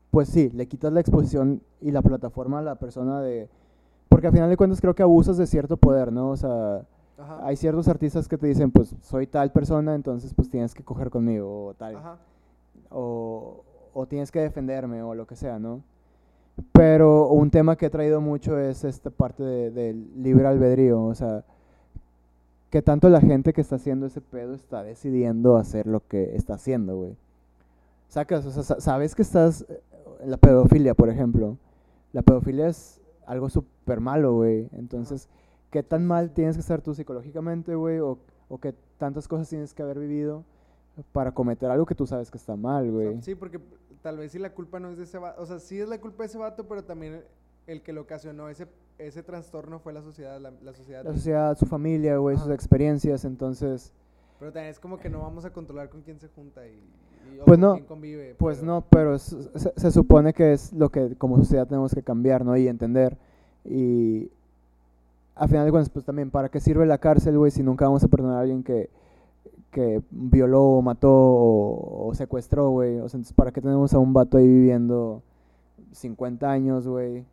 pues 0.09 0.29
sí, 0.29 0.49
le 0.53 0.67
quitas 0.67 0.91
la 0.91 0.99
exposición 0.99 1.61
y 1.81 1.91
la 1.91 2.01
plataforma 2.01 2.59
a 2.59 2.63
la 2.63 2.75
persona 2.75 3.21
de... 3.21 3.47
Porque 4.09 4.27
al 4.27 4.33
final 4.33 4.49
de 4.49 4.57
cuentas 4.57 4.81
creo 4.81 4.93
que 4.95 5.03
abusas 5.03 5.37
de 5.37 5.47
cierto 5.47 5.77
poder, 5.77 6.11
¿no? 6.11 6.31
O 6.31 6.37
sea, 6.37 6.85
Ajá. 7.17 7.39
hay 7.45 7.55
ciertos 7.55 7.87
artistas 7.87 8.27
que 8.27 8.37
te 8.37 8.47
dicen, 8.47 8.71
pues 8.71 8.95
soy 9.01 9.27
tal 9.27 9.51
persona, 9.51 9.95
entonces 9.95 10.33
pues 10.33 10.49
tienes 10.49 10.73
que 10.73 10.83
coger 10.83 11.09
conmigo 11.09 11.67
o 11.67 11.73
tal. 11.75 11.95
Ajá. 11.95 12.17
o, 12.89 13.63
o 13.93 14.05
tienes 14.07 14.31
que 14.31 14.39
defenderme 14.41 15.01
o 15.03 15.13
lo 15.15 15.25
que 15.27 15.35
sea, 15.35 15.59
¿no? 15.59 15.81
Pero 16.73 17.29
un 17.29 17.49
tema 17.49 17.75
que 17.77 17.85
he 17.85 17.89
traído 17.89 18.19
mucho 18.21 18.57
es 18.59 18.83
esta 18.83 19.09
parte 19.09 19.43
de- 19.43 19.71
del 19.71 20.11
libre 20.21 20.47
albedrío, 20.47 21.01
o 21.03 21.15
sea, 21.15 21.43
que 22.71 22.81
tanto 22.81 23.09
la 23.09 23.21
gente 23.21 23.53
que 23.53 23.61
está 23.61 23.75
haciendo 23.75 24.07
ese 24.07 24.21
pedo 24.21 24.55
está 24.55 24.81
decidiendo 24.81 25.57
hacer 25.57 25.85
lo 25.85 25.99
que 26.07 26.35
está 26.35 26.55
haciendo, 26.55 26.95
güey. 26.97 27.15
Sacas, 28.07 28.45
o 28.45 28.51
sea, 28.51 28.63
sa- 28.63 28.81
sabes 28.81 29.13
que 29.13 29.21
estás, 29.21 29.65
eh, 29.69 29.81
la 30.25 30.37
pedofilia, 30.37 30.93
por 30.95 31.09
ejemplo, 31.09 31.57
la 32.13 32.21
pedofilia 32.23 32.67
es 32.67 32.99
algo 33.25 33.49
súper 33.49 33.99
malo, 33.99 34.33
güey, 34.35 34.67
entonces, 34.73 35.29
¿qué 35.69 35.83
tan 35.83 36.05
mal 36.07 36.31
tienes 36.31 36.55
que 36.55 36.61
estar 36.61 36.81
tú 36.81 36.93
psicológicamente, 36.93 37.75
güey? 37.75 37.99
O, 37.99 38.17
o 38.49 38.57
qué 38.57 38.73
tantas 38.97 39.27
cosas 39.27 39.47
tienes 39.49 39.73
que 39.73 39.83
haber 39.83 39.99
vivido 39.99 40.43
para 41.13 41.31
cometer 41.33 41.69
algo 41.71 41.85
que 41.85 41.95
tú 41.95 42.05
sabes 42.07 42.29
que 42.31 42.37
está 42.37 42.55
mal, 42.55 42.91
güey. 42.91 43.21
sí, 43.21 43.35
porque 43.35 43.59
tal 44.01 44.17
vez 44.17 44.31
si 44.33 44.39
la 44.39 44.53
culpa 44.53 44.79
no 44.79 44.89
es 44.89 44.97
de 44.97 45.03
ese 45.05 45.17
vato. 45.17 45.41
O 45.41 45.45
sea, 45.45 45.59
sí 45.59 45.79
es 45.79 45.87
la 45.87 45.99
culpa 46.01 46.23
de 46.23 46.27
ese 46.27 46.37
vato, 46.37 46.67
pero 46.67 46.83
también 46.83 47.21
el, 47.67 47.81
que 47.81 47.93
le 47.93 47.99
ocasionó 47.99 48.49
ese, 48.49 48.67
ese 48.97 49.23
trastorno 49.23 49.79
fue 49.79 49.93
la 49.93 50.01
sociedad. 50.01 50.39
La, 50.39 50.51
la 50.63 50.73
sociedad 50.73 51.03
La 51.03 51.13
sociedad, 51.13 51.57
su 51.57 51.65
familia, 51.65 52.17
güey, 52.17 52.37
sus 52.37 52.49
experiencias, 52.51 53.25
entonces, 53.25 53.93
Pero 54.39 54.51
también 54.51 54.71
es 54.71 54.79
como 54.79 54.97
que 54.99 55.09
no 55.09 55.19
vamos 55.19 55.45
a 55.45 55.51
controlar 55.53 55.89
con 55.89 56.01
quién 56.01 56.19
se 56.19 56.27
junta 56.29 56.65
y, 56.67 56.71
y- 56.71 57.37
Pues 57.45 57.45
con 57.45 57.59
no, 57.61 57.73
quién 57.73 57.85
convive. 57.85 58.35
pues 58.37 58.57
pero- 58.59 58.67
no, 58.71 58.81
pero 58.89 59.15
es- 59.15 59.35
se, 59.55 59.73
se 59.75 59.91
supone 59.91 60.33
que 60.33 60.53
es 60.53 60.73
lo 60.73 60.89
que 60.89 61.15
como 61.15 61.37
sociedad 61.37 61.67
tenemos 61.67 61.93
que 61.93 62.03
cambiar, 62.03 62.43
¿no? 62.45 62.55
Y 62.57 62.67
entender. 62.67 63.15
Y 63.63 64.29
a 65.35 65.47
final 65.47 65.65
de 65.65 65.71
cuentas, 65.71 65.89
pues 65.89 66.03
también, 66.05 66.29
¿para 66.31 66.49
qué 66.49 66.59
sirve 66.59 66.85
la 66.85 66.97
cárcel, 66.97 67.37
güey, 67.37 67.51
si 67.51 67.63
nunca 67.63 67.85
vamos 67.85 68.03
a 68.03 68.07
perdonar 68.07 68.37
a 68.37 68.41
alguien 68.41 68.63
que, 68.63 68.89
que 69.71 70.01
violó 70.11 70.63
o 70.63 70.81
mató 70.81 71.09
o, 71.11 72.07
o 72.07 72.13
secuestró, 72.15 72.69
güey? 72.71 72.97
O 72.99 73.07
sea, 73.07 73.17
entonces, 73.17 73.33
¿para 73.33 73.51
qué 73.51 73.61
tenemos 73.61 73.93
a 73.93 73.99
un 73.99 74.13
vato 74.13 74.37
ahí 74.37 74.47
viviendo 74.47 75.21
50 75.93 76.49
años, 76.51 76.87
güey? 76.87 77.23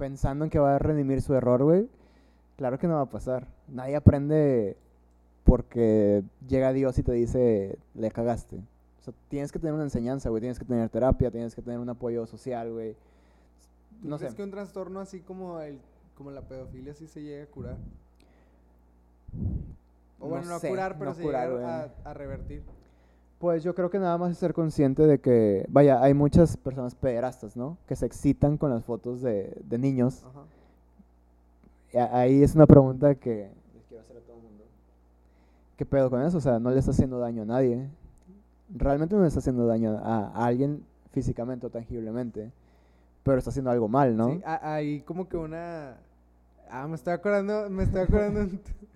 Pensando 0.00 0.46
en 0.46 0.50
que 0.50 0.58
va 0.58 0.76
a 0.76 0.78
redimir 0.78 1.20
su 1.20 1.34
error, 1.34 1.62
güey. 1.62 1.86
Claro 2.56 2.78
que 2.78 2.88
no 2.88 2.94
va 2.94 3.02
a 3.02 3.10
pasar. 3.10 3.46
Nadie 3.68 3.96
aprende 3.96 4.76
porque 5.44 6.24
llega 6.48 6.72
Dios 6.72 6.98
y 6.98 7.02
te 7.02 7.12
dice, 7.12 7.78
le 7.94 8.10
cagaste. 8.10 8.56
O 8.56 9.02
sea, 9.02 9.12
tienes 9.28 9.52
que 9.52 9.58
tener 9.58 9.74
una 9.74 9.82
enseñanza, 9.84 10.30
güey. 10.30 10.40
Tienes 10.40 10.58
que 10.58 10.64
tener 10.64 10.88
terapia, 10.88 11.30
tienes 11.30 11.54
que 11.54 11.60
tener 11.60 11.78
un 11.78 11.90
apoyo 11.90 12.26
social, 12.26 12.72
güey. 12.72 12.94
¿Tú 14.02 14.08
No 14.08 14.16
sé. 14.16 14.24
crees 14.24 14.34
que 14.36 14.42
un 14.42 14.50
trastorno 14.50 15.00
así 15.00 15.20
como 15.20 15.60
el 15.60 15.78
como 16.16 16.30
la 16.30 16.40
pedofilia 16.42 16.94
sí 16.94 17.06
se 17.06 17.22
llega 17.22 17.44
a 17.44 17.46
curar? 17.46 17.76
O 20.18 20.24
No 20.24 20.28
bueno, 20.30 20.46
no, 20.48 20.58
sé, 20.58 20.66
a 20.66 20.70
curar, 20.70 20.98
pero 20.98 21.10
no 21.10 21.14
se 21.16 21.22
curar, 21.22 21.50
llega 21.50 21.82
a, 21.82 22.10
a 22.10 22.14
revertir. 22.14 22.62
Pues 23.40 23.64
yo 23.64 23.74
creo 23.74 23.88
que 23.88 23.98
nada 23.98 24.18
más 24.18 24.32
es 24.32 24.38
ser 24.38 24.52
consciente 24.52 25.06
de 25.06 25.18
que, 25.18 25.64
vaya, 25.70 26.02
hay 26.02 26.12
muchas 26.12 26.58
personas 26.58 26.94
pederastas, 26.94 27.56
¿no? 27.56 27.78
Que 27.88 27.96
se 27.96 28.04
excitan 28.04 28.58
con 28.58 28.68
las 28.68 28.84
fotos 28.84 29.22
de, 29.22 29.56
de 29.64 29.78
niños. 29.78 30.22
Ajá. 30.28 30.42
Ahí 32.12 32.42
es 32.42 32.54
una 32.54 32.66
pregunta 32.66 33.14
que 33.14 33.50
les 33.74 33.84
quiero 33.88 34.02
hacer 34.02 34.18
a 34.18 34.20
todo 34.20 34.36
el 34.36 34.42
mundo. 34.42 34.64
¿Qué 35.78 35.86
pedo 35.86 36.10
con 36.10 36.20
eso? 36.20 36.36
O 36.36 36.40
sea, 36.42 36.58
no 36.58 36.70
le 36.70 36.78
está 36.78 36.90
haciendo 36.90 37.18
daño 37.18 37.42
a 37.42 37.46
nadie. 37.46 37.88
Realmente 38.76 39.14
no 39.14 39.22
le 39.22 39.28
está 39.28 39.40
haciendo 39.40 39.66
daño 39.66 39.98
a, 40.02 40.28
a 40.28 40.44
alguien 40.44 40.84
físicamente 41.10 41.66
o 41.66 41.70
tangiblemente. 41.70 42.52
Pero 43.22 43.38
está 43.38 43.48
haciendo 43.48 43.70
algo 43.70 43.88
mal, 43.88 44.18
¿no? 44.18 44.34
Sí, 44.34 44.42
hay 44.44 45.00
como 45.00 45.26
que 45.30 45.38
una... 45.38 45.96
Ah, 46.70 46.86
me 46.86 46.94
estoy 46.94 47.14
acordando, 47.14 47.70
me 47.70 47.84
estoy 47.84 48.02
acordando 48.02 48.40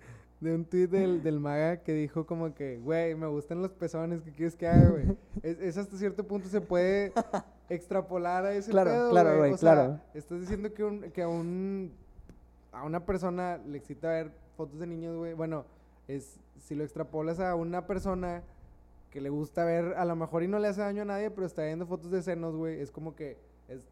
de 0.45 0.55
un 0.55 0.63
tweet 0.65 0.87
del, 0.87 1.23
del 1.23 1.39
maga 1.39 1.77
que 1.77 1.93
dijo 1.93 2.25
como 2.25 2.53
que, 2.53 2.77
güey, 2.77 3.15
me 3.15 3.27
gustan 3.27 3.61
los 3.61 3.71
pezones, 3.71 4.21
¿qué 4.21 4.31
quieres 4.31 4.55
que 4.55 4.67
haga, 4.67 4.89
güey? 4.89 5.17
Es, 5.43 5.59
es 5.59 5.77
hasta 5.77 5.97
cierto 5.97 6.25
punto 6.25 6.47
se 6.47 6.61
puede 6.61 7.11
extrapolar 7.69 8.45
a 8.45 8.53
ese 8.53 8.71
Claro, 8.71 8.91
pedo, 8.91 9.09
claro, 9.09 9.37
güey, 9.39 9.51
sea, 9.51 9.59
claro. 9.59 9.99
estás 10.13 10.39
diciendo 10.39 10.73
que, 10.73 10.83
un, 10.83 11.01
que 11.11 11.21
a 11.23 11.27
un 11.27 11.91
a 12.71 12.83
una 12.83 13.05
persona 13.05 13.57
le 13.57 13.77
excita 13.77 14.09
ver 14.09 14.31
fotos 14.57 14.79
de 14.79 14.87
niños, 14.87 15.15
güey. 15.17 15.33
Bueno, 15.33 15.65
es 16.07 16.39
si 16.59 16.75
lo 16.75 16.83
extrapolas 16.83 17.39
a 17.39 17.55
una 17.55 17.87
persona 17.87 18.43
que 19.09 19.21
le 19.21 19.29
gusta 19.29 19.63
ver, 19.63 19.93
a 19.95 20.03
lo 20.05 20.15
mejor 20.15 20.43
y 20.43 20.47
no 20.47 20.59
le 20.59 20.67
hace 20.67 20.81
daño 20.81 21.03
a 21.03 21.05
nadie, 21.05 21.31
pero 21.31 21.47
está 21.47 21.63
viendo 21.63 21.85
fotos 21.87 22.11
de 22.11 22.21
senos, 22.21 22.55
güey, 22.55 22.81
es 22.81 22.91
como 22.91 23.15
que 23.15 23.37
es 23.67 23.87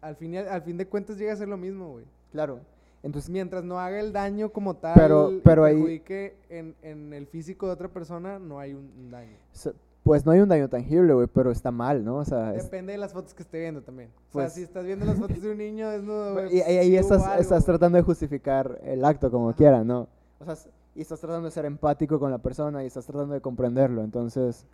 al 0.00 0.16
fin 0.16 0.36
al 0.36 0.62
fin 0.62 0.76
de 0.76 0.86
cuentas 0.86 1.18
llega 1.18 1.32
a 1.32 1.36
ser 1.36 1.48
lo 1.48 1.56
mismo, 1.56 1.90
güey. 1.92 2.04
Claro. 2.32 2.60
Entonces, 3.04 3.30
Mientras 3.30 3.62
no 3.64 3.78
haga 3.78 4.00
el 4.00 4.12
daño 4.12 4.48
como 4.50 4.74
tal 4.76 4.94
Pero- 4.96 5.30
pero 5.44 5.64
ahí- 5.64 6.02
en, 6.48 6.74
en 6.82 7.12
el 7.12 7.26
físico 7.26 7.66
de 7.66 7.72
otra 7.72 7.88
persona, 7.88 8.38
no 8.38 8.58
hay 8.58 8.72
un, 8.74 9.10
daño. 9.10 9.36
pues 10.02 10.24
no 10.26 10.32
hay 10.32 10.40
un 10.40 10.48
daño 10.48 10.68
tangible, 10.68 11.12
güey, 11.14 11.26
pero 11.26 11.50
está 11.50 11.70
mal, 11.70 12.02
¿no? 12.04 12.16
O 12.16 12.24
sea, 12.24 12.54
es- 12.54 12.64
Depende 12.64 12.92
de 12.92 12.98
las 12.98 13.12
fotos 13.12 13.32
que 13.34 13.42
esté 13.42 13.60
viendo 13.60 13.82
también. 13.82 14.08
o 14.08 14.32
Pues- 14.32 14.46
sea, 14.52 14.56
si 14.56 14.62
estás 14.62 14.84
viendo 14.86 15.04
las 15.04 15.18
fotos 15.18 15.40
de 15.40 15.50
un 15.50 15.58
niño 15.58 15.90
desnudo, 15.90 16.32
güey, 16.48 16.54
y, 16.54 16.58
y 16.58 16.60
ahí 16.62 16.96
estás, 16.96 17.22
algo, 17.24 17.40
estás 17.42 17.64
tratando 17.64 17.96
de 17.96 18.02
justificar 18.02 18.80
el 18.84 19.04
acto 19.04 19.30
como 19.30 19.52
quiera, 19.54 19.84
¿no? 19.84 20.08
O 20.40 20.44
sea, 20.44 20.56
y 20.94 21.00
estás 21.02 21.20
tratando 21.20 21.44
de 21.46 21.50
ser 21.52 21.64
empático 21.66 22.18
con 22.18 22.30
la 22.30 22.38
persona 22.38 22.82
y 22.84 22.86
estás 22.86 23.04
tratando 23.06 23.34
de 23.34 23.40
comprenderlo. 23.40 24.02
Entonces, 24.02 24.66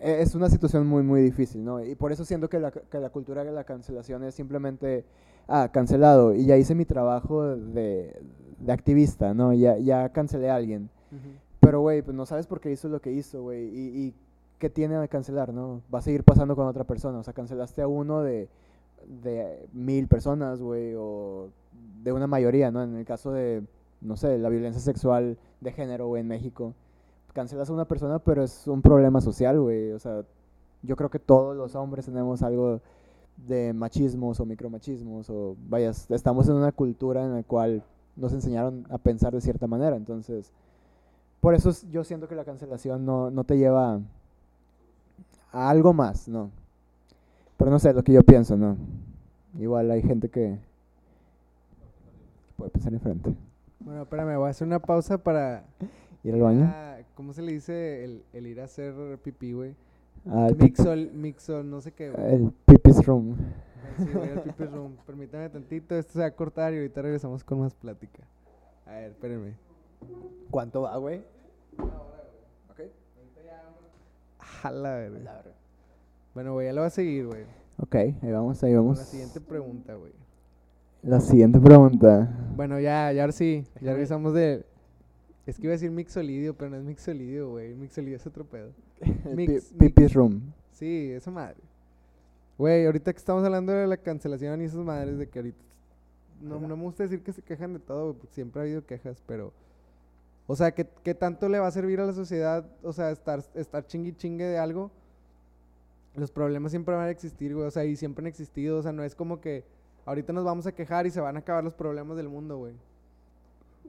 e- 0.00 0.22
es 0.22 0.34
una 0.34 0.48
situación 0.50 0.86
muy, 0.86 1.02
muy 1.02 1.22
difícil, 1.22 1.64
¿no? 1.64 1.84
Y 1.84 1.94
por 1.94 2.10
eso 2.12 2.24
siento 2.24 2.48
que 2.48 2.58
la, 2.58 2.70
que 2.72 2.98
la 2.98 3.10
cultura 3.10 3.44
de 3.44 3.52
la 3.52 3.64
cancelación 3.64 4.24
es 4.24 4.34
simplemente, 4.34 5.04
ah, 5.48 5.70
cancelado. 5.72 6.34
Y 6.34 6.46
ya 6.46 6.56
hice 6.56 6.74
mi 6.74 6.84
trabajo 6.84 7.42
de, 7.44 8.20
de 8.58 8.72
activista, 8.72 9.34
¿no? 9.34 9.52
Ya, 9.52 9.78
ya 9.78 10.08
cancelé 10.10 10.50
a 10.50 10.56
alguien. 10.56 10.90
Ujú. 11.12 11.30
Pero, 11.60 11.80
güey, 11.80 12.02
pues 12.02 12.16
no 12.16 12.26
sabes 12.26 12.46
por 12.46 12.60
qué 12.60 12.70
hizo 12.70 12.88
lo 12.88 13.00
que 13.00 13.12
hizo, 13.12 13.42
güey. 13.42 13.68
Y, 13.68 14.06
y 14.06 14.14
qué 14.58 14.70
tiene 14.70 14.96
de 14.96 15.08
cancelar, 15.08 15.52
¿no? 15.52 15.82
Va 15.92 15.98
a 15.98 16.02
seguir 16.02 16.24
pasando 16.24 16.56
con 16.56 16.66
otra 16.66 16.84
persona. 16.84 17.18
O 17.18 17.22
sea, 17.22 17.34
cancelaste 17.34 17.82
a 17.82 17.88
uno 17.88 18.22
de, 18.22 18.48
de 19.22 19.66
mil 19.72 20.08
personas, 20.08 20.60
güey, 20.60 20.94
o 20.96 21.48
de 22.02 22.12
una 22.12 22.26
mayoría, 22.26 22.70
¿no? 22.70 22.82
En 22.82 22.96
el 22.96 23.04
caso 23.04 23.32
de, 23.32 23.62
no 24.00 24.16
sé, 24.16 24.38
la 24.38 24.48
violencia 24.48 24.80
sexual 24.80 25.36
de 25.60 25.72
género, 25.72 26.06
güey, 26.06 26.20
en 26.20 26.28
México. 26.28 26.74
Cancelas 27.32 27.68
a 27.68 27.72
una 27.72 27.84
persona, 27.84 28.18
pero 28.18 28.42
es 28.42 28.66
un 28.66 28.80
problema 28.80 29.20
social, 29.20 29.60
güey. 29.60 29.92
O 29.92 29.98
sea, 29.98 30.24
yo 30.82 30.96
creo 30.96 31.10
que 31.10 31.18
todos 31.18 31.56
los 31.56 31.74
hombres 31.74 32.06
tenemos 32.06 32.42
algo 32.42 32.80
de 33.36 33.72
machismos 33.72 34.40
o 34.40 34.46
micromachismos, 34.46 35.28
o 35.30 35.56
vaya, 35.68 35.90
estamos 36.10 36.48
en 36.48 36.54
una 36.54 36.72
cultura 36.72 37.24
en 37.24 37.34
la 37.34 37.42
cual 37.42 37.82
nos 38.16 38.32
enseñaron 38.32 38.86
a 38.90 38.98
pensar 38.98 39.32
de 39.34 39.40
cierta 39.40 39.66
manera. 39.66 39.96
Entonces, 39.96 40.50
por 41.40 41.54
eso 41.54 41.70
es- 41.70 41.88
yo 41.90 42.02
siento 42.04 42.28
que 42.28 42.34
la 42.34 42.44
cancelación 42.44 43.04
no, 43.04 43.30
no 43.30 43.44
te 43.44 43.58
lleva 43.58 44.00
a 45.52 45.70
algo 45.70 45.92
más, 45.92 46.28
¿no? 46.28 46.50
Pero 47.56 47.70
no 47.70 47.78
sé, 47.78 47.92
lo 47.92 48.02
que 48.02 48.12
yo 48.12 48.22
pienso, 48.22 48.56
¿no? 48.56 48.76
Igual 49.58 49.90
hay 49.90 50.02
gente 50.02 50.28
que 50.28 50.58
puede 52.56 52.70
pensar 52.70 52.92
diferente. 52.92 53.34
Bueno, 53.80 54.02
espérame, 54.02 54.36
voy 54.38 54.48
a 54.48 54.50
hacer 54.50 54.66
una 54.66 54.78
pausa 54.80 55.18
para... 55.18 55.64
¿Ir 56.24 56.34
al 56.34 56.40
baño? 56.40 56.72
¿Cómo 57.14 57.32
se 57.32 57.40
le 57.42 57.52
dice 57.52 58.04
el, 58.04 58.22
el 58.32 58.46
ir 58.46 58.60
a 58.60 58.64
hacer 58.64 58.94
pipí, 59.22 59.52
güey? 59.52 59.74
Ah, 60.28 60.48
Mixol, 60.58 61.10
mixol, 61.14 61.70
no 61.70 61.80
sé 61.80 61.92
qué, 61.92 62.10
güey. 62.10 62.34
el 62.34 62.50
pipis 62.86 63.06
room. 63.06 63.36
Sí, 63.98 64.04
voy 64.14 64.28
al 64.28 64.42
pipí 64.42 64.64
room. 64.64 64.96
Permítame 65.06 65.48
tantito, 65.48 65.94
esto 65.96 66.12
se 66.14 66.18
va 66.20 66.26
a 66.26 66.30
cortar 66.30 66.72
y 66.74 66.76
ahorita 66.78 67.02
regresamos 67.02 67.42
con 67.44 67.60
más 67.60 67.74
plática. 67.74 68.22
A 68.86 68.92
ver, 68.92 69.10
espérenme. 69.10 69.54
¿Cuánto 70.50 70.82
va, 70.82 70.96
güey? 70.96 71.22
Jala, 74.38 75.08
güey. 75.08 75.22
Bueno, 76.34 76.52
güey, 76.54 76.66
ya 76.66 76.72
lo 76.72 76.80
voy 76.82 76.86
a 76.86 76.90
seguir, 76.90 77.26
güey. 77.26 77.44
Ok, 77.78 77.94
ahí 77.94 78.30
vamos, 78.30 78.62
ahí 78.62 78.72
Con 78.74 78.82
vamos. 78.84 78.98
la 78.98 79.04
siguiente 79.04 79.40
pregunta, 79.40 79.94
güey. 79.94 80.12
La 81.02 81.20
siguiente 81.20 81.60
pregunta. 81.60 82.28
Bueno, 82.56 82.80
ya, 82.80 83.12
ya 83.12 83.22
ahora 83.22 83.32
sí. 83.32 83.64
Ya 83.80 83.92
regresamos 83.92 84.34
de... 84.34 84.64
Es 85.46 85.56
que 85.56 85.62
iba 85.64 85.72
a 85.72 85.76
decir 85.76 85.90
mixolidio, 85.90 86.54
pero 86.56 86.70
no 86.70 86.76
es 86.76 86.84
mixolidio, 86.84 87.50
güey. 87.50 87.74
Mixolidio 87.74 88.16
es 88.16 88.26
otro 88.26 88.44
pedo. 88.44 88.70
Mix- 89.34 89.72
pi- 89.72 89.88
pipis 89.88 90.14
room. 90.14 90.52
Sí, 90.72 91.10
esa 91.12 91.30
madre. 91.30 91.56
Güey, 92.58 92.86
ahorita 92.86 93.12
que 93.12 93.18
estamos 93.18 93.44
hablando 93.44 93.72
de 93.72 93.86
la 93.86 93.96
cancelación 93.96 94.62
y 94.62 94.64
esas 94.64 94.80
madres 94.80 95.18
de 95.18 95.28
que 95.28 95.38
ahorita... 95.40 95.58
No, 96.40 96.60
no 96.60 96.76
me 96.76 96.82
gusta 96.82 97.02
decir 97.02 97.22
que 97.22 97.32
se 97.32 97.42
quejan 97.42 97.72
de 97.74 97.78
todo, 97.78 98.14
porque 98.14 98.34
siempre 98.34 98.60
ha 98.60 98.64
habido 98.64 98.84
quejas, 98.84 99.22
pero... 99.26 99.52
O 100.46 100.54
sea, 100.54 100.72
¿qué, 100.72 100.86
qué 101.02 101.14
tanto 101.14 101.48
le 101.48 101.58
va 101.58 101.66
a 101.66 101.70
servir 101.70 102.00
a 102.00 102.06
la 102.06 102.12
sociedad? 102.12 102.64
O 102.82 102.92
sea, 102.92 103.10
estar, 103.10 103.42
estar 103.54 103.86
chingui 103.86 104.12
chingue 104.12 104.44
de 104.44 104.58
algo. 104.58 104.90
Los 106.14 106.30
problemas 106.30 106.70
siempre 106.70 106.94
van 106.94 107.08
a 107.08 107.10
existir, 107.10 107.52
güey. 107.52 107.66
O 107.66 107.70
sea, 107.70 107.84
y 107.84 107.96
siempre 107.96 108.22
han 108.22 108.28
existido. 108.28 108.78
O 108.78 108.82
sea, 108.82 108.92
no 108.92 109.02
es 109.02 109.14
como 109.14 109.40
que 109.40 109.64
ahorita 110.04 110.32
nos 110.32 110.44
vamos 110.44 110.66
a 110.66 110.72
quejar 110.72 111.06
y 111.06 111.10
se 111.10 111.20
van 111.20 111.36
a 111.36 111.40
acabar 111.40 111.64
los 111.64 111.74
problemas 111.74 112.16
del 112.16 112.28
mundo, 112.28 112.58
güey. 112.58 112.74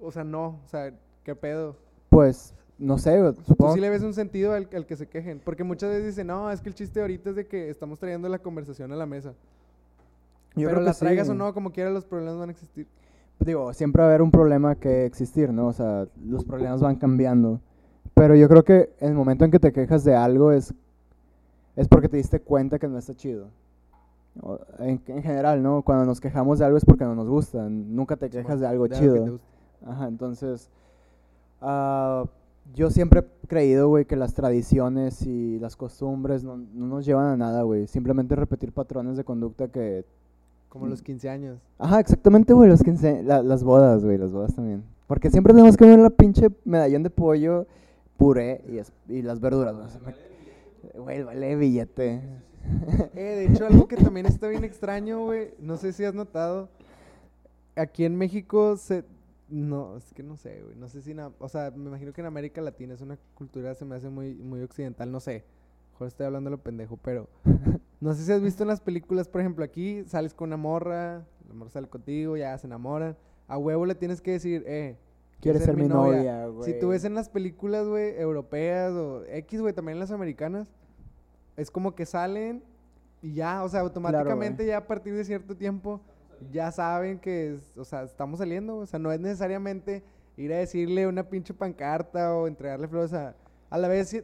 O 0.01 0.11
sea, 0.11 0.23
no. 0.23 0.59
O 0.65 0.67
sea, 0.67 0.91
¿qué 1.23 1.35
pedo? 1.35 1.75
Pues, 2.09 2.55
no 2.79 2.97
sé, 2.97 3.19
güey, 3.19 3.33
¿Tú 3.33 3.41
supongo 3.43 3.73
sí 3.73 3.79
le 3.79 3.89
ves 3.89 4.03
un 4.03 4.13
sentido 4.13 4.53
al, 4.53 4.67
al 4.73 4.85
que 4.85 4.95
se 4.95 5.07
quejen? 5.07 5.39
Porque 5.43 5.63
muchas 5.63 5.89
veces 5.89 6.05
dicen, 6.07 6.27
no, 6.27 6.51
es 6.51 6.61
que 6.61 6.69
el 6.69 6.75
chiste 6.75 7.01
ahorita 7.01 7.31
es 7.31 7.35
de 7.35 7.47
que 7.47 7.69
estamos 7.69 7.99
trayendo 7.99 8.29
la 8.29 8.39
conversación 8.39 8.91
a 8.91 8.95
la 8.95 9.05
mesa. 9.05 9.29
Yo 10.55 10.67
Pero 10.67 10.69
creo 10.69 10.79
que 10.79 10.85
la 10.85 10.93
traigas 10.93 11.27
sí. 11.27 11.31
o 11.31 11.35
no, 11.35 11.53
como 11.53 11.71
quiera, 11.71 11.89
los 11.89 12.05
problemas 12.05 12.37
van 12.37 12.49
a 12.49 12.51
existir. 12.51 12.87
Digo, 13.39 13.71
siempre 13.73 14.01
va 14.01 14.07
a 14.07 14.09
haber 14.09 14.21
un 14.23 14.31
problema 14.31 14.75
que 14.75 15.05
existir, 15.05 15.51
¿no? 15.53 15.67
O 15.67 15.73
sea, 15.73 16.07
los 16.25 16.43
problemas 16.43 16.81
van 16.81 16.95
cambiando. 16.95 17.61
Pero 18.15 18.35
yo 18.35 18.47
creo 18.49 18.63
que 18.63 18.89
el 18.99 19.13
momento 19.13 19.45
en 19.45 19.51
que 19.51 19.59
te 19.59 19.71
quejas 19.71 20.03
de 20.03 20.15
algo 20.15 20.51
es, 20.51 20.73
es 21.75 21.87
porque 21.87 22.09
te 22.09 22.17
diste 22.17 22.39
cuenta 22.39 22.79
que 22.79 22.87
no 22.87 22.97
está 22.97 23.15
chido. 23.15 23.49
O- 24.41 24.59
En, 24.79 24.99
en 25.07 25.21
general, 25.21 25.61
¿no? 25.61 25.83
Cuando 25.83 26.05
nos 26.05 26.19
quejamos 26.19 26.57
de 26.57 26.65
algo 26.65 26.77
es 26.77 26.85
porque 26.85 27.03
no 27.05 27.13
nos 27.13 27.27
gusta. 27.27 27.67
Nunca 27.69 28.15
te 28.17 28.29
quejas 28.31 28.59
de 28.59 28.65
algo 28.67 28.87
chido. 28.87 29.39
Ajá, 29.85 30.07
entonces, 30.07 30.71
ah, 31.61 32.23
yo 32.73 32.89
siempre 32.91 33.21
he 33.43 33.47
creído, 33.47 33.87
güey, 33.89 34.05
que 34.05 34.15
las 34.15 34.33
tradiciones 34.33 35.21
y 35.25 35.59
las 35.59 35.75
costumbres 35.75 36.43
no, 36.43 36.57
no 36.57 36.87
nos 36.87 37.05
llevan 37.05 37.27
a 37.27 37.37
nada, 37.37 37.63
güey. 37.63 37.87
Simplemente 37.87 38.35
repetir 38.35 38.71
patrones 38.71 39.17
de 39.17 39.23
conducta 39.23 39.67
que... 39.69 40.05
Como 40.69 40.85
los 40.87 41.01
15 41.01 41.29
años. 41.29 41.59
Ajá, 41.79 41.99
exactamente, 41.99 42.53
güey, 42.53 42.69
los 42.69 42.83
15 42.83 43.23
la- 43.23 43.41
las 43.41 43.63
bodas, 43.63 44.03
güey, 44.03 44.17
las 44.17 44.31
bodas 44.31 44.53
también. 44.53 44.83
Porque 45.07 45.31
siempre 45.31 45.53
tenemos 45.53 45.77
que 45.77 45.85
ver 45.85 45.97
la 45.97 46.09
pinche 46.09 46.49
medallón 46.65 47.03
de 47.03 47.09
pollo, 47.09 47.65
puré 48.17 48.61
y, 48.69 48.77
es- 48.77 48.91
y 49.07 49.21
las 49.21 49.39
verduras, 49.39 49.75
güey. 50.95 51.23
Vale 51.23 51.55
billete. 51.55 52.21
Eh, 53.15 53.21
de 53.21 53.45
hecho, 53.45 53.65
algo 53.65 53.87
que 53.87 53.95
también 53.95 54.25
está 54.25 54.49
bien 54.49 54.65
extraño, 54.65 55.23
güey. 55.23 55.51
No 55.59 55.77
sé 55.77 55.93
si 55.93 56.03
has 56.03 56.13
notado. 56.13 56.67
Aquí 57.77 58.03
en 58.03 58.15
México 58.17 58.75
se. 58.75 59.05
No, 59.49 59.95
es 59.97 60.13
que 60.13 60.23
no 60.23 60.35
sé, 60.35 60.61
güey. 60.63 60.75
No 60.75 60.87
sé 60.89 61.01
si. 61.01 61.13
na- 61.13 61.31
O 61.39 61.47
sea, 61.49 61.71
me 61.71 61.87
imagino 61.87 62.11
que 62.13 62.21
en 62.21 62.27
América 62.27 62.61
Latina 62.61 62.93
es 62.93 63.01
una 63.01 63.17
cultura, 63.33 63.73
se 63.75 63.85
me 63.85 63.95
hace 63.95 64.09
muy, 64.09 64.35
muy 64.35 64.61
occidental. 64.61 65.11
No 65.11 65.19
sé. 65.19 65.45
Mejor 65.93 66.07
estoy 66.07 66.25
hablando 66.25 66.49
lo 66.49 66.57
pendejo, 66.61 66.97
pero. 66.97 67.27
No 67.99 68.13
sé 68.13 68.23
si 68.25 68.31
has 68.31 68.43
visto 68.43 68.61
en 68.61 68.67
las 68.69 68.79
películas, 68.79 69.27
por 69.27 69.41
ejemplo, 69.41 69.65
aquí 69.65 70.03
sales 70.05 70.31
con 70.35 70.49
una 70.49 70.57
morra, 70.57 71.25
la 71.47 71.53
morra 71.55 71.71
sale 71.71 71.87
contigo, 71.87 72.37
ya 72.37 72.55
se 72.59 72.67
enamoran. 72.67 73.17
A 73.47 73.57
huevo 73.57 73.87
le 73.87 73.95
tienes 73.95 74.21
que 74.21 74.33
decir, 74.33 74.63
eh. 74.67 74.97
Quieres 75.41 75.63
ser 75.63 75.75
mi 75.75 75.87
novia, 75.87 76.45
güey. 76.45 76.71
Si 76.71 76.79
tú 76.79 76.89
ves 76.89 77.05
en 77.05 77.15
las 77.15 77.27
películas, 77.27 77.87
güey, 77.87 78.15
europeas 78.19 78.91
o 78.93 79.23
X, 79.25 79.61
güey, 79.61 79.73
también 79.73 79.95
en 79.95 79.99
las 80.01 80.11
americanas, 80.11 80.67
es 81.55 81.71
como 81.71 81.95
que 81.95 82.05
salen 82.05 82.63
y 83.23 83.33
ya, 83.33 83.63
o 83.63 83.69
sea, 83.69 83.79
automáticamente 83.79 84.63
ya 84.67 84.77
a 84.77 84.85
partir 84.85 85.15
de 85.15 85.25
cierto 85.25 85.57
tiempo 85.57 85.99
ya 86.51 86.71
saben 86.71 87.19
que, 87.19 87.55
es- 87.55 87.77
o 87.77 87.83
sea, 87.85 88.03
estamos 88.03 88.39
saliendo, 88.39 88.77
o 88.77 88.85
sea, 88.85 88.99
no 88.99 89.11
es 89.11 89.19
necesariamente 89.19 90.03
ir 90.37 90.53
a 90.53 90.57
decirle 90.57 91.07
una 91.07 91.23
pinche 91.29 91.53
pancarta 91.53 92.33
o 92.35 92.47
entregarle 92.47 92.87
flores 92.87 93.13
a, 93.13 93.35
a 93.69 93.77
la 93.77 93.87
vez, 93.87 94.23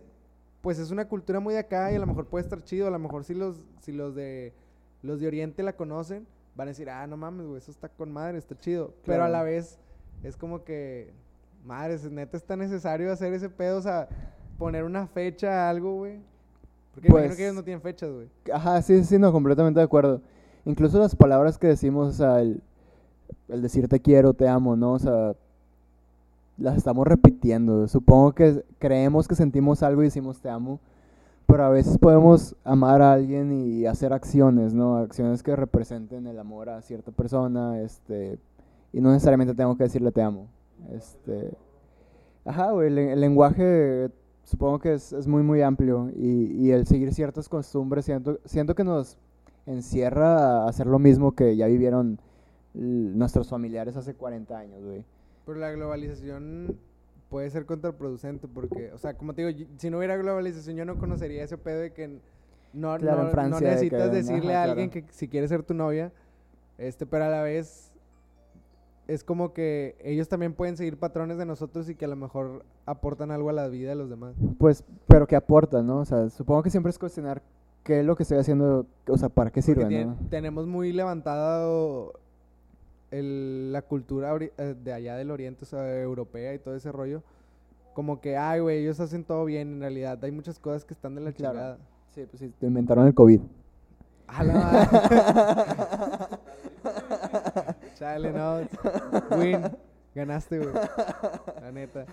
pues 0.61 0.80
es 0.80 0.91
una 0.91 1.07
cultura 1.07 1.39
muy 1.39 1.53
de 1.53 1.59
acá 1.59 1.91
y 1.91 1.95
a 1.95 1.99
lo 1.99 2.05
mejor 2.07 2.28
puede 2.28 2.43
estar 2.43 2.64
chido, 2.64 2.88
a 2.88 2.91
lo 2.91 2.99
mejor 2.99 3.24
si 3.24 3.34
los, 3.34 3.61
si 3.82 3.91
los 3.91 4.16
de, 4.16 4.53
los 5.01 5.20
de 5.20 5.28
Oriente 5.28 5.64
la 5.64 5.74
conocen, 5.76 6.26
van 6.55 6.68
a 6.68 6.72
decir, 6.72 6.89
ah, 6.89 7.05
no 7.07 7.18
mames, 7.18 7.47
güey, 7.47 7.57
eso 7.57 7.72
está 7.72 7.89
con 7.89 8.11
madre, 8.11 8.38
está 8.38 8.55
chido, 8.55 8.93
pero 9.05 9.24
a 9.24 9.30
la 9.30 9.41
vez 9.43 9.80
es 10.24 10.38
como 10.38 10.64
que, 10.64 11.11
madre, 11.66 11.95
es- 11.95 12.09
neta 12.09 12.38
está 12.38 12.55
necesario 12.55 13.11
hacer 13.11 13.34
ese 13.34 13.49
pedo, 13.49 13.80
o 13.80 13.82
sea, 13.82 14.07
poner 14.57 14.84
una 14.84 15.07
fecha 15.07 15.66
a 15.66 15.70
algo, 15.70 15.95
güey. 15.95 16.20
Porque 16.93 17.09
Pues- 17.09 17.36
que 17.36 17.43
ellos 17.43 17.55
no 17.55 17.64
tienen 17.64 17.82
fechas, 17.82 18.11
güey. 18.11 18.30
Ajá, 18.53 18.80
sí, 18.84 19.03
sí, 19.03 19.18
no, 19.18 19.32
completamente 19.32 19.80
de 19.80 19.84
acuerdo. 19.84 20.22
Incluso 20.66 20.99
las 20.99 21.16
palabras 21.16 21.57
que 21.57 21.68
decimos, 21.68 22.09
o 22.09 22.14
sea, 22.14 22.41
el, 22.41 22.61
el 23.49 23.61
decir 23.61 23.88
te 23.88 23.99
quiero, 23.99 24.34
te 24.34 24.47
amo, 24.47 24.76
¿no? 24.76 24.93
O 24.93 24.99
sea, 24.99 25.36
las 26.57 26.78
estamos 26.78 27.07
repitiendo. 27.07 27.88
Supongo 27.88 28.34
que 28.34 28.64
creemos 28.80 29.28
que 29.28 29.36
sentimos 29.36 29.84
algo 29.84 30.01
y 30.01 30.05
decimos 30.05 30.39
te 30.41 30.49
amo, 30.49 30.80
pero 31.47 31.66
a 31.66 31.70
veces 31.70 31.97
podemos 31.97 32.55
amar 32.64 33.01
a 33.01 33.14
alguien 33.14 33.51
y 33.51 33.86
hacer 33.86 34.14
acciones, 34.14 34.74
¿no? 34.74 34.97
Acciones 34.97 35.43
que 35.43 35.55
representen 35.55 36.28
el 36.28 36.39
amor 36.39 36.70
a 36.70 36.82
cierta 36.82 37.11
persona, 37.11 37.82
este, 37.82 38.39
y 38.93 39.01
no 39.01 39.11
necesariamente 39.11 39.53
tengo 39.55 39.76
que 39.78 39.84
decirle 39.84 40.11
te 40.11 40.22
amo. 40.22 40.47
Este, 40.91 41.51
Ajá, 42.45 42.72
güey, 42.72 42.88
el, 42.88 42.97
el 42.97 43.22
lenguaje 43.22 44.09
supongo 44.43 44.80
que 44.80 44.93
es, 44.93 45.14
es 45.14 45.28
muy, 45.28 45.43
muy 45.43 45.61
amplio 45.61 46.09
y, 46.16 46.68
y 46.68 46.72
el 46.72 46.86
seguir 46.86 47.14
ciertas 47.14 47.47
costumbres, 47.47 48.05
siento, 48.05 48.39
siento 48.45 48.76
que 48.76 48.84
nos 48.84 49.18
encierra 49.66 50.64
a 50.64 50.68
hacer 50.68 50.88
lo 50.88 50.99
mismo 50.99 51.34
que 51.34 51.55
ya 51.55 51.68
vivieron 51.68 52.20
nuestros 52.74 53.49
familiares 53.49 53.95
hace 53.97 54.16
40 54.16 54.57
años, 54.57 54.84
güey. 54.84 55.05
Pero 55.45 55.59
la 55.59 55.72
globalización 55.72 56.78
puede 57.30 57.49
ser 57.49 57.66
contraproducente 57.66 58.47
porque, 58.47 58.91
o 58.93 58.97
sea, 58.97 59.16
como 59.16 59.34
te 59.34 59.45
digo, 59.45 59.66
si 59.78 59.89
no 59.89 59.97
hubiera 59.97 60.18
globalización 60.18 60.76
yo 60.76 60.86
no 60.86 60.97
conocería 60.97 61.43
ese 61.43 61.57
pedo 61.57 61.80
de 61.80 61.91
que 61.91 62.20
no, 62.74 62.97
Claro, 62.97 63.24
no, 63.24 63.30
Francia, 63.30 63.49
no 63.49 63.57
de 63.57 63.66
que, 63.66 63.72
necesitas 63.72 64.11
decirle 64.11 64.53
ajá, 64.55 64.61
a 64.61 64.64
alguien 64.66 64.89
claro. 64.89 65.07
que 65.07 65.14
si 65.14 65.28
quiere 65.28 65.47
ser 65.47 65.64
tu 65.64 65.74
novia, 65.74 66.11
este, 66.78 67.05
pero 67.05 67.26
a 67.26 67.30
la 67.30 67.43
vez 67.43 67.91
es 69.07 69.24
como 69.24 69.53
que 69.53 69.95
ellos 70.03 70.28
también 70.30 70.53
pueden 70.53 70.78
seguir 70.78 70.97
patrones 70.97 71.38
de 71.38 71.45
nosotros 71.45 71.89
y 71.89 71.95
que 71.95 72.05
a 72.05 72.07
lo 72.07 72.16
mejor 72.16 72.66
aportan 72.86 73.32
algo 73.32 73.49
a 73.49 73.53
la 73.53 73.68
vida 73.68 73.89
de 73.89 73.95
los 73.95 74.09
demás. 74.09 74.36
Pues, 74.57 74.84
pero 75.07 75.28
que 75.28 75.36
aporta, 75.36 75.84
¿no? 75.84 75.99
O 75.99 76.05
sea, 76.05 76.30
supongo 76.30 76.64
que 76.64 76.70
siempre 76.70 76.89
es 76.89 76.97
cuestionar 76.97 77.41
qué 77.84 78.00
es 78.00 78.06
lo 78.06 78.16
que 78.16 78.24
estoy 78.24 78.38
haciendo, 78.38 78.86
o 79.08 79.18
sea, 79.18 79.30
para 79.30 79.52
qué 79.52 79.62
sirve, 79.62 80.06
¿no? 80.06 80.16
tenemos 80.30 80.68
muy 80.68 80.94
levantado 80.94 82.14
el- 83.12 83.72
la 83.72 83.82
cultura 83.82 84.36
eh, 84.40 84.76
de 84.84 84.94
allá 84.94 85.16
del 85.16 85.32
oriente, 85.32 85.64
o 85.64 85.68
sea, 85.68 86.02
europea 86.02 86.54
y 86.54 86.60
todo 86.60 86.76
ese 86.76 86.92
rollo. 86.92 87.22
Como 87.94 88.22
que, 88.22 88.38
ay, 88.38 88.60
güey, 88.60 88.80
ellos 88.80 89.00
hacen 89.00 89.24
todo 89.24 89.46
bien. 89.46 89.74
En 89.74 89.80
realidad, 89.82 90.18
hay 90.24 90.32
muchas 90.32 90.58
cosas 90.58 90.84
que 90.84 90.96
están 90.96 91.14
de 91.14 91.22
la 91.22 91.32
Claro. 91.32 91.54
chingada. 91.54 91.78
Sí, 92.16 92.26
pues 92.30 92.40
sí, 92.40 92.52
te 92.60 92.66
inventaron 92.68 93.06
el 93.06 93.14
COVID. 93.14 93.42
A 94.28 94.44
la 94.44 94.54
madre. 94.54 94.88
Chale, 97.96 98.32
no. 98.32 98.58
Win. 99.38 99.62
Ganaste, 100.16 100.59
güey. 100.59 100.70
La 101.61 101.72
neta. 101.72 102.05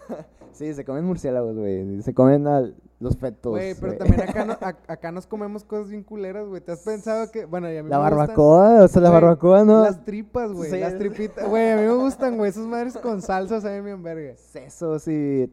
Sí, 0.53 0.73
se 0.73 0.85
comen 0.85 1.05
murciélagos, 1.05 1.55
güey. 1.57 2.01
Se 2.03 2.15
comen 2.15 2.47
a 2.47 2.71
los 2.99 3.17
fetos. 3.19 3.53
Güey, 3.53 3.75
pero 3.79 3.97
también 3.99 4.23
acá, 4.23 4.45
no- 4.47 4.55
ac- 4.61 4.77
acá 4.89 5.13
nos 5.13 5.27
comemos 5.27 5.65
cosas 5.65 5.91
bien 5.91 6.03
culeras, 6.03 6.47
güey. 6.49 6.63
¿Te 6.63 6.73
has 6.73 6.81
pensado 6.81 7.31
que.? 7.31 7.45
Bueno, 7.45 7.67
a 7.67 7.71
mí 7.71 7.77
La 7.77 7.83
me 7.83 7.89
gustan 7.89 8.01
barbacoa, 8.19 8.85
o 8.85 8.89
sea, 8.89 9.03
la 9.03 9.11
barbacoa, 9.11 9.65
¿no? 9.65 9.83
Las 9.83 10.03
tripas, 10.05 10.51
güey. 10.53 10.71
Sí. 10.71 10.79
Las 10.81 10.97
tripitas. 10.97 11.47
Güey, 11.47 11.71
a 11.73 11.77
mí 11.77 11.83
me 11.83 11.95
gustan, 11.95 12.37
güey. 12.39 12.49
Esas 12.51 12.67
madres 12.67 12.97
con 12.97 13.21
salsa 13.21 13.61
saben 13.61 13.85
bien 13.85 14.03
verga. 14.03 14.35
Sesos 14.37 15.07
y... 15.07 15.53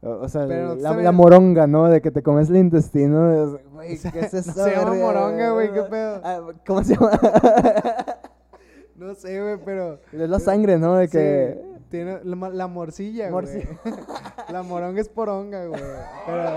O, 0.00 0.10
o 0.10 0.28
sea, 0.28 0.46
la, 0.46 1.10
moronga, 1.10 1.66
¿no? 1.66 1.88
De 1.88 2.00
que 2.00 2.12
te 2.12 2.22
comes 2.22 2.48
el 2.48 2.56
intestino. 2.58 3.32
es- 3.56 3.72
Güey, 3.72 3.98
¿qué 4.12 4.20
es 4.20 4.34
eso? 4.34 4.52
Se 4.52 4.70
llama 4.70 4.90
verga? 4.90 5.04
moronga, 5.04 5.50
güey, 5.50 5.72
¿qué 5.72 5.82
pedo? 5.82 6.20
Ah, 6.22 6.40
¿Cómo 6.64 6.84
se 6.84 6.94
llama? 6.94 7.10
No 8.96 9.14
sé, 9.14 9.40
güey, 9.40 9.58
pero. 9.64 10.00
es 10.12 10.28
la 10.28 10.40
sangre, 10.40 10.76
¿no? 10.76 10.96
De 10.96 11.06
que... 11.08 11.56
Sí, 11.62 11.67
tiene 11.88 12.20
la, 12.24 12.66
morcilla, 12.66 13.30
güey. 13.30 13.46
La 14.50 14.62
moronga 14.62 15.00
es 15.00 15.08
poronga, 15.08 15.66
güey. 15.66 15.80
Pero, 16.26 16.50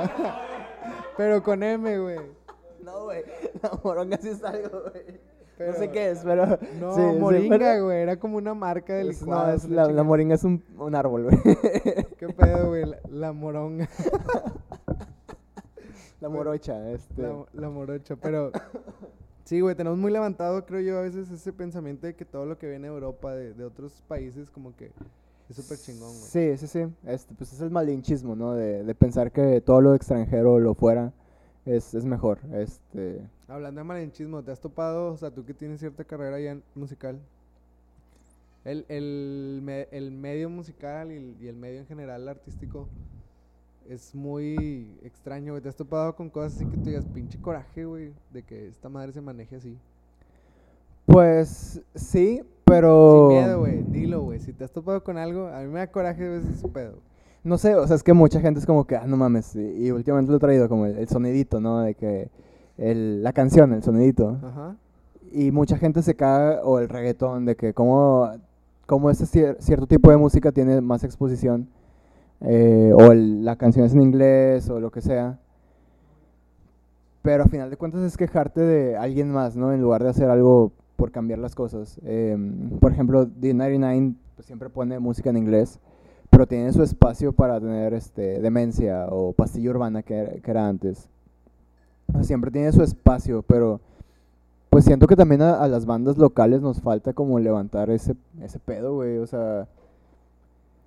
pero 1.17 1.43
con 1.43 1.61
M, 1.63 1.99
güey. 1.99 2.19
No, 2.83 3.05
güey. 3.05 3.23
La 3.61 3.71
moronga 3.83 4.17
sí 4.21 4.29
es 4.29 4.43
algo, 4.43 4.81
güey. 4.91 5.19
Pero- 5.57 5.73
no 5.73 5.77
sé 5.77 5.91
qué 5.91 6.09
es, 6.11 6.19
pero... 6.23 6.45
No, 6.79 6.95
sí, 6.95 7.01
sí, 7.01 7.19
moringa, 7.19 7.57
pero- 7.57 7.85
güey. 7.85 8.01
Era 8.01 8.17
como 8.17 8.37
una 8.37 8.53
marca 8.53 8.93
de 8.93 9.09
es- 9.09 9.19
licuados. 9.21 9.47
No, 9.47 9.53
es 9.53 9.69
la, 9.69 9.93
la 9.93 10.03
moringa 10.03 10.35
es 10.35 10.43
un, 10.43 10.63
un 10.77 10.95
árbol, 10.95 11.23
güey. 11.23 11.37
¿Qué 12.17 12.29
pedo, 12.29 12.69
güey? 12.69 12.85
La, 12.85 12.99
la 13.09 13.31
moronga. 13.33 13.87
La 16.19 16.29
morocha, 16.29 16.91
este... 16.91 17.21
La, 17.21 17.45
la 17.53 17.69
morocha. 17.69 18.15
Pero. 18.15 18.51
Sí, 19.43 19.59
güey, 19.59 19.75
tenemos 19.75 19.97
muy 19.99 20.11
levantado, 20.11 20.65
creo 20.65 20.79
yo, 20.81 20.99
a 20.99 21.01
veces 21.01 21.29
ese 21.31 21.51
pensamiento 21.51 22.07
de 22.07 22.15
que 22.15 22.25
todo 22.25 22.45
lo 22.45 22.57
que 22.57 22.69
viene 22.69 22.87
de 22.87 22.93
Europa, 22.93 23.33
de, 23.35 23.53
de 23.53 23.65
otros 23.65 24.03
países, 24.07 24.49
como 24.49 24.75
que 24.75 24.91
es 25.51 25.57
súper 25.57 25.77
chingón, 25.77 26.09
güey. 26.09 26.21
Sí, 26.23 26.57
sí, 26.57 26.67
sí. 26.67 26.87
Este, 27.05 27.33
pues 27.35 27.53
es 27.53 27.61
el 27.61 27.69
malinchismo, 27.71 28.35
¿no? 28.35 28.53
De, 28.53 28.83
de 28.83 28.95
pensar 28.95 29.31
que 29.31 29.61
todo 29.61 29.81
lo 29.81 29.93
extranjero, 29.95 30.59
lo 30.59 30.73
fuera, 30.73 31.13
es, 31.65 31.93
es 31.93 32.05
mejor. 32.05 32.39
Este, 32.53 33.21
Hablando 33.47 33.79
de 33.81 33.85
malinchismo, 33.85 34.41
¿te 34.43 34.51
has 34.51 34.59
topado, 34.59 35.13
o 35.13 35.17
sea, 35.17 35.29
tú 35.31 35.45
que 35.45 35.53
tienes 35.53 35.79
cierta 35.79 36.03
carrera 36.03 36.39
ya 36.39 36.57
musical? 36.75 37.19
El, 38.63 38.85
el, 38.89 39.59
me- 39.63 39.87
el 39.91 40.11
medio 40.11 40.49
musical 40.49 41.11
y 41.11 41.15
el, 41.17 41.35
y 41.41 41.47
el 41.47 41.55
medio 41.55 41.79
en 41.79 41.87
general 41.87 42.27
artístico 42.29 42.87
es 43.89 44.13
muy 44.13 44.87
extraño, 45.03 45.53
güey. 45.53 45.63
¿Te 45.63 45.69
has 45.69 45.75
topado 45.75 46.15
con 46.15 46.29
cosas 46.29 46.55
así 46.55 46.65
que 46.67 46.77
tú 46.77 46.83
digas, 46.83 47.05
pinche 47.13 47.39
coraje, 47.41 47.85
güey, 47.85 48.13
de 48.31 48.43
que 48.43 48.67
esta 48.67 48.87
madre 48.87 49.11
se 49.11 49.21
maneje 49.21 49.55
así? 49.55 49.77
pues 51.05 51.81
sí, 51.95 52.41
pero... 52.75 53.29
Sin 53.31 53.39
miedo, 53.39 53.59
güey, 53.59 53.83
dilo, 53.83 54.21
güey. 54.21 54.39
Si 54.39 54.53
te 54.53 54.63
has 54.63 54.71
topado 54.71 55.03
con 55.03 55.17
algo, 55.17 55.47
a 55.47 55.59
mí 55.61 55.67
me 55.67 55.79
da 55.79 55.87
coraje 55.87 56.23
de 56.23 56.29
veces 56.39 56.55
ese 56.57 56.67
pedo. 56.67 56.93
No 57.43 57.57
sé, 57.57 57.75
o 57.75 57.85
sea, 57.87 57.95
es 57.95 58.03
que 58.03 58.13
mucha 58.13 58.39
gente 58.39 58.59
es 58.59 58.65
como 58.65 58.85
que, 58.85 58.95
ah, 58.95 59.05
no 59.07 59.17
mames. 59.17 59.55
Y, 59.55 59.85
y 59.85 59.91
últimamente 59.91 60.31
lo 60.31 60.37
he 60.37 60.39
traído 60.39 60.69
como 60.69 60.85
el, 60.85 60.97
el 60.97 61.07
sonidito, 61.07 61.59
¿no? 61.59 61.79
De 61.81 61.95
que 61.95 62.29
el, 62.77 63.23
la 63.23 63.33
canción, 63.33 63.73
el 63.73 63.81
sonidito. 63.83 64.37
Ajá. 64.43 64.75
Y 65.31 65.51
mucha 65.51 65.77
gente 65.77 66.01
se 66.03 66.15
caga, 66.15 66.61
o 66.63 66.79
el 66.79 66.89
reggaetón, 66.89 67.45
de 67.45 67.55
que 67.55 67.73
como, 67.73 68.29
como 68.85 69.09
este 69.09 69.25
cier- 69.25 69.57
cierto 69.59 69.87
tipo 69.87 70.11
de 70.11 70.17
música 70.17 70.51
tiene 70.51 70.81
más 70.81 71.03
exposición, 71.03 71.67
eh, 72.41 72.91
o 72.93 73.11
el- 73.11 73.43
la 73.45 73.55
canción 73.55 73.85
es 73.85 73.93
en 73.93 74.01
inglés, 74.01 74.69
o 74.69 74.79
lo 74.79 74.91
que 74.91 75.01
sea. 75.01 75.39
Pero 77.23 77.43
a 77.43 77.47
final 77.47 77.69
de 77.69 77.77
cuentas 77.77 78.01
es 78.01 78.17
quejarte 78.17 78.61
de 78.61 78.97
alguien 78.97 79.31
más, 79.31 79.55
¿no? 79.55 79.71
En 79.73 79.81
lugar 79.81 80.03
de 80.03 80.09
hacer 80.09 80.29
algo 80.29 80.71
por 81.01 81.11
cambiar 81.11 81.39
las 81.39 81.55
cosas. 81.55 81.99
Em, 82.05 82.77
por 82.79 82.91
ejemplo, 82.91 83.25
D99 83.25 84.13
pues, 84.35 84.45
siempre 84.45 84.69
pone 84.69 84.99
música 84.99 85.31
en 85.31 85.37
inglés, 85.37 85.79
pero 86.29 86.45
tiene 86.45 86.71
su 86.73 86.83
espacio 86.83 87.33
para 87.33 87.59
tener 87.59 87.95
este, 87.95 88.39
demencia 88.39 89.07
o 89.09 89.33
pastilla 89.33 89.71
urbana 89.71 90.03
que, 90.03 90.39
que 90.43 90.51
era 90.51 90.67
antes. 90.67 91.09
Siempre 92.21 92.51
tiene 92.51 92.71
su 92.71 92.83
espacio, 92.83 93.41
pero 93.41 93.81
pues 94.69 94.85
siento 94.85 95.07
que 95.07 95.15
también 95.15 95.41
a, 95.41 95.63
a 95.63 95.67
las 95.67 95.87
bandas 95.87 96.19
locales 96.19 96.61
nos 96.61 96.81
falta 96.81 97.13
como 97.13 97.39
levantar 97.39 97.89
ese, 97.89 98.15
ese 98.39 98.59
pedo, 98.59 98.93
güey. 98.93 99.17
O 99.17 99.25
sea, 99.25 99.67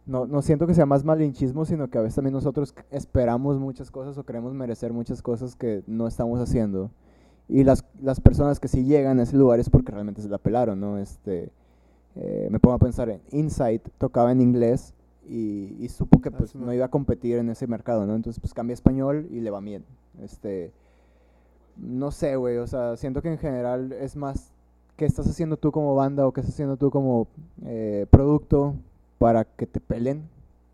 no, 0.06 0.26
no 0.26 0.42
siento 0.42 0.68
que 0.68 0.74
sea 0.74 0.86
más 0.86 1.02
malinchismo, 1.02 1.64
sino 1.64 1.88
que 1.90 1.98
a 1.98 2.02
veces 2.02 2.14
también 2.14 2.34
nosotros 2.34 2.72
esperamos 2.92 3.58
muchas 3.58 3.90
cosas 3.90 4.16
o 4.16 4.22
queremos 4.22 4.54
merecer 4.54 4.92
muchas 4.92 5.22
cosas 5.22 5.56
que 5.56 5.82
no 5.88 6.06
estamos 6.06 6.38
haciendo. 6.38 6.92
Y 7.48 7.64
las, 7.64 7.84
las 8.00 8.20
personas 8.20 8.58
que 8.58 8.68
sí 8.68 8.84
llegan 8.84 9.20
a 9.20 9.24
ese 9.24 9.36
lugar 9.36 9.60
es 9.60 9.68
porque 9.68 9.92
realmente 9.92 10.22
se 10.22 10.28
la 10.28 10.38
pelaron, 10.38 10.80
¿no? 10.80 10.98
Este, 10.98 11.50
eh, 12.16 12.48
me 12.50 12.58
pongo 12.58 12.76
a 12.76 12.78
pensar 12.78 13.08
en 13.10 13.20
Insight, 13.32 13.86
tocaba 13.98 14.32
en 14.32 14.40
inglés 14.40 14.94
y, 15.28 15.76
y 15.78 15.88
supo 15.88 16.20
que 16.20 16.30
Ah, 16.30 16.34
pues, 16.38 16.54
no 16.54 16.72
iba 16.72 16.86
a 16.86 16.90
competir 16.90 17.36
en 17.38 17.50
ese 17.50 17.66
mercado, 17.66 18.06
¿no? 18.06 18.14
Entonces 18.14 18.40
pues 18.40 18.54
cambia 18.54 18.72
a 18.72 18.74
español 18.74 19.26
y 19.30 19.40
le 19.40 19.50
va 19.50 19.60
bien. 19.60 19.84
Este, 20.22 20.72
no 21.76 22.10
sé, 22.10 22.36
güey, 22.36 22.58
o 22.58 22.66
sea, 22.66 22.96
siento 22.96 23.20
que 23.20 23.28
en 23.28 23.38
general 23.38 23.92
es 23.92 24.16
más 24.16 24.52
qué 24.96 25.04
estás 25.06 25.26
haciendo 25.28 25.56
tú 25.56 25.72
como 25.72 25.94
banda 25.94 26.26
o 26.26 26.32
qué 26.32 26.40
estás 26.40 26.54
haciendo 26.54 26.76
tú 26.76 26.90
como 26.90 27.26
eh, 27.64 28.06
producto 28.10 28.74
para 29.18 29.44
que 29.44 29.66
te 29.66 29.80
pelen 29.80 30.22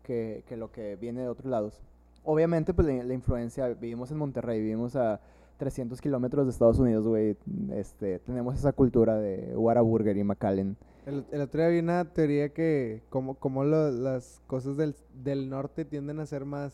que, 0.03 0.43
que 0.47 0.57
lo 0.57 0.71
que 0.71 0.95
viene 0.95 1.21
de 1.21 1.27
otros 1.27 1.49
lados. 1.49 1.81
Obviamente, 2.23 2.73
pues 2.73 2.87
la, 2.87 3.03
la 3.03 3.13
influencia, 3.13 3.67
vivimos 3.69 4.11
en 4.11 4.17
Monterrey, 4.17 4.61
vivimos 4.61 4.95
a 4.95 5.19
300 5.61 6.01
kilómetros 6.01 6.47
de 6.47 6.51
Estados 6.51 6.79
Unidos, 6.79 7.05
güey, 7.07 7.37
este, 7.73 8.17
tenemos 8.17 8.55
esa 8.55 8.71
cultura 8.73 9.17
de 9.17 9.55
Whataburger 9.55 10.17
y 10.17 10.23
McAllen. 10.23 10.75
El, 11.05 11.23
el 11.31 11.41
otro 11.41 11.61
día 11.61 11.69
vi 11.69 11.77
una 11.77 12.03
teoría 12.03 12.49
que 12.49 13.03
como, 13.11 13.35
como 13.35 13.63
lo- 13.63 13.91
las 13.91 14.41
cosas 14.47 14.75
del, 14.75 14.95
del 15.23 15.51
norte 15.51 15.85
tienden 15.85 16.19
a 16.19 16.25
ser 16.25 16.45
más... 16.45 16.73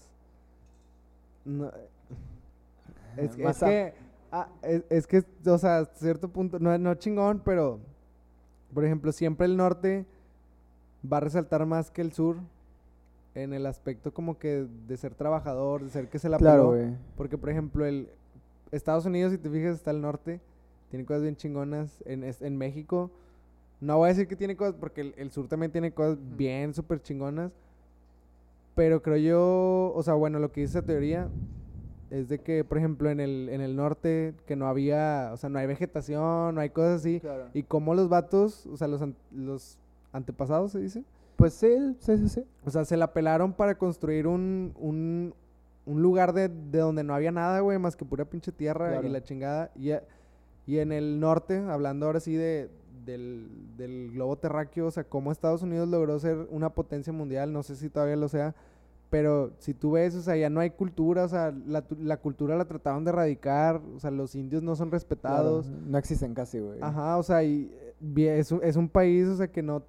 no- 1.43 1.69
es, 3.17 3.35
que- 3.35 3.43
Más 3.43 3.57
es 3.57 3.63
a- 3.63 3.65
que, 3.67 3.93
ah, 4.31 4.47
es, 4.61 4.83
es 4.89 5.05
que, 5.05 5.21
o 5.45 5.57
sea, 5.57 5.79
hasta 5.79 5.99
cierto 5.99 6.29
punto, 6.29 6.57
no, 6.57 6.77
no 6.77 6.95
chingón, 6.95 7.41
pero, 7.43 7.79
por 8.73 8.85
ejemplo, 8.85 9.11
siempre 9.11 9.47
el 9.47 9.57
norte 9.57 10.05
va 11.11 11.17
a 11.17 11.21
resaltar 11.21 11.65
más 11.65 11.91
que 11.91 11.99
el 11.99 12.13
sur 12.13 12.37
en 13.35 13.51
el 13.51 13.65
aspecto 13.65 14.13
como 14.13 14.37
que 14.39 14.65
de 14.87 14.95
ser 14.95 15.13
trabajador, 15.13 15.83
de 15.83 15.89
ser 15.89 16.07
que 16.07 16.19
se 16.19 16.29
la 16.29 16.37
Claro, 16.37 16.71
peló. 16.71 16.93
Porque, 17.17 17.37
por 17.37 17.49
ejemplo, 17.49 17.85
el 17.85 18.07
Estados 18.71 19.05
Unidos, 19.05 19.31
si 19.31 19.37
te 19.37 19.49
fijas, 19.49 19.75
está 19.75 19.91
al 19.91 20.01
norte. 20.01 20.39
Tiene 20.89 21.05
cosas 21.05 21.23
bien 21.23 21.35
chingonas. 21.35 22.01
En, 22.05 22.23
en 22.23 22.57
México, 22.57 23.11
no 23.81 23.97
voy 23.97 24.07
a 24.07 24.09
decir 24.09 24.27
que 24.27 24.35
tiene 24.35 24.55
cosas, 24.55 24.75
porque 24.79 25.01
el, 25.01 25.13
el 25.17 25.31
sur 25.31 25.47
también 25.47 25.71
tiene 25.71 25.91
cosas 25.91 26.17
bien 26.37 26.73
súper 26.73 27.01
chingonas. 27.01 27.51
Pero 28.75 29.01
creo 29.01 29.17
yo, 29.17 29.93
o 29.95 30.03
sea, 30.03 30.13
bueno, 30.13 30.39
lo 30.39 30.51
que 30.51 30.61
dice 30.61 30.77
esa 30.79 30.85
teoría 30.85 31.29
es 32.11 32.29
de 32.29 32.39
que, 32.39 32.63
por 32.63 32.77
ejemplo, 32.77 33.09
en 33.09 33.19
el, 33.19 33.49
en 33.49 33.59
el 33.61 33.75
norte, 33.75 34.33
que 34.45 34.55
no 34.55 34.67
había, 34.67 35.31
o 35.33 35.37
sea, 35.37 35.49
no 35.49 35.59
hay 35.59 35.67
vegetación, 35.67 36.55
no 36.55 36.61
hay 36.61 36.69
cosas 36.69 37.01
así. 37.01 37.21
Y 37.53 37.63
como 37.63 37.95
los 37.95 38.07
vatos, 38.07 38.65
o 38.67 38.77
sea, 38.77 38.87
los, 38.87 39.01
an- 39.01 39.15
los 39.31 39.77
antepasados, 40.13 40.71
se 40.71 40.79
dice. 40.79 41.03
Pues 41.35 41.53
sí, 41.53 41.95
sí, 41.99 42.17
sí, 42.17 42.29
sí. 42.29 42.43
O 42.65 42.69
sea, 42.71 42.85
se 42.85 42.97
la 42.97 43.13
pelaron 43.13 43.51
para 43.51 43.77
construir 43.77 44.25
un, 44.27 44.73
un, 44.79 45.33
un 45.87 46.01
lugar 46.03 46.33
de, 46.33 46.49
de 46.49 46.79
donde 46.79 47.03
no 47.03 47.15
había 47.15 47.31
nada, 47.31 47.61
güey, 47.61 47.79
más 47.79 47.95
que 47.95 48.05
pura 48.05 48.25
pinche 48.25 48.51
tierra 48.51 48.89
Claro. 48.91 49.07
y 49.07 49.09
la 49.09 49.23
chingada. 49.23 49.71
Y, 49.75 49.91
a- 49.91 50.03
y 50.67 50.77
en 50.79 50.91
el 50.91 51.19
norte, 51.19 51.57
hablando 51.57 52.05
ahora 52.05 52.19
sí 52.19 52.35
de, 52.35 52.69
del, 53.05 53.47
del 53.77 54.11
globo 54.11 54.37
terráqueo, 54.37 54.87
o 54.87 54.91
sea, 54.91 55.03
cómo 55.05 55.31
Estados 55.31 55.61
Unidos 55.63 55.87
logró 55.87 56.19
ser 56.19 56.45
una 56.51 56.69
potencia 56.73 57.11
mundial, 57.13 57.51
no 57.53 57.63
sé 57.63 57.75
si 57.75 57.89
todavía 57.89 58.17
lo 58.17 58.27
sea, 58.29 58.53
Pero 59.09 59.53
si 59.59 59.73
tú 59.73 59.91
ves, 59.91 60.13
o 60.15 60.21
sea, 60.21 60.35
ya 60.35 60.49
no 60.49 60.59
hay 60.59 60.71
cultura, 60.71 61.23
o 61.23 61.29
sea, 61.29 61.53
la, 61.65 61.85
la 61.97 62.17
cultura 62.17 62.57
la 62.57 62.65
trataron 62.65 63.05
de 63.05 63.11
erradicar, 63.11 63.81
o 63.95 63.99
sea, 64.01 64.11
los 64.11 64.35
indios 64.35 64.61
no 64.61 64.75
son 64.75 64.89
Claro, 64.89 64.97
respetados. 64.97 65.67
no 65.69 65.97
existen 65.97 66.33
casi, 66.33 66.59
güey. 66.59 66.79
Ajá, 66.81 67.17
o 67.17 67.23
sea, 67.23 67.41
y 67.41 67.71
eh, 68.17 68.37
es 68.39 68.51
es 68.51 68.75
un 68.75 68.89
país, 68.89 69.25
o 69.29 69.37
sea, 69.37 69.47
que 69.47 69.61
no... 69.63 69.81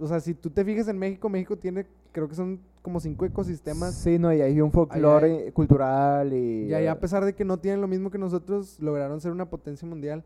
O 0.00 0.06
sea, 0.06 0.18
si 0.20 0.32
tú 0.32 0.48
te 0.48 0.64
fijas 0.64 0.88
en 0.88 0.98
México, 0.98 1.28
México 1.28 1.54
tiene, 1.58 1.84
creo 2.12 2.26
que 2.26 2.34
son 2.34 2.58
como 2.82 3.00
cinco 3.00 3.24
ecosistemas. 3.24 3.94
Sí, 3.94 4.18
no, 4.18 4.32
y 4.32 4.40
hay 4.40 4.60
un 4.60 4.72
folclore 4.72 5.52
cultural 5.52 6.32
y... 6.32 6.66
Y 6.66 6.74
allá, 6.74 6.92
a 6.92 6.94
eh, 6.94 6.98
pesar 6.98 7.24
de 7.24 7.34
que 7.34 7.44
no 7.44 7.58
tienen 7.58 7.80
lo 7.80 7.88
mismo 7.88 8.10
que 8.10 8.18
nosotros, 8.18 8.78
lograron 8.80 9.20
ser 9.20 9.32
una 9.32 9.48
potencia 9.48 9.88
mundial. 9.88 10.24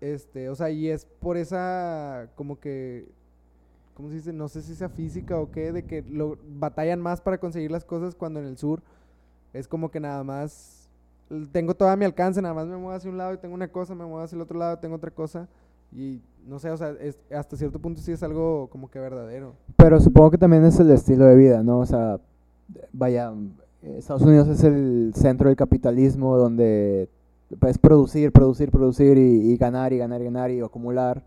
Este, 0.00 0.48
o 0.48 0.54
sea, 0.54 0.70
y 0.70 0.88
es 0.88 1.04
por 1.04 1.36
esa, 1.36 2.28
como 2.34 2.58
que, 2.58 3.06
¿cómo 3.94 4.08
se 4.08 4.14
dice? 4.14 4.32
No 4.32 4.48
sé 4.48 4.62
si 4.62 4.74
sea 4.74 4.88
física 4.88 5.38
o 5.38 5.50
qué, 5.50 5.72
de 5.72 5.84
que 5.84 6.02
lo, 6.02 6.38
batallan 6.58 7.00
más 7.00 7.20
para 7.20 7.38
conseguir 7.38 7.70
las 7.70 7.84
cosas 7.84 8.14
cuando 8.14 8.40
en 8.40 8.46
el 8.46 8.56
sur 8.56 8.82
es 9.52 9.68
como 9.68 9.90
que 9.90 10.00
nada 10.00 10.24
más, 10.24 10.88
tengo 11.52 11.74
todo 11.74 11.90
a 11.90 11.96
mi 11.96 12.04
alcance, 12.04 12.40
nada 12.40 12.54
más 12.54 12.66
me 12.66 12.76
muevo 12.76 12.92
hacia 12.92 13.10
un 13.10 13.18
lado 13.18 13.34
y 13.34 13.38
tengo 13.38 13.54
una 13.54 13.68
cosa, 13.68 13.94
me 13.94 14.04
muevo 14.04 14.20
hacia 14.20 14.36
el 14.36 14.42
otro 14.42 14.58
lado, 14.58 14.78
tengo 14.78 14.96
otra 14.96 15.10
cosa. 15.10 15.48
Y 15.92 16.20
no 16.46 16.58
sé, 16.58 16.70
o 16.70 16.76
sea, 16.76 16.90
es, 17.00 17.18
hasta 17.30 17.56
cierto 17.56 17.78
punto 17.78 18.00
sí 18.00 18.12
es 18.12 18.22
algo 18.22 18.68
como 18.70 18.90
que 18.90 18.98
verdadero. 18.98 19.54
Pero 19.76 20.00
supongo 20.00 20.30
que 20.30 20.38
también 20.38 20.64
es 20.64 20.78
el 20.80 20.90
estilo 20.90 21.24
de 21.24 21.36
vida, 21.36 21.62
¿no? 21.62 21.78
O 21.80 21.86
sea, 21.86 22.20
vaya, 22.92 23.32
Estados 23.82 24.22
Unidos 24.22 24.48
es 24.48 24.64
el 24.64 25.12
centro 25.14 25.48
del 25.48 25.56
capitalismo 25.56 26.36
donde 26.36 27.08
puedes 27.58 27.78
producir, 27.78 28.32
producir, 28.32 28.70
producir 28.70 29.18
y, 29.18 29.52
y 29.52 29.56
ganar 29.56 29.92
y 29.92 29.98
ganar 29.98 30.20
y 30.20 30.24
ganar 30.24 30.50
y 30.50 30.60
acumular. 30.60 31.24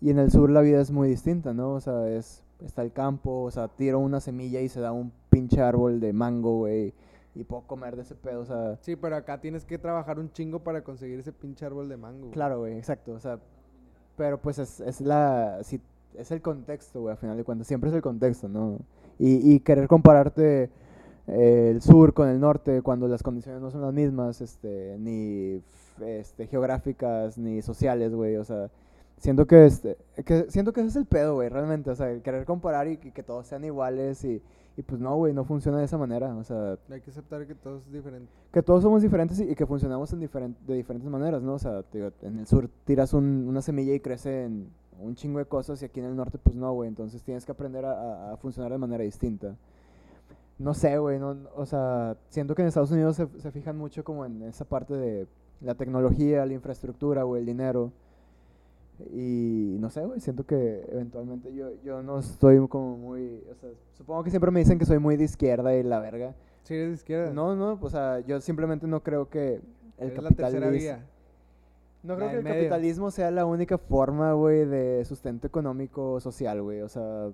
Y 0.00 0.10
en 0.10 0.18
el 0.18 0.30
sur 0.30 0.50
la 0.50 0.60
vida 0.60 0.80
es 0.80 0.90
muy 0.90 1.08
distinta, 1.08 1.54
¿no? 1.54 1.74
O 1.74 1.80
sea, 1.80 2.08
es, 2.08 2.42
está 2.64 2.82
el 2.82 2.92
campo, 2.92 3.42
o 3.42 3.50
sea, 3.50 3.68
tiro 3.68 3.98
una 3.98 4.20
semilla 4.20 4.60
y 4.60 4.68
se 4.68 4.80
da 4.80 4.92
un 4.92 5.12
pinche 5.30 5.60
árbol 5.60 6.00
de 6.00 6.12
mango, 6.12 6.58
güey, 6.58 6.92
y 7.34 7.44
puedo 7.44 7.62
comer 7.62 7.96
de 7.96 8.02
ese 8.02 8.14
pedo, 8.14 8.40
o 8.40 8.44
sea... 8.44 8.76
Sí, 8.82 8.96
pero 8.96 9.16
acá 9.16 9.40
tienes 9.40 9.64
que 9.64 9.78
trabajar 9.78 10.18
un 10.18 10.30
chingo 10.32 10.60
para 10.60 10.82
conseguir 10.82 11.20
ese 11.20 11.32
pinche 11.32 11.64
árbol 11.64 11.88
de 11.88 11.96
mango. 11.96 12.20
güey. 12.20 12.32
Claro, 12.32 12.58
güey, 12.60 12.76
exacto. 12.76 13.12
O 13.12 13.20
sea, 13.20 13.38
pero 14.22 14.38
pues 14.38 14.60
es, 14.60 14.78
es 14.78 15.00
la. 15.00 15.58
sí, 15.64 15.80
es 16.16 16.30
el 16.30 16.40
contexto, 16.40 17.00
güey, 17.00 17.12
a 17.12 17.16
final 17.16 17.36
de 17.36 17.42
cuentas. 17.42 17.66
Siempre 17.66 17.90
es 17.90 17.96
el 17.96 18.02
contexto, 18.02 18.48
¿no? 18.48 18.78
Y, 19.18 19.52
y 19.52 19.58
querer 19.58 19.88
compararte 19.88 20.70
eh, 21.26 21.70
el 21.72 21.82
sur 21.82 22.14
con 22.14 22.28
el 22.28 22.38
norte 22.38 22.82
cuando 22.82 23.08
las 23.08 23.24
condiciones 23.24 23.60
no 23.60 23.72
son 23.72 23.80
las 23.80 23.92
mismas, 23.92 24.40
este, 24.40 24.96
ni 25.00 25.60
este, 26.06 26.46
geográficas, 26.46 27.36
ni 27.36 27.62
sociales, 27.62 28.14
güey. 28.14 28.36
O 28.36 28.44
sea, 28.44 28.70
siento 29.18 29.48
que, 29.48 29.66
este, 29.66 29.96
que 30.24 30.46
siento 30.50 30.72
que 30.72 30.82
ese 30.82 30.90
es 30.90 30.96
el 30.96 31.06
pedo, 31.06 31.34
güey, 31.34 31.48
realmente. 31.48 31.90
O 31.90 31.96
sea, 31.96 32.16
querer 32.20 32.44
comparar 32.44 32.86
y, 32.86 32.98
que 32.98 33.24
todos 33.24 33.48
sean 33.48 33.64
iguales 33.64 34.24
y, 34.24 34.40
y 34.76 34.82
pues 34.82 35.00
no, 35.00 35.14
güey, 35.16 35.32
no 35.34 35.44
funciona 35.44 35.78
de 35.78 35.84
esa 35.84 35.98
manera. 35.98 36.34
O 36.36 36.44
sea, 36.44 36.76
Hay 36.90 37.00
que 37.00 37.10
aceptar 37.10 37.46
que 37.46 37.54
todo 37.54 37.78
es 37.78 37.92
diferente. 37.92 38.28
que 38.52 38.62
todos 38.62 38.82
somos 38.82 39.02
diferentes 39.02 39.38
y, 39.40 39.44
y 39.50 39.54
que 39.54 39.66
funcionamos 39.66 40.12
en 40.12 40.20
diferen- 40.20 40.56
de 40.66 40.74
diferentes 40.74 41.10
maneras, 41.10 41.42
¿no? 41.42 41.54
O 41.54 41.58
sea, 41.58 41.82
digo, 41.92 42.10
en 42.22 42.38
el 42.38 42.46
sur 42.46 42.68
tiras 42.84 43.12
un- 43.14 43.46
una 43.48 43.60
semilla 43.62 43.94
y 43.94 44.00
crece 44.00 44.44
en 44.44 44.70
un 45.00 45.14
chingo 45.14 45.38
de 45.40 45.46
cosas 45.46 45.82
y 45.82 45.84
aquí 45.84 46.00
en 46.00 46.06
el 46.06 46.16
norte 46.16 46.38
pues 46.38 46.54
no, 46.56 46.72
güey. 46.72 46.88
Entonces 46.88 47.22
tienes 47.22 47.44
que 47.44 47.52
aprender 47.52 47.84
a 47.84 48.36
funcionar 48.40 48.70
de 48.72 48.78
manera 48.78 49.02
distinta. 49.04 49.56
No 50.58 50.74
sé, 50.74 50.96
güey, 50.98 51.18
no, 51.18 51.36
o 51.56 51.66
sea, 51.66 52.16
siento 52.28 52.54
que 52.54 52.62
en 52.62 52.68
Estados 52.68 52.90
Unidos 52.92 53.16
se, 53.16 53.26
se 53.40 53.50
fijan 53.50 53.76
mucho 53.76 54.04
como 54.04 54.24
en 54.24 54.42
esa 54.42 54.64
parte 54.64 54.94
de 54.94 55.26
la 55.60 55.74
tecnología, 55.74 56.46
la 56.46 56.52
infraestructura, 56.52 57.24
güey, 57.24 57.40
el 57.40 57.46
dinero. 57.46 57.90
Y 59.10 59.76
no 59.80 59.90
sé, 59.90 60.04
güey, 60.04 60.20
siento 60.20 60.44
que 60.44 60.84
eventualmente 60.90 61.52
yo, 61.54 61.70
yo 61.84 62.02
no 62.02 62.18
estoy 62.18 62.66
como 62.68 62.96
muy, 62.96 63.42
o 63.50 63.54
sea, 63.54 63.70
supongo 63.92 64.24
que 64.24 64.30
siempre 64.30 64.50
me 64.50 64.60
dicen 64.60 64.78
que 64.78 64.84
soy 64.84 64.98
muy 64.98 65.16
de 65.16 65.24
izquierda 65.24 65.74
y 65.74 65.82
la 65.82 66.00
verga. 66.00 66.34
Si 66.62 66.74
eres 66.74 66.88
de 66.88 66.94
izquierda. 66.94 67.32
No, 67.32 67.56
no, 67.56 67.78
o 67.80 67.90
sea, 67.90 68.20
yo 68.20 68.40
simplemente 68.40 68.86
no 68.86 69.02
creo 69.02 69.28
que 69.28 69.60
el 69.98 70.12
capitalismo... 70.14 70.98
No 72.02 72.16
creo 72.16 72.30
que 72.30 72.36
el 72.38 72.42
medio. 72.42 72.56
capitalismo 72.56 73.10
sea 73.12 73.30
la 73.30 73.46
única 73.46 73.78
forma, 73.78 74.32
güey, 74.32 74.64
de 74.64 75.04
sustento 75.04 75.46
económico 75.46 76.18
social, 76.20 76.60
güey. 76.60 76.82
O 76.82 76.88
sea, 76.88 77.30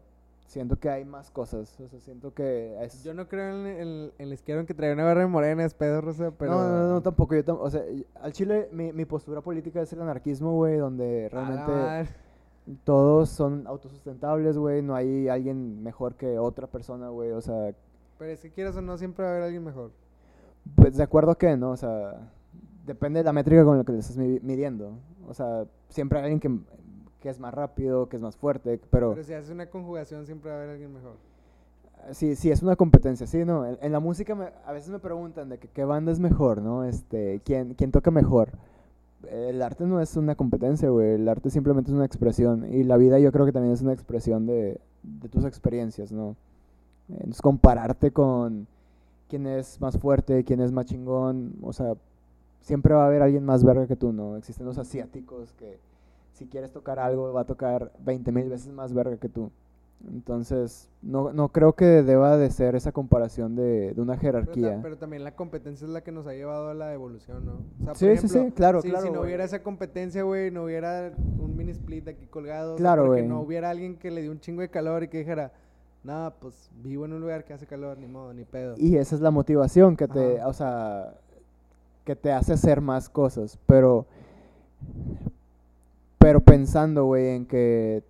siento 0.49 0.77
que 0.81 0.89
hay 0.91 1.05
más 1.05 1.31
cosas. 1.31 1.79
O 1.81 1.87
sea, 1.89 2.01
siento 2.01 2.33
que 2.35 2.77
es... 2.83 3.05
Yo 3.05 3.15
no 3.15 3.29
creo 3.29 3.55
en, 3.55 3.67
en- 3.67 4.13
en 4.19 4.29
la 4.29 4.35
izquierda 4.35 4.63
en 4.63 4.67
que 4.67 4.75
trae 4.75 4.93
una 4.93 5.05
barra 5.05 5.21
de 5.21 5.27
morena, 5.29 5.65
es 5.65 5.75
pedo, 5.75 6.01
Rosa, 6.01 6.33
pero... 6.37 6.53
No, 6.53 6.69
no, 6.69 6.89
no, 6.89 7.01
tampoco. 7.03 7.35
Yo 7.37 7.45
tam- 7.45 7.59
o 7.61 7.71
sea, 7.71 7.83
al 8.21 8.33
Chile 8.33 8.69
mi, 8.73 8.93
mi 8.93 9.05
postura 9.05 9.41
política 9.43 9.81
es 9.83 9.93
el 9.93 10.01
anarquismo, 10.03 10.53
güey, 10.55 10.79
donde 10.79 11.29
realmente 11.31 11.73
todos 12.85 13.29
son 13.31 13.67
autosustentables, 13.67 14.57
güey. 14.59 14.83
No 14.83 14.95
hay 14.95 15.29
alguien 15.29 15.83
mejor 15.83 16.15
que 16.17 16.39
otra 16.39 16.67
persona, 16.67 17.09
güey. 17.11 17.31
O 17.33 17.41
sea, 17.41 17.73
Pero 18.19 18.33
es 18.33 18.41
que 18.41 18.51
quieras 18.51 18.77
o 18.77 18.83
no, 18.83 18.99
siempre 18.99 19.25
va 19.25 19.31
a 19.31 19.33
haber 19.35 19.45
alguien 19.45 19.65
mejor. 19.65 19.91
Pues 20.75 20.97
de 20.97 21.03
acuerdo 21.03 21.31
a 21.31 21.39
qué, 21.39 21.57
¿no? 21.57 21.71
O 21.71 21.77
sea, 21.77 22.31
depende 22.85 23.21
de 23.21 23.25
la 23.25 23.33
métrica 23.33 23.65
con 23.65 23.79
la 23.79 23.85
que 23.85 23.93
le 23.93 23.99
estás 23.99 24.17
mi- 24.17 24.41
midiendo. 24.41 24.93
O 25.27 25.35
sea, 25.35 25.67
siempre 25.89 26.19
hay 26.19 26.25
alguien 26.25 26.41
que, 26.41 26.49
que 27.21 27.29
es 27.29 27.41
más 27.41 27.53
rápido, 27.55 28.09
que 28.09 28.17
es 28.17 28.23
más 28.23 28.37
fuerte, 28.37 28.81
pero, 28.91 29.11
Pero 29.13 29.25
si 29.25 29.35
haces 29.35 29.51
una 29.51 29.67
conjugación, 29.67 30.25
siempre 30.27 30.51
va 30.51 30.57
a 30.57 30.59
haber 30.61 30.71
alguien 30.71 30.93
mejor. 30.95 31.17
sí, 32.13 32.37
sí, 32.37 32.51
es 32.51 32.63
una 32.63 32.77
competencia, 32.77 33.27
sí, 33.27 33.45
¿no? 33.45 33.67
En, 33.67 33.77
en 33.83 33.93
la 33.93 34.01
música 34.01 34.35
me- 34.35 34.53
a 34.65 34.73
veces 34.73 34.91
me 34.91 34.99
preguntan 35.01 35.49
de 35.49 35.59
que 35.59 35.69
qué 35.69 35.85
banda 35.85 36.13
es 36.13 36.21
mejor, 36.21 36.63
¿no? 36.63 36.85
Este, 36.85 37.41
¿quién, 37.45 37.75
quién 37.75 37.91
toca 37.91 38.11
mejor? 38.11 38.51
El 39.33 39.61
arte 39.63 39.85
no 39.85 40.01
es 40.01 40.17
una 40.17 40.37
competencia, 40.37 40.89
güey. 40.91 41.15
El 41.15 41.29
arte 41.29 41.51
simplemente 41.51 41.91
es 41.91 41.95
una 41.97 42.05
expresión. 42.05 42.73
Y 42.73 42.85
la 42.85 42.97
vida 42.97 43.19
yo 43.19 43.33
creo 43.33 43.47
que 43.47 43.53
también 43.53 43.75
es 43.75 43.83
una 43.83 43.93
expresión 43.93 44.47
de, 44.47 44.79
de 45.03 45.29
tus 45.29 45.45
experiencias, 45.45 46.13
¿no? 46.13 46.37
Entonces, 47.09 47.43
compararte 47.43 48.13
con 48.13 48.69
quién 49.29 49.47
es 49.49 49.81
más 49.81 49.99
fuerte, 49.99 50.45
quién 50.45 50.61
es 50.61 50.71
más 50.71 50.87
chingón, 50.87 51.55
o 51.63 51.73
sea, 51.73 51.95
siempre 52.61 52.95
va 52.95 53.05
a 53.05 53.07
haber 53.09 53.23
alguien 53.23 53.45
más 53.45 53.65
verga 53.65 53.89
que 53.89 53.97
tú, 53.97 54.13
¿no? 54.13 54.37
Existen 54.37 54.67
los 54.67 54.79
asiáticos 54.79 55.53
que 55.55 55.79
si 56.39 56.47
quieres 56.47 56.73
tocar 56.73 56.99
algo 56.99 57.33
va 57.33 57.43
a 57.43 57.45
tocar 57.47 57.93
20 58.05 58.33
mil 58.33 58.49
veces 58.49 58.73
más 58.73 58.93
verga 58.93 59.17
que 59.17 59.29
tú. 59.29 59.51
Entonces, 60.13 60.89
no, 61.03 61.33
no 61.33 61.49
creo 61.49 61.73
que 61.73 61.85
deba 62.05 62.37
de 62.37 62.51
ser 62.51 62.77
esa 62.77 62.93
comparación 62.93 63.57
de, 63.57 63.95
de 63.95 64.01
una 64.01 64.13
Pero, 64.15 64.21
jerarquía. 64.23 64.79
pero 64.81 64.97
también 64.97 65.25
la 65.25 65.35
competencia 65.35 65.87
es 65.87 65.91
la 65.91 66.03
que 66.03 66.13
nos 66.13 66.25
ha 66.29 66.35
llevado 66.35 66.71
a 66.71 66.75
la 66.75 66.93
evolución, 66.95 67.45
¿no? 67.45 67.53
O 67.55 67.85
sea, 67.85 67.87
por 67.87 67.97
Sí, 67.97 68.17
sí, 68.17 68.29
sí, 68.29 68.39
ejemplo, 68.39 68.55
claro, 68.55 68.81
si, 68.81 68.91
claro, 68.91 69.05
Si 69.07 69.11
no 69.13 69.19
güey. 69.19 69.27
hubiera 69.27 69.43
esa 69.45 69.61
competencia, 69.61 70.23
güey, 70.23 70.53
no 70.53 70.63
hubiera 70.65 71.13
un 71.41 71.57
mini 71.57 71.73
split 71.73 72.07
aquí 72.07 72.27
colgado. 72.27 72.77
Claro, 72.77 73.07
porque 73.07 73.23
güey. 73.23 73.29
no 73.29 73.41
hubiera 73.41 73.71
alguien 73.71 73.97
que 73.97 74.13
le 74.13 74.23
dio 74.23 74.31
un 74.31 74.39
chingo 74.39 74.61
de 74.61 74.69
calor 74.71 75.03
y 75.03 75.09
que 75.09 75.19
dijera, 75.19 75.51
nada, 76.05 76.31
pues 76.31 76.71
vivo 76.81 77.05
en 77.05 77.15
un 77.15 77.21
lugar 77.21 77.45
que 77.45 77.53
hace 77.55 77.67
calor, 77.67 77.99
ni 77.99 78.07
modo, 78.07 78.33
ni 78.33 78.45
pedo. 78.45 78.75
Y 78.79 78.97
esa 78.97 79.17
es 79.17 79.21
la 79.21 79.33
motivación 79.33 79.97
que 79.97 80.07
te, 80.07 80.39
Ajá. 80.39 80.47
o 80.49 80.53
sea, 80.53 81.15
que 82.05 82.15
te 82.15 82.31
hace 82.31 82.53
hacer 82.53 82.81
más 82.81 83.09
cosas, 83.09 83.59
pero 83.67 84.07
pero 84.87 85.29
pensando, 86.59 87.05
güey, 87.05 87.29
en 87.37 87.47
que 87.47 88.03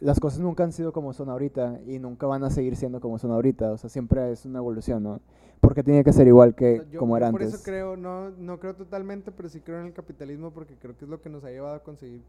las 0.00 0.18
cosas 0.20 0.40
nunca 0.40 0.64
han 0.64 0.72
sido 0.72 0.90
como 0.90 1.12
son 1.12 1.28
ahorita 1.28 1.80
y 1.86 1.98
nunca 1.98 2.26
van 2.26 2.42
a 2.42 2.48
seguir 2.50 2.76
siendo 2.76 2.98
como 2.98 3.18
son 3.18 3.30
ahorita, 3.30 3.72
o 3.72 3.76
sea, 3.76 3.90
siempre 3.90 4.32
es 4.32 4.46
una 4.46 4.58
evolución, 4.58 5.02
¿no? 5.02 5.20
Porque 5.60 5.82
tiene 5.82 6.02
que 6.02 6.14
ser 6.14 6.26
igual 6.26 6.50
O 6.50 6.54
que 6.56 6.76
sea, 6.78 6.90
yo- 6.90 6.98
como 7.00 7.14
era 7.18 7.30
por 7.30 7.42
antes. 7.42 7.52
eso 7.52 7.62
creo, 7.62 7.94
no, 7.94 8.30
no 8.30 8.58
creo 8.58 8.74
totalmente, 8.74 9.30
pero 9.32 9.50
sí 9.50 9.60
creo 9.60 9.80
en 9.80 9.86
el 9.86 9.92
capitalismo 9.92 10.50
porque 10.50 10.76
creo 10.76 10.96
que 10.96 11.04
es 11.04 11.10
lo 11.10 11.20
que 11.20 11.28
nos 11.28 11.44
ha 11.44 11.50
llevado 11.50 11.74
a 11.74 11.80
conseguir, 11.82 12.22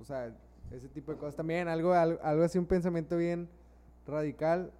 o 0.00 0.04
sea, 0.04 0.34
ese 0.72 0.88
tipo 0.88 1.12
de 1.12 1.18
cosas. 1.18 1.36
También 1.36 1.68
algo, 1.68 1.92
algo, 1.92 2.18
algo 2.24 2.42
así, 2.42 2.58
un 2.58 2.66
pensamiento 2.66 3.16
bien 3.16 3.48
radical. 4.04 4.72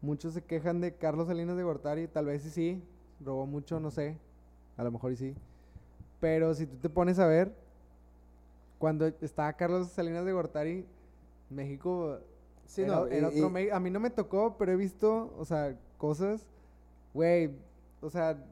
Muchos 0.00 0.32
se 0.34 0.42
quejan 0.42 0.80
de 0.80 0.94
Carlos 0.94 1.26
Salinas 1.26 1.56
de 1.56 1.64
Gortari, 1.64 2.06
tal 2.06 2.26
vez 2.26 2.42
sí 2.42 2.50
sí, 2.50 2.82
robó 3.24 3.46
mucho, 3.46 3.80
no 3.80 3.90
sé, 3.90 4.16
a 4.76 4.84
lo 4.84 4.92
mejor 4.92 5.10
y 5.10 5.16
sí. 5.16 5.34
Pero 6.20 6.54
si 6.54 6.66
tú 6.66 6.76
te 6.76 6.88
pones 6.88 7.18
a 7.18 7.26
ver, 7.26 7.52
cuando 8.80 9.06
estaba 9.20 9.52
Carlos 9.52 9.88
Salinas 9.90 10.24
de 10.24 10.32
Gortari, 10.32 10.86
México 11.50 12.18
Sí, 12.64 12.80
era, 12.82 12.96
no, 12.96 13.06
era 13.06 13.30
y- 13.32 13.40
otro 13.42 13.60
y- 13.60 13.68
A 13.70 13.78
mí 13.78 13.90
no 13.90 14.00
me 14.00 14.08
tocó, 14.10 14.56
pero 14.58 14.72
he 14.72 14.76
visto, 14.76 15.32
o 15.38 15.44
sea, 15.44 15.76
cosas, 15.98 16.46
güey, 17.12 17.50
o 18.00 18.08
sea, 18.08 18.42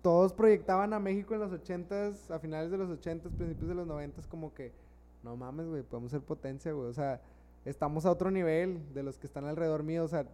todos 0.00 0.32
proyectaban 0.32 0.92
a 0.94 0.98
México 0.98 1.34
en 1.34 1.40
los 1.40 1.52
ochentas, 1.52 2.30
a 2.30 2.38
finales 2.38 2.70
de 2.70 2.78
los 2.78 2.88
ochentas, 2.90 3.32
principios 3.34 3.68
de 3.68 3.74
los 3.74 3.86
noventas, 3.86 4.26
como 4.26 4.52
que, 4.54 4.72
no 5.22 5.36
mames, 5.36 5.66
güey, 5.68 5.82
podemos 5.82 6.10
ser 6.10 6.22
potencia, 6.22 6.72
güey, 6.72 6.88
o 6.88 6.92
sea, 6.94 7.20
estamos 7.66 8.06
a 8.06 8.10
otro 8.10 8.30
nivel 8.30 8.80
de 8.94 9.02
los 9.02 9.18
que 9.18 9.26
están 9.26 9.44
alrededor 9.44 9.82
mío, 9.82 10.04
o 10.04 10.08
sea, 10.08 10.24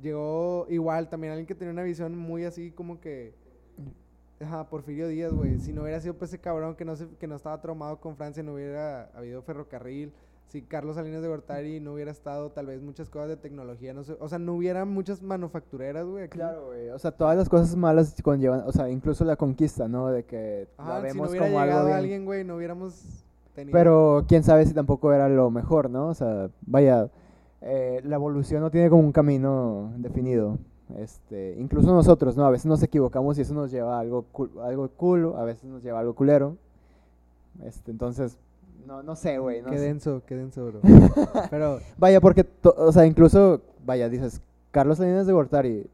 llegó 0.00 0.66
igual 0.70 1.08
también 1.08 1.32
alguien 1.32 1.46
que 1.46 1.54
tenía 1.56 1.72
una 1.72 1.82
visión 1.82 2.16
muy 2.16 2.44
así 2.44 2.70
como 2.70 3.00
que, 3.00 3.34
ajá, 4.40 4.68
Porfirio 4.68 5.08
Díaz, 5.08 5.32
güey, 5.32 5.58
si 5.58 5.72
no 5.72 5.82
hubiera 5.82 6.00
sido 6.00 6.14
pues 6.14 6.30
ese 6.30 6.40
cabrón 6.40 6.74
que 6.74 6.84
no, 6.84 6.96
se, 6.96 7.08
que 7.18 7.26
no 7.26 7.36
estaba 7.36 7.60
traumado 7.60 8.00
con 8.00 8.16
Francia, 8.16 8.42
no 8.42 8.54
hubiera 8.54 9.04
habido 9.14 9.42
ferrocarril, 9.42 10.12
si 10.46 10.62
Carlos 10.62 10.96
Salinas 10.96 11.22
de 11.22 11.28
Gortari 11.28 11.78
no 11.78 11.92
hubiera 11.92 12.10
estado, 12.10 12.50
tal 12.50 12.66
vez 12.66 12.82
muchas 12.82 13.08
cosas 13.08 13.28
de 13.28 13.36
tecnología, 13.36 13.94
no 13.94 14.02
sé, 14.02 14.16
o 14.18 14.28
sea, 14.28 14.38
no 14.38 14.54
hubiera 14.54 14.84
muchas 14.84 15.22
manufactureras, 15.22 16.06
güey. 16.06 16.28
Claro, 16.28 16.66
güey. 16.66 16.88
O 16.88 16.98
sea, 16.98 17.12
todas 17.12 17.36
las 17.36 17.48
cosas 17.48 17.76
malas 17.76 18.16
conllevan, 18.22 18.64
o 18.66 18.72
sea, 18.72 18.90
incluso 18.90 19.24
la 19.24 19.36
conquista, 19.36 19.86
¿no? 19.86 20.08
De 20.08 20.24
que 20.24 20.66
la 20.76 20.84
Ajá, 20.84 20.96
si 20.96 21.02
vemos 21.06 21.26
no 21.26 21.30
hubiera 21.30 21.46
como 21.46 21.60
algo 21.60 21.70
llegado 21.70 21.86
bien. 21.86 21.98
alguien, 21.98 22.24
güey, 22.24 22.44
no 22.44 22.56
hubiéramos 22.56 23.24
tenido. 23.54 23.72
Pero 23.72 24.24
quién 24.26 24.42
sabe 24.42 24.66
si 24.66 24.74
tampoco 24.74 25.12
era 25.12 25.28
lo 25.28 25.50
mejor, 25.52 25.88
¿no? 25.88 26.08
O 26.08 26.14
sea, 26.14 26.50
vaya, 26.62 27.08
eh, 27.60 28.00
la 28.02 28.16
evolución 28.16 28.60
no 28.60 28.72
tiene 28.72 28.90
como 28.90 29.02
un 29.02 29.12
camino 29.12 29.92
definido. 29.98 30.58
Este, 30.98 31.56
incluso 31.58 31.92
nosotros, 31.92 32.36
¿no? 32.36 32.44
A 32.44 32.50
veces 32.50 32.66
nos 32.66 32.82
equivocamos 32.82 33.38
y 33.38 33.42
eso 33.42 33.54
nos 33.54 33.70
lleva 33.70 33.96
a 33.96 34.00
algo, 34.00 34.24
cool, 34.32 34.50
algo 34.62 34.88
cool, 34.96 35.34
a 35.36 35.44
veces 35.44 35.64
nos 35.64 35.82
lleva 35.82 35.98
a 35.98 36.00
algo 36.00 36.14
culero. 36.14 36.56
Este, 37.64 37.90
entonces, 37.90 38.36
no, 38.86 39.02
no 39.02 39.16
sé, 39.16 39.38
güey. 39.38 39.62
No 39.62 39.70
qué 39.70 39.78
sé. 39.78 39.84
denso, 39.84 40.22
qué 40.26 40.36
denso, 40.36 40.66
bro. 40.66 40.80
Pero 41.50 41.80
Vaya, 41.98 42.20
porque, 42.20 42.46
o 42.62 42.92
sea, 42.92 43.06
incluso, 43.06 43.60
vaya, 43.84 44.08
dices, 44.08 44.40
Carlos 44.70 44.98
Salinas 44.98 45.26
de 45.26 45.32
Gortari, 45.32 45.86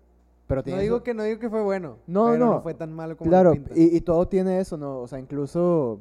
pero 0.46 0.62
no 0.64 0.78
digo 0.78 1.02
que 1.02 1.12
no 1.12 1.24
digo 1.24 1.40
que 1.40 1.50
fue 1.50 1.60
bueno. 1.60 1.96
No, 2.06 2.26
pero 2.26 2.38
no. 2.38 2.52
no 2.52 2.62
fue 2.62 2.72
tan 2.72 2.92
malo 2.92 3.16
como 3.16 3.28
Claro, 3.28 3.54
y, 3.74 3.96
y 3.96 4.00
todo 4.00 4.28
tiene 4.28 4.60
eso, 4.60 4.76
¿no? 4.76 5.00
O 5.00 5.08
sea, 5.08 5.18
incluso 5.18 5.98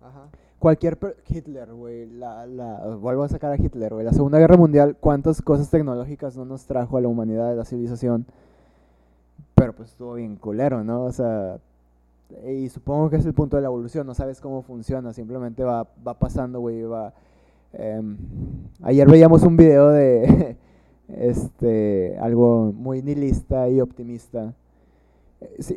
Ajá. 0.00 0.28
Cualquier... 0.58 0.98
Hitler, 1.28 1.72
güey, 1.72 2.06
la, 2.06 2.46
la, 2.46 2.96
vuelvo 2.96 3.22
a 3.24 3.28
sacar 3.28 3.52
a 3.52 3.56
Hitler, 3.56 3.94
güey. 3.94 4.04
La 4.04 4.12
Segunda 4.12 4.38
Guerra 4.38 4.56
Mundial, 4.56 4.96
¿cuántas 4.98 5.42
cosas 5.42 5.70
tecnológicas 5.70 6.36
no 6.36 6.44
nos 6.44 6.64
trajo 6.66 6.96
a 6.96 7.00
la 7.00 7.08
humanidad, 7.08 7.50
a 7.50 7.54
la 7.54 7.64
civilización? 7.64 8.26
Pero 9.54 9.74
pues 9.74 9.90
estuvo 9.90 10.14
bien 10.14 10.36
culero, 10.36 10.84
¿no? 10.84 11.04
O 11.04 11.12
sea, 11.12 11.58
y 12.46 12.68
supongo 12.68 13.10
que 13.10 13.16
es 13.16 13.26
el 13.26 13.34
punto 13.34 13.56
de 13.56 13.62
la 13.62 13.68
evolución, 13.68 14.06
no 14.06 14.14
sabes 14.14 14.40
cómo 14.40 14.62
funciona, 14.62 15.12
simplemente 15.12 15.62
va, 15.62 15.86
va 16.06 16.14
pasando, 16.14 16.60
güey, 16.60 16.82
va... 16.82 17.12
em, 17.72 18.16
ayer 18.82 19.08
veíamos 19.08 19.42
un 19.42 19.56
video 19.56 19.90
de 19.90 20.56
este 21.08 22.18
algo 22.20 22.72
muy 22.72 23.02
nihilista 23.02 23.68
y 23.68 23.80
optimista. 23.80 24.54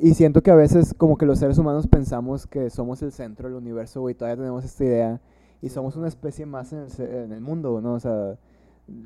Y 0.01 0.13
siento 0.13 0.41
que 0.41 0.51
a 0.51 0.55
veces 0.55 0.93
como 0.93 1.17
que 1.17 1.25
los 1.25 1.39
seres 1.39 1.57
humanos 1.57 1.85
pensamos 1.87 2.47
que 2.47 2.69
somos 2.69 3.01
el 3.01 3.11
centro 3.11 3.49
del 3.49 3.57
universo, 3.57 3.99
güey, 4.01 4.15
todavía 4.15 4.37
tenemos 4.37 4.63
esta 4.63 4.83
idea 4.85 5.21
y 5.61 5.69
somos 5.69 5.97
una 5.97 6.07
especie 6.07 6.45
más 6.45 6.71
en 6.71 6.79
el, 6.79 7.01
en 7.01 7.31
el 7.33 7.41
mundo, 7.41 7.81
¿no? 7.81 7.93
O 7.95 7.99
sea, 7.99 8.37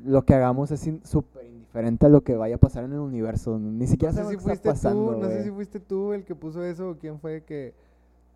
lo 0.04 0.24
que 0.24 0.34
hagamos 0.34 0.70
es 0.70 0.88
súper 1.02 1.44
indiferente 1.46 2.06
a 2.06 2.08
lo 2.08 2.20
que 2.22 2.36
vaya 2.36 2.54
a 2.54 2.58
pasar 2.58 2.84
en 2.84 2.92
el 2.92 3.00
universo, 3.00 3.58
ni 3.58 3.86
siquiera 3.88 4.12
No 4.12 4.16
sé 4.18 4.22
sabemos 4.22 4.42
si 4.42 4.48
fuiste 4.48 4.68
pasando, 4.68 5.14
tú, 5.14 5.20
no 5.20 5.28
sé 5.28 5.42
si 5.42 5.50
fuiste 5.50 5.80
tú 5.80 6.12
el 6.12 6.24
que 6.24 6.34
puso 6.36 6.62
eso 6.64 6.90
o 6.90 6.96
quién 6.98 7.18
fue 7.18 7.42
que 7.42 7.74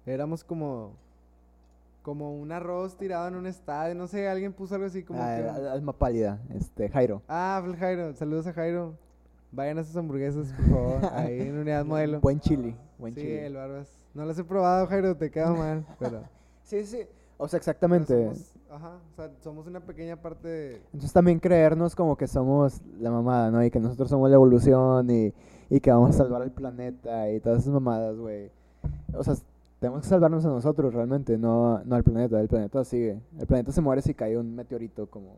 éramos 0.04 0.42
como 0.44 0.92
como 2.02 2.34
un 2.40 2.50
arroz 2.52 2.96
tirado 2.96 3.28
en 3.28 3.34
un 3.36 3.46
estadio, 3.46 3.94
no 3.94 4.06
sé, 4.06 4.28
alguien 4.28 4.52
puso 4.54 4.74
algo 4.74 4.86
así 4.86 5.02
como 5.02 5.20
Ah, 5.22 5.36
que 5.36 5.48
al- 5.48 5.68
alma 5.68 5.92
pálida, 5.92 6.40
este, 6.54 6.88
Jairo. 6.88 7.22
Ah, 7.28 7.62
Jairo, 7.78 8.14
saludos 8.14 8.46
a 8.46 8.52
Jairo. 8.54 8.94
Vayan 9.50 9.78
a 9.78 9.84
sus 9.84 9.96
hamburguesas, 9.96 10.52
por 10.52 10.66
favor, 10.66 11.12
ahí 11.14 11.40
en 11.40 11.58
Unidad 11.58 11.84
Modelo. 11.86 12.20
Buen 12.20 12.38
chili, 12.40 12.76
buen 12.98 13.14
sí, 13.14 13.20
chili. 13.20 13.32
el 13.38 13.54
Barbas. 13.54 13.88
No 14.14 14.24
los 14.24 14.38
he 14.38 14.44
probado, 14.44 14.86
Jairo, 14.86 15.16
te 15.16 15.30
queda 15.30 15.52
mal, 15.52 15.86
pero 15.98 16.22
Sí, 16.64 16.84
sí, 16.84 16.98
o 17.38 17.48
sea, 17.48 17.56
exactamente. 17.56 18.24
somos, 18.24 18.54
ajá, 18.70 18.98
o 19.12 19.16
sea, 19.16 19.30
somos 19.42 19.66
una 19.66 19.80
pequeña 19.80 20.16
parte 20.16 20.48
de 20.48 20.74
Entonces 20.92 21.12
también 21.12 21.38
creernos 21.40 21.94
como 21.96 22.16
que 22.16 22.26
somos 22.26 22.82
la 23.00 23.10
mamada, 23.10 23.50
¿no? 23.50 23.64
Y 23.64 23.70
que 23.70 23.80
nosotros 23.80 24.10
somos 24.10 24.28
la 24.28 24.34
evolución 24.34 25.08
y, 25.10 25.32
y 25.70 25.80
que 25.80 25.90
vamos 25.90 26.10
a 26.10 26.18
salvar 26.18 26.42
al 26.42 26.50
planeta 26.50 27.30
y 27.30 27.40
todas 27.40 27.60
esas 27.60 27.72
mamadas, 27.72 28.16
güey. 28.18 28.50
O 29.14 29.24
sea, 29.24 29.34
tenemos 29.80 30.02
que 30.02 30.08
salvarnos 30.08 30.44
a 30.44 30.48
nosotros 30.48 30.92
realmente, 30.92 31.38
no, 31.38 31.82
no 31.84 31.94
al 31.94 32.04
planeta. 32.04 32.38
El 32.38 32.48
planeta 32.48 32.84
sigue. 32.84 33.18
El 33.38 33.46
planeta 33.46 33.72
se 33.72 33.80
muere 33.80 34.02
si 34.02 34.12
cae 34.12 34.36
un 34.36 34.54
meteorito, 34.54 35.06
como 35.06 35.36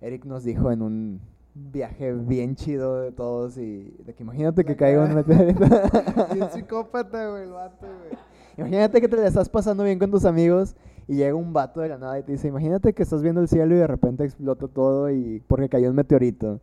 Eric 0.00 0.24
nos 0.24 0.44
dijo 0.44 0.70
en 0.70 0.82
un 0.82 1.20
viaje 1.54 2.12
bien 2.12 2.56
chido 2.56 3.00
de 3.00 3.12
todos 3.12 3.56
y 3.58 3.94
de 4.04 4.12
que 4.14 4.22
imagínate 4.24 4.64
que 4.64 4.74
caiga 4.76 5.04
un 5.04 5.14
meteorito. 5.14 5.60
Bien 6.34 6.50
psicópata, 6.50 7.28
güey, 7.30 7.44
el 7.44 7.50
vato, 7.52 7.86
güey. 7.86 8.18
imagínate 8.56 9.00
que 9.00 9.08
te 9.08 9.16
la 9.16 9.28
estás 9.28 9.48
pasando 9.48 9.84
bien 9.84 9.98
con 10.00 10.10
tus 10.10 10.24
amigos 10.24 10.74
y 11.06 11.14
llega 11.16 11.34
un 11.34 11.52
vato 11.52 11.80
de 11.80 11.90
la 11.90 11.98
nada 11.98 12.18
y 12.18 12.22
te 12.24 12.32
dice, 12.32 12.48
imagínate 12.48 12.92
que 12.92 13.02
estás 13.04 13.22
viendo 13.22 13.40
el 13.40 13.48
cielo 13.48 13.74
y 13.74 13.78
de 13.78 13.86
repente 13.86 14.24
explota 14.24 14.66
todo 14.66 15.10
y 15.10 15.40
porque 15.46 15.68
cayó 15.68 15.90
un 15.90 15.96
meteorito. 15.96 16.60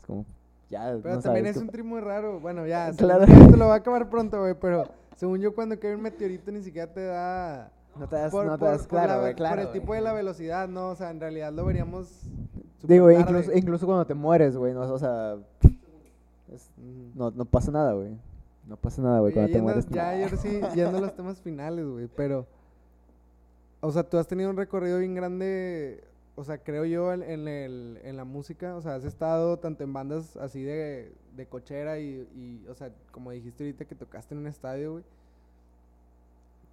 Es 0.00 0.06
como, 0.06 0.24
ya, 0.68 0.96
Pero 1.02 1.14
no 1.16 1.20
también 1.20 1.44
sabes 1.44 1.56
es 1.56 1.62
un 1.62 1.68
trip 1.68 1.84
muy 1.84 2.00
raro. 2.00 2.40
Bueno, 2.40 2.66
ya, 2.66 2.90
Claro. 2.92 3.22
esto 3.24 3.56
lo 3.56 3.66
va 3.68 3.74
a 3.74 3.76
acabar 3.76 4.08
pronto, 4.10 4.40
güey, 4.40 4.54
pero 4.60 4.84
según 5.16 5.38
yo 5.40 5.54
cuando 5.54 5.78
cae 5.78 5.94
un 5.94 6.02
meteorito 6.02 6.50
ni 6.50 6.62
siquiera 6.62 6.92
te 6.92 7.04
da... 7.04 7.70
No 7.96 8.08
te 8.08 8.16
das, 8.16 8.30
por, 8.32 8.46
no 8.46 8.52
te 8.54 8.58
por- 8.60 8.68
das, 8.70 8.86
por 8.88 8.98
la 8.98 9.04
claro, 9.04 9.36
claro. 9.36 9.56
por 9.56 9.64
el 9.66 9.72
tipo 9.72 9.94
de 9.94 10.00
la 10.00 10.12
velocidad, 10.12 10.68
¿no? 10.68 10.88
O 10.88 10.94
sea, 10.96 11.10
en 11.10 11.20
realidad 11.20 11.52
lo 11.52 11.64
veríamos... 11.64 12.08
Digo, 12.82 13.10
incluso, 13.10 13.52
incluso 13.52 13.86
cuando 13.86 14.06
te 14.06 14.14
mueres, 14.14 14.56
güey, 14.56 14.72
no, 14.72 14.80
o 14.82 14.98
sea, 14.98 15.36
es- 16.52 16.70
no, 17.14 17.30
no 17.30 17.44
pasa 17.44 17.70
nada, 17.70 17.92
güey. 17.92 18.10
No 18.66 18.76
pasa 18.76 19.02
nada, 19.02 19.20
güey, 19.20 19.32
cuando 19.32 19.52
te 19.52 19.60
mueres. 19.60 19.86
Ya, 19.88 20.10
ayer 20.10 20.36
sí, 20.36 20.60
yendo 20.74 20.98
a 20.98 21.00
los 21.00 21.14
temas 21.14 21.40
finales, 21.40 21.86
güey, 21.86 22.08
pero... 22.16 22.46
O 23.82 23.90
sea, 23.90 24.02
tú 24.02 24.18
has 24.18 24.26
tenido 24.26 24.50
un 24.50 24.56
recorrido 24.56 24.98
bien 24.98 25.14
grande, 25.14 26.04
o 26.36 26.44
sea, 26.44 26.58
creo 26.58 26.84
yo, 26.84 27.12
en, 27.14 27.22
en 27.22 27.48
el, 27.48 27.98
en 28.04 28.16
la 28.16 28.24
música. 28.24 28.76
O 28.76 28.82
sea, 28.82 28.94
has 28.94 29.04
estado 29.04 29.58
tanto 29.58 29.84
en 29.84 29.92
bandas 29.94 30.36
así 30.36 30.62
de, 30.62 31.10
de 31.34 31.46
cochera 31.46 31.98
y, 31.98 32.28
y, 32.36 32.66
o 32.68 32.74
sea, 32.74 32.90
como 33.10 33.30
dijiste 33.30 33.64
ahorita 33.64 33.86
que 33.86 33.94
tocaste 33.94 34.34
en 34.34 34.40
un 34.42 34.46
estadio, 34.46 34.92
güey. 34.92 35.04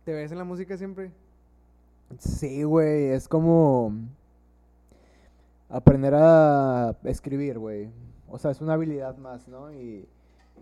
¿Te 0.03 0.13
ves 0.13 0.31
en 0.33 0.37
la 0.37 0.43
música 0.43 0.77
siempre? 0.77 1.11
Sí, 2.19 2.63
güey, 2.63 3.05
es 3.05 3.27
como 3.27 3.93
aprender 5.69 6.13
a 6.15 6.95
escribir, 7.03 7.59
güey. 7.59 7.89
O 8.29 8.37
sea, 8.37 8.51
es 8.51 8.61
una 8.61 8.73
habilidad 8.73 9.17
más, 9.17 9.47
¿no? 9.47 9.71
Y, 9.71 10.07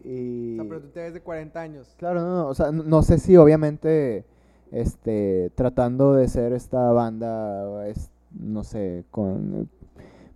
y... 0.04 0.54
O 0.54 0.64
sea, 0.64 0.70
pero 0.70 0.82
tú 0.82 0.88
te 0.90 1.02
ves 1.02 1.14
de 1.14 1.22
40 1.22 1.60
años. 1.60 1.96
Claro, 1.98 2.22
no, 2.22 2.36
no, 2.36 2.48
o 2.48 2.54
sea, 2.54 2.72
no, 2.72 2.84
no 2.84 3.02
sé 3.02 3.18
si 3.18 3.38
obviamente, 3.38 4.26
este, 4.72 5.52
tratando 5.56 6.14
de 6.14 6.28
ser 6.28 6.54
esta 6.54 6.92
banda, 6.92 7.88
es, 7.88 8.12
no 8.32 8.64
sé, 8.64 9.06
con 9.12 9.70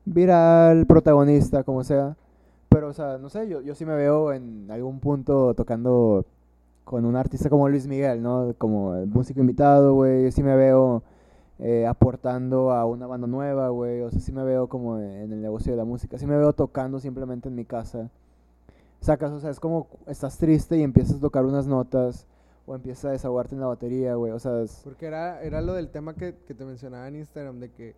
viral, 0.06 0.86
protagonista, 0.88 1.64
como 1.64 1.84
sea, 1.84 2.16
pero, 2.70 2.90
o 2.90 2.94
sea, 2.94 3.18
no 3.18 3.30
sé, 3.30 3.48
yo, 3.48 3.62
yo 3.62 3.74
sí 3.74 3.84
me 3.84 3.96
veo 3.96 4.32
en 4.32 4.70
algún 4.70 5.00
punto 5.00 5.56
tocando 5.56 6.26
con 6.84 7.06
un 7.06 7.16
artista 7.16 7.50
como 7.50 7.68
Luis 7.68 7.88
Miguel, 7.88 8.22
¿no? 8.22 8.54
Como 8.58 8.96
el 8.96 9.08
músico 9.08 9.40
invitado, 9.40 9.94
güey, 9.96 10.24
yo 10.24 10.32
sí 10.32 10.44
me 10.44 10.56
veo 10.56 11.04
eh, 11.60 11.86
aportando 11.88 12.72
a 12.72 12.86
una 12.86 13.06
banda 13.07 13.27
nueva, 13.27 13.69
güey, 13.69 14.02
o 14.02 14.10
sea, 14.11 14.19
sí 14.19 14.31
me 14.31 14.44
veo 14.44 14.68
como 14.68 14.98
en 14.99 15.31
el 15.34 15.41
negocio 15.41 15.72
de 15.73 15.77
la 15.77 15.86
música, 15.86 16.18
sí 16.18 16.26
me 16.26 16.38
veo 16.38 16.53
tocando 16.53 16.99
simplemente 16.99 17.49
en 17.49 17.56
mi 17.56 17.65
casa. 17.65 18.10
Sacas, 19.02 19.31
o 19.31 19.40
sea, 19.40 19.49
es 19.49 19.60
como 19.60 19.88
estás 20.07 20.38
triste 20.38 20.77
y 20.77 20.84
empiezas 20.84 21.18
a 21.18 21.22
tocar 21.22 21.45
unas 21.45 21.68
notas 21.68 22.26
o 22.65 22.76
empiezas 22.76 23.06
a 23.06 23.11
desahogarte 23.11 23.56
en 23.56 23.61
la 23.61 23.68
batería, 23.68 24.15
güey, 24.15 24.31
o 24.31 24.40
sea, 24.40 24.61
es- 24.61 24.81
Porque 24.84 25.06
era, 25.07 25.41
era 25.41 25.61
lo 25.61 25.73
del 25.73 25.90
tema 25.90 26.14
que, 26.15 26.36
que 26.48 26.53
te 26.53 26.65
mencionaba 26.65 27.07
en 27.07 27.15
Instagram, 27.18 27.60
de 27.60 27.72
que 27.72 27.95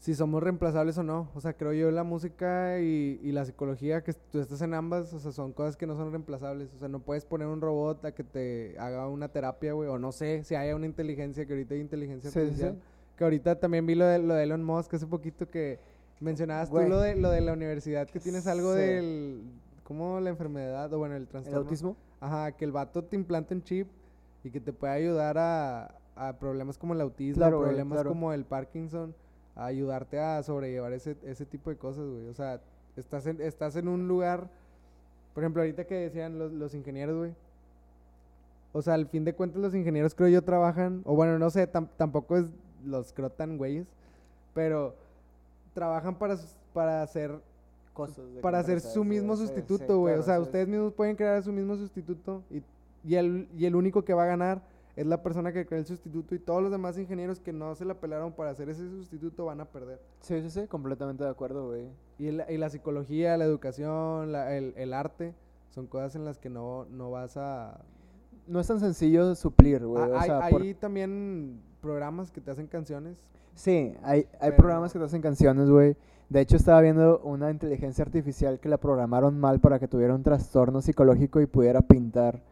si 0.00 0.14
somos 0.14 0.42
reemplazables 0.42 0.96
o 0.98 1.02
no. 1.02 1.28
O 1.34 1.40
sea, 1.40 1.52
creo 1.52 1.72
yo 1.74 1.90
la 1.90 2.02
música 2.04 2.80
y, 2.80 3.20
y 3.22 3.32
la 3.32 3.44
psicología, 3.44 4.02
que 4.02 4.12
tú 4.14 4.40
estás 4.40 4.60
en 4.62 4.74
ambas, 4.74 5.12
o 5.12 5.20
sea, 5.20 5.30
son 5.30 5.52
cosas 5.52 5.76
que 5.76 5.86
no 5.86 5.94
son 5.94 6.10
reemplazables. 6.10 6.72
O 6.74 6.78
sea, 6.78 6.88
no 6.88 6.98
puedes 7.00 7.24
poner 7.26 7.46
un 7.46 7.60
robot 7.60 8.04
a 8.06 8.12
que 8.12 8.24
te 8.24 8.76
haga 8.78 9.06
una 9.08 9.28
terapia, 9.28 9.74
güey, 9.74 9.88
o 9.88 9.98
no 9.98 10.10
sé, 10.10 10.42
si 10.42 10.54
haya 10.56 10.74
una 10.74 10.86
inteligencia, 10.86 11.44
que 11.46 11.52
ahorita 11.52 11.74
hay 11.74 11.80
inteligencia 11.80 12.30
Sí, 12.30 12.34
sí, 12.34 12.40
sí. 12.40 12.46
artificial. 12.64 12.78
Que 13.16 13.24
ahorita 13.24 13.60
también 13.60 13.84
vi 13.86 13.94
lo 13.94 14.06
de, 14.06 14.18
lo 14.18 14.32
de 14.34 14.42
Elon 14.44 14.64
Musk 14.64 14.94
hace 14.94 15.06
poquito 15.06 15.48
que 15.50 15.78
mencionabas 16.20 16.70
Güey. 16.70 16.84
tú 16.86 16.90
lo 16.90 17.00
de, 17.00 17.14
lo 17.16 17.30
de 17.30 17.42
la 17.42 17.52
universidad, 17.52 18.08
que 18.08 18.18
tienes 18.20 18.46
algo 18.46 18.72
Sí. 18.74 18.80
del... 18.80 19.42
¿Cómo 19.84 20.20
la 20.20 20.30
enfermedad? 20.30 20.92
O 20.94 20.98
bueno, 20.98 21.16
el 21.16 21.22
el 21.22 21.28
trastorno. 21.28 21.58
autismo. 21.58 21.96
Ajá, 22.20 22.52
que 22.52 22.64
el 22.64 22.72
vato 22.72 23.02
te 23.04 23.16
implante 23.16 23.54
un 23.54 23.62
chip 23.62 23.88
y 24.44 24.50
que 24.50 24.60
te 24.60 24.72
puede 24.72 24.92
ayudar 24.94 25.36
a, 25.36 25.94
a 26.16 26.38
problemas 26.38 26.78
como 26.78 26.94
el 26.94 27.00
autismo, 27.02 27.40
Claro, 27.40 27.58
güey, 27.58 27.70
problemas 27.70 27.96
claro. 27.96 28.08
como 28.10 28.32
el 28.32 28.44
Parkinson, 28.44 29.14
a 29.60 29.66
ayudarte 29.66 30.18
a 30.18 30.42
sobrellevar 30.42 30.92
ese, 30.92 31.16
ese 31.24 31.44
tipo 31.44 31.70
de 31.70 31.76
cosas, 31.76 32.06
güey. 32.06 32.26
O 32.28 32.34
sea, 32.34 32.60
estás 32.96 33.26
en, 33.26 33.40
estás 33.40 33.76
en 33.76 33.88
un 33.88 34.08
lugar, 34.08 34.48
por 35.34 35.42
ejemplo, 35.42 35.62
ahorita 35.62 35.84
que 35.84 35.94
decían 35.96 36.38
los, 36.38 36.50
los 36.52 36.74
ingenieros, 36.74 37.16
güey. 37.16 37.32
O 38.72 38.82
sea, 38.82 38.94
al 38.94 39.06
fin 39.06 39.24
de 39.24 39.34
cuentas 39.34 39.60
los 39.60 39.74
ingenieros 39.74 40.14
creo 40.14 40.28
yo 40.28 40.42
trabajan, 40.42 41.02
o 41.04 41.14
bueno, 41.14 41.38
no 41.38 41.50
sé, 41.50 41.70
tam- 41.70 41.88
tampoco 41.96 42.36
es 42.38 42.46
los 42.86 43.12
creo 43.12 43.28
tan 43.30 43.58
güeyes, 43.58 43.86
pero 44.54 44.94
trabajan 45.74 46.14
para, 46.16 46.36
para 46.72 47.02
hacer 47.02 47.32
Cosas 47.92 48.24
para 48.40 48.60
hacer 48.60 48.80
su 48.80 49.02
mismo 49.04 49.36
sí, 49.36 49.42
sustituto, 49.46 49.98
güey. 49.98 50.14
claro, 50.14 50.20
o 50.22 50.24
sea, 50.24 50.36
sí, 50.36 50.42
ustedes 50.42 50.68
mismos 50.68 50.92
pueden 50.94 51.16
crear 51.16 51.42
su 51.42 51.52
mismo 51.52 51.76
sustituto 51.76 52.42
y, 52.48 52.62
y, 53.04 53.16
el, 53.16 53.48
y 53.58 53.66
el 53.66 53.74
único 53.74 54.04
que 54.04 54.14
va 54.14 54.22
a 54.22 54.26
ganar 54.26 54.62
es 55.00 55.06
la 55.06 55.22
persona 55.22 55.52
que 55.52 55.64
crea 55.66 55.78
el 55.80 55.86
sustituto 55.86 56.34
y 56.34 56.38
todos 56.38 56.62
los 56.62 56.70
demás 56.70 56.98
ingenieros 56.98 57.40
que 57.40 57.52
no 57.52 57.74
se 57.74 57.84
la 57.84 57.94
pelaron 57.94 58.32
para 58.32 58.50
hacer 58.50 58.68
ese 58.68 58.88
sustituto 58.88 59.46
van 59.46 59.60
a 59.60 59.64
perder. 59.64 59.98
Sí, 60.20 60.40
sí, 60.42 60.50
sí, 60.50 60.66
completamente 60.66 61.24
de 61.24 61.30
acuerdo, 61.30 61.68
güey. 61.68 61.86
Y, 62.18 62.26
el- 62.28 62.44
y 62.48 62.58
la 62.58 62.68
psicología, 62.68 63.36
la 63.36 63.44
educación, 63.44 64.30
la- 64.32 64.56
el, 64.56 64.74
el 64.76 64.92
arte 64.92 65.34
son 65.70 65.86
cosas 65.86 66.16
en 66.16 66.24
las 66.24 66.38
que 66.38 66.50
no, 66.50 66.84
no 66.90 67.10
vas 67.10 67.36
a... 67.36 67.80
No 68.46 68.60
es 68.60 68.66
tan 68.66 68.80
sencillo 68.80 69.34
suplir, 69.36 69.84
güey, 69.86 70.02
Ah, 70.02 70.08
o 70.08 70.16
hay 70.18 70.26
sea, 70.26 70.48
por- 70.50 70.62
hay 70.62 70.74
también 70.74 71.60
programas 71.80 72.30
que 72.30 72.40
te 72.40 72.50
hacen 72.50 72.66
canciones. 72.66 73.16
Sí, 73.54 73.94
hay, 74.02 74.26
hay 74.40 74.50
Pero 74.50 74.56
programas 74.56 74.92
que 74.92 74.98
te 74.98 75.04
hacen 75.06 75.22
canciones, 75.22 75.70
güey. 75.70 75.96
De 76.28 76.40
hecho, 76.40 76.56
estaba 76.56 76.80
viendo 76.80 77.20
una 77.24 77.50
inteligencia 77.50 78.04
artificial 78.04 78.60
que 78.60 78.68
la 78.68 78.76
programaron 78.76 79.38
mal 79.38 79.60
para 79.60 79.78
que 79.78 79.88
tuviera 79.88 80.14
un 80.14 80.22
trastorno 80.22 80.80
psicológico 80.82 81.40
y 81.40 81.46
pudiera 81.46 81.80
pintar. 81.80 82.42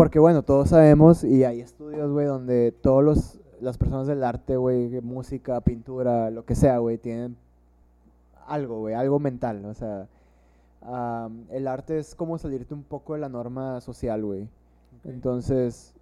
Porque, 0.00 0.18
bueno, 0.18 0.42
todos 0.42 0.70
sabemos, 0.70 1.24
y 1.24 1.44
hay 1.44 1.60
estudios, 1.60 2.10
güey, 2.10 2.24
donde 2.24 2.72
todos 2.72 3.04
los 3.04 3.38
las 3.60 3.76
personas 3.76 4.06
del 4.06 4.24
arte, 4.24 4.56
güey, 4.56 4.98
música, 5.02 5.60
pintura, 5.60 6.30
lo 6.30 6.46
que 6.46 6.54
sea, 6.54 6.78
güey, 6.78 6.96
tienen 6.96 7.36
algo, 8.46 8.78
güey, 8.78 8.94
algo 8.94 9.18
mental. 9.18 9.62
O 9.66 9.74
sea, 9.74 10.08
el 11.50 11.68
arte 11.68 11.98
es 11.98 12.14
como 12.14 12.38
salirte 12.38 12.72
un 12.72 12.82
poco 12.82 13.12
de 13.12 13.20
la 13.20 13.28
norma 13.28 13.82
social, 13.82 14.24
güey. 14.24 14.48
Entonces, 15.04 15.92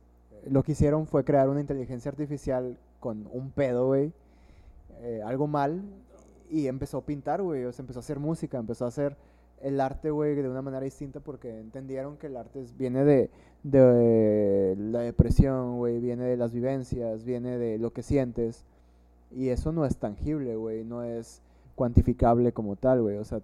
lo 0.49 0.63
que 0.63 0.71
hicieron 0.73 1.09
fue 1.09 1.25
crear 1.25 1.49
una 1.49 1.61
inteligencia 1.61 2.09
artificial 2.09 2.79
con 3.01 3.29
un 3.33 3.51
pedo, 3.51 3.89
güey, 3.89 4.13
eh, 5.01 5.23
algo 5.27 5.49
mal, 5.49 5.83
y 6.51 6.69
empezó 6.69 6.99
a 6.99 7.05
pintar, 7.05 7.43
güey, 7.43 7.65
o 7.65 7.73
sea, 7.73 7.83
empezó 7.83 7.99
a 7.99 8.03
hacer 8.03 8.21
música, 8.21 8.59
empezó 8.59 8.85
a 8.85 8.89
hacer 8.89 9.17
el 9.63 9.81
arte, 9.81 10.11
güey, 10.11 10.35
de 10.35 10.49
una 10.49 10.63
manera 10.63 10.85
distinta 10.85 11.21
porque 11.21 11.59
entendieron 11.61 12.17
que 12.17 12.29
el 12.29 12.37
arte 12.37 12.61
es- 12.63 12.77
viene 12.77 13.05
de, 13.05 13.31
de 13.65 14.77
la 14.79 15.01
depresión, 15.01 15.79
güey, 15.79 16.01
viene 16.01 16.25
de 16.25 16.37
las 16.37 16.53
vivencias, 16.53 17.25
viene 17.25 17.59
de 17.59 17.79
lo 17.79 17.93
que 17.93 18.03
sientes, 18.03 18.65
y 19.31 19.49
eso 19.49 19.73
no 19.73 19.85
es 19.85 19.97
tangible, 19.97 20.57
güey, 20.57 20.85
no 20.85 21.03
es 21.03 21.43
cuantificable 21.75 22.53
como 22.53 22.77
tal, 22.77 23.03
güey, 23.03 23.17
o 23.19 23.25
sea, 23.25 23.41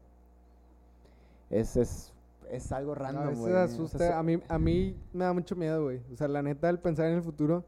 es, 1.51 1.77
es, 1.77 2.13
es 2.51 2.73
algo 2.73 2.93
A 2.93 2.97
random, 2.97 3.25
veces 3.29 3.39
güey. 3.41 3.53
o 3.53 3.57
sea, 3.57 3.65
asusta. 3.65 3.99
se- 3.99 4.13
a, 4.13 4.23
mí, 4.23 4.41
a 4.49 4.59
mí 4.59 4.97
me 5.13 5.25
da 5.25 5.33
mucho 5.33 5.55
miedo, 5.57 5.85
güey. 5.85 6.01
O 6.13 6.17
sea, 6.17 6.29
la 6.29 6.43
neta, 6.43 6.69
al 6.69 6.79
pensar 6.81 7.07
en 7.07 7.15
el 7.17 7.23
futuro, 7.23 7.65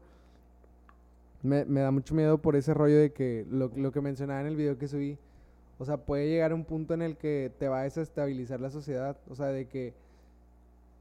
me, 1.43 1.65
me 1.65 1.81
da 1.81 1.91
mucho 1.91 2.15
miedo 2.15 2.37
por 2.39 2.55
ese 2.55 2.73
rollo 2.73 2.97
de 2.97 3.11
que 3.11 3.45
lo, 3.49 3.71
lo 3.75 3.91
que 3.91 4.01
mencionaba 4.01 4.41
en 4.41 4.47
el 4.47 4.55
video 4.55 4.77
que 4.77 4.87
subí. 4.87 5.17
O 5.79 5.85
sea, 5.85 5.97
puede 5.97 6.27
llegar 6.27 6.51
a 6.51 6.55
un 6.55 6.65
punto 6.65 6.93
en 6.93 7.01
el 7.01 7.17
que 7.17 7.51
te 7.59 7.67
va 7.67 7.81
a 7.81 7.83
desestabilizar 7.83 8.59
la 8.59 8.71
sociedad. 8.71 9.17
O 9.29 9.35
sea, 9.35 9.47
de 9.47 9.67
que 9.67 9.93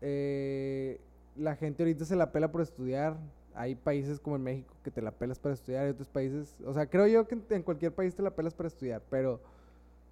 eh, 0.02 1.00
la 1.36 1.56
gente 1.56 1.82
ahorita 1.82 2.04
se 2.04 2.16
la 2.16 2.32
pela 2.32 2.52
por 2.52 2.60
estudiar. 2.60 3.16
Hay 3.54 3.74
países 3.74 4.20
como 4.20 4.36
en 4.36 4.42
México 4.42 4.74
que 4.84 4.90
te 4.90 5.00
la 5.00 5.12
pelas 5.12 5.38
para 5.38 5.54
estudiar. 5.54 5.84
Hay 5.84 5.90
otros 5.90 6.08
países, 6.08 6.54
o 6.66 6.74
sea, 6.74 6.86
creo 6.86 7.06
yo 7.06 7.26
que 7.26 7.38
en, 7.50 7.62
cualquier 7.62 7.92
país 7.92 8.14
te 8.14 8.22
la 8.22 8.30
pelas 8.30 8.54
para 8.54 8.66
estudiar. 8.68 9.02
Pero 9.10 9.40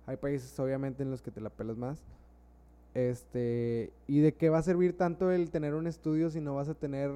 hay 0.06 0.16
países, 0.16 0.58
obviamente, 0.58 1.02
en 1.02 1.10
los 1.10 1.20
que 1.20 1.30
te 1.30 1.40
la 1.42 1.50
pelas 1.50 1.76
más. 1.76 2.02
Este, 2.94 3.92
¿y 4.06 4.20
de 4.20 4.32
qué 4.34 4.48
va 4.48 4.58
a 4.58 4.62
servir 4.62 4.96
tanto 4.96 5.30
el 5.30 5.50
tener 5.50 5.74
un 5.74 5.86
estudio 5.86 6.30
si 6.30 6.40
no 6.40 6.54
vas 6.54 6.68
a 6.68 6.74
tener 6.74 7.10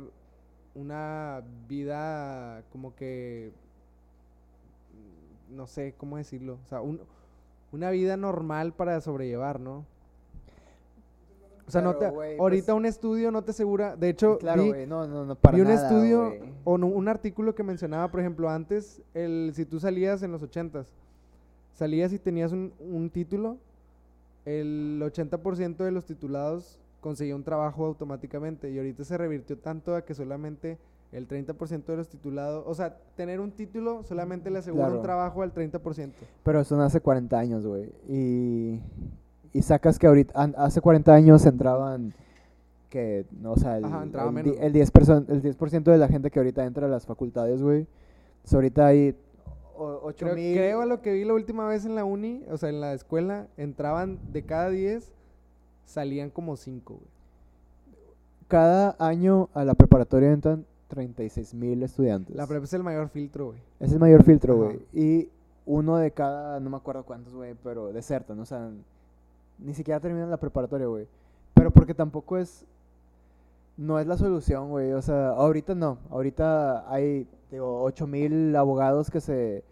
una 0.74 1.42
vida 1.68 2.62
como 2.72 2.94
que 2.94 3.52
no 5.50 5.66
sé 5.66 5.94
cómo 5.96 6.16
decirlo, 6.16 6.58
o 6.64 6.68
sea, 6.68 6.80
un- 6.80 7.00
una 7.72 7.90
vida 7.90 8.16
normal 8.16 8.72
para 8.72 9.00
sobrellevar, 9.00 9.60
¿no? 9.60 9.84
O 11.66 11.70
sea, 11.70 11.82
no 11.82 11.96
te, 11.96 12.08
güey, 12.08 12.38
ahorita 12.38 12.66
pues- 12.72 12.76
un 12.78 12.86
estudio 12.86 13.30
no 13.30 13.42
te 13.42 13.50
asegura, 13.50 13.94
de 13.94 14.08
hecho, 14.08 14.38
Claro, 14.38 14.62
vi- 14.64 14.86
no, 14.86 15.06
no, 15.06 15.26
no, 15.26 15.34
para 15.34 15.54
vi 15.56 15.60
un 15.60 15.68
nada, 15.68 15.82
estudio 15.86 16.32
o 16.64 16.78
no- 16.78 16.86
un 16.86 17.08
artículo 17.08 17.54
que 17.54 17.62
mencionaba, 17.62 18.10
por 18.10 18.20
ejemplo, 18.20 18.48
antes, 18.48 19.02
el, 19.12 19.52
si 19.54 19.66
tú 19.66 19.78
salías 19.78 20.22
en 20.22 20.32
los 20.32 20.42
ochentas, 20.42 20.94
salías 21.74 22.12
y 22.14 22.18
tenías 22.18 22.52
un, 22.52 22.72
un 22.80 23.10
título, 23.10 23.58
el 24.46 24.98
80% 25.04 25.84
de 25.84 25.90
los 25.90 26.06
titulados 26.06 26.78
conseguía 27.02 27.36
un 27.36 27.44
trabajo 27.44 27.84
automáticamente 27.84 28.70
y 28.70 28.78
ahorita 28.78 29.04
se 29.04 29.18
revirtió 29.18 29.58
tanto 29.58 29.94
a 29.94 30.02
que 30.06 30.14
solamente 30.14 30.78
el 31.12 31.26
30% 31.26 31.84
de 31.86 31.96
los 31.96 32.08
titulados, 32.08 32.64
o 32.66 32.74
sea, 32.74 32.96
tener 33.16 33.40
un 33.40 33.50
título 33.52 34.02
solamente 34.04 34.50
le 34.50 34.58
asegura 34.58 34.84
Claro. 34.84 34.96
un 35.00 35.02
trabajo 35.02 35.42
al 35.42 35.52
30%. 35.54 36.12
Pero 36.42 36.60
eso 36.60 36.76
no 36.76 36.82
hace 36.82 37.00
40 37.00 37.38
años, 37.38 37.66
güey. 37.66 37.90
Y, 38.08 38.80
y 39.52 39.62
sacas 39.62 39.98
que 39.98 40.06
ahorita, 40.06 40.38
an- 40.40 40.54
hace 40.58 40.80
40 40.82 41.14
años 41.14 41.46
entraban, 41.46 42.12
que, 42.90 43.24
no, 43.40 43.52
o 43.52 43.56
sea, 43.56 43.78
el, 43.78 43.84
Ajá, 43.84 44.02
el, 44.02 44.32
menos, 44.32 44.56
el 44.60 44.72
10%, 44.72 45.24
el 45.28 45.42
10 45.42 45.84
de 45.84 45.98
la 45.98 46.08
gente 46.08 46.30
que 46.30 46.38
ahorita 46.40 46.64
entra 46.64 46.86
a 46.86 46.90
las 46.90 47.06
facultades, 47.06 47.62
güey. 47.62 47.86
pues 48.42 48.52
ahorita 48.54 48.86
hay 48.86 49.14
o- 49.76 50.00
8 50.02 50.24
Creo, 50.26 50.34
mil. 50.34 50.54
creo 50.56 50.80
a 50.82 50.86
lo 50.86 51.00
que 51.02 51.12
vi 51.12 51.24
la 51.24 51.34
última 51.34 51.66
vez 51.68 51.84
en 51.86 51.94
la 51.94 52.04
uni, 52.04 52.44
o 52.50 52.56
sea, 52.58 52.68
en 52.68 52.80
la 52.80 52.92
escuela, 52.94 53.46
entraban 53.56 54.18
de 54.32 54.42
cada 54.44 54.68
10, 54.70 55.12
salían 55.86 56.28
como 56.30 56.56
5, 56.56 56.94
güey. 56.94 57.08
Cada 58.48 58.96
año 58.98 59.48
a 59.54 59.64
la 59.64 59.74
preparatoria 59.74 60.32
entran 60.32 60.64
36 60.88 61.54
mil 61.54 61.82
estudiantes. 61.82 62.34
La 62.34 62.46
prepa 62.46 62.64
es 62.64 62.72
el 62.72 62.82
mayor 62.82 63.08
filtro, 63.08 63.46
güey. 63.46 63.58
Es 63.78 63.92
el 63.92 63.98
mayor 63.98 64.24
filtro, 64.24 64.56
güey. 64.56 64.80
Y 64.92 65.28
uno 65.66 65.98
de 65.98 66.10
cada, 66.10 66.60
no 66.60 66.70
me 66.70 66.76
acuerdo 66.76 67.04
cuántos, 67.04 67.34
güey, 67.34 67.54
pero 67.62 67.92
desertan, 67.92 68.40
o 68.40 68.46
sea, 68.46 68.70
ni 69.58 69.74
siquiera 69.74 70.00
terminan 70.00 70.30
la 70.30 70.38
preparatoria, 70.38 70.86
güey. 70.86 71.06
Pero 71.54 71.70
porque 71.70 71.94
tampoco 71.94 72.38
es, 72.38 72.64
no 73.76 73.98
es 73.98 74.06
la 74.06 74.16
solución, 74.16 74.70
güey. 74.70 74.92
O 74.92 75.02
sea, 75.02 75.30
ahorita 75.30 75.74
no. 75.74 75.98
Ahorita 76.10 76.90
hay, 76.90 77.28
digo, 77.50 77.82
8 77.82 78.06
mil 78.06 78.56
abogados 78.56 79.10
que 79.10 79.20
se, 79.20 79.64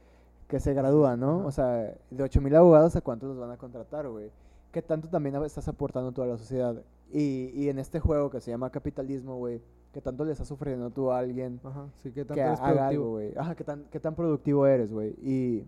que 0.48 0.60
se 0.60 0.74
gradúan, 0.74 1.20
¿no? 1.20 1.38
Ajá. 1.38 1.47
O 1.47 1.51
sea, 1.52 1.94
de 2.10 2.22
8 2.22 2.40
mil 2.40 2.55
abogados, 2.55 2.94
¿a 2.97 3.01
cuántos 3.01 3.28
los 3.28 3.38
van 3.38 3.52
a 3.52 3.56
contratar, 3.56 4.09
güey? 4.09 4.30
¿Qué 4.72 4.82
tanto 4.82 5.09
también 5.09 5.36
estás 5.44 5.68
aportando 5.68 6.12
tú 6.12 6.22
a 6.22 6.26
la 6.26 6.36
sociedad? 6.36 6.76
Y, 7.10 7.51
y 7.55 7.68
en 7.68 7.78
este 7.78 8.01
juego 8.01 8.30
que 8.30 8.40
se 8.40 8.51
llama 8.51 8.68
capitalismo, 8.70 9.36
güey, 9.36 9.62
¿qué 9.97 10.02
tanto 10.02 10.27
le 10.27 10.32
estás 10.32 10.51
ofreciendo 10.51 10.90
tú 10.90 11.10
a 11.10 11.20
alguien 11.20 11.59
Ajá, 11.64 11.86
sí 12.02 12.10
que 12.10 12.27
tanto 12.27 12.35
que 12.35 12.40
eres 12.43 12.60
haga 12.60 12.89
algo, 12.89 13.12
güey. 13.12 13.32
Ajá, 13.35 13.55
¿qué 13.55 13.64
tan, 13.64 13.85
qué 13.90 13.98
tan 13.98 14.14
productivo 14.14 14.66
eres, 14.66 14.93
güey. 14.93 15.14
Y 15.23 15.64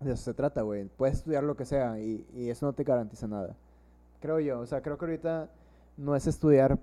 de 0.00 0.12
eso 0.12 0.24
se 0.24 0.32
trata, 0.32 0.62
güey. 0.62 0.86
Puedes 0.96 1.18
estudiar 1.18 1.44
lo 1.44 1.54
que 1.54 1.66
sea 1.66 2.00
y, 2.00 2.26
y 2.34 2.48
eso 2.48 2.64
no 2.64 2.72
te 2.72 2.82
garantiza 2.82 3.26
nada. 3.26 3.54
Creo 4.22 4.40
yo. 4.40 4.58
O 4.58 4.64
sea, 4.64 4.80
creo 4.80 4.96
que 4.96 5.04
ahorita 5.04 5.50
no 5.98 6.16
es 6.16 6.26
estudiar. 6.26 6.78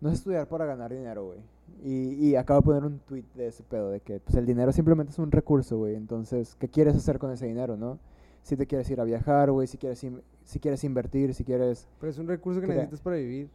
No 0.00 0.10
es 0.10 0.18
estudiar 0.18 0.46
para 0.46 0.64
ganar 0.64 0.92
dinero, 0.92 1.24
güey. 1.26 1.40
Y, 1.82 2.28
y 2.28 2.36
acabo 2.36 2.60
de 2.60 2.64
poner 2.64 2.84
un 2.84 3.00
tweet 3.00 3.24
de 3.34 3.48
ese 3.48 3.64
pedo, 3.64 3.90
de 3.90 3.98
que 3.98 4.20
pues, 4.20 4.36
el 4.36 4.46
dinero 4.46 4.70
simplemente 4.70 5.10
es 5.10 5.18
un 5.18 5.32
recurso, 5.32 5.76
güey. 5.76 5.96
Entonces, 5.96 6.54
¿qué 6.60 6.68
quieres 6.68 6.94
hacer 6.94 7.18
con 7.18 7.32
ese 7.32 7.46
dinero, 7.46 7.76
no? 7.76 7.98
Si 8.44 8.56
te 8.56 8.68
quieres 8.68 8.88
ir 8.90 9.00
a 9.00 9.04
viajar, 9.04 9.50
güey, 9.50 9.66
si 9.66 9.76
quieres, 9.76 10.06
si 10.44 10.60
quieres 10.60 10.84
invertir, 10.84 11.34
si 11.34 11.42
quieres... 11.42 11.88
Pero 11.98 12.10
es 12.10 12.18
un 12.18 12.28
recurso 12.28 12.60
que 12.60 12.68
necesitas 12.68 13.00
para 13.00 13.16
vivir. 13.16 13.48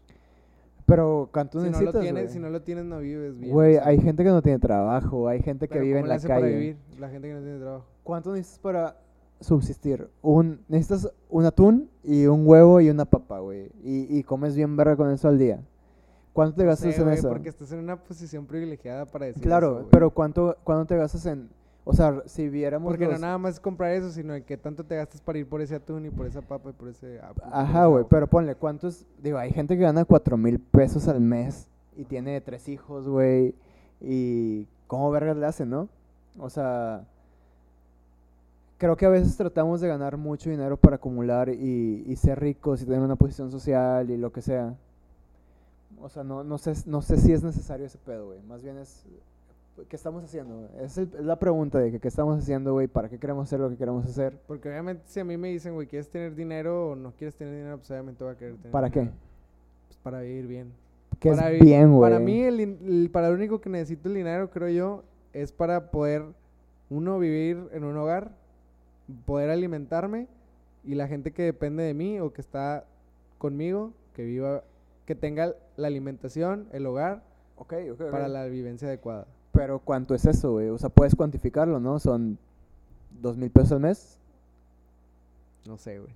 Pero, 0.88 1.30
¿cuánto 1.34 1.60
Si 1.60 1.66
no, 1.66 1.72
necesitas, 1.72 1.94
lo 1.96 2.00
tienes, 2.00 2.32
si 2.32 2.40
no 2.40 2.50
lo 2.50 2.62
tienes, 2.62 2.86
no 2.86 3.00
vives 3.00 3.38
bien. 3.38 3.52
Güey, 3.52 3.76
o 3.76 3.80
sea. 3.80 3.88
hay 3.90 4.00
gente 4.00 4.24
que 4.24 4.30
no 4.30 4.42
tiene 4.42 4.58
trabajo, 4.58 5.28
hay 5.28 5.42
gente 5.42 5.68
que 5.68 5.74
Pero 5.74 5.84
vive 5.86 5.96
¿cómo 5.96 6.06
en 6.06 6.10
la 6.10 6.16
hace 6.16 6.28
calle. 6.30 6.42
para 6.42 6.54
vivir? 6.54 6.78
La 6.98 7.10
gente 7.10 7.28
que 7.28 7.34
no 7.34 7.42
tiene 7.42 7.60
trabajo. 7.60 7.86
¿Cuánto 8.04 8.32
necesitas 8.32 8.60
para 8.60 8.98
subsistir? 9.42 10.08
Un, 10.22 10.62
necesitas 10.70 11.12
un 11.30 11.46
atún 11.46 11.90
y 12.04 12.26
un 12.26 12.48
huevo 12.48 12.80
y 12.80 12.90
una 12.90 13.04
papa, 13.04 13.40
güey. 13.40 13.70
Y, 13.84 14.18
y 14.18 14.24
comes 14.24 14.56
bien 14.56 14.78
verga 14.78 14.96
con 14.96 15.12
eso 15.12 15.28
al 15.28 15.38
día. 15.38 15.60
¿Cuánto 16.32 16.56
te 16.56 16.64
No 16.64 16.70
gastas 16.70 16.94
sé, 16.94 17.02
en 17.02 17.08
güey, 17.08 17.18
eso? 17.18 17.28
Porque 17.30 17.50
estás 17.50 17.72
en 17.74 17.80
una 17.80 17.98
posición 18.02 18.46
privilegiada 18.46 19.06
para 19.06 19.26
decir 19.26 19.44
Claro, 19.44 19.80
eso, 19.82 19.90
pero 19.92 20.10
¿cuánto, 20.12 20.56
¿cuánto 20.64 20.86
te 20.86 20.96
gastas 20.96 21.26
en...? 21.26 21.50
O 21.90 21.94
sea, 21.94 22.22
si 22.26 22.50
viéramos 22.50 22.92
Porque 22.92 23.06
los- 23.06 23.14
no 23.14 23.20
nada 23.20 23.38
más 23.38 23.54
es 23.54 23.60
comprar 23.62 23.94
eso, 23.94 24.12
sino 24.12 24.36
en 24.36 24.44
qué 24.44 24.58
tanto 24.58 24.84
te 24.84 24.98
gastas 24.98 25.22
para 25.22 25.40
ir 25.40 25.48
por 25.48 25.62
ese 25.62 25.76
atún 25.76 26.06
y 26.06 26.10
por 26.10 26.26
esa 26.26 26.42
papa 26.42 26.72
y 26.72 26.74
por 26.74 26.90
ese... 26.90 27.22
Ajá, 27.50 27.86
güey, 27.86 28.04
pero 28.10 28.28
ponle, 28.28 28.56
¿cuántos...? 28.56 29.06
Digo, 29.24 29.38
hay 29.38 29.52
gente 29.52 29.78
que 29.78 29.84
gana 29.84 30.04
cuatro 30.04 30.36
mil 30.36 30.60
pesos 30.60 31.08
al 31.08 31.22
mes 31.22 31.70
y 31.96 32.04
tiene 32.04 32.42
tres 32.42 32.68
hijos, 32.68 33.08
güey. 33.08 33.56
Y 34.02 34.68
¿cómo 34.88 35.10
vergas 35.12 35.38
le 35.38 35.46
hacen, 35.46 35.70
no? 35.70 35.88
O 36.38 36.50
sea... 36.50 37.06
Creo 38.80 38.98
que 38.98 39.06
a 39.06 39.10
veces 39.10 39.38
tratamos 39.38 39.80
de 39.80 39.88
ganar 39.88 40.18
mucho 40.18 40.50
dinero 40.50 40.76
para 40.76 40.98
acumular 40.98 41.48
y, 41.48 42.04
y 42.06 42.16
ser 42.18 42.38
ricos 42.40 42.82
y 42.82 42.86
tener 42.86 43.00
una 43.00 43.16
posición 43.16 43.50
social 43.50 44.12
y 44.12 44.18
lo 44.18 44.34
que 44.34 44.42
sea. 44.42 44.76
O 46.02 46.10
sea, 46.10 46.26
no, 46.26 46.44
no, 46.44 46.58
sé, 46.58 46.74
no 46.86 47.02
sé 47.02 47.16
si 47.16 47.32
es 47.32 47.44
necesario 47.44 47.86
ese 47.86 47.98
pedo, 47.98 48.26
güey. 48.28 48.42
Más 48.42 48.62
bien 48.62 48.78
es... 48.78 49.06
¿Qué 49.90 49.96
estamos 49.96 50.24
haciendo? 50.24 50.70
Es, 50.82 50.98
el- 50.98 51.12
es 51.18 51.26
la 51.26 51.38
pregunta 51.38 51.78
de 51.80 51.92
que 51.92 52.00
qué 52.00 52.08
estamos 52.08 52.40
haciendo, 52.40 52.74
güey. 52.74 52.88
¿Para 52.88 53.10
qué 53.10 53.20
queremos 53.20 53.48
hacer 53.48 53.60
lo 53.60 53.70
que 53.70 53.78
queremos 53.78 54.06
hacer? 54.06 54.40
Porque 54.48 54.70
obviamente 54.70 55.04
si 55.06 55.20
a 55.20 55.24
mí 55.24 55.38
me 55.38 55.50
dicen, 55.50 55.74
güey, 55.76 55.88
¿quieres 55.88 56.10
tener 56.10 56.34
dinero 56.36 56.90
o 56.92 56.96
no 56.96 57.12
quieres 57.12 57.36
tener 57.36 57.54
dinero? 57.56 57.78
Pues 57.78 57.92
obviamente 57.92 58.24
voy 58.24 58.34
a 58.34 58.38
querer 58.38 58.56
tener 58.56 58.72
¿Para 58.72 58.90
qué? 58.90 59.00
dinero. 59.02 59.18
Pues 59.88 59.98
para 60.00 60.22
vivir 60.22 60.48
bien. 60.48 60.72
Que 61.20 61.30
Para 61.32 61.52
es 61.52 61.60
vi- 61.60 61.66
bien, 61.68 61.92
güey. 61.96 62.12
Para 62.12 62.20
mí, 62.24 62.42
el, 62.42 62.60
el- 62.60 63.10
para 63.12 63.30
lo 63.30 63.36
único 63.36 63.62
que 63.62 63.70
necesito 63.70 64.10
el 64.10 64.16
dinero, 64.16 64.50
creo 64.50 64.70
yo, 64.70 65.04
es 65.34 65.52
para 65.52 65.92
poder, 65.92 66.24
uno, 66.90 67.20
vivir 67.20 67.70
en 67.72 67.84
un 67.84 67.96
hogar, 67.98 68.32
poder 69.26 69.50
alimentarme 69.50 70.28
y 70.84 70.96
la 70.96 71.08
gente 71.08 71.32
que 71.32 71.44
depende 71.44 71.84
de 71.84 71.94
mí 71.94 72.20
o 72.20 72.34
que 72.34 72.42
está 72.42 72.86
conmigo, 73.38 73.94
que 74.16 74.24
viva, 74.24 74.64
que 75.06 75.16
tenga 75.16 75.54
la 75.76 75.88
alimentación, 75.88 76.68
el 76.72 76.86
hogar, 76.86 77.22
Ok, 77.58 77.74
ok, 77.94 78.02
ok. 78.02 78.12
para 78.12 78.28
la 78.28 78.46
vivencia 78.46 78.88
adecuada. 78.88 79.28
Pero 79.58 79.80
¿cuánto 79.80 80.14
es 80.14 80.24
eso, 80.24 80.52
güey? 80.52 80.70
O 80.70 80.78
sea, 80.78 80.90
puedes 80.90 81.16
cuantificarlo, 81.16 81.80
¿no? 81.80 81.98
Son 81.98 82.38
dos 83.20 83.36
mil 83.38 83.50
pesos 83.50 83.72
al 83.72 83.80
mes. 83.80 84.20
No 85.66 85.80
sé, 85.80 85.98
güey. 85.98 86.12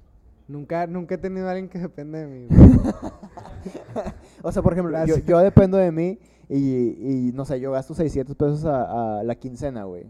Nunca, 0.47 0.85
nunca 0.85 1.15
he 1.15 1.17
tenido 1.17 1.47
a 1.47 1.51
alguien 1.51 1.67
que 1.67 1.79
depende 1.79 2.19
de 2.19 2.27
mí. 2.27 2.47
güey. 2.47 2.69
O 4.43 4.51
sea, 4.51 4.61
por 4.61 4.73
ejemplo, 4.73 4.95
yo, 5.05 5.17
yo 5.17 5.39
dependo 5.39 5.77
de 5.77 5.91
mí 5.91 6.19
y, 6.49 7.29
y, 7.29 7.31
no 7.33 7.45
sé, 7.45 7.59
yo 7.59 7.71
gasto 7.71 7.95
600 7.95 8.35
pesos 8.35 8.65
a, 8.65 9.19
a 9.19 9.23
la 9.23 9.35
quincena, 9.35 9.85
güey, 9.85 10.05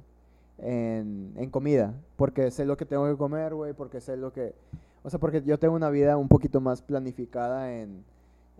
en, 0.58 1.34
en 1.38 1.50
comida. 1.50 1.94
Porque 2.18 2.52
sé 2.52 2.66
lo 2.66 2.76
que 2.76 2.86
tengo 2.86 3.10
que 3.10 3.18
comer, 3.18 3.54
güey, 3.54 3.74
porque 3.74 4.02
sé 4.02 4.18
lo 4.18 4.34
que... 4.34 4.54
O 5.04 5.10
sea, 5.10 5.20
porque 5.20 5.42
yo 5.42 5.58
tengo 5.58 5.76
una 5.76 5.90
vida 5.90 6.18
un 6.18 6.28
poquito 6.28 6.60
más 6.60 6.82
planificada 6.82 7.74
en, 7.74 8.04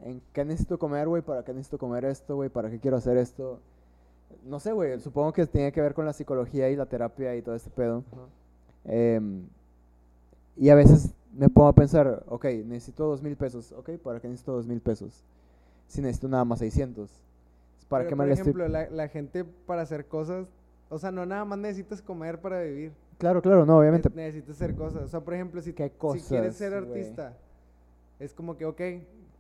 en 0.04 0.22
qué 0.34 0.46
necesito 0.46 0.80
comer, 0.80 1.08
güey, 1.10 1.22
para 1.22 1.44
qué 1.44 1.54
necesito 1.54 1.78
comer 1.78 2.06
esto, 2.06 2.36
güey, 2.36 2.50
para 2.50 2.70
qué 2.70 2.80
quiero 2.80 2.98
hacer 2.98 3.18
esto. 3.18 3.60
No 4.46 4.60
sé, 4.60 4.72
güey, 4.72 5.00
supongo 5.00 5.34
que 5.34 5.46
tiene 5.48 5.72
que 5.72 5.82
ver 5.82 5.94
con 5.94 6.06
la 6.06 6.14
psicología 6.14 6.70
y 6.70 6.76
la 6.76 6.86
terapia 6.86 7.36
y 7.36 7.42
todo 7.42 7.56
este 7.56 7.70
pedo. 7.70 8.04
Em, 8.86 9.44
y 10.58 10.70
a 10.70 10.76
veces 10.76 11.14
me 11.34 11.50
pongo 11.50 11.70
a 11.70 11.74
pensar, 11.74 12.24
ok, 12.28 12.46
necesito 12.66 13.06
dos 13.08 13.22
mil 13.22 13.36
pesos. 13.36 13.72
Ok, 13.72 13.92
¿para 14.04 14.20
qué 14.20 14.28
necesito 14.28 14.54
dos 14.54 14.68
mil 14.68 14.82
pesos? 14.82 15.24
Si 15.88 16.02
necesito 16.02 16.28
nada 16.28 16.46
más 16.46 16.60
600. 16.60 17.10
¿Para 17.90 18.04
Pero, 18.04 18.10
qué 18.10 18.16
por 18.16 18.26
me 18.26 18.28
le 18.28 18.34
estoy- 18.34 18.42
ejemplo, 18.52 18.68
la, 18.68 18.90
la 18.90 19.08
gente 19.08 19.44
para 19.44 19.82
hacer 19.82 20.06
cosas, 20.06 20.48
o 20.90 20.98
sea, 21.00 21.12
no 21.12 21.26
nada 21.26 21.46
más 21.46 21.60
necesitas 21.60 22.02
comer 22.02 22.40
para 22.40 22.62
vivir. 22.62 22.92
Claro, 23.18 23.42
claro, 23.42 23.66
no, 23.66 23.78
obviamente. 23.78 24.10
Ne- 24.10 24.24
Necesitas 24.28 24.56
hacer 24.56 24.76
cosas. 24.76 25.04
O 25.04 25.08
sea, 25.08 25.20
por 25.20 25.34
ejemplo, 25.34 25.62
si, 25.62 25.74
¿Qué 25.74 25.90
si 26.14 26.22
quieres 26.22 26.56
ser 26.56 26.74
artista, 26.74 27.38
es 28.20 28.34
como 28.34 28.58
que, 28.58 28.66
ok, 28.66 28.82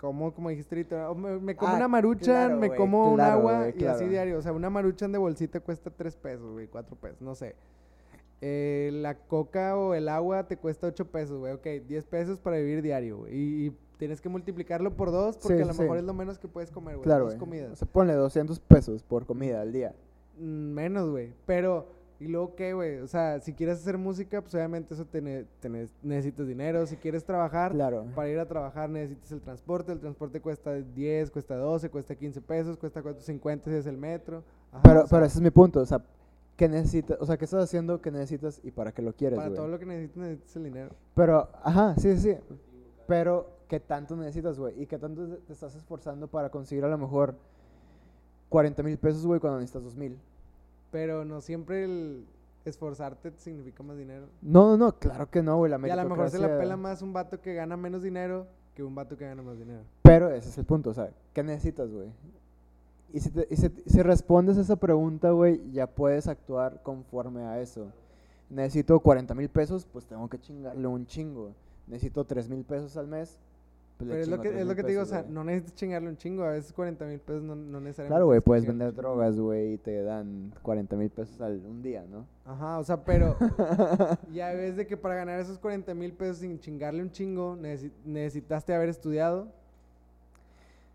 como, 0.01 0.33
como 0.33 0.49
dijiste 0.49 0.75
ahorita, 0.75 1.13
me, 1.13 1.39
me 1.39 1.55
como 1.55 1.71
Ah, 1.73 1.75
una 1.77 1.87
maruchan, 1.87 2.47
claro, 2.47 2.57
me 2.59 2.75
como 2.75 3.13
un 3.13 3.21
agua 3.21 3.67
y 3.73 3.85
así 3.85 4.05
diario. 4.05 4.39
O 4.39 4.41
sea, 4.41 4.51
una 4.51 4.71
maruchan 4.71 5.11
de 5.11 5.19
bolsita 5.19 5.59
cuesta 5.59 5.91
tres 5.91 6.15
pesos, 6.15 6.51
güey, 6.51 6.65
cuatro 6.67 6.95
pesos, 6.95 7.21
no 7.21 7.35
sé. 7.35 7.55
Eh, 8.41 8.89
la 8.93 9.13
coca 9.15 9.77
o 9.77 9.93
el 9.93 10.09
agua 10.09 10.47
te 10.47 10.57
cuesta 10.57 10.87
8 10.87 11.05
pesos, 11.11 11.37
güey. 11.37 11.53
Ok, 11.53 11.67
10 11.87 12.05
pesos 12.05 12.39
para 12.39 12.57
vivir 12.57 12.81
diario, 12.81 13.19
güey. 13.19 13.35
Y, 13.35 13.65
y 13.67 13.77
tienes 13.99 14.19
que 14.19 14.29
multiplicarlo 14.29 14.95
por 14.95 15.11
dos 15.11 15.37
porque 15.37 15.57
Sí, 15.57 15.61
a 15.63 15.67
lo 15.67 15.73
sí, 15.73 15.81
mejor 15.83 15.97
es 15.99 16.03
lo 16.03 16.15
menos 16.15 16.39
que 16.39 16.47
puedes 16.47 16.71
comer, 16.71 16.95
güey. 16.95 17.03
Claro, 17.03 17.25
dos 17.25 17.35
güey. 17.35 17.39
comidas. 17.39 17.71
O 17.71 17.75
sea, 17.75 17.87
ponle 17.87 18.13
200 18.15 18.59
pesos 18.59 19.03
por 19.03 19.27
comida 19.27 19.61
al 19.61 19.71
día. 19.71 19.93
Mm, 20.39 20.71
Menos, 20.73 21.07
güey. 21.11 21.35
Pero, 21.45 21.85
¿y 22.21 22.27
luego 22.27 22.55
qué, 22.55 22.73
güey? 22.73 22.99
O 22.99 23.07
sea, 23.07 23.39
si 23.39 23.51
quieres 23.53 23.79
hacer 23.79 23.97
música, 23.97 24.41
pues 24.41 24.53
obviamente 24.53 24.93
eso 24.93 25.05
te, 25.05 25.21
ne- 25.21 25.45
te 25.59 25.69
ne- 25.69 25.89
necesitas 26.03 26.47
dinero. 26.47 26.85
Si 26.85 26.95
quieres 26.95 27.23
trabajar, 27.25 27.71
Claro. 27.73 28.05
para 28.15 28.29
ir 28.29 28.39
a 28.39 28.45
trabajar 28.47 28.89
necesitas 28.89 29.31
el 29.31 29.41
transporte. 29.41 29.91
El 29.91 29.99
transporte 29.99 30.39
cuesta 30.39 30.73
10, 30.75 31.31
cuesta 31.31 31.55
12, 31.55 31.89
cuesta 31.89 32.15
15 32.15 32.39
pesos, 32.41 32.77
cuesta 32.77 33.01
4.50 33.01 33.63
si 33.71 33.75
es 33.77 33.85
el 33.87 33.97
metro. 33.97 34.43
Ajá, 34.71 34.81
Pero, 34.83 35.03
o 35.03 35.07
sea, 35.07 35.17
pero 35.17 35.25
ese 35.25 35.37
es 35.39 35.41
mi 35.41 35.49
punto, 35.49 35.79
o 35.81 35.85
sea, 35.85 36.01
¿qué 36.55 36.69
necesitas? 36.69 37.17
O 37.19 37.25
sea, 37.25 37.37
¿qué 37.37 37.45
estás 37.45 37.63
haciendo? 37.63 38.01
¿Qué 38.01 38.11
necesitas? 38.11 38.61
¿Y 38.63 38.71
para 38.71 38.91
qué 38.91 39.01
lo 39.01 39.13
quieres, 39.13 39.37
para 39.39 39.53
todo 39.53 39.67
lo 39.67 39.79
que 39.79 39.85
necesitas, 39.87 40.17
necesitas 40.17 40.55
el 40.57 40.63
dinero. 40.63 40.89
Pero, 41.15 41.49
ajá, 41.63 41.95
sí, 41.97 42.15
sí, 42.17 42.33
sí. 42.33 42.37
Pero, 43.07 43.49
¿qué 43.67 43.79
tanto 43.79 44.15
necesitas, 44.15 44.59
güey? 44.59 44.79
¿Y 44.81 44.85
qué 44.85 44.97
tanto 44.99 45.25
te- 45.27 45.37
te 45.37 45.53
estás 45.53 45.75
esforzando 45.75 46.27
para 46.27 46.49
conseguir 46.49 46.85
a 46.85 46.87
lo 46.89 46.97
mejor 46.97 47.35
40 48.49 48.83
mil 48.83 48.97
pesos, 48.97 49.25
güey, 49.25 49.39
cuando 49.39 49.59
necesitas 49.59 49.83
2 49.83 49.95
mil? 49.95 50.17
Pero 50.91 51.25
no 51.25 51.41
siempre 51.41 51.83
el 51.85 52.25
esforzarte 52.65 53.31
significa 53.37 53.81
más 53.83 53.97
dinero. 53.97 54.27
No, 54.41 54.69
no, 54.71 54.77
no, 54.77 54.99
claro 54.99 55.29
que 55.29 55.41
no, 55.41 55.57
güey. 55.57 55.71
La 55.71 55.77
Y 55.87 55.89
a 55.89 55.95
lo 56.03 56.09
mejor 56.09 56.29
se 56.29 56.37
la 56.39 56.57
pela 56.57 56.77
más 56.77 57.01
un 57.01 57.13
vato 57.13 57.41
que 57.41 57.53
gana 57.53 57.75
menos 57.77 58.03
dinero 58.03 58.45
que 58.75 58.83
un 58.83 58.93
vato 58.93 59.17
que 59.17 59.25
gana 59.25 59.41
más 59.41 59.57
dinero. 59.57 59.81
Pero 60.03 60.29
ese 60.29 60.49
es 60.49 60.57
el 60.57 60.65
punto, 60.65 60.91
o 60.91 60.93
sea, 60.93 61.09
¿qué 61.33 61.43
necesitas, 61.43 61.91
güey? 61.91 62.09
Y 63.13 63.19
si, 63.19 63.29
te- 63.29 63.47
y 63.49 63.55
si, 63.57 63.69
si 63.85 64.01
respondes 64.01 64.57
esa 64.57 64.75
pregunta, 64.77 65.31
güey, 65.31 65.61
ya 65.71 65.87
puedes 65.87 66.27
actuar 66.27 66.81
conforme 66.83 67.43
a 67.43 67.59
eso. 67.59 67.87
Necesito 68.49 68.99
40 68.99 69.33
mil 69.33 69.49
pesos, 69.49 69.85
pues 69.91 70.05
tengo 70.05 70.29
que 70.29 70.39
chingarle 70.39 70.87
un 70.87 71.05
chingo. 71.05 71.51
Necesito 71.87 72.23
3 72.23 72.47
mil 72.49 72.63
pesos 72.63 72.95
al 72.97 73.07
mes, 73.07 73.37
pues 74.05 74.09
Pero 74.11 74.21
es 74.23 74.27
lo 74.27 74.37
que, 74.41 74.49
3,000 74.49 74.61
es 74.61 74.67
lo 74.67 74.75
que 74.75 74.83
te 74.83 74.89
digo, 74.89 75.01
o 75.01 75.05
sea, 75.05 75.21
güey. 75.21 75.33
no 75.33 75.43
necesitas 75.43 75.75
chingarle 75.75 76.09
un 76.09 76.17
chingo. 76.17 76.43
A 76.43 76.51
veces 76.51 76.73
40 76.73 77.05
mil 77.05 77.19
pesos 77.19 77.43
no, 77.43 77.55
no 77.55 77.79
necesariamente. 77.79 78.07
Claro, 78.13 78.25
güey, 78.25 78.39
puedes 78.41 78.65
vender 78.65 78.93
drogas, 78.93 79.39
güey, 79.39 79.73
y 79.73 79.77
te 79.77 80.03
dan 80.03 80.53
40 80.61 80.95
mil 80.95 81.09
pesos 81.09 81.39
al 81.41 81.61
un 81.65 81.81
día, 81.81 82.03
¿no? 82.11 82.25
Ajá, 82.45 82.79
o 82.79 82.83
sea, 82.83 83.03
pero 83.03 83.35
ya 84.33 84.51
ves 84.53 84.75
de 84.75 84.85
que 84.87 84.97
para 84.97 85.15
ganar 85.15 85.39
esos 85.39 85.57
40 85.59 85.93
mil 85.93 86.13
pesos 86.13 86.37
sin 86.37 86.59
chingarle 86.59 87.01
un 87.03 87.11
chingo, 87.11 87.55
necesi- 87.57 87.91
necesitaste 88.05 88.73
haber 88.73 88.89
estudiado. 88.89 89.47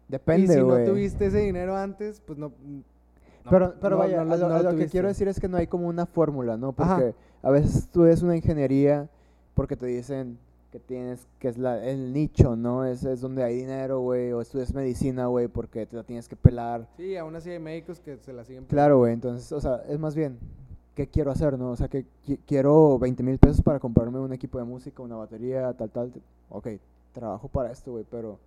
y 0.08 0.12
Depende, 0.12 0.54
si 0.54 0.60
güey. 0.60 0.84
no 0.84 0.90
tuviste 0.92 1.26
ese 1.26 1.38
dinero 1.38 1.76
antes, 1.76 2.20
pues 2.20 2.38
no. 2.38 2.48
no- 2.64 2.82
pero 3.50 3.74
pero 3.80 3.90
no- 3.90 3.98
vaya, 3.98 4.24
no 4.24 4.32
a 4.34 4.36
lo- 4.62 4.68
a 4.70 4.76
que 4.76 4.86
quiero 4.88 5.08
decir 5.08 5.28
es 5.28 5.38
que 5.40 5.48
no 5.48 5.56
hay 5.56 5.66
como 5.66 5.88
una 5.88 6.06
fórmula, 6.06 6.56
¿no? 6.56 6.74
Ajá. 6.76 6.96
Porque 6.96 7.14
a 7.42 7.50
veces 7.50 7.76
estudias 7.76 8.22
una 8.22 8.36
ingeniería 8.36 9.08
porque 9.54 9.76
te 9.76 9.86
dicen 9.86 10.38
que 10.72 10.80
tienes, 10.80 11.26
que 11.38 11.48
es 11.48 11.58
la, 11.58 11.82
el 11.84 12.12
nicho, 12.12 12.56
¿no? 12.56 12.84
Es, 12.84 13.04
es 13.04 13.20
donde 13.20 13.42
hay 13.44 13.56
dinero, 13.56 14.00
güey, 14.00 14.32
o 14.32 14.40
estudias 14.40 14.74
medicina, 14.74 15.26
güey, 15.26 15.48
porque 15.48 15.86
te 15.86 15.96
la 15.96 16.02
tienes 16.02 16.28
que 16.28 16.36
pelar. 16.36 16.86
Sí, 16.96 17.16
aún 17.16 17.34
así 17.36 17.50
hay 17.50 17.58
médicos 17.58 18.00
que 18.00 18.16
se 18.18 18.32
la 18.32 18.44
siguen. 18.44 18.64
Claro, 18.66 18.98
güey, 18.98 19.12
entonces, 19.14 19.50
o 19.52 19.60
sea, 19.60 19.82
es 19.88 19.98
más 19.98 20.14
bien, 20.14 20.38
¿qué 20.94 21.06
quiero 21.06 21.30
hacer, 21.30 21.58
no? 21.58 21.70
O 21.70 21.76
sea, 21.76 21.88
que 21.88 22.04
qui- 22.26 22.38
quiero 22.46 22.98
20 22.98 23.22
mil 23.22 23.38
pesos 23.38 23.62
para 23.62 23.78
comprarme 23.80 24.18
un 24.18 24.32
equipo 24.32 24.58
de 24.58 24.64
música, 24.64 25.02
una 25.02 25.16
batería, 25.16 25.72
tal, 25.72 25.90
tal. 25.90 26.12
Ok, 26.50 26.68
trabajo 27.12 27.48
para 27.48 27.70
esto, 27.72 27.92
güey, 27.92 28.04
pero, 28.10 28.38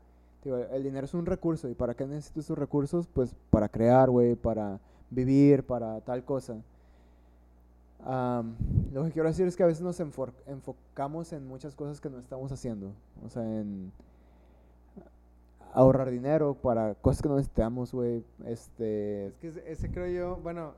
digo, 0.43 0.57
el 0.57 0.83
dinero 0.83 1.05
es 1.05 1.13
un 1.13 1.25
recurso, 1.25 1.67
¿y 1.69 1.73
para 1.73 1.93
qué 1.95 2.05
necesito 2.05 2.41
esos 2.41 2.57
recursos? 2.57 3.07
Pues 3.07 3.33
para 3.49 3.69
crear, 3.69 4.09
güey, 4.09 4.35
para 4.35 4.79
vivir, 5.09 5.63
para 5.63 5.99
tal 6.01 6.23
cosa. 6.23 6.57
Am, 8.05 8.55
lo 8.93 9.03
que 9.03 9.11
quiero 9.11 9.27
decir 9.27 9.45
es 9.45 9.55
que 9.55 9.63
a 9.63 9.67
veces 9.67 9.83
nos 9.83 9.99
enfocamos 9.99 11.33
en 11.33 11.47
muchas 11.47 11.75
cosas 11.75 11.99
que 11.99 12.09
no 12.09 12.19
estamos 12.19 12.51
haciendo. 12.51 12.93
O 13.25 13.29
sea, 13.29 13.43
en 13.43 13.91
ahorrar 15.73 16.09
dinero 16.09 16.55
para 16.55 16.95
cosas 16.95 17.21
que 17.21 17.29
no 17.29 17.35
necesitamos, 17.35 17.93
güey. 17.93 18.23
Este, 18.45 19.27
Es 19.27 19.35
que 19.35 19.47
ese, 19.65 19.91
creo 19.91 20.07
yo, 20.07 20.37
bueno, 20.41 20.73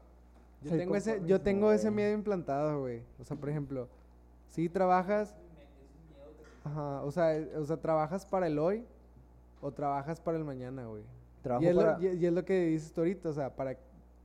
yo 0.63 0.71
tengo 0.71 0.95
ese, 0.95 1.21
yo 1.25 1.41
tengo 1.41 1.71
ese 1.71 1.91
miedo 1.91 2.13
implantado, 2.13 2.81
güey. 2.81 3.03
O 3.19 3.23
sea, 3.23 3.37
por 3.37 3.49
ejemplo, 3.49 3.87
si 4.49 4.67
trabajas, 4.69 5.35
ajá, 6.63 7.03
o 7.03 7.11
sea, 7.11 7.37
eh, 7.37 7.57
o 7.57 7.65
sea, 7.65 7.77
trabajas 7.77 8.25
para 8.25 8.47
el 8.47 8.59
hoy 8.59 8.85
o 9.61 9.71
trabajas 9.71 10.19
para 10.19 10.37
el 10.37 10.43
mañana, 10.43 10.85
güey. 10.85 11.03
Y 11.59 11.65
es, 11.67 11.75
para... 11.75 11.97
lo, 11.97 12.03
y, 12.03 12.07
y 12.07 12.25
es 12.25 12.33
lo 12.33 12.45
que 12.45 12.65
dices 12.65 12.91
tú 12.93 13.01
ahorita, 13.01 13.29
o 13.29 13.33
sea, 13.33 13.55
¿para 13.55 13.77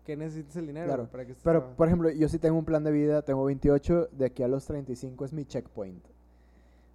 qué 0.06 0.16
necesitas 0.16 0.56
el 0.56 0.68
dinero? 0.68 0.86
Claro? 0.86 1.08
¿Para 1.10 1.24
estás 1.24 1.38
Pero, 1.42 1.52
trabajando? 1.58 1.76
por 1.76 1.86
ejemplo, 1.88 2.10
yo 2.10 2.28
sí 2.28 2.38
tengo 2.38 2.56
un 2.56 2.64
plan 2.64 2.84
de 2.84 2.92
vida, 2.92 3.22
tengo 3.22 3.44
28, 3.44 4.08
de 4.12 4.24
aquí 4.24 4.42
a 4.42 4.48
los 4.48 4.64
35 4.64 5.24
es 5.24 5.32
mi 5.32 5.44
checkpoint. 5.44 6.02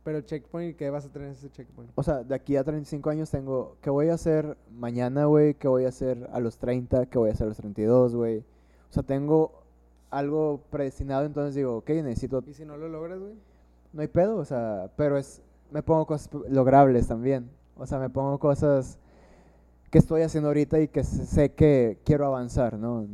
Pero 0.04 0.22
checkpoint, 0.22 0.78
¿qué 0.78 0.90
vas 0.90 1.06
a 1.06 1.10
tener 1.10 1.28
en 1.28 1.34
ese 1.34 1.52
checkpoint? 1.52 1.92
O 1.96 2.02
sea, 2.02 2.24
de 2.24 2.34
aquí 2.34 2.56
a 2.56 2.64
35 2.64 3.10
años 3.10 3.30
tengo, 3.30 3.76
¿qué 3.82 3.90
voy 3.92 4.08
a 4.08 4.16
hacer 4.16 4.58
mañana, 4.72 5.26
güey? 5.26 5.54
¿Qué 5.54 5.68
voy 5.68 5.86
a 5.86 5.90
hacer 5.90 6.28
a 6.32 6.40
los 6.40 6.58
30? 6.58 7.06
¿Qué 7.06 7.20
voy 7.20 7.30
a 7.30 7.34
hacer 7.34 7.46
a 7.46 7.50
los 7.50 7.58
32, 7.58 8.16
güey? 8.16 8.40
O 8.40 8.94
sea, 8.94 9.04
tengo 9.04 9.62
algo 10.10 10.62
predestinado, 10.72 11.26
entonces 11.26 11.54
digo, 11.54 11.78
ok, 11.78 11.90
necesito... 11.90 12.44
¿Y 12.48 12.54
si 12.54 12.66
no 12.66 12.78
lo 12.78 12.88
logras, 12.88 13.20
güey? 13.20 13.34
No 13.94 14.02
hay 14.02 14.08
pedo, 14.08 14.38
o 14.38 14.46
sea, 14.46 14.90
pero 14.96 15.18
es... 15.18 15.42
Me 15.70 15.84
pongo 15.84 16.06
cosas 16.06 16.30
logrables 16.50 17.08
también. 17.08 17.50
O 17.78 17.86
sea, 17.86 18.00
me 18.00 18.10
pongo 18.10 18.40
cosas 18.40 19.00
que 19.92 19.98
estoy 20.00 20.22
haciendo 20.22 20.48
ahorita 20.48 20.80
y 20.80 20.88
que 20.88 21.04
sé 21.04 21.52
que 21.52 22.00
quiero 22.06 22.26
avanzar, 22.26 22.78
¿no? 22.80 23.06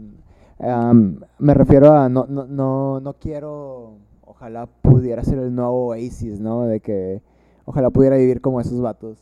Me 1.40 1.54
refiero 1.54 1.92
a 1.92 2.08
no, 2.08 2.26
no, 2.30 2.46
no, 2.46 3.00
no 3.00 3.14
quiero, 3.14 3.96
ojalá 4.26 4.68
pudiera 4.68 5.24
ser 5.24 5.40
el 5.40 5.54
nuevo 5.54 5.88
Oasis, 5.88 6.40
¿no? 6.40 6.66
De 6.66 6.80
que 6.80 7.22
ojalá 7.66 7.90
pudiera 7.90 8.16
vivir 8.16 8.42
como 8.42 8.62
esos 8.62 8.80
vatos. 8.80 9.18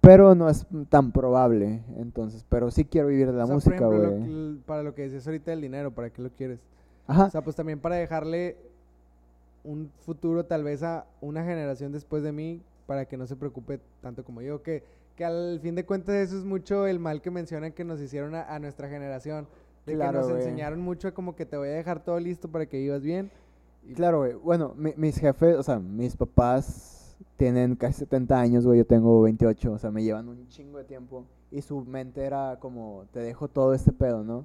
Pero 0.00 0.34
no 0.34 0.48
es 0.48 0.66
tan 0.88 1.12
probable, 1.12 1.82
entonces, 1.98 2.44
pero 2.48 2.70
sí 2.70 2.84
quiero 2.84 3.08
vivir 3.08 3.26
de 3.26 3.34
la 3.34 3.44
O 3.44 3.46
sea, 3.46 3.54
música, 3.54 3.86
güey. 3.86 4.56
para 4.64 4.82
lo 4.82 4.94
que 4.94 5.02
decías 5.02 5.26
ahorita 5.26 5.50
del 5.50 5.60
dinero, 5.60 5.90
¿para 5.90 6.08
qué 6.10 6.22
lo 6.22 6.30
quieres? 6.30 6.60
Ajá, 7.06 7.26
O 7.26 7.30
sea, 7.30 7.42
pues 7.42 7.56
también 7.56 7.80
para 7.80 7.96
dejarle 7.96 8.56
un 9.64 9.90
futuro 10.06 10.44
tal 10.44 10.64
vez 10.64 10.82
a 10.82 11.04
una 11.20 11.44
generación 11.44 11.92
después 11.92 12.22
de 12.22 12.32
mí 12.32 12.62
para 12.86 13.04
que 13.04 13.18
no 13.18 13.26
se 13.26 13.36
preocupe 13.36 13.80
tanto 14.00 14.24
como 14.24 14.40
yo, 14.40 14.62
que, 14.62 14.82
que 15.18 15.24
al 15.24 15.58
fin 15.60 15.74
de 15.74 15.84
cuentas 15.84 16.14
eso 16.14 16.38
es 16.38 16.44
mucho 16.44 16.86
el 16.86 17.00
mal 17.00 17.20
que 17.20 17.32
mencionan 17.32 17.72
que 17.72 17.82
nos 17.82 18.00
hicieron 18.00 18.36
a, 18.36 18.42
a 18.44 18.60
nuestra 18.60 18.88
generación, 18.88 19.48
de 19.84 19.94
Claro, 19.94 20.12
que 20.12 20.18
nos 20.18 20.28
güey. 20.28 20.42
enseñaron 20.44 20.80
mucho 20.80 21.12
como 21.12 21.34
que 21.34 21.44
te 21.44 21.56
voy 21.56 21.68
a 21.70 21.72
dejar 21.72 22.04
todo 22.04 22.20
listo 22.20 22.48
para 22.48 22.66
que 22.66 22.78
vivas 22.78 23.02
bien. 23.02 23.30
y- 23.84 23.94
Claro, 23.94 24.18
güey. 24.18 24.34
Bueno, 24.34 24.74
mi- 24.76 24.94
mis 24.96 25.18
jefes, 25.18 25.56
o 25.56 25.62
sea, 25.64 25.80
mis 25.80 26.16
papás 26.16 27.16
tienen 27.36 27.74
casi 27.74 27.98
70 27.98 28.38
años, 28.38 28.64
güey. 28.64 28.78
Yo 28.78 28.86
tengo 28.86 29.20
28, 29.22 29.72
o 29.72 29.78
sea, 29.78 29.90
me 29.90 30.04
llevan 30.04 30.28
un 30.28 30.48
chingo 30.50 30.78
de 30.78 30.84
tiempo. 30.84 31.24
Y 31.50 31.62
su 31.62 31.80
mente 31.84 32.22
era 32.24 32.58
como, 32.60 33.04
te 33.12 33.18
dejo 33.18 33.48
todo 33.48 33.74
este 33.74 33.90
pedo, 33.92 34.22
¿no? 34.22 34.44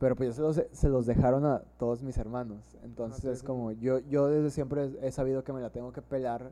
Pero 0.00 0.16
pues 0.16 0.34
se 0.34 0.42
los, 0.42 0.60
se 0.72 0.88
los 0.88 1.06
dejaron 1.06 1.44
a 1.46 1.60
todos 1.78 2.02
mis 2.02 2.18
hermanos. 2.18 2.58
Entonces 2.84 3.24
es 3.24 3.42
como, 3.44 3.70
yo, 3.70 4.00
yo 4.08 4.26
desde 4.26 4.50
siempre 4.50 4.90
he 5.00 5.12
sabido 5.12 5.44
que 5.44 5.52
me 5.52 5.60
la 5.60 5.70
tengo 5.70 5.92
que 5.92 6.02
pelar 6.02 6.50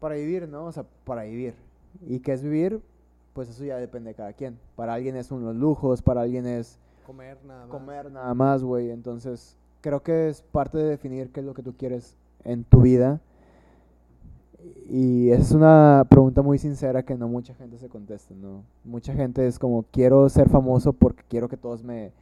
para 0.00 0.16
vivir, 0.16 0.46
¿no? 0.48 0.66
O 0.66 0.72
sea, 0.72 0.84
para 1.04 1.22
vivir. 1.22 1.54
¿Y 2.06 2.20
qué 2.20 2.32
es 2.32 2.42
vivir? 2.42 2.80
Pues 3.32 3.48
eso 3.48 3.64
ya 3.64 3.76
depende 3.76 4.10
de 4.10 4.14
cada 4.14 4.32
quien. 4.32 4.58
Para 4.76 4.94
alguien 4.94 5.16
es 5.16 5.30
unos 5.30 5.54
lujos, 5.54 6.02
para 6.02 6.22
alguien 6.22 6.46
es 6.46 6.78
comer 7.06 7.38
nada 7.44 7.66
más. 7.66 7.70
comer 7.70 8.10
nada 8.10 8.34
más, 8.34 8.62
güey. 8.62 8.90
Entonces, 8.90 9.56
creo 9.80 10.02
que 10.02 10.28
es 10.28 10.42
parte 10.42 10.78
de 10.78 10.84
definir 10.84 11.30
qué 11.30 11.40
es 11.40 11.46
lo 11.46 11.54
que 11.54 11.62
tú 11.62 11.74
quieres 11.76 12.16
en 12.44 12.64
tu 12.64 12.80
vida. 12.80 13.20
Y 14.88 15.30
es 15.30 15.52
una 15.52 16.04
pregunta 16.08 16.42
muy 16.42 16.58
sincera 16.58 17.04
que 17.04 17.14
no 17.14 17.28
mucha 17.28 17.54
gente 17.54 17.78
se 17.78 17.88
contesta, 17.88 18.34
¿no? 18.34 18.62
Mucha 18.84 19.14
gente 19.14 19.46
es 19.46 19.58
como, 19.58 19.84
quiero 19.90 20.28
ser 20.28 20.48
famoso 20.48 20.92
porque 20.92 21.22
quiero 21.28 21.48
que 21.48 21.56
todos 21.56 21.84
me, 21.84 22.12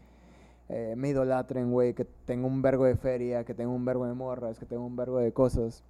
eh, 0.69 0.95
me 0.97 1.11
idolatren, 1.11 1.71
güey, 1.71 1.95
que 1.95 2.05
tengo 2.27 2.47
un 2.47 2.61
vergo 2.63 2.85
de 2.85 2.97
feria, 2.97 3.45
que 3.45 3.55
tengo 3.55 3.73
un 3.73 3.85
vergo 3.85 4.07
de 4.07 4.15
morras, 4.15 4.59
que 4.59 4.67
tengo 4.67 4.85
un 4.85 4.97
vergo 4.97 5.19
de 5.19 5.33
cosas. 5.33 5.83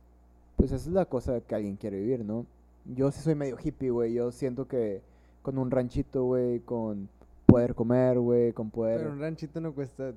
Pues 0.57 0.71
esa 0.71 0.89
es 0.89 0.95
la 0.95 1.07
cosa 1.07 1.41
que 1.41 1.55
alguien 1.55 1.77
quiere 1.77 1.99
vivir, 1.99 2.25
¿no? 2.25 2.47
Yo 2.87 3.11
sí 3.11 3.21
soy 3.21 3.35
medio 3.35 3.57
hippie, 3.63 3.91
güey. 3.91 4.13
Yo 4.15 4.31
siento 4.33 4.67
que 4.69 5.03
con 5.43 5.59
un 5.59 5.71
ranchito, 5.71 6.25
güey, 6.25 6.61
con 6.61 7.09
poder 7.47 7.75
comer, 7.75 8.19
güey, 8.19 8.53
con 8.53 8.71
poder... 8.71 8.99
Pero 8.99 9.13
un 9.13 9.21
ranchito 9.21 9.61
no 9.61 9.73
cuesta 9.73 10.13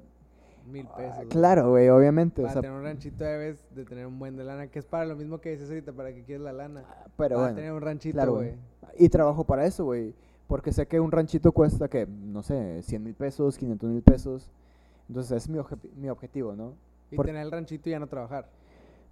Mil 0.72 0.86
pesos. 0.98 1.16
Ah, 1.22 1.24
claro, 1.30 1.70
güey, 1.70 1.88
obviamente. 1.88 2.42
Para 2.42 2.50
o 2.50 2.54
sea, 2.54 2.62
tener 2.62 2.76
un 2.78 2.84
ranchito 2.84 3.24
debes 3.24 3.64
de 3.74 3.86
tener 3.86 4.06
un 4.06 4.20
buen 4.20 4.36
de 4.36 4.44
lana, 4.44 4.68
que 4.68 4.80
es 4.80 4.86
para 4.86 5.06
lo 5.06 5.16
mismo 5.16 5.40
que 5.40 5.52
dices 5.52 5.70
ahorita, 5.70 5.94
para 5.94 6.14
que 6.14 6.24
quieres 6.24 6.44
la 6.44 6.52
lana. 6.52 6.84
pero 7.16 7.36
para 7.36 7.40
bueno. 7.40 7.56
tener 7.56 7.72
un 7.72 7.82
ranchito, 7.82 8.16
Claro, 8.16 8.34
güey. 8.34 8.50
güey. 8.50 8.60
Y 8.98 9.08
trabajo 9.08 9.46
para 9.46 9.66
eso, 9.66 9.86
güey. 9.86 10.14
Porque 10.46 10.74
sé 10.74 10.86
que 10.86 11.00
un 11.00 11.10
ranchito 11.12 11.54
cuesta, 11.54 11.88
que 11.88 12.06
no 12.06 12.44
sé, 12.44 12.82
100 12.84 13.02
mil 13.02 13.14
pesos, 13.14 13.58
500 13.58 13.90
mil 13.90 14.02
pesos. 14.02 14.50
Entonces 15.08 15.38
es 15.44 15.48
mi, 15.50 15.58
obje- 15.58 15.78
mi 15.96 16.10
objetivo, 16.10 16.54
¿no? 16.54 16.74
Y 17.12 17.16
Por- 17.16 17.26
tener 17.28 17.44
el 17.44 17.52
ranchito 17.52 17.88
y 17.88 17.92
ya 17.94 18.00
no 18.00 18.08
trabajar. 18.08 18.50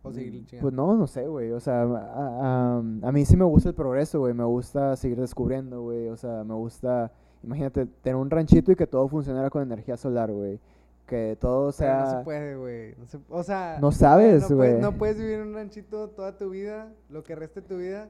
O 0.06 0.14
seguir 0.14 0.34
Mm, 0.42 0.46
chingando. 0.46 0.62
Pues 0.62 0.74
no, 0.74 0.94
no 0.96 1.08
sé, 1.08 1.28
güey. 1.28 1.52
O 1.52 1.60
sea, 1.60 1.82
a, 1.82 1.88
a- 1.88 2.78
a 2.78 3.12
mí 3.12 3.26
sí 3.26 3.36
me 3.36 3.46
gusta 3.46 3.70
el 3.70 3.76
progreso, 3.76 4.20
güey. 4.20 4.34
Me 4.34 4.44
gusta 4.44 4.96
seguir 4.96 5.20
descubriendo, 5.20 5.82
güey. 5.82 6.10
O 6.10 6.16
sea, 6.18 6.44
me 6.44 6.54
gusta, 6.54 7.12
imagínate, 7.44 7.86
tener 7.86 8.16
un 8.16 8.30
ranchito 8.30 8.72
y 8.72 8.76
que 8.76 8.88
todo 8.88 9.08
funcionara 9.08 9.50
con 9.50 9.64
energía 9.64 9.98
solar, 9.98 10.32
güey. 10.32 10.60
Que 11.08 11.38
todo 11.40 11.66
Pero 11.68 11.72
sea... 11.74 12.04
no 12.04 12.18
se 12.20 12.24
puede, 12.24 12.56
güey. 12.56 12.96
No 12.98 13.06
se- 13.06 13.20
o 13.30 13.44
sea, 13.44 13.78
No 13.80 13.92
sabes, 13.92 14.50
no 14.50 14.56
puedes- 14.56 14.72
güey. 14.74 14.82
No 14.82 14.98
puedes 14.98 15.18
vivir 15.20 15.36
en 15.36 15.48
un 15.50 15.54
ranchito 15.54 16.10
toda 16.10 16.36
tu 16.38 16.50
vida, 16.50 16.92
lo 17.10 17.24
que 17.24 17.36
reste 17.36 17.62
de 17.62 17.68
tu 17.68 17.78
vida, 17.78 18.08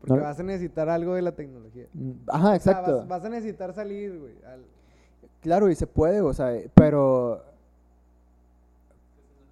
porque 0.00 0.14
No- 0.16 0.22
vas 0.22 0.38
a 0.40 0.42
necesitar 0.42 0.88
algo 0.88 1.14
de 1.14 1.22
la 1.22 1.32
tecnología. 1.32 1.86
Mm, 1.94 2.10
Ajá, 2.26 2.44
O 2.44 2.46
sea, 2.48 2.56
exacto. 2.56 2.96
vas, 2.98 3.08
vas 3.08 3.24
a 3.24 3.28
necesitar 3.28 3.72
salir, 3.74 4.18
güey. 4.18 4.34
al- 4.44 4.64
Claro, 5.40 5.70
y 5.70 5.76
se 5.76 5.86
puede, 5.86 6.20
o 6.20 6.32
sea, 6.32 6.52
pero... 6.74 7.40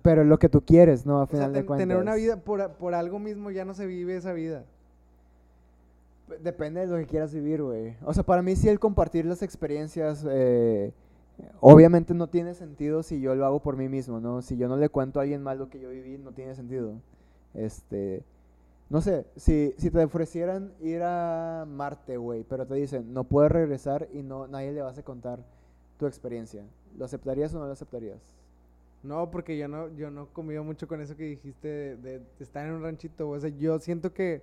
Pero 0.05 0.23
lo 0.23 0.39
que 0.39 0.51
tú 0.51 0.61
quieres, 0.61 1.07
¿no? 1.07 1.19
A 1.19 1.23
O 1.23 1.27
sea, 1.27 1.39
final 1.39 1.53
de 1.55 1.59
ten- 1.61 1.67
cuentas. 1.67 1.83
tener 1.89 1.97
una 2.01 2.15
vida 2.15 2.37
por, 2.37 2.71
por 2.75 2.95
algo 2.95 3.19
mismo 3.19 3.51
ya 3.51 3.65
no 3.65 3.73
se 3.73 3.87
vive 3.87 4.15
esa 4.17 4.35
vida. 4.35 4.63
Depende 6.43 6.81
de 6.81 6.87
lo 6.87 6.97
que 6.99 7.07
quieras 7.07 7.33
vivir, 7.33 7.63
güey. 7.63 7.97
O 8.05 8.13
sea, 8.13 8.23
para 8.23 8.43
mí 8.43 8.55
sí 8.55 8.69
el 8.69 8.79
compartir 8.79 9.25
las 9.25 9.43
experiencias, 9.43 10.25
eh, 10.29 10.93
obviamente 11.61 12.13
no 12.13 12.29
tiene 12.29 12.53
sentido 12.55 13.03
si 13.03 13.19
yo 13.21 13.35
lo 13.35 13.47
hago 13.47 13.61
por 13.61 13.77
mí 13.77 13.89
mismo, 13.89 14.21
¿no? 14.21 14.43
Si 14.43 14.59
yo 14.59 14.69
no 14.69 14.77
le 14.77 14.91
cuento 14.91 15.21
a 15.21 15.23
alguien 15.23 15.43
más 15.43 15.57
lo 15.57 15.71
que 15.71 15.81
yo 15.81 15.89
viví, 15.89 16.19
no 16.19 16.33
tiene 16.33 16.55
sentido. 16.55 16.93
Este, 17.55 18.23
no 18.91 19.01
sé, 19.01 19.27
si, 19.37 19.75
si 19.79 19.91
te 19.91 20.05
ofrecieran 20.05 20.73
ir 20.83 21.03
a 21.03 21.65
Marte, 21.67 22.19
güey, 22.19 22.45
pero 22.45 22.67
te 22.67 22.75
dicen, 22.75 23.15
no 23.15 23.25
puedes 23.25 23.51
regresar 23.51 24.07
y 24.13 24.23
no 24.23 24.47
nadie 24.49 24.73
le 24.73 24.83
vas 24.83 24.99
a 24.99 25.03
contar 25.03 25.41
tu 25.99 26.07
experiencia, 26.07 26.63
¿lo 26.99 27.05
aceptarías 27.07 27.55
o 27.55 27.59
no 27.59 27.67
lo 27.67 27.73
aceptarías? 27.73 28.19
No, 29.05 29.31
porque 29.31 29.57
yo 29.59 29.69
no, 29.69 29.95
yo 29.95 30.11
no 30.11 30.27
convivo 30.33 30.65
mucho 30.65 30.89
con 30.89 31.01
eso 31.01 31.15
que 31.17 31.25
dijiste 31.25 31.69
de, 31.69 32.19
de 32.19 32.23
estar 32.41 32.67
en 32.67 32.73
un 32.73 32.83
ranchito. 32.83 33.29
O 33.29 33.39
sea, 33.39 33.51
yo 33.51 33.79
siento 33.79 34.13
que, 34.15 34.43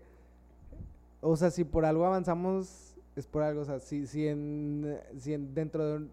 o 1.20 1.36
sea, 1.36 1.50
si 1.52 1.64
por 1.64 1.84
algo 1.84 2.06
avanzamos, 2.06 2.96
es 3.16 3.26
por 3.28 3.42
algo. 3.44 3.62
O 3.62 3.66
sea, 3.66 3.80
si, 3.80 4.06
si, 4.08 4.28
en, 4.28 4.98
si 5.18 5.34
en- 5.34 5.54
dentro 5.54 5.86
de 5.86 5.96
un- 5.98 6.10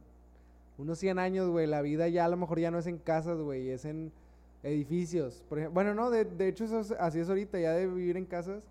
unos 0.78 0.98
100 0.98 1.18
años, 1.18 1.48
güey, 1.50 1.66
la 1.66 1.82
vida 1.82 2.08
ya 2.08 2.24
a 2.24 2.28
lo 2.28 2.36
mejor 2.36 2.58
ya 2.58 2.70
no 2.70 2.78
es 2.78 2.86
en 2.86 2.98
casas, 2.98 3.38
güey, 3.38 3.68
es 3.70 3.84
en 3.84 4.10
edificios. 4.62 5.44
Por 5.48 5.58
ejemplo, 5.58 5.74
bueno, 5.74 5.94
no, 5.94 6.08
de, 6.10 6.24
de 6.24 6.48
hecho 6.48 6.64
eso 6.64 6.80
es- 6.80 6.92
así 6.92 7.20
es 7.20 7.28
ahorita, 7.28 7.58
ya 7.60 7.72
de 7.72 7.86
vivir 7.86 8.16
en 8.16 8.24
casas. 8.24 8.62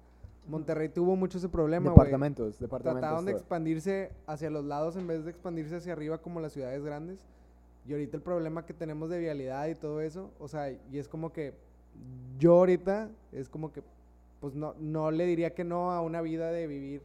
Monterrey 0.48 0.88
tuvo 0.90 1.16
mucho 1.18 1.38
ese 1.38 1.49
problema, 1.49 1.84
güey. 1.91 2.06
departamentos, 2.06 2.58
departamentos. 2.60 3.02
Trataron 3.02 3.26
de 3.26 3.32
expandirse 3.34 4.12
hacia 4.26 4.49
los 4.49 4.64
lados 4.64 4.95
en 4.95 5.06
vez 5.06 5.26
de 5.26 5.32
expandirse 5.32 5.76
hacia 5.76 5.91
arriba 5.91 6.18
como 6.20 6.40
las 6.40 6.54
ciudades 6.54 6.82
grandes. 6.84 7.18
Y 7.88 7.93
ahorita 7.93 8.18
el 8.18 8.23
problema 8.23 8.65
que 8.65 8.73
tenemos 8.73 9.09
de 9.09 9.19
vialidad 9.19 9.68
y 9.68 9.76
todo 9.76 10.01
eso, 10.01 10.31
o 10.39 10.47
sea, 10.47 10.72
y 10.72 10.97
es 10.97 11.07
como 11.07 11.31
que 11.31 11.53
yo 12.38 12.53
ahorita 12.55 13.09
es 13.31 13.47
como 13.49 13.72
que 13.72 13.81
pues 14.39 14.53
no, 14.53 14.76
no 14.80 15.09
le 15.09 15.26
diría 15.26 15.55
que 15.55 15.64
no 15.64 15.91
a 15.91 16.01
una 16.01 16.22
vida 16.22 16.51
de 16.51 16.68
vivir 16.68 17.01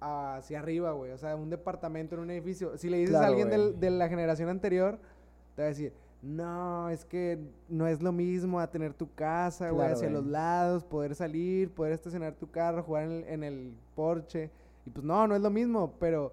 hacia 0.00 0.58
arriba, 0.60 0.92
güey. 0.92 1.12
O 1.12 1.18
sea, 1.18 1.36
un 1.36 1.48
departamento 1.50 2.14
en 2.14 2.22
un 2.22 2.30
edificio. 2.30 2.76
Si 2.76 2.88
le 2.90 2.98
dices 2.98 3.14
a 3.16 3.26
alguien 3.26 3.48
del- 3.48 3.78
de 3.80 3.90
la 3.90 4.08
generación 4.08 4.48
anterior, 4.48 4.98
te 5.56 5.62
va 5.62 5.66
a 5.66 5.68
decir, 5.70 5.92
no, 6.22 6.90
es 6.90 7.04
que 7.04 7.38
no 7.68 7.86
es 7.86 8.02
lo 8.02 8.12
mismo 8.12 8.60
a 8.60 8.66
tener 8.70 8.92
tu 8.92 9.10
casa, 9.14 9.66
güey, 9.70 9.78
Claro, 9.86 9.94
hacia 9.94 10.08
güey. 10.08 10.20
los 10.22 10.26
lados, 10.30 10.84
poder 10.84 11.14
salir, 11.14 11.70
poder 11.70 11.92
estacionar 11.92 12.34
tu 12.34 12.50
carro, 12.50 12.82
jugar 12.82 13.04
en 13.04 13.10
el, 13.12 13.24
en 13.24 13.44
el 13.44 13.72
porche. 13.94 14.50
Y 14.84 14.90
pues 14.90 15.04
no, 15.04 15.26
no 15.26 15.34
es 15.34 15.40
lo 15.40 15.50
mismo, 15.50 15.94
pero 15.98 16.32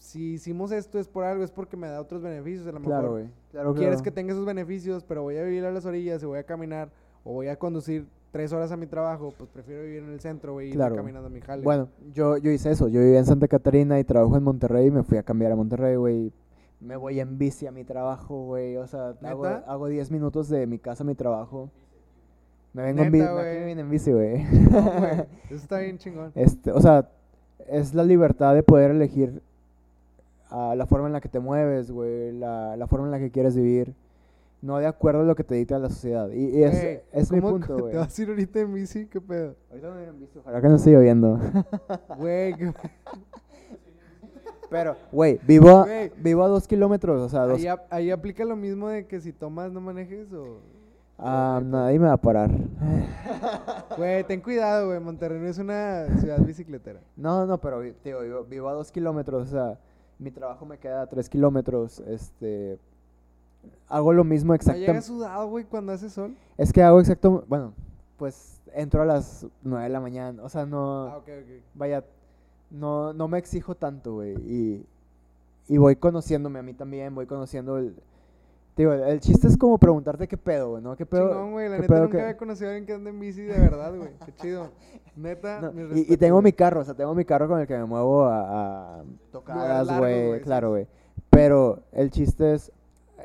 si 0.00 0.32
hicimos 0.32 0.72
esto 0.72 0.98
es 0.98 1.06
por 1.08 1.24
algo, 1.24 1.44
es 1.44 1.50
porque 1.50 1.76
me 1.76 1.86
da 1.86 2.00
otros 2.00 2.22
beneficios. 2.22 2.66
A 2.66 2.72
lo 2.72 2.80
Claro, 2.80 3.02
mejor 3.02 3.10
güey. 3.20 3.30
Claro, 3.52 3.74
quieres 3.74 3.96
claro. 3.96 4.04
que 4.04 4.10
tenga 4.10 4.32
esos 4.32 4.46
beneficios, 4.46 5.04
pero 5.04 5.22
voy 5.22 5.36
a 5.36 5.44
vivir 5.44 5.64
a 5.66 5.70
las 5.70 5.84
orillas 5.84 6.22
y 6.22 6.26
voy 6.26 6.38
a 6.38 6.42
caminar 6.44 6.88
o 7.22 7.34
voy 7.34 7.48
a 7.48 7.56
conducir 7.56 8.06
tres 8.32 8.52
horas 8.52 8.72
a 8.72 8.76
mi 8.78 8.86
trabajo, 8.86 9.34
pues 9.36 9.50
prefiero 9.50 9.82
vivir 9.82 10.02
en 10.02 10.10
el 10.10 10.20
centro, 10.20 10.54
güey, 10.54 10.70
y 10.70 10.72
Claro. 10.72 10.96
caminando 10.96 11.26
a 11.26 11.30
mi 11.30 11.40
jale. 11.40 11.62
Bueno, 11.62 11.88
yo, 12.14 12.38
yo 12.38 12.50
hice 12.50 12.70
eso. 12.70 12.88
Yo 12.88 13.00
vivía 13.00 13.18
en 13.18 13.26
Santa 13.26 13.46
Catarina 13.46 13.98
y 14.00 14.04
trabajo 14.04 14.36
en 14.36 14.42
Monterrey. 14.42 14.86
y 14.86 14.90
Me 14.90 15.02
fui 15.02 15.18
a 15.18 15.22
cambiar 15.22 15.52
a 15.52 15.56
Monterrey, 15.56 15.96
güey. 15.96 16.32
Me 16.80 16.96
voy 16.96 17.20
en 17.20 17.36
bici 17.36 17.66
a 17.66 17.70
mi 17.72 17.84
trabajo, 17.84 18.46
güey. 18.46 18.76
O 18.78 18.86
sea, 18.86 19.14
hago, 19.22 19.44
¿Neta? 19.44 19.64
hago 19.66 19.86
10 19.88 20.10
minutos 20.10 20.48
de 20.48 20.66
mi 20.66 20.78
casa 20.78 21.02
a 21.04 21.06
mi 21.06 21.14
trabajo. 21.14 21.68
Me 22.72 22.84
vengo 22.84 23.02
en 23.02 23.12
bici. 23.12 23.26
güey. 23.26 23.58
Me 23.58 23.66
vine 23.66 23.80
en 23.82 23.90
bici, 23.90 24.12
güey. 24.12 24.44
No, 24.70 24.82
güey, 24.98 25.12
Eso 25.46 25.56
está 25.56 25.78
bien 25.80 25.98
chingón. 25.98 26.32
Este, 26.34 26.70
o 26.72 26.80
sea, 26.80 27.06
es 27.68 27.92
la 27.94 28.04
libertad 28.04 28.54
de 28.54 28.62
poder 28.62 28.92
elegir 28.92 29.42
ah, 30.50 30.74
la 30.76 30.86
forma 30.86 31.06
en 31.06 31.12
la 31.12 31.20
que 31.20 31.28
te 31.28 31.40
mueves, 31.40 31.90
güey. 31.90 32.32
La, 32.32 32.76
la 32.76 32.86
forma 32.86 33.06
en 33.06 33.12
la 33.12 33.18
que 33.18 33.30
quieres 33.30 33.56
vivir. 33.56 33.94
No 34.62 34.76
de 34.76 34.86
acuerdo 34.86 35.20
a 35.22 35.24
lo 35.24 35.34
que 35.34 35.42
te 35.44 35.54
dicta 35.54 35.78
la 35.78 35.88
sociedad. 35.88 36.28
Y, 36.30 36.58
y 36.58 36.62
es, 36.64 36.72
Güey, 36.82 37.00
es 37.12 37.32
mi 37.32 37.40
¿cómo 37.40 37.52
punto, 37.52 37.76
¿Te 37.76 37.82
güey. 37.82 37.94
vas 37.96 38.18
a 38.18 38.22
ir 38.22 38.28
ahorita 38.28 38.60
en 38.60 38.74
bici? 38.74 39.06
¿Qué 39.06 39.18
pedo? 39.20 39.54
Ahorita 39.70 39.88
me 39.90 40.00
voy 40.00 40.08
en 40.08 40.20
bici, 40.20 40.38
ojalá 40.38 40.60
que 40.60 40.68
no 40.68 40.74
esté 40.76 40.90
lloviendo. 40.92 41.38
Güey, 42.18 42.54
qué- 42.56 42.72
Pero, 44.68 44.96
güey, 45.10 45.40
vivo, 45.46 45.70
a- 45.80 45.86
vivo 46.18 46.44
a 46.44 46.48
dos 46.48 46.68
kilómetros, 46.68 47.20
o 47.22 47.28
sea, 47.28 47.46
dos... 47.46 47.58
ahí, 47.58 47.66
ahí 47.90 48.10
aplica 48.10 48.44
lo 48.44 48.54
mismo 48.54 48.88
de 48.88 49.06
que 49.06 49.18
si 49.20 49.32
tomas 49.32 49.72
no 49.72 49.80
manejes 49.80 50.32
o... 50.32 50.58
Ah, 51.18 51.60
nadie 51.64 51.98
me 51.98 52.06
va 52.06 52.14
a 52.14 52.16
parar. 52.16 52.50
Güey, 53.96 54.24
ten 54.24 54.40
cuidado, 54.40 54.86
güey. 54.86 55.00
Monterrey 55.00 55.38
no 55.40 55.48
es 55.48 55.58
una 55.58 56.06
ciudad 56.18 56.38
bicicletera. 56.40 57.00
No, 57.16 57.44
no, 57.46 57.58
pero 57.60 57.82
tío, 58.02 58.20
vivo, 58.20 58.44
vivo 58.44 58.68
a 58.68 58.72
dos 58.74 58.90
kilómetros, 58.92 59.48
o 59.48 59.50
sea, 59.50 59.78
mi 60.20 60.30
trabajo 60.30 60.64
me 60.66 60.78
queda 60.78 61.02
a 61.02 61.06
tres 61.06 61.28
kilómetros, 61.28 62.00
este... 62.00 62.78
Hago 63.88 64.12
lo 64.12 64.24
mismo 64.24 64.52
¿No 64.52 64.58
llegas 64.58 64.68
exactamente. 64.76 65.06
sudado, 65.06 65.48
güey, 65.48 65.64
cuando 65.64 65.92
hace 65.92 66.08
sol? 66.08 66.36
Es 66.56 66.72
que 66.72 66.82
hago 66.82 67.00
exacto, 67.00 67.44
bueno, 67.48 67.72
pues 68.16 68.60
entro 68.72 69.02
a 69.02 69.04
las 69.04 69.46
nueve 69.62 69.84
de 69.84 69.90
la 69.90 70.00
mañana, 70.00 70.42
o 70.42 70.48
sea, 70.48 70.64
no... 70.66 71.06
Ah, 71.06 71.16
ok, 71.16 71.28
ok. 71.28 71.62
vaya, 71.74 72.04
no, 72.70 73.12
no 73.12 73.28
me 73.28 73.38
exijo 73.38 73.74
tanto, 73.74 74.14
güey. 74.14 74.36
Y, 74.46 74.86
y 75.68 75.78
voy 75.78 75.96
conociéndome 75.96 76.58
a 76.58 76.62
mí 76.62 76.74
también, 76.74 77.14
voy 77.14 77.26
conociendo 77.26 77.78
el... 77.78 77.94
Digo, 78.76 78.92
el 78.92 79.20
chiste 79.20 79.46
es 79.48 79.56
como 79.56 79.76
preguntarte 79.78 80.26
qué 80.26 80.36
pedo, 80.36 80.70
güey, 80.70 80.82
¿no? 80.82 80.96
¿Qué 80.96 81.04
pedo? 81.04 81.28
Chingón, 81.30 81.52
güey. 81.52 81.68
La 81.68 81.76
neta 81.78 81.88
pedo 81.88 82.02
nunca 82.04 82.16
que- 82.16 82.22
había 82.22 82.36
conocido 82.36 82.68
a 82.70 82.72
alguien 82.72 82.86
que 82.86 82.92
ande 82.94 83.10
en 83.10 83.20
bici 83.20 83.42
de 83.42 83.58
verdad, 83.58 83.94
güey. 83.94 84.10
Qué 84.24 84.32
chido. 84.36 84.68
Neta, 85.16 85.60
No, 85.60 85.96
y, 85.96 86.14
y 86.14 86.16
tengo 86.16 86.40
mi 86.40 86.52
carro, 86.52 86.80
o 86.80 86.84
sea, 86.84 86.94
tengo 86.94 87.14
mi 87.14 87.24
carro 87.24 87.48
con 87.48 87.60
el 87.60 87.66
que 87.66 87.76
me 87.76 87.84
muevo 87.84 88.24
a, 88.24 89.00
a 89.00 89.02
tocadas, 89.32 89.86
güey, 89.98 90.40
claro, 90.40 90.70
güey. 90.70 90.86
Pero 91.28 91.80
el 91.92 92.10
chiste 92.10 92.54
es, 92.54 92.72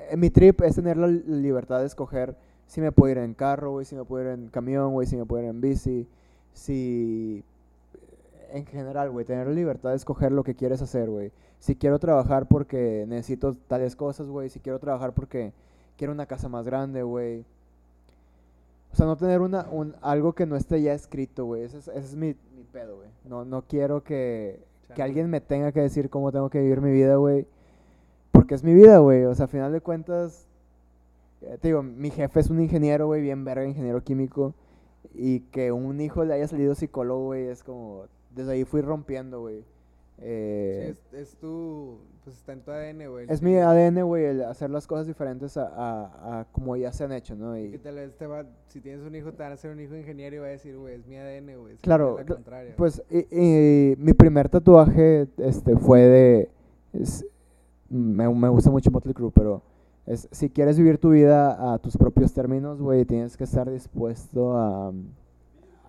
eh, 0.09 0.17
mi 0.17 0.29
trip 0.29 0.61
es 0.61 0.75
tener 0.75 0.97
la 0.97 1.07
li- 1.07 1.23
libertad 1.27 1.79
de 1.79 1.85
escoger 1.85 2.35
si 2.67 2.81
me 2.81 2.91
puedo 2.91 3.11
ir 3.11 3.19
en 3.19 3.33
carro, 3.35 3.71
güey, 3.71 3.85
si 3.85 3.95
me 3.95 4.03
puedo 4.03 4.23
ir 4.23 4.29
en 4.31 4.47
camión, 4.49 4.91
güey, 4.93 5.07
si 5.07 5.15
me 5.15 5.25
puedo 5.25 5.43
ir 5.43 5.49
en 5.49 5.61
bici, 5.61 6.07
si... 6.53 7.43
En 8.51 8.65
general, 8.65 9.11
güey, 9.11 9.25
tener 9.25 9.47
la 9.47 9.53
libertad 9.53 9.89
de 9.91 9.97
escoger 9.97 10.31
lo 10.31 10.43
que 10.43 10.55
quieres 10.55 10.81
hacer, 10.81 11.09
güey. 11.09 11.31
Si 11.65 11.75
quiero 11.75 11.97
trabajar 11.97 12.47
porque 12.47 13.05
necesito 13.07 13.55
tales 13.55 13.95
cosas, 13.95 14.27
güey. 14.27 14.49
Si 14.49 14.59
quiero 14.59 14.77
trabajar 14.77 15.13
porque 15.13 15.51
quiero 15.97 16.13
una 16.13 16.27
casa 16.27 16.47
más 16.47 16.63
grande, 16.63 17.01
güey. 17.01 17.43
O 18.93 18.95
sea, 18.95 19.07
no 19.07 19.17
tener 19.17 19.41
una, 19.41 19.67
un, 19.71 19.95
algo 20.03 20.33
que 20.33 20.45
no 20.45 20.57
esté 20.57 20.79
ya 20.83 20.93
escrito, 20.93 21.45
güey. 21.45 21.63
Ese 21.63 21.79
es, 21.79 21.87
ese 21.87 21.97
es 21.97 22.15
mi, 22.15 22.35
mi 22.55 22.63
pedo, 22.71 22.97
güey. 22.97 23.09
No, 23.27 23.45
no 23.45 23.63
quiero 23.63 24.03
que, 24.03 24.63
que 24.93 25.01
alguien 25.01 25.27
me 25.27 25.41
tenga 25.41 25.71
que 25.71 25.81
decir 25.81 26.11
cómo 26.11 26.31
tengo 26.31 26.51
que 26.51 26.61
vivir 26.61 26.81
mi 26.81 26.91
vida, 26.91 27.15
güey. 27.15 27.47
Porque 28.31 28.53
es 28.53 28.63
mi 28.63 28.75
vida, 28.75 28.99
güey. 28.99 29.23
O 29.23 29.33
sea, 29.33 29.45
a 29.45 29.47
final 29.47 29.71
de 29.71 29.81
cuentas, 29.81 30.45
eh, 31.41 31.57
te 31.59 31.69
digo, 31.69 31.81
mi 31.81 32.11
jefe 32.11 32.41
es 32.41 32.51
un 32.51 32.61
ingeniero, 32.61 33.07
güey, 33.07 33.23
bien 33.23 33.43
verga, 33.43 33.65
ingeniero 33.65 34.03
químico. 34.03 34.53
Y 35.15 35.39
que 35.39 35.71
un 35.71 35.99
hijo 35.99 36.25
le 36.25 36.35
haya 36.35 36.47
salido 36.47 36.75
psicólogo, 36.75 37.25
güey, 37.25 37.47
es 37.47 37.63
como... 37.63 38.03
Desde 38.35 38.51
ahí 38.51 38.65
fui 38.65 38.81
rompiendo, 38.81 39.39
güey. 39.39 39.63
Sí, 40.17 40.21
Eh, 40.23 40.93
es, 41.11 41.13
es 41.13 41.35
tu... 41.37 41.97
Pues 42.23 42.37
está 42.37 42.53
en 42.53 42.61
tu 42.61 42.71
ADN, 42.71 43.07
güey. 43.11 43.27
es 43.29 43.41
mi 43.43 43.55
ADN, 43.55 44.01
güey, 44.03 44.25
el 44.25 44.43
hacer 44.43 44.71
las 44.71 44.87
cosas 44.87 45.05
diferentes 45.05 45.57
a, 45.57 45.67
a, 45.67 46.39
a 46.39 46.45
como 46.45 46.75
ya 46.75 46.91
se 46.91 47.03
han 47.03 47.11
hecho, 47.11 47.35
¿no? 47.35 47.55
Y, 47.57 47.77
tal 47.77 47.95
vez 47.95 48.15
te 48.17 48.25
va... 48.25 48.45
Si 48.67 48.81
tienes 48.81 49.05
un 49.05 49.13
hijo, 49.13 49.31
te 49.33 49.43
van 49.43 49.51
a 49.51 49.55
hacer 49.55 49.69
un 49.71 49.79
hijo 49.79 49.95
ingeniero 49.95 50.35
y 50.37 50.39
va 50.39 50.45
a 50.47 50.49
decir, 50.49 50.75
güey, 50.77 50.95
es 50.95 51.05
mi 51.05 51.17
ADN, 51.17 51.59
güey. 51.59 51.73
es 51.75 51.81
Claro, 51.81 52.17
pues 52.77 53.03
y, 53.11 53.27
y 53.29 53.95
mi 53.97 54.13
primer 54.13 54.49
tatuaje 54.49 55.27
este, 55.37 55.75
fue 55.77 55.99
de... 56.01 56.49
es- 56.93 57.25
me, 57.89 58.27
me 58.33 58.49
gusta 58.49 58.71
mucho 58.71 58.89
Motley 58.89 59.13
Crue, 59.13 59.31
pero 59.31 59.61
es, 60.07 60.27
si 60.31 60.49
quieres 60.49 60.77
vivir 60.79 60.97
tu 60.97 61.11
vida 61.11 61.73
a 61.73 61.77
tus 61.77 61.95
propios 61.97 62.33
términos, 62.33 62.81
güey, 62.81 63.05
tienes 63.05 63.37
que 63.37 63.43
estar 63.43 63.69
dispuesto 63.69 64.57
a, 64.57 64.91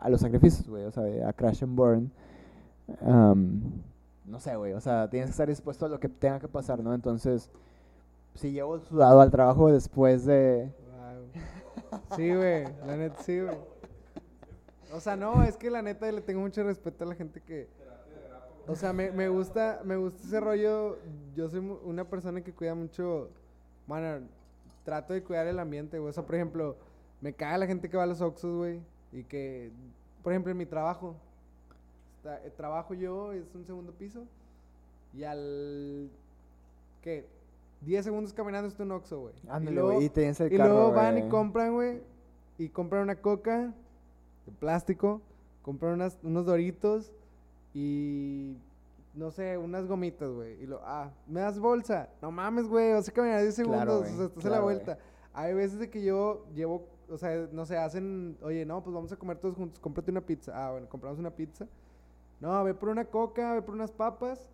a 0.01 0.11
los 0.11 0.21
sacrificios, 0.21 0.69
güey, 0.69 0.85
o 0.85 0.91
sea, 0.91 1.05
a 1.27 1.33
crash 1.33 1.63
and 1.65 1.75
burn. 1.75 2.11
No 4.27 4.41
sé, 4.41 4.57
güey, 4.57 4.73
o 4.73 4.81
sea, 4.81 5.09
tienes 5.09 5.29
que 5.29 5.33
estar 5.33 5.49
dispuesto 5.49 5.87
a 5.87 5.89
lo 5.89 6.01
que 6.01 6.09
tenga 6.09 6.41
que 6.41 6.49
pasar, 6.49 6.83
¿no? 6.83 6.93
Entonces, 6.95 7.51
si 8.35 8.53
llevo 8.53 8.79
sudado 8.81 9.21
al 9.21 9.31
trabajo 9.31 9.71
después 9.71 10.25
de... 10.27 10.73
Sí, 12.17 12.35
güey, 12.35 12.65
la 12.87 12.97
neta 12.97 13.23
sí, 13.23 13.41
güey. 13.41 13.57
O 14.93 15.01
sea, 15.01 15.17
no, 15.17 15.43
es 15.43 15.57
que 15.57 15.71
la 15.71 15.83
neta 15.83 16.11
le 16.11 16.21
tengo 16.21 16.41
mucho 16.41 16.63
respeto 16.63 17.05
a 17.05 17.09
la 17.09 17.15
gente 17.15 17.41
que... 17.41 17.69
O 18.69 18.75
sea, 18.75 18.93
me, 18.93 19.13
me 19.13 19.29
gusta, 19.29 19.81
me 19.85 19.97
gusta 19.97 20.21
ese 20.25 20.41
rollo. 20.41 20.99
Yo 21.37 21.49
soy 21.49 21.61
una 21.85 22.05
persona 22.05 22.41
que 22.41 22.53
cuida 22.53 22.75
mucho... 22.75 23.31
Bueno, 23.87 24.27
trato 24.85 25.13
de 25.13 25.23
cuidar 25.23 25.47
el 25.47 25.59
ambiente, 25.59 25.99
güey. 25.99 26.11
O 26.11 26.13
sea, 26.13 26.27
por 26.27 26.35
ejemplo, 26.35 26.77
me 27.21 27.33
caga 27.33 27.59
la 27.59 27.67
gente 27.67 27.89
que 27.89 27.97
va 27.97 28.03
a 28.03 28.07
los 28.07 28.21
Oxxos, 28.21 28.57
güey. 28.57 28.81
Y 29.13 29.23
que, 29.23 29.71
por 30.23 30.33
ejemplo, 30.33 30.51
en 30.51 30.59
mi 30.59 30.67
trabajo. 30.67 31.15
Está- 32.27 32.47
eh, 32.47 32.51
trabajo 32.51 32.95
yo, 32.95 33.33
es 33.33 33.55
un 33.55 33.65
segundo 33.65 33.93
piso. 33.93 34.25
Y 35.15 35.25
al... 35.25 36.11
¿Qué? 37.03 37.27
10 37.83 38.05
segundos 38.05 38.33
caminando 38.33 38.69
está 38.69 38.83
un 38.83 38.93
Oxxo, 38.93 39.21
güey. 39.21 39.35
Y 39.45 39.49
Ándale, 39.49 39.77
luego- 39.77 40.01
y 40.03 40.09
te 40.09 40.21
tienes 40.21 40.41
el 40.41 40.53
y 40.53 40.57
carro, 40.57 40.73
luego 40.75 40.93
van 40.93 41.17
y 41.17 41.21
güey. 41.21 41.31
compran, 41.31 41.75
güey. 41.75 42.01
Y 42.59 42.69
compran 42.71 43.03
una 43.03 43.17
coca 43.17 43.73
de 44.47 44.53
plástico. 44.59 45.21
Compran 45.63 45.95
unas, 45.95 46.19
unos 46.23 46.47
doritos. 46.47 47.13
Y. 47.75 48.57
No 49.15 49.31
sé, 49.31 49.57
unas 49.57 49.87
gomitas, 49.87 50.31
güey. 50.31 50.63
Y 50.63 50.67
lo. 50.67 50.81
Ah, 50.85 51.11
¿me 51.27 51.41
das 51.41 51.59
bolsa? 51.59 52.09
No 52.23 52.31
mames, 52.31 52.67
güey. 52.67 52.93
Vas 52.93 53.09
a 53.09 53.13
caminar 53.13 53.43
10 53.43 53.55
segundos. 53.55 53.83
Claro, 53.85 53.99
o 54.01 54.05
sea, 54.05 54.11
estás 54.27 54.45
a 54.45 54.49
la 54.49 54.57
claro, 54.57 54.65
vuelta. 54.65 54.99
Hay 55.33 55.55
veces 55.55 55.79
de 55.79 55.91
que 55.91 56.03
yo 56.03 56.47
llevo. 56.55 56.87
O 57.09 57.19
sea, 57.19 57.47
no 57.53 57.65
sé, 57.67 57.77
hacen. 57.77 58.37
Oye, 58.43 58.65
no, 58.65 58.83
pues 58.83 58.95
vamos 58.95 59.13
a 59.13 59.17
comer 59.17 59.39
todos 59.39 59.55
juntos. 59.55 59.79
Cómprate 59.81 60.11
una 60.11 60.23
pizza. 60.23 60.53
Ah, 60.55 60.73
bueno, 60.73 60.89
compramos 60.89 61.19
una 61.19 61.31
pizza. 61.31 61.67
No, 62.41 62.63
ve 62.65 62.75
por 62.75 62.89
una 62.91 63.05
coca, 63.05 63.55
ve 63.55 63.63
por 63.63 63.75
unas 63.75 63.93
papas. 63.93 64.47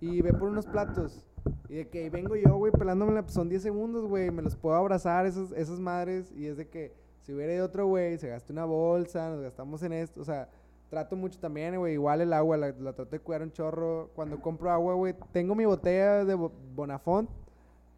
Y 0.00 0.20
ve 0.22 0.32
por 0.32 0.48
unos 0.48 0.66
platos. 0.66 1.24
Y 1.68 1.76
de 1.76 1.88
que 1.88 2.10
vengo 2.10 2.34
yo, 2.36 2.56
güey, 2.56 2.72
pelándomela, 2.72 3.22
pues 3.22 3.34
son 3.34 3.48
10 3.48 3.62
segundos, 3.62 4.06
güey. 4.06 4.30
Me 4.30 4.42
los 4.42 4.56
puedo 4.56 4.74
abrazar, 4.76 5.26
esas, 5.26 5.52
esas 5.52 5.78
madres. 5.80 6.32
Y 6.32 6.46
es 6.46 6.56
de 6.56 6.68
que 6.68 6.92
si 7.22 7.32
hubiera 7.32 7.52
ido 7.54 7.66
otro 7.66 7.86
güey, 7.86 8.18
se 8.18 8.28
gasta 8.28 8.52
una 8.52 8.64
bolsa, 8.64 9.30
nos 9.30 9.42
gastamos 9.42 9.82
en 9.82 9.92
esto. 9.92 10.20
O 10.20 10.24
sea, 10.24 10.48
trato 10.90 11.16
mucho 11.16 11.38
también, 11.38 11.76
güey. 11.78 11.94
Igual 11.94 12.20
el 12.20 12.32
agua, 12.32 12.56
la, 12.56 12.68
la 12.72 12.92
trato 12.92 13.10
de 13.12 13.20
cuidar 13.20 13.42
un 13.42 13.52
chorro. 13.52 14.10
Cuando 14.14 14.40
compro 14.40 14.70
agua, 14.70 14.94
güey, 14.94 15.14
tengo 15.32 15.54
mi 15.54 15.64
botella 15.64 16.24
de 16.24 16.34
Bo- 16.34 16.52
Bonafont 16.74 17.28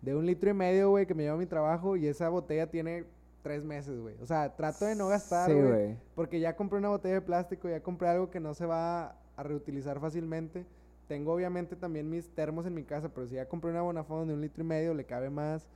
de 0.02 0.14
un 0.14 0.26
litro 0.26 0.50
y 0.50 0.54
medio, 0.54 0.90
güey, 0.90 1.06
que 1.06 1.14
me 1.14 1.22
lleva 1.24 1.34
a 1.34 1.38
mi 1.38 1.46
trabajo. 1.46 1.96
Y 1.96 2.06
esa 2.06 2.28
botella 2.28 2.70
tiene 2.70 3.04
tres 3.42 3.64
meses, 3.64 3.98
güey. 4.00 4.16
O 4.20 4.26
sea, 4.26 4.54
trato 4.56 4.84
de 4.84 4.94
no 4.94 5.08
gastar, 5.08 5.52
güey. 5.54 5.96
Porque 6.14 6.40
ya 6.40 6.56
compré 6.56 6.78
una 6.78 6.88
botella 6.88 7.14
de 7.14 7.20
plástico, 7.22 7.68
ya 7.68 7.82
compré 7.82 8.08
algo 8.08 8.30
que 8.30 8.40
no 8.40 8.54
se 8.54 8.66
va 8.66 9.16
a 9.36 9.42
reutilizar 9.42 10.00
fácilmente. 10.00 10.66
Tengo 11.06 11.32
obviamente 11.32 11.74
también 11.76 12.10
mis 12.10 12.28
termos 12.34 12.66
en 12.66 12.74
mi 12.74 12.84
casa, 12.84 13.08
pero 13.08 13.26
si 13.26 13.36
ya 13.36 13.48
compré 13.48 13.70
una 13.70 13.80
Bonafont 13.82 14.28
de 14.28 14.34
un 14.34 14.40
litro 14.40 14.62
y 14.62 14.66
medio, 14.66 14.92
le 14.94 15.04
cabe 15.06 15.30
más. 15.30 15.66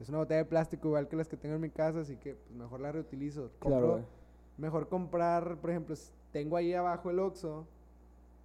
Es 0.00 0.08
una 0.08 0.18
botella 0.18 0.38
de 0.38 0.44
plástico 0.46 0.88
igual 0.88 1.06
que 1.08 1.16
las 1.16 1.28
que 1.28 1.36
tengo 1.36 1.54
en 1.54 1.60
mi 1.60 1.70
casa, 1.70 2.00
así 2.00 2.16
que 2.16 2.34
pues, 2.34 2.56
mejor 2.58 2.80
la 2.80 2.90
reutilizo. 2.90 3.50
Claro, 3.60 3.76
Compro- 3.86 3.90
güey. 3.92 4.04
mejor 4.56 4.88
comprar, 4.88 5.56
por 5.58 5.70
ejemplo, 5.70 5.94
tengo 6.32 6.56
ahí 6.56 6.72
abajo 6.72 7.10
el 7.10 7.18
Oxxo, 7.20 7.66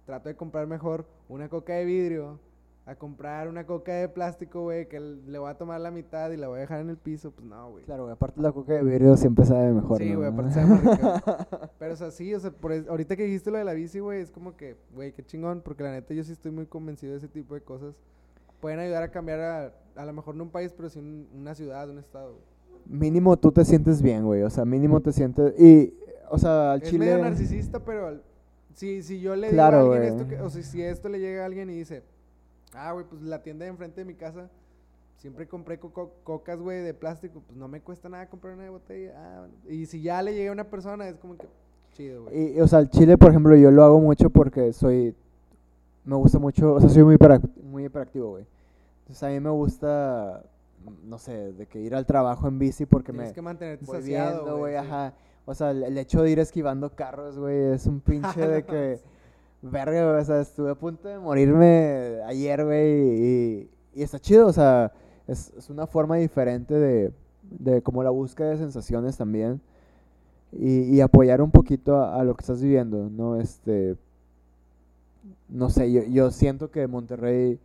trato 0.04 0.28
de 0.28 0.36
comprar 0.36 0.66
mejor 0.66 1.06
una 1.28 1.48
coca 1.48 1.72
de 1.72 1.84
vidrio 1.84 2.38
a 2.86 2.94
comprar 2.94 3.48
una 3.48 3.66
coca 3.66 3.92
de 3.92 4.08
plástico, 4.08 4.62
güey, 4.62 4.88
que 4.88 5.00
le 5.00 5.38
voy 5.40 5.50
a 5.50 5.54
tomar 5.54 5.80
la 5.80 5.90
mitad 5.90 6.30
y 6.30 6.36
la 6.36 6.46
voy 6.46 6.58
a 6.58 6.60
dejar 6.60 6.80
en 6.80 6.88
el 6.90 6.96
piso, 6.96 7.32
pues 7.32 7.44
no, 7.44 7.70
güey. 7.72 7.84
Claro, 7.84 8.04
güey. 8.04 8.12
Aparte 8.14 8.40
la 8.40 8.52
coca 8.52 8.74
de 8.74 8.84
vidrio 8.84 9.16
siempre 9.16 9.44
sabe 9.44 9.72
mejor, 9.72 9.98
Sí, 9.98 10.10
¿no? 10.12 10.18
güey, 10.18 10.28
aparte 10.30 10.52
sabe 10.52 10.76
rica. 10.76 11.48
Pero, 11.80 11.94
o 11.94 11.96
sea, 11.96 12.10
sí, 12.12 12.32
o 12.32 12.38
sea, 12.38 12.52
por 12.52 12.70
es- 12.72 12.86
ahorita 12.86 13.16
que 13.16 13.24
dijiste 13.24 13.50
lo 13.50 13.58
de 13.58 13.64
la 13.64 13.72
bici, 13.72 13.98
güey, 13.98 14.20
es 14.20 14.30
como 14.30 14.56
que, 14.56 14.76
güey, 14.94 15.12
qué 15.12 15.24
chingón, 15.24 15.62
porque 15.62 15.82
la 15.82 15.90
neta 15.90 16.14
yo 16.14 16.22
sí 16.22 16.30
estoy 16.32 16.52
muy 16.52 16.66
convencido 16.66 17.10
de 17.12 17.18
ese 17.18 17.28
tipo 17.28 17.54
de 17.54 17.60
cosas. 17.60 17.96
Pueden 18.60 18.78
ayudar 18.78 19.02
a 19.02 19.10
cambiar 19.10 19.40
a, 19.40 19.72
a 19.96 20.06
lo 20.06 20.12
mejor 20.12 20.36
no 20.36 20.44
un 20.44 20.50
país, 20.50 20.72
pero 20.76 20.88
sí 20.88 21.00
un- 21.00 21.26
una 21.34 21.56
ciudad, 21.56 21.90
un 21.90 21.98
estado. 21.98 22.38
Mínimo 22.86 23.36
tú 23.36 23.50
te 23.50 23.64
sientes 23.64 24.00
bien, 24.00 24.24
güey. 24.24 24.42
O 24.44 24.50
sea, 24.50 24.64
mínimo 24.64 25.00
te 25.00 25.10
sientes... 25.12 25.58
Y, 25.58 25.92
o 26.30 26.38
sea, 26.38 26.72
al 26.74 26.82
Es 26.82 26.88
chile... 26.90 27.06
medio 27.06 27.18
narcisista, 27.18 27.80
pero 27.80 28.06
al- 28.06 28.22
si, 28.74 29.02
si 29.02 29.18
yo 29.20 29.34
le 29.34 29.48
Claro, 29.50 29.78
digo 29.82 29.92
a 29.92 29.96
alguien 29.96 30.14
esto, 30.14 30.28
que- 30.28 30.40
o 30.40 30.48
sea, 30.50 30.62
si 30.62 30.82
esto 30.82 31.08
le 31.08 31.18
llega 31.18 31.42
a 31.42 31.46
alguien 31.46 31.68
y 31.68 31.74
dice, 31.74 32.04
ah, 32.74 32.92
güey, 32.92 33.04
pues 33.06 33.22
la 33.22 33.42
tienda 33.42 33.64
de 33.64 33.70
enfrente 33.70 34.00
de 34.00 34.04
mi 34.04 34.14
casa, 34.14 34.50
siempre 35.16 35.46
compré 35.48 35.78
coco- 35.78 36.12
cocas, 36.24 36.60
güey, 36.60 36.80
de 36.82 36.94
plástico, 36.94 37.42
pues 37.46 37.56
no 37.56 37.68
me 37.68 37.80
cuesta 37.80 38.08
nada 38.08 38.28
comprar 38.28 38.54
una 38.54 38.64
de 38.64 38.70
botella. 38.70 39.12
Ah, 39.16 39.38
bueno. 39.40 39.54
Y 39.68 39.86
si 39.86 40.02
ya 40.02 40.22
le 40.22 40.34
llega 40.34 40.50
a 40.50 40.52
una 40.52 40.64
persona, 40.64 41.08
es 41.08 41.16
como 41.16 41.36
que 41.36 41.46
chido, 41.92 42.24
güey. 42.24 42.56
Y, 42.56 42.60
o 42.60 42.68
sea, 42.68 42.80
el 42.80 42.90
chile, 42.90 43.16
por 43.16 43.30
ejemplo, 43.30 43.56
yo 43.56 43.70
lo 43.70 43.84
hago 43.84 44.00
mucho 44.00 44.30
porque 44.30 44.72
soy... 44.72 45.14
Me 46.04 46.14
gusta 46.14 46.38
mucho... 46.38 46.74
O 46.74 46.80
sea, 46.80 46.88
soy 46.88 47.02
muy, 47.02 47.16
muy 47.64 47.84
hiperactivo, 47.86 48.30
güey. 48.30 48.46
Entonces 49.00 49.22
a 49.22 49.28
mí 49.28 49.40
me 49.40 49.50
gusta... 49.50 50.44
No 51.04 51.18
sé, 51.18 51.52
de 51.52 51.66
que 51.66 51.80
ir 51.80 51.94
al 51.96 52.06
trabajo 52.06 52.46
en 52.46 52.58
bici 52.60 52.86
porque 52.86 53.10
Tienes 53.10 53.30
me... 53.30 53.34
que 53.34 53.42
mantenerte 53.42 53.86
saciado, 53.86 54.58
güey, 54.58 54.74
sí. 54.74 54.78
ajá. 54.78 55.14
O 55.44 55.54
sea, 55.54 55.70
el, 55.72 55.82
el 55.82 55.98
hecho 55.98 56.22
de 56.22 56.30
ir 56.30 56.38
esquivando 56.38 56.94
carros, 56.94 57.38
güey, 57.38 57.72
es 57.72 57.86
un 57.86 58.00
pinche 58.00 58.40
de 58.46 58.64
que... 58.64 59.00
Verga, 59.70 60.10
güey, 60.10 60.20
o 60.20 60.24
sea, 60.24 60.40
estuve 60.40 60.70
a 60.70 60.74
punto 60.74 61.08
de 61.08 61.18
morirme 61.18 62.20
ayer, 62.26 62.64
güey, 62.64 62.90
y, 62.92 63.70
y 63.94 64.02
está 64.02 64.18
chido, 64.18 64.46
o 64.46 64.52
sea, 64.52 64.92
es, 65.26 65.52
es 65.56 65.70
una 65.70 65.86
forma 65.86 66.16
diferente 66.16 66.74
de, 66.74 67.12
de 67.42 67.82
como 67.82 68.02
la 68.02 68.10
búsqueda 68.10 68.50
de 68.50 68.58
sensaciones 68.58 69.16
también 69.16 69.60
y, 70.52 70.82
y 70.94 71.00
apoyar 71.00 71.42
un 71.42 71.50
poquito 71.50 71.96
a, 71.96 72.20
a 72.20 72.24
lo 72.24 72.34
que 72.34 72.42
estás 72.42 72.62
viviendo, 72.62 73.08
¿no? 73.10 73.40
Este, 73.40 73.96
no 75.48 75.70
sé, 75.70 75.90
yo, 75.92 76.02
yo 76.04 76.30
siento 76.30 76.70
que 76.70 76.86
Monterrey 76.86 77.58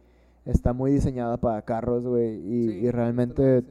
está 0.46 0.74
muy 0.74 0.92
diseñada 0.92 1.38
para 1.38 1.62
carros, 1.62 2.06
güey, 2.06 2.36
y, 2.38 2.68
Sí, 2.70 2.78
y 2.86 2.92
realmente 2.92 3.64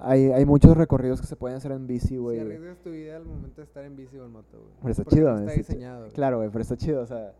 hay, 0.00 0.26
hay 0.32 0.46
muchos 0.46 0.76
recorridos 0.76 1.20
que 1.20 1.26
se 1.26 1.36
pueden 1.36 1.56
hacer 1.58 1.72
en 1.72 1.86
bici, 1.86 2.08
Si 2.08 2.16
güey. 2.16 2.40
arriesgas 2.40 2.78
tu 2.78 2.90
vida 2.90 3.16
al 3.16 3.24
momento 3.24 3.60
de 3.60 3.64
estar 3.64 3.84
en 3.84 3.96
bici 3.96 4.16
o 4.16 4.24
en 4.24 4.32
moto, 4.32 4.58
güey. 4.58 4.72
Pero 4.80 4.90
está 4.92 5.04
chido, 5.04 5.32
no 5.32 5.38
está 5.40 5.52
diseñado, 5.52 6.00
güey. 6.00 6.12
Claro, 6.12 6.38
güey, 6.38 6.48
pero 6.50 6.62
está 6.62 6.76
chido, 6.76 7.02
o 7.02 7.06
sea, 7.06 7.32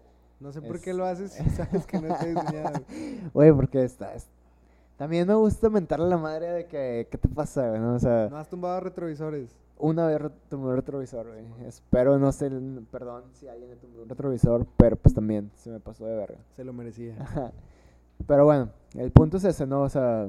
No 0.42 0.52
sé 0.52 0.60
por 0.60 0.80
qué 0.80 0.92
lo 0.92 1.04
haces 1.06 1.32
si 1.32 1.48
sabes 1.50 1.86
que 1.86 2.00
no 2.00 2.08
está 2.14 2.26
diseñado. 2.26 2.80
güey. 3.32 3.52
porque 3.52 3.82
está... 3.84 4.14
es- 4.14 4.26
También 4.96 5.26
me 5.28 5.34
gusta 5.34 5.70
mentarle 5.70 6.06
a 6.06 6.08
la 6.08 6.18
madre 6.18 6.46
de 6.50 6.66
que, 6.66 7.06
¿qué 7.10 7.18
te 7.18 7.28
pasa, 7.28 7.68
güey? 7.68 7.80
no? 7.80 7.94
O 7.94 7.98
sea, 7.98 8.28
No 8.28 8.36
has 8.38 8.48
tumbado 8.48 8.80
retrovisores. 8.80 9.50
una 9.78 10.06
vez 10.06 10.20
tumbé 10.48 10.68
un 10.68 10.76
retrovisor, 10.76 11.26
güey. 11.28 11.44
Espero, 11.66 12.18
no 12.18 12.30
sé, 12.32 12.50
perdón 12.90 13.24
si 13.34 13.48
alguien 13.48 13.70
le 13.70 13.76
tumbó 13.76 14.02
un 14.02 14.08
retrovisor, 14.08 14.66
pero 14.76 14.96
pues 14.96 15.14
también 15.14 15.50
se 15.56 15.70
me 15.70 15.80
pasó 15.80 16.06
de 16.06 16.16
verga. 16.16 16.38
Se 16.56 16.64
lo 16.64 16.72
merecía. 16.72 17.16
Ajá. 17.20 17.52
Pero 18.26 18.44
bueno, 18.44 18.68
el 18.94 19.10
punto 19.10 19.36
es 19.38 19.44
ese, 19.44 19.66
¿no? 19.66 19.82
O 19.82 19.88
sea, 19.88 20.28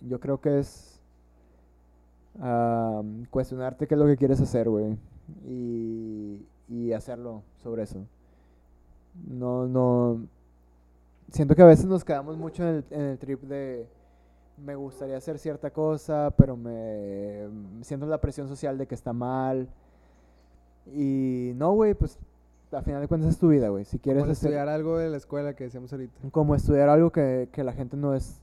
yo 0.00 0.20
creo 0.20 0.40
que 0.40 0.58
es 0.60 1.00
cuestionarte 3.30 3.86
qué 3.86 3.94
es 3.94 3.98
lo 3.98 4.06
que 4.06 4.16
quieres 4.16 4.40
hacer, 4.40 4.68
güey. 4.68 4.96
Y, 5.48 6.46
y 6.68 6.92
hacerlo 6.92 7.42
sobre 7.62 7.82
eso. 7.82 8.04
No, 9.28 9.66
no. 9.66 10.20
Siento 11.30 11.54
que 11.54 11.62
a 11.62 11.66
veces 11.66 11.86
nos 11.86 12.04
quedamos 12.04 12.36
mucho 12.36 12.62
en 12.62 12.68
el, 12.76 12.84
en 12.90 13.00
el 13.02 13.18
trip 13.18 13.42
de 13.42 13.86
me 14.64 14.74
gustaría 14.74 15.16
hacer 15.18 15.38
cierta 15.38 15.70
cosa, 15.70 16.32
pero 16.36 16.56
me 16.56 17.46
siento 17.82 18.06
la 18.06 18.20
presión 18.20 18.48
social 18.48 18.78
de 18.78 18.86
que 18.86 18.94
está 18.94 19.12
mal. 19.12 19.68
Y 20.94 21.52
no, 21.56 21.72
güey, 21.72 21.94
pues 21.94 22.18
a 22.72 22.80
final 22.82 23.00
de 23.02 23.08
cuentas 23.08 23.30
es 23.30 23.38
tu 23.38 23.48
vida, 23.48 23.68
güey. 23.68 23.84
Si 23.84 23.98
quieres 23.98 24.22
Como 24.22 24.32
hacer- 24.32 24.48
estudiar 24.48 24.68
algo 24.68 24.98
de 24.98 25.10
la 25.10 25.16
escuela 25.16 25.54
que 25.54 25.64
decíamos 25.64 25.92
ahorita. 25.92 26.14
como 26.30 26.54
estudiar 26.54 26.88
algo 26.88 27.10
que, 27.10 27.48
que 27.52 27.64
la 27.64 27.72
gente 27.72 27.96
no 27.96 28.14
es... 28.14 28.40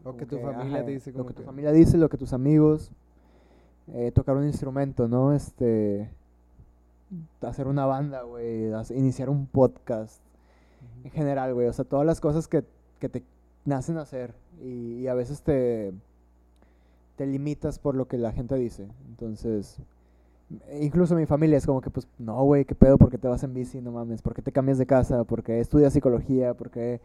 O 0.00 0.04
como 0.04 0.16
que 0.16 0.26
tu 0.26 0.38
familia 0.38 0.78
ajá, 0.78 0.86
dice 0.86 1.12
Lo 1.12 1.26
que 1.26 1.34
tu 1.34 1.42
familia 1.42 1.70
dice, 1.70 1.96
lo 1.96 2.08
que 2.08 2.16
tus 2.18 2.32
amigos... 2.32 2.90
eh, 3.92 4.10
tocar 4.12 4.36
un 4.36 4.46
instrumento, 4.46 5.06
¿no? 5.06 5.32
Este... 5.32 6.10
Hacer 7.40 7.66
una 7.66 7.86
banda, 7.86 8.22
güey. 8.22 8.70
Iniciar 8.94 9.28
un 9.30 9.46
podcast. 9.46 10.22
En 11.04 11.10
general, 11.10 11.54
güey. 11.54 11.66
O 11.68 11.72
sea, 11.72 11.84
todas 11.84 12.06
las 12.06 12.20
cosas 12.20 12.48
que, 12.48 12.64
que 12.98 13.08
te 13.08 13.22
nacen 13.64 13.98
a 13.98 14.02
hacer. 14.02 14.34
Y, 14.62 15.00
y 15.00 15.08
a 15.08 15.14
veces 15.14 15.42
te... 15.42 15.92
Te 17.16 17.26
limitas 17.26 17.78
por 17.78 17.94
lo 17.94 18.06
que 18.06 18.18
la 18.18 18.32
gente 18.32 18.54
dice. 18.56 18.88
Entonces... 19.08 19.78
Incluso 20.80 21.14
mi 21.14 21.24
familia 21.24 21.56
es 21.56 21.64
como 21.64 21.80
que, 21.80 21.88
pues, 21.88 22.06
no, 22.18 22.42
güey, 22.44 22.66
¿qué 22.66 22.74
pedo? 22.74 22.98
¿Por 22.98 23.10
qué 23.10 23.16
te 23.16 23.26
vas 23.26 23.42
en 23.42 23.54
bici? 23.54 23.80
No 23.80 23.92
mames. 23.92 24.20
¿Por 24.20 24.34
qué 24.34 24.42
te 24.42 24.52
cambias 24.52 24.76
de 24.76 24.86
casa? 24.86 25.24
¿Por 25.24 25.42
qué 25.42 25.60
estudias 25.60 25.94
psicología? 25.94 26.54
¿Por 26.54 26.70
qué 26.70 27.00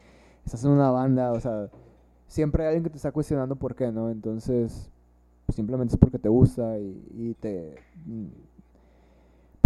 estás 0.46 0.64
en 0.66 0.72
una 0.72 0.92
banda? 0.92 1.32
O 1.32 1.40
sea, 1.40 1.70
siempre 2.28 2.64
hay 2.64 2.68
alguien 2.68 2.84
que 2.84 2.90
te 2.90 2.98
está 2.98 3.12
cuestionando 3.14 3.56
por 3.56 3.74
qué, 3.76 3.92
¿no? 3.92 4.10
Entonces, 4.10 4.90
pues, 5.46 5.56
simplemente 5.56 5.94
es 5.94 5.98
porque 5.98 6.20
te 6.20 6.28
gusta 6.30 6.78
y, 6.78 7.02
y 7.14 7.34
te... 7.36 7.76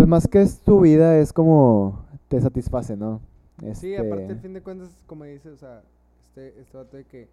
mm, 0.06 0.10
Pues 0.10 0.10
más 0.10 0.28
que 0.28 0.42
es 0.42 0.60
tu 0.62 0.82
vida, 0.82 1.18
es 1.20 1.34
como 1.34 2.06
te 2.28 2.40
satisface, 2.42 2.98
¿no? 2.98 3.22
Sí, 3.60 3.94
Este, 3.94 3.98
aparte 3.98 4.26
al 4.34 4.40
fin 4.40 4.54
de 4.54 4.62
cuentas, 4.62 4.90
como 5.06 5.26
dices, 5.26 5.54
o 5.54 5.58
sea, 5.58 5.84
este, 6.24 6.60
este 6.60 6.78
vato 6.78 6.98
de 6.98 7.06
que 7.06 7.28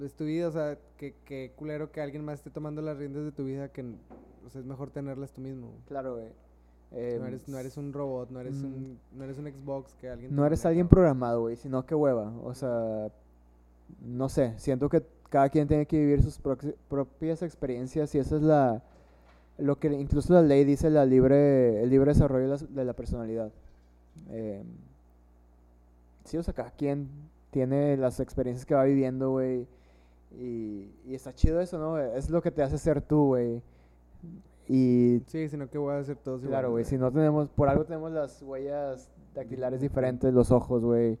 es 0.00 0.12
tu 0.14 0.24
vida, 0.24 0.48
o 0.48 0.52
sea, 0.52 0.78
que, 0.96 1.14
que 1.24 1.52
culero 1.56 1.90
que 1.92 2.00
alguien 2.00 2.24
más 2.24 2.38
esté 2.38 2.50
tomando 2.50 2.80
las 2.82 2.96
riendas 2.96 3.24
de 3.24 3.32
tu 3.32 3.44
vida, 3.44 3.68
que 3.68 3.82
n- 3.82 3.96
o 4.46 4.50
sea, 4.50 4.60
es 4.60 4.66
mejor 4.66 4.90
tenerlas 4.90 5.32
tú 5.32 5.40
mismo. 5.40 5.68
Claro, 5.86 6.14
güey. 6.14 6.28
no, 6.90 6.98
Em, 6.98 7.24
eres, 7.26 7.48
no 7.48 7.58
eres 7.58 7.76
un 7.76 7.92
robot, 7.92 8.30
no 8.30 8.40
eres, 8.40 8.54
mm. 8.54 8.64
un, 8.64 8.98
no 9.12 9.24
eres 9.24 9.38
un 9.38 9.46
Xbox 9.46 9.94
que 9.94 10.08
alguien... 10.08 10.34
No 10.34 10.44
eres 10.46 10.64
alguien 10.64 10.88
programado, 10.88 11.42
güey, 11.42 11.56
sino 11.56 11.84
que 11.84 11.94
hueva. 11.94 12.32
O 12.42 12.54
sea, 12.54 13.10
no 14.00 14.28
sé, 14.28 14.54
siento 14.58 14.88
que 14.88 15.02
cada 15.28 15.48
quien 15.48 15.68
tiene 15.68 15.86
que 15.86 15.98
vivir 15.98 16.22
sus 16.22 16.38
propias 16.88 17.42
experiencias 17.42 18.14
y 18.14 18.18
esa 18.18 18.36
es 18.36 18.42
la, 18.42 18.82
lo 19.62 19.78
que 19.78 19.88
incluso 19.92 20.34
la 20.34 20.42
ley 20.42 20.64
dice, 20.64 20.90
la 20.90 21.06
libre, 21.06 21.82
el 21.82 21.90
libre 21.90 22.12
desarrollo 22.12 22.56
de 22.56 22.84
la, 22.84 22.92
personalidad. 22.92 23.50
Eh, 24.30 24.62
sí, 26.24 26.36
o 26.36 26.42
sea, 26.42 26.54
cada 26.54 26.70
quien 26.70 27.08
tiene 27.50 27.96
las 27.96 28.20
experiencias 28.20 28.66
que 28.66 28.74
va 28.74 28.84
viviendo, 28.84 29.30
güey, 29.30 29.66
y, 30.38 30.90
y 31.06 31.14
está 31.14 31.34
chido 31.34 31.60
eso, 31.60 31.78
¿no? 31.78 31.98
Es 31.98 32.30
lo 32.30 32.42
que 32.42 32.50
te 32.50 32.62
hace 32.62 32.78
ser 32.78 33.02
tú, 33.02 33.26
güey. 33.26 33.62
Y 34.68 35.20
Sí, 35.26 35.48
sino 35.48 35.68
que 35.68 35.78
voy 35.78 35.94
a 35.94 35.98
hacer 35.98 36.16
todos 36.16 36.40
Claro, 36.42 36.70
güey, 36.70 36.84
si 36.84 36.96
no 36.96 37.10
tenemos, 37.12 37.48
por 37.50 37.68
algo 37.68 37.84
tenemos 37.84 38.12
las 38.12 38.42
huellas 38.42 39.10
dactilares 39.34 39.80
diferentes, 39.80 40.32
los 40.32 40.50
ojos, 40.50 40.82
güey, 40.82 41.18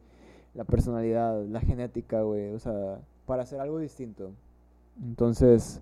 la 0.54 0.64
personalidad, 0.64 1.44
la 1.46 1.60
genética, 1.60 2.22
güey, 2.22 2.54
o 2.54 2.58
sea, 2.58 3.00
para 3.26 3.42
hacer 3.42 3.60
algo 3.60 3.78
distinto. 3.78 4.32
Entonces, 5.02 5.80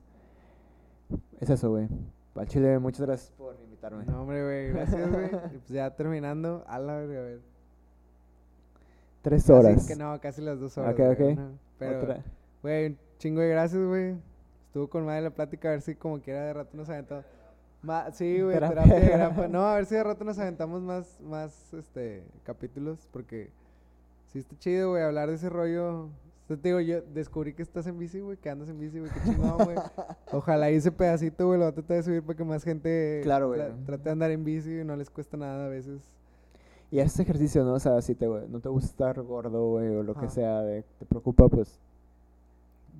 es 1.41 1.51
eso, 1.51 1.70
güey. 1.70 1.89
Al 2.35 2.47
chile, 2.48 2.78
muchas 2.78 3.07
gracias 3.07 3.31
por 3.32 3.55
invitarme. 3.65 4.05
No, 4.07 4.23
hombre, 4.23 4.43
güey, 4.44 4.69
gracias, 4.73 5.11
güey. 5.11 5.27
Y 5.27 5.59
pues 5.59 5.69
ya 5.69 5.90
terminando, 5.94 6.65
a 6.66 6.78
la 6.78 6.94
verga, 6.97 7.19
a 7.19 7.23
ver. 7.23 7.40
Tres 9.23 9.43
Casi 9.43 9.52
horas. 9.52 9.86
que 9.86 9.97
no, 9.97 10.19
casi 10.20 10.40
las 10.40 10.59
dos 10.61 10.77
horas. 10.78 10.94
Ok, 10.94 11.01
ok. 11.12 11.20
una- 11.32 11.51
Pero, 11.78 12.15
güey, 12.62 12.86
un 12.86 12.98
chingo 13.19 13.40
de 13.40 13.48
gracias, 13.48 13.82
güey. 13.82 14.16
Estuvo 14.66 14.89
con 14.89 15.05
madre 15.05 15.23
la 15.23 15.31
plática, 15.31 15.69
a 15.69 15.73
ver 15.73 15.82
si 15.82 15.94
como 15.94 16.20
quiera 16.20 16.44
de 16.47 16.52
rato 16.55 16.77
nos 16.77 16.89
aventamos. 16.89 17.24
Ma 17.82 18.11
sí, 18.12 18.40
güey, 18.40 18.55
Terapia 18.55 18.82
terapia, 18.85 19.01
de 19.01 19.16
grapa. 19.16 19.48
No, 19.48 19.65
a 19.66 19.74
ver 19.77 19.86
si 19.86 19.94
de 19.97 20.05
rato 20.05 20.24
nos 20.24 20.39
aventamos 20.39 20.81
más, 20.82 21.20
más, 21.20 21.74
este, 21.74 22.23
capítulos, 22.44 23.09
porque 23.12 23.51
sí 24.28 24.39
está 24.39 24.57
chido, 24.59 24.90
güey, 24.90 25.02
hablar 25.02 25.28
de 25.28 25.35
ese 25.35 25.48
rollo. 25.51 26.09
Sea, 26.55 26.56
te 26.62 26.68
digo, 26.68 26.81
yo 26.81 27.01
descubrí 27.02 27.55
que 27.55 27.62
estás 27.62 27.86
en 27.86 27.98
bici, 27.98 28.20
güey, 28.20 28.36
que 28.36 28.51
andas 28.51 28.68
en 28.68 28.78
bici, 28.78 28.98
güey, 28.98 29.10
qué 29.12 29.20
chingón, 29.24 29.56
güey. 29.64 29.77
Ojalá 30.32 30.70
y 30.70 30.74
ese 30.77 30.90
pedacito, 30.93 31.47
güey, 31.47 31.59
lo 31.59 31.64
va 31.66 31.70
a 31.70 31.74
tratar 31.74 31.97
de 31.98 32.02
subir 32.02 32.22
para 32.22 32.36
que 32.36 32.44
más 32.44 32.64
gente 32.64 33.20
Claro, 33.22 33.48
güey. 33.48 33.60
tra- 33.60 33.85
trate 33.86 34.02
de 34.05 34.10
andar 34.10 34.31
en 34.31 34.44
bici, 34.44 34.82
no 34.85 34.97
les 34.97 35.09
cuesta 35.10 35.36
nada 35.36 35.66
a 35.66 35.68
veces. 35.68 36.01
Y 36.90 36.98
ese 36.98 37.22
ejercicio, 37.22 37.62
¿no? 37.64 37.74
O 37.74 37.78
sea, 37.78 38.02
si 38.02 38.14
te, 38.16 38.27
no 38.27 38.59
te 38.60 38.68
gusta 38.68 38.89
estar 38.90 39.22
gordo, 39.22 39.70
güey, 39.70 39.89
o 39.94 40.02
lo 40.02 40.14
que 40.14 40.28
sea, 40.28 40.60
de, 40.62 40.82
te 40.98 41.06
preocupa, 41.06 41.48
pues. 41.48 41.78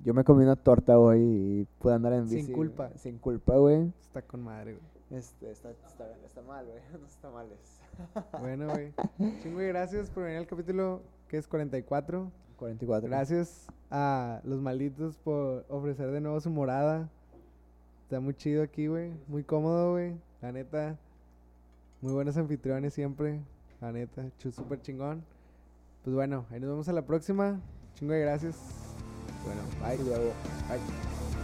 Yo 0.03 0.13
me 0.13 0.23
comí 0.23 0.43
una 0.43 0.55
torta 0.55 0.97
hoy 0.97 1.19
y 1.21 1.67
pude 1.79 1.93
andar 1.93 2.13
en 2.13 2.27
Sin 2.27 2.37
bici. 2.39 2.51
culpa. 2.53 2.89
Sin 2.95 3.17
culpa, 3.19 3.57
güey. 3.57 3.91
Está 4.01 4.21
con 4.21 4.41
madre, 4.43 4.73
güey. 4.75 5.19
Este, 5.19 5.51
está, 5.51 5.69
está, 5.71 6.09
está 6.25 6.41
mal, 6.41 6.65
güey. 6.65 6.79
No 7.01 7.05
está 7.05 7.29
mal. 7.29 7.47
Es. 7.51 8.41
Bueno, 8.41 8.69
güey. 8.69 8.93
Chingo 9.43 9.59
gracias 9.59 10.09
por 10.09 10.23
venir 10.23 10.39
al 10.39 10.47
capítulo 10.47 11.01
que 11.27 11.37
es 11.37 11.47
44. 11.47 12.31
44. 12.61 13.09
Gracias 13.09 13.67
a 13.89 14.39
los 14.43 14.61
malditos 14.61 15.17
por 15.17 15.65
ofrecer 15.67 16.11
de 16.11 16.21
nuevo 16.21 16.39
su 16.39 16.51
morada. 16.51 17.09
Está 18.03 18.19
muy 18.19 18.35
chido 18.35 18.61
aquí, 18.61 18.85
güey. 18.85 19.11
Muy 19.27 19.43
cómodo, 19.43 19.93
güey. 19.93 20.15
La 20.41 20.51
neta. 20.51 20.95
Muy 22.01 22.13
buenos 22.13 22.37
anfitriones 22.37 22.93
siempre. 22.93 23.39
La 23.81 23.91
neta. 23.91 24.29
Súper 24.37 24.79
chingón. 24.79 25.23
Pues 26.03 26.15
bueno, 26.15 26.45
ahí 26.51 26.59
nos 26.59 26.69
vemos 26.69 26.87
a 26.87 26.93
la 26.93 27.01
próxima. 27.03 27.59
Chingo 27.95 28.13
de 28.13 28.21
gracias. 28.21 28.57
Bueno, 29.43 29.61
bye. 29.81 29.97
Bye. 29.97 31.40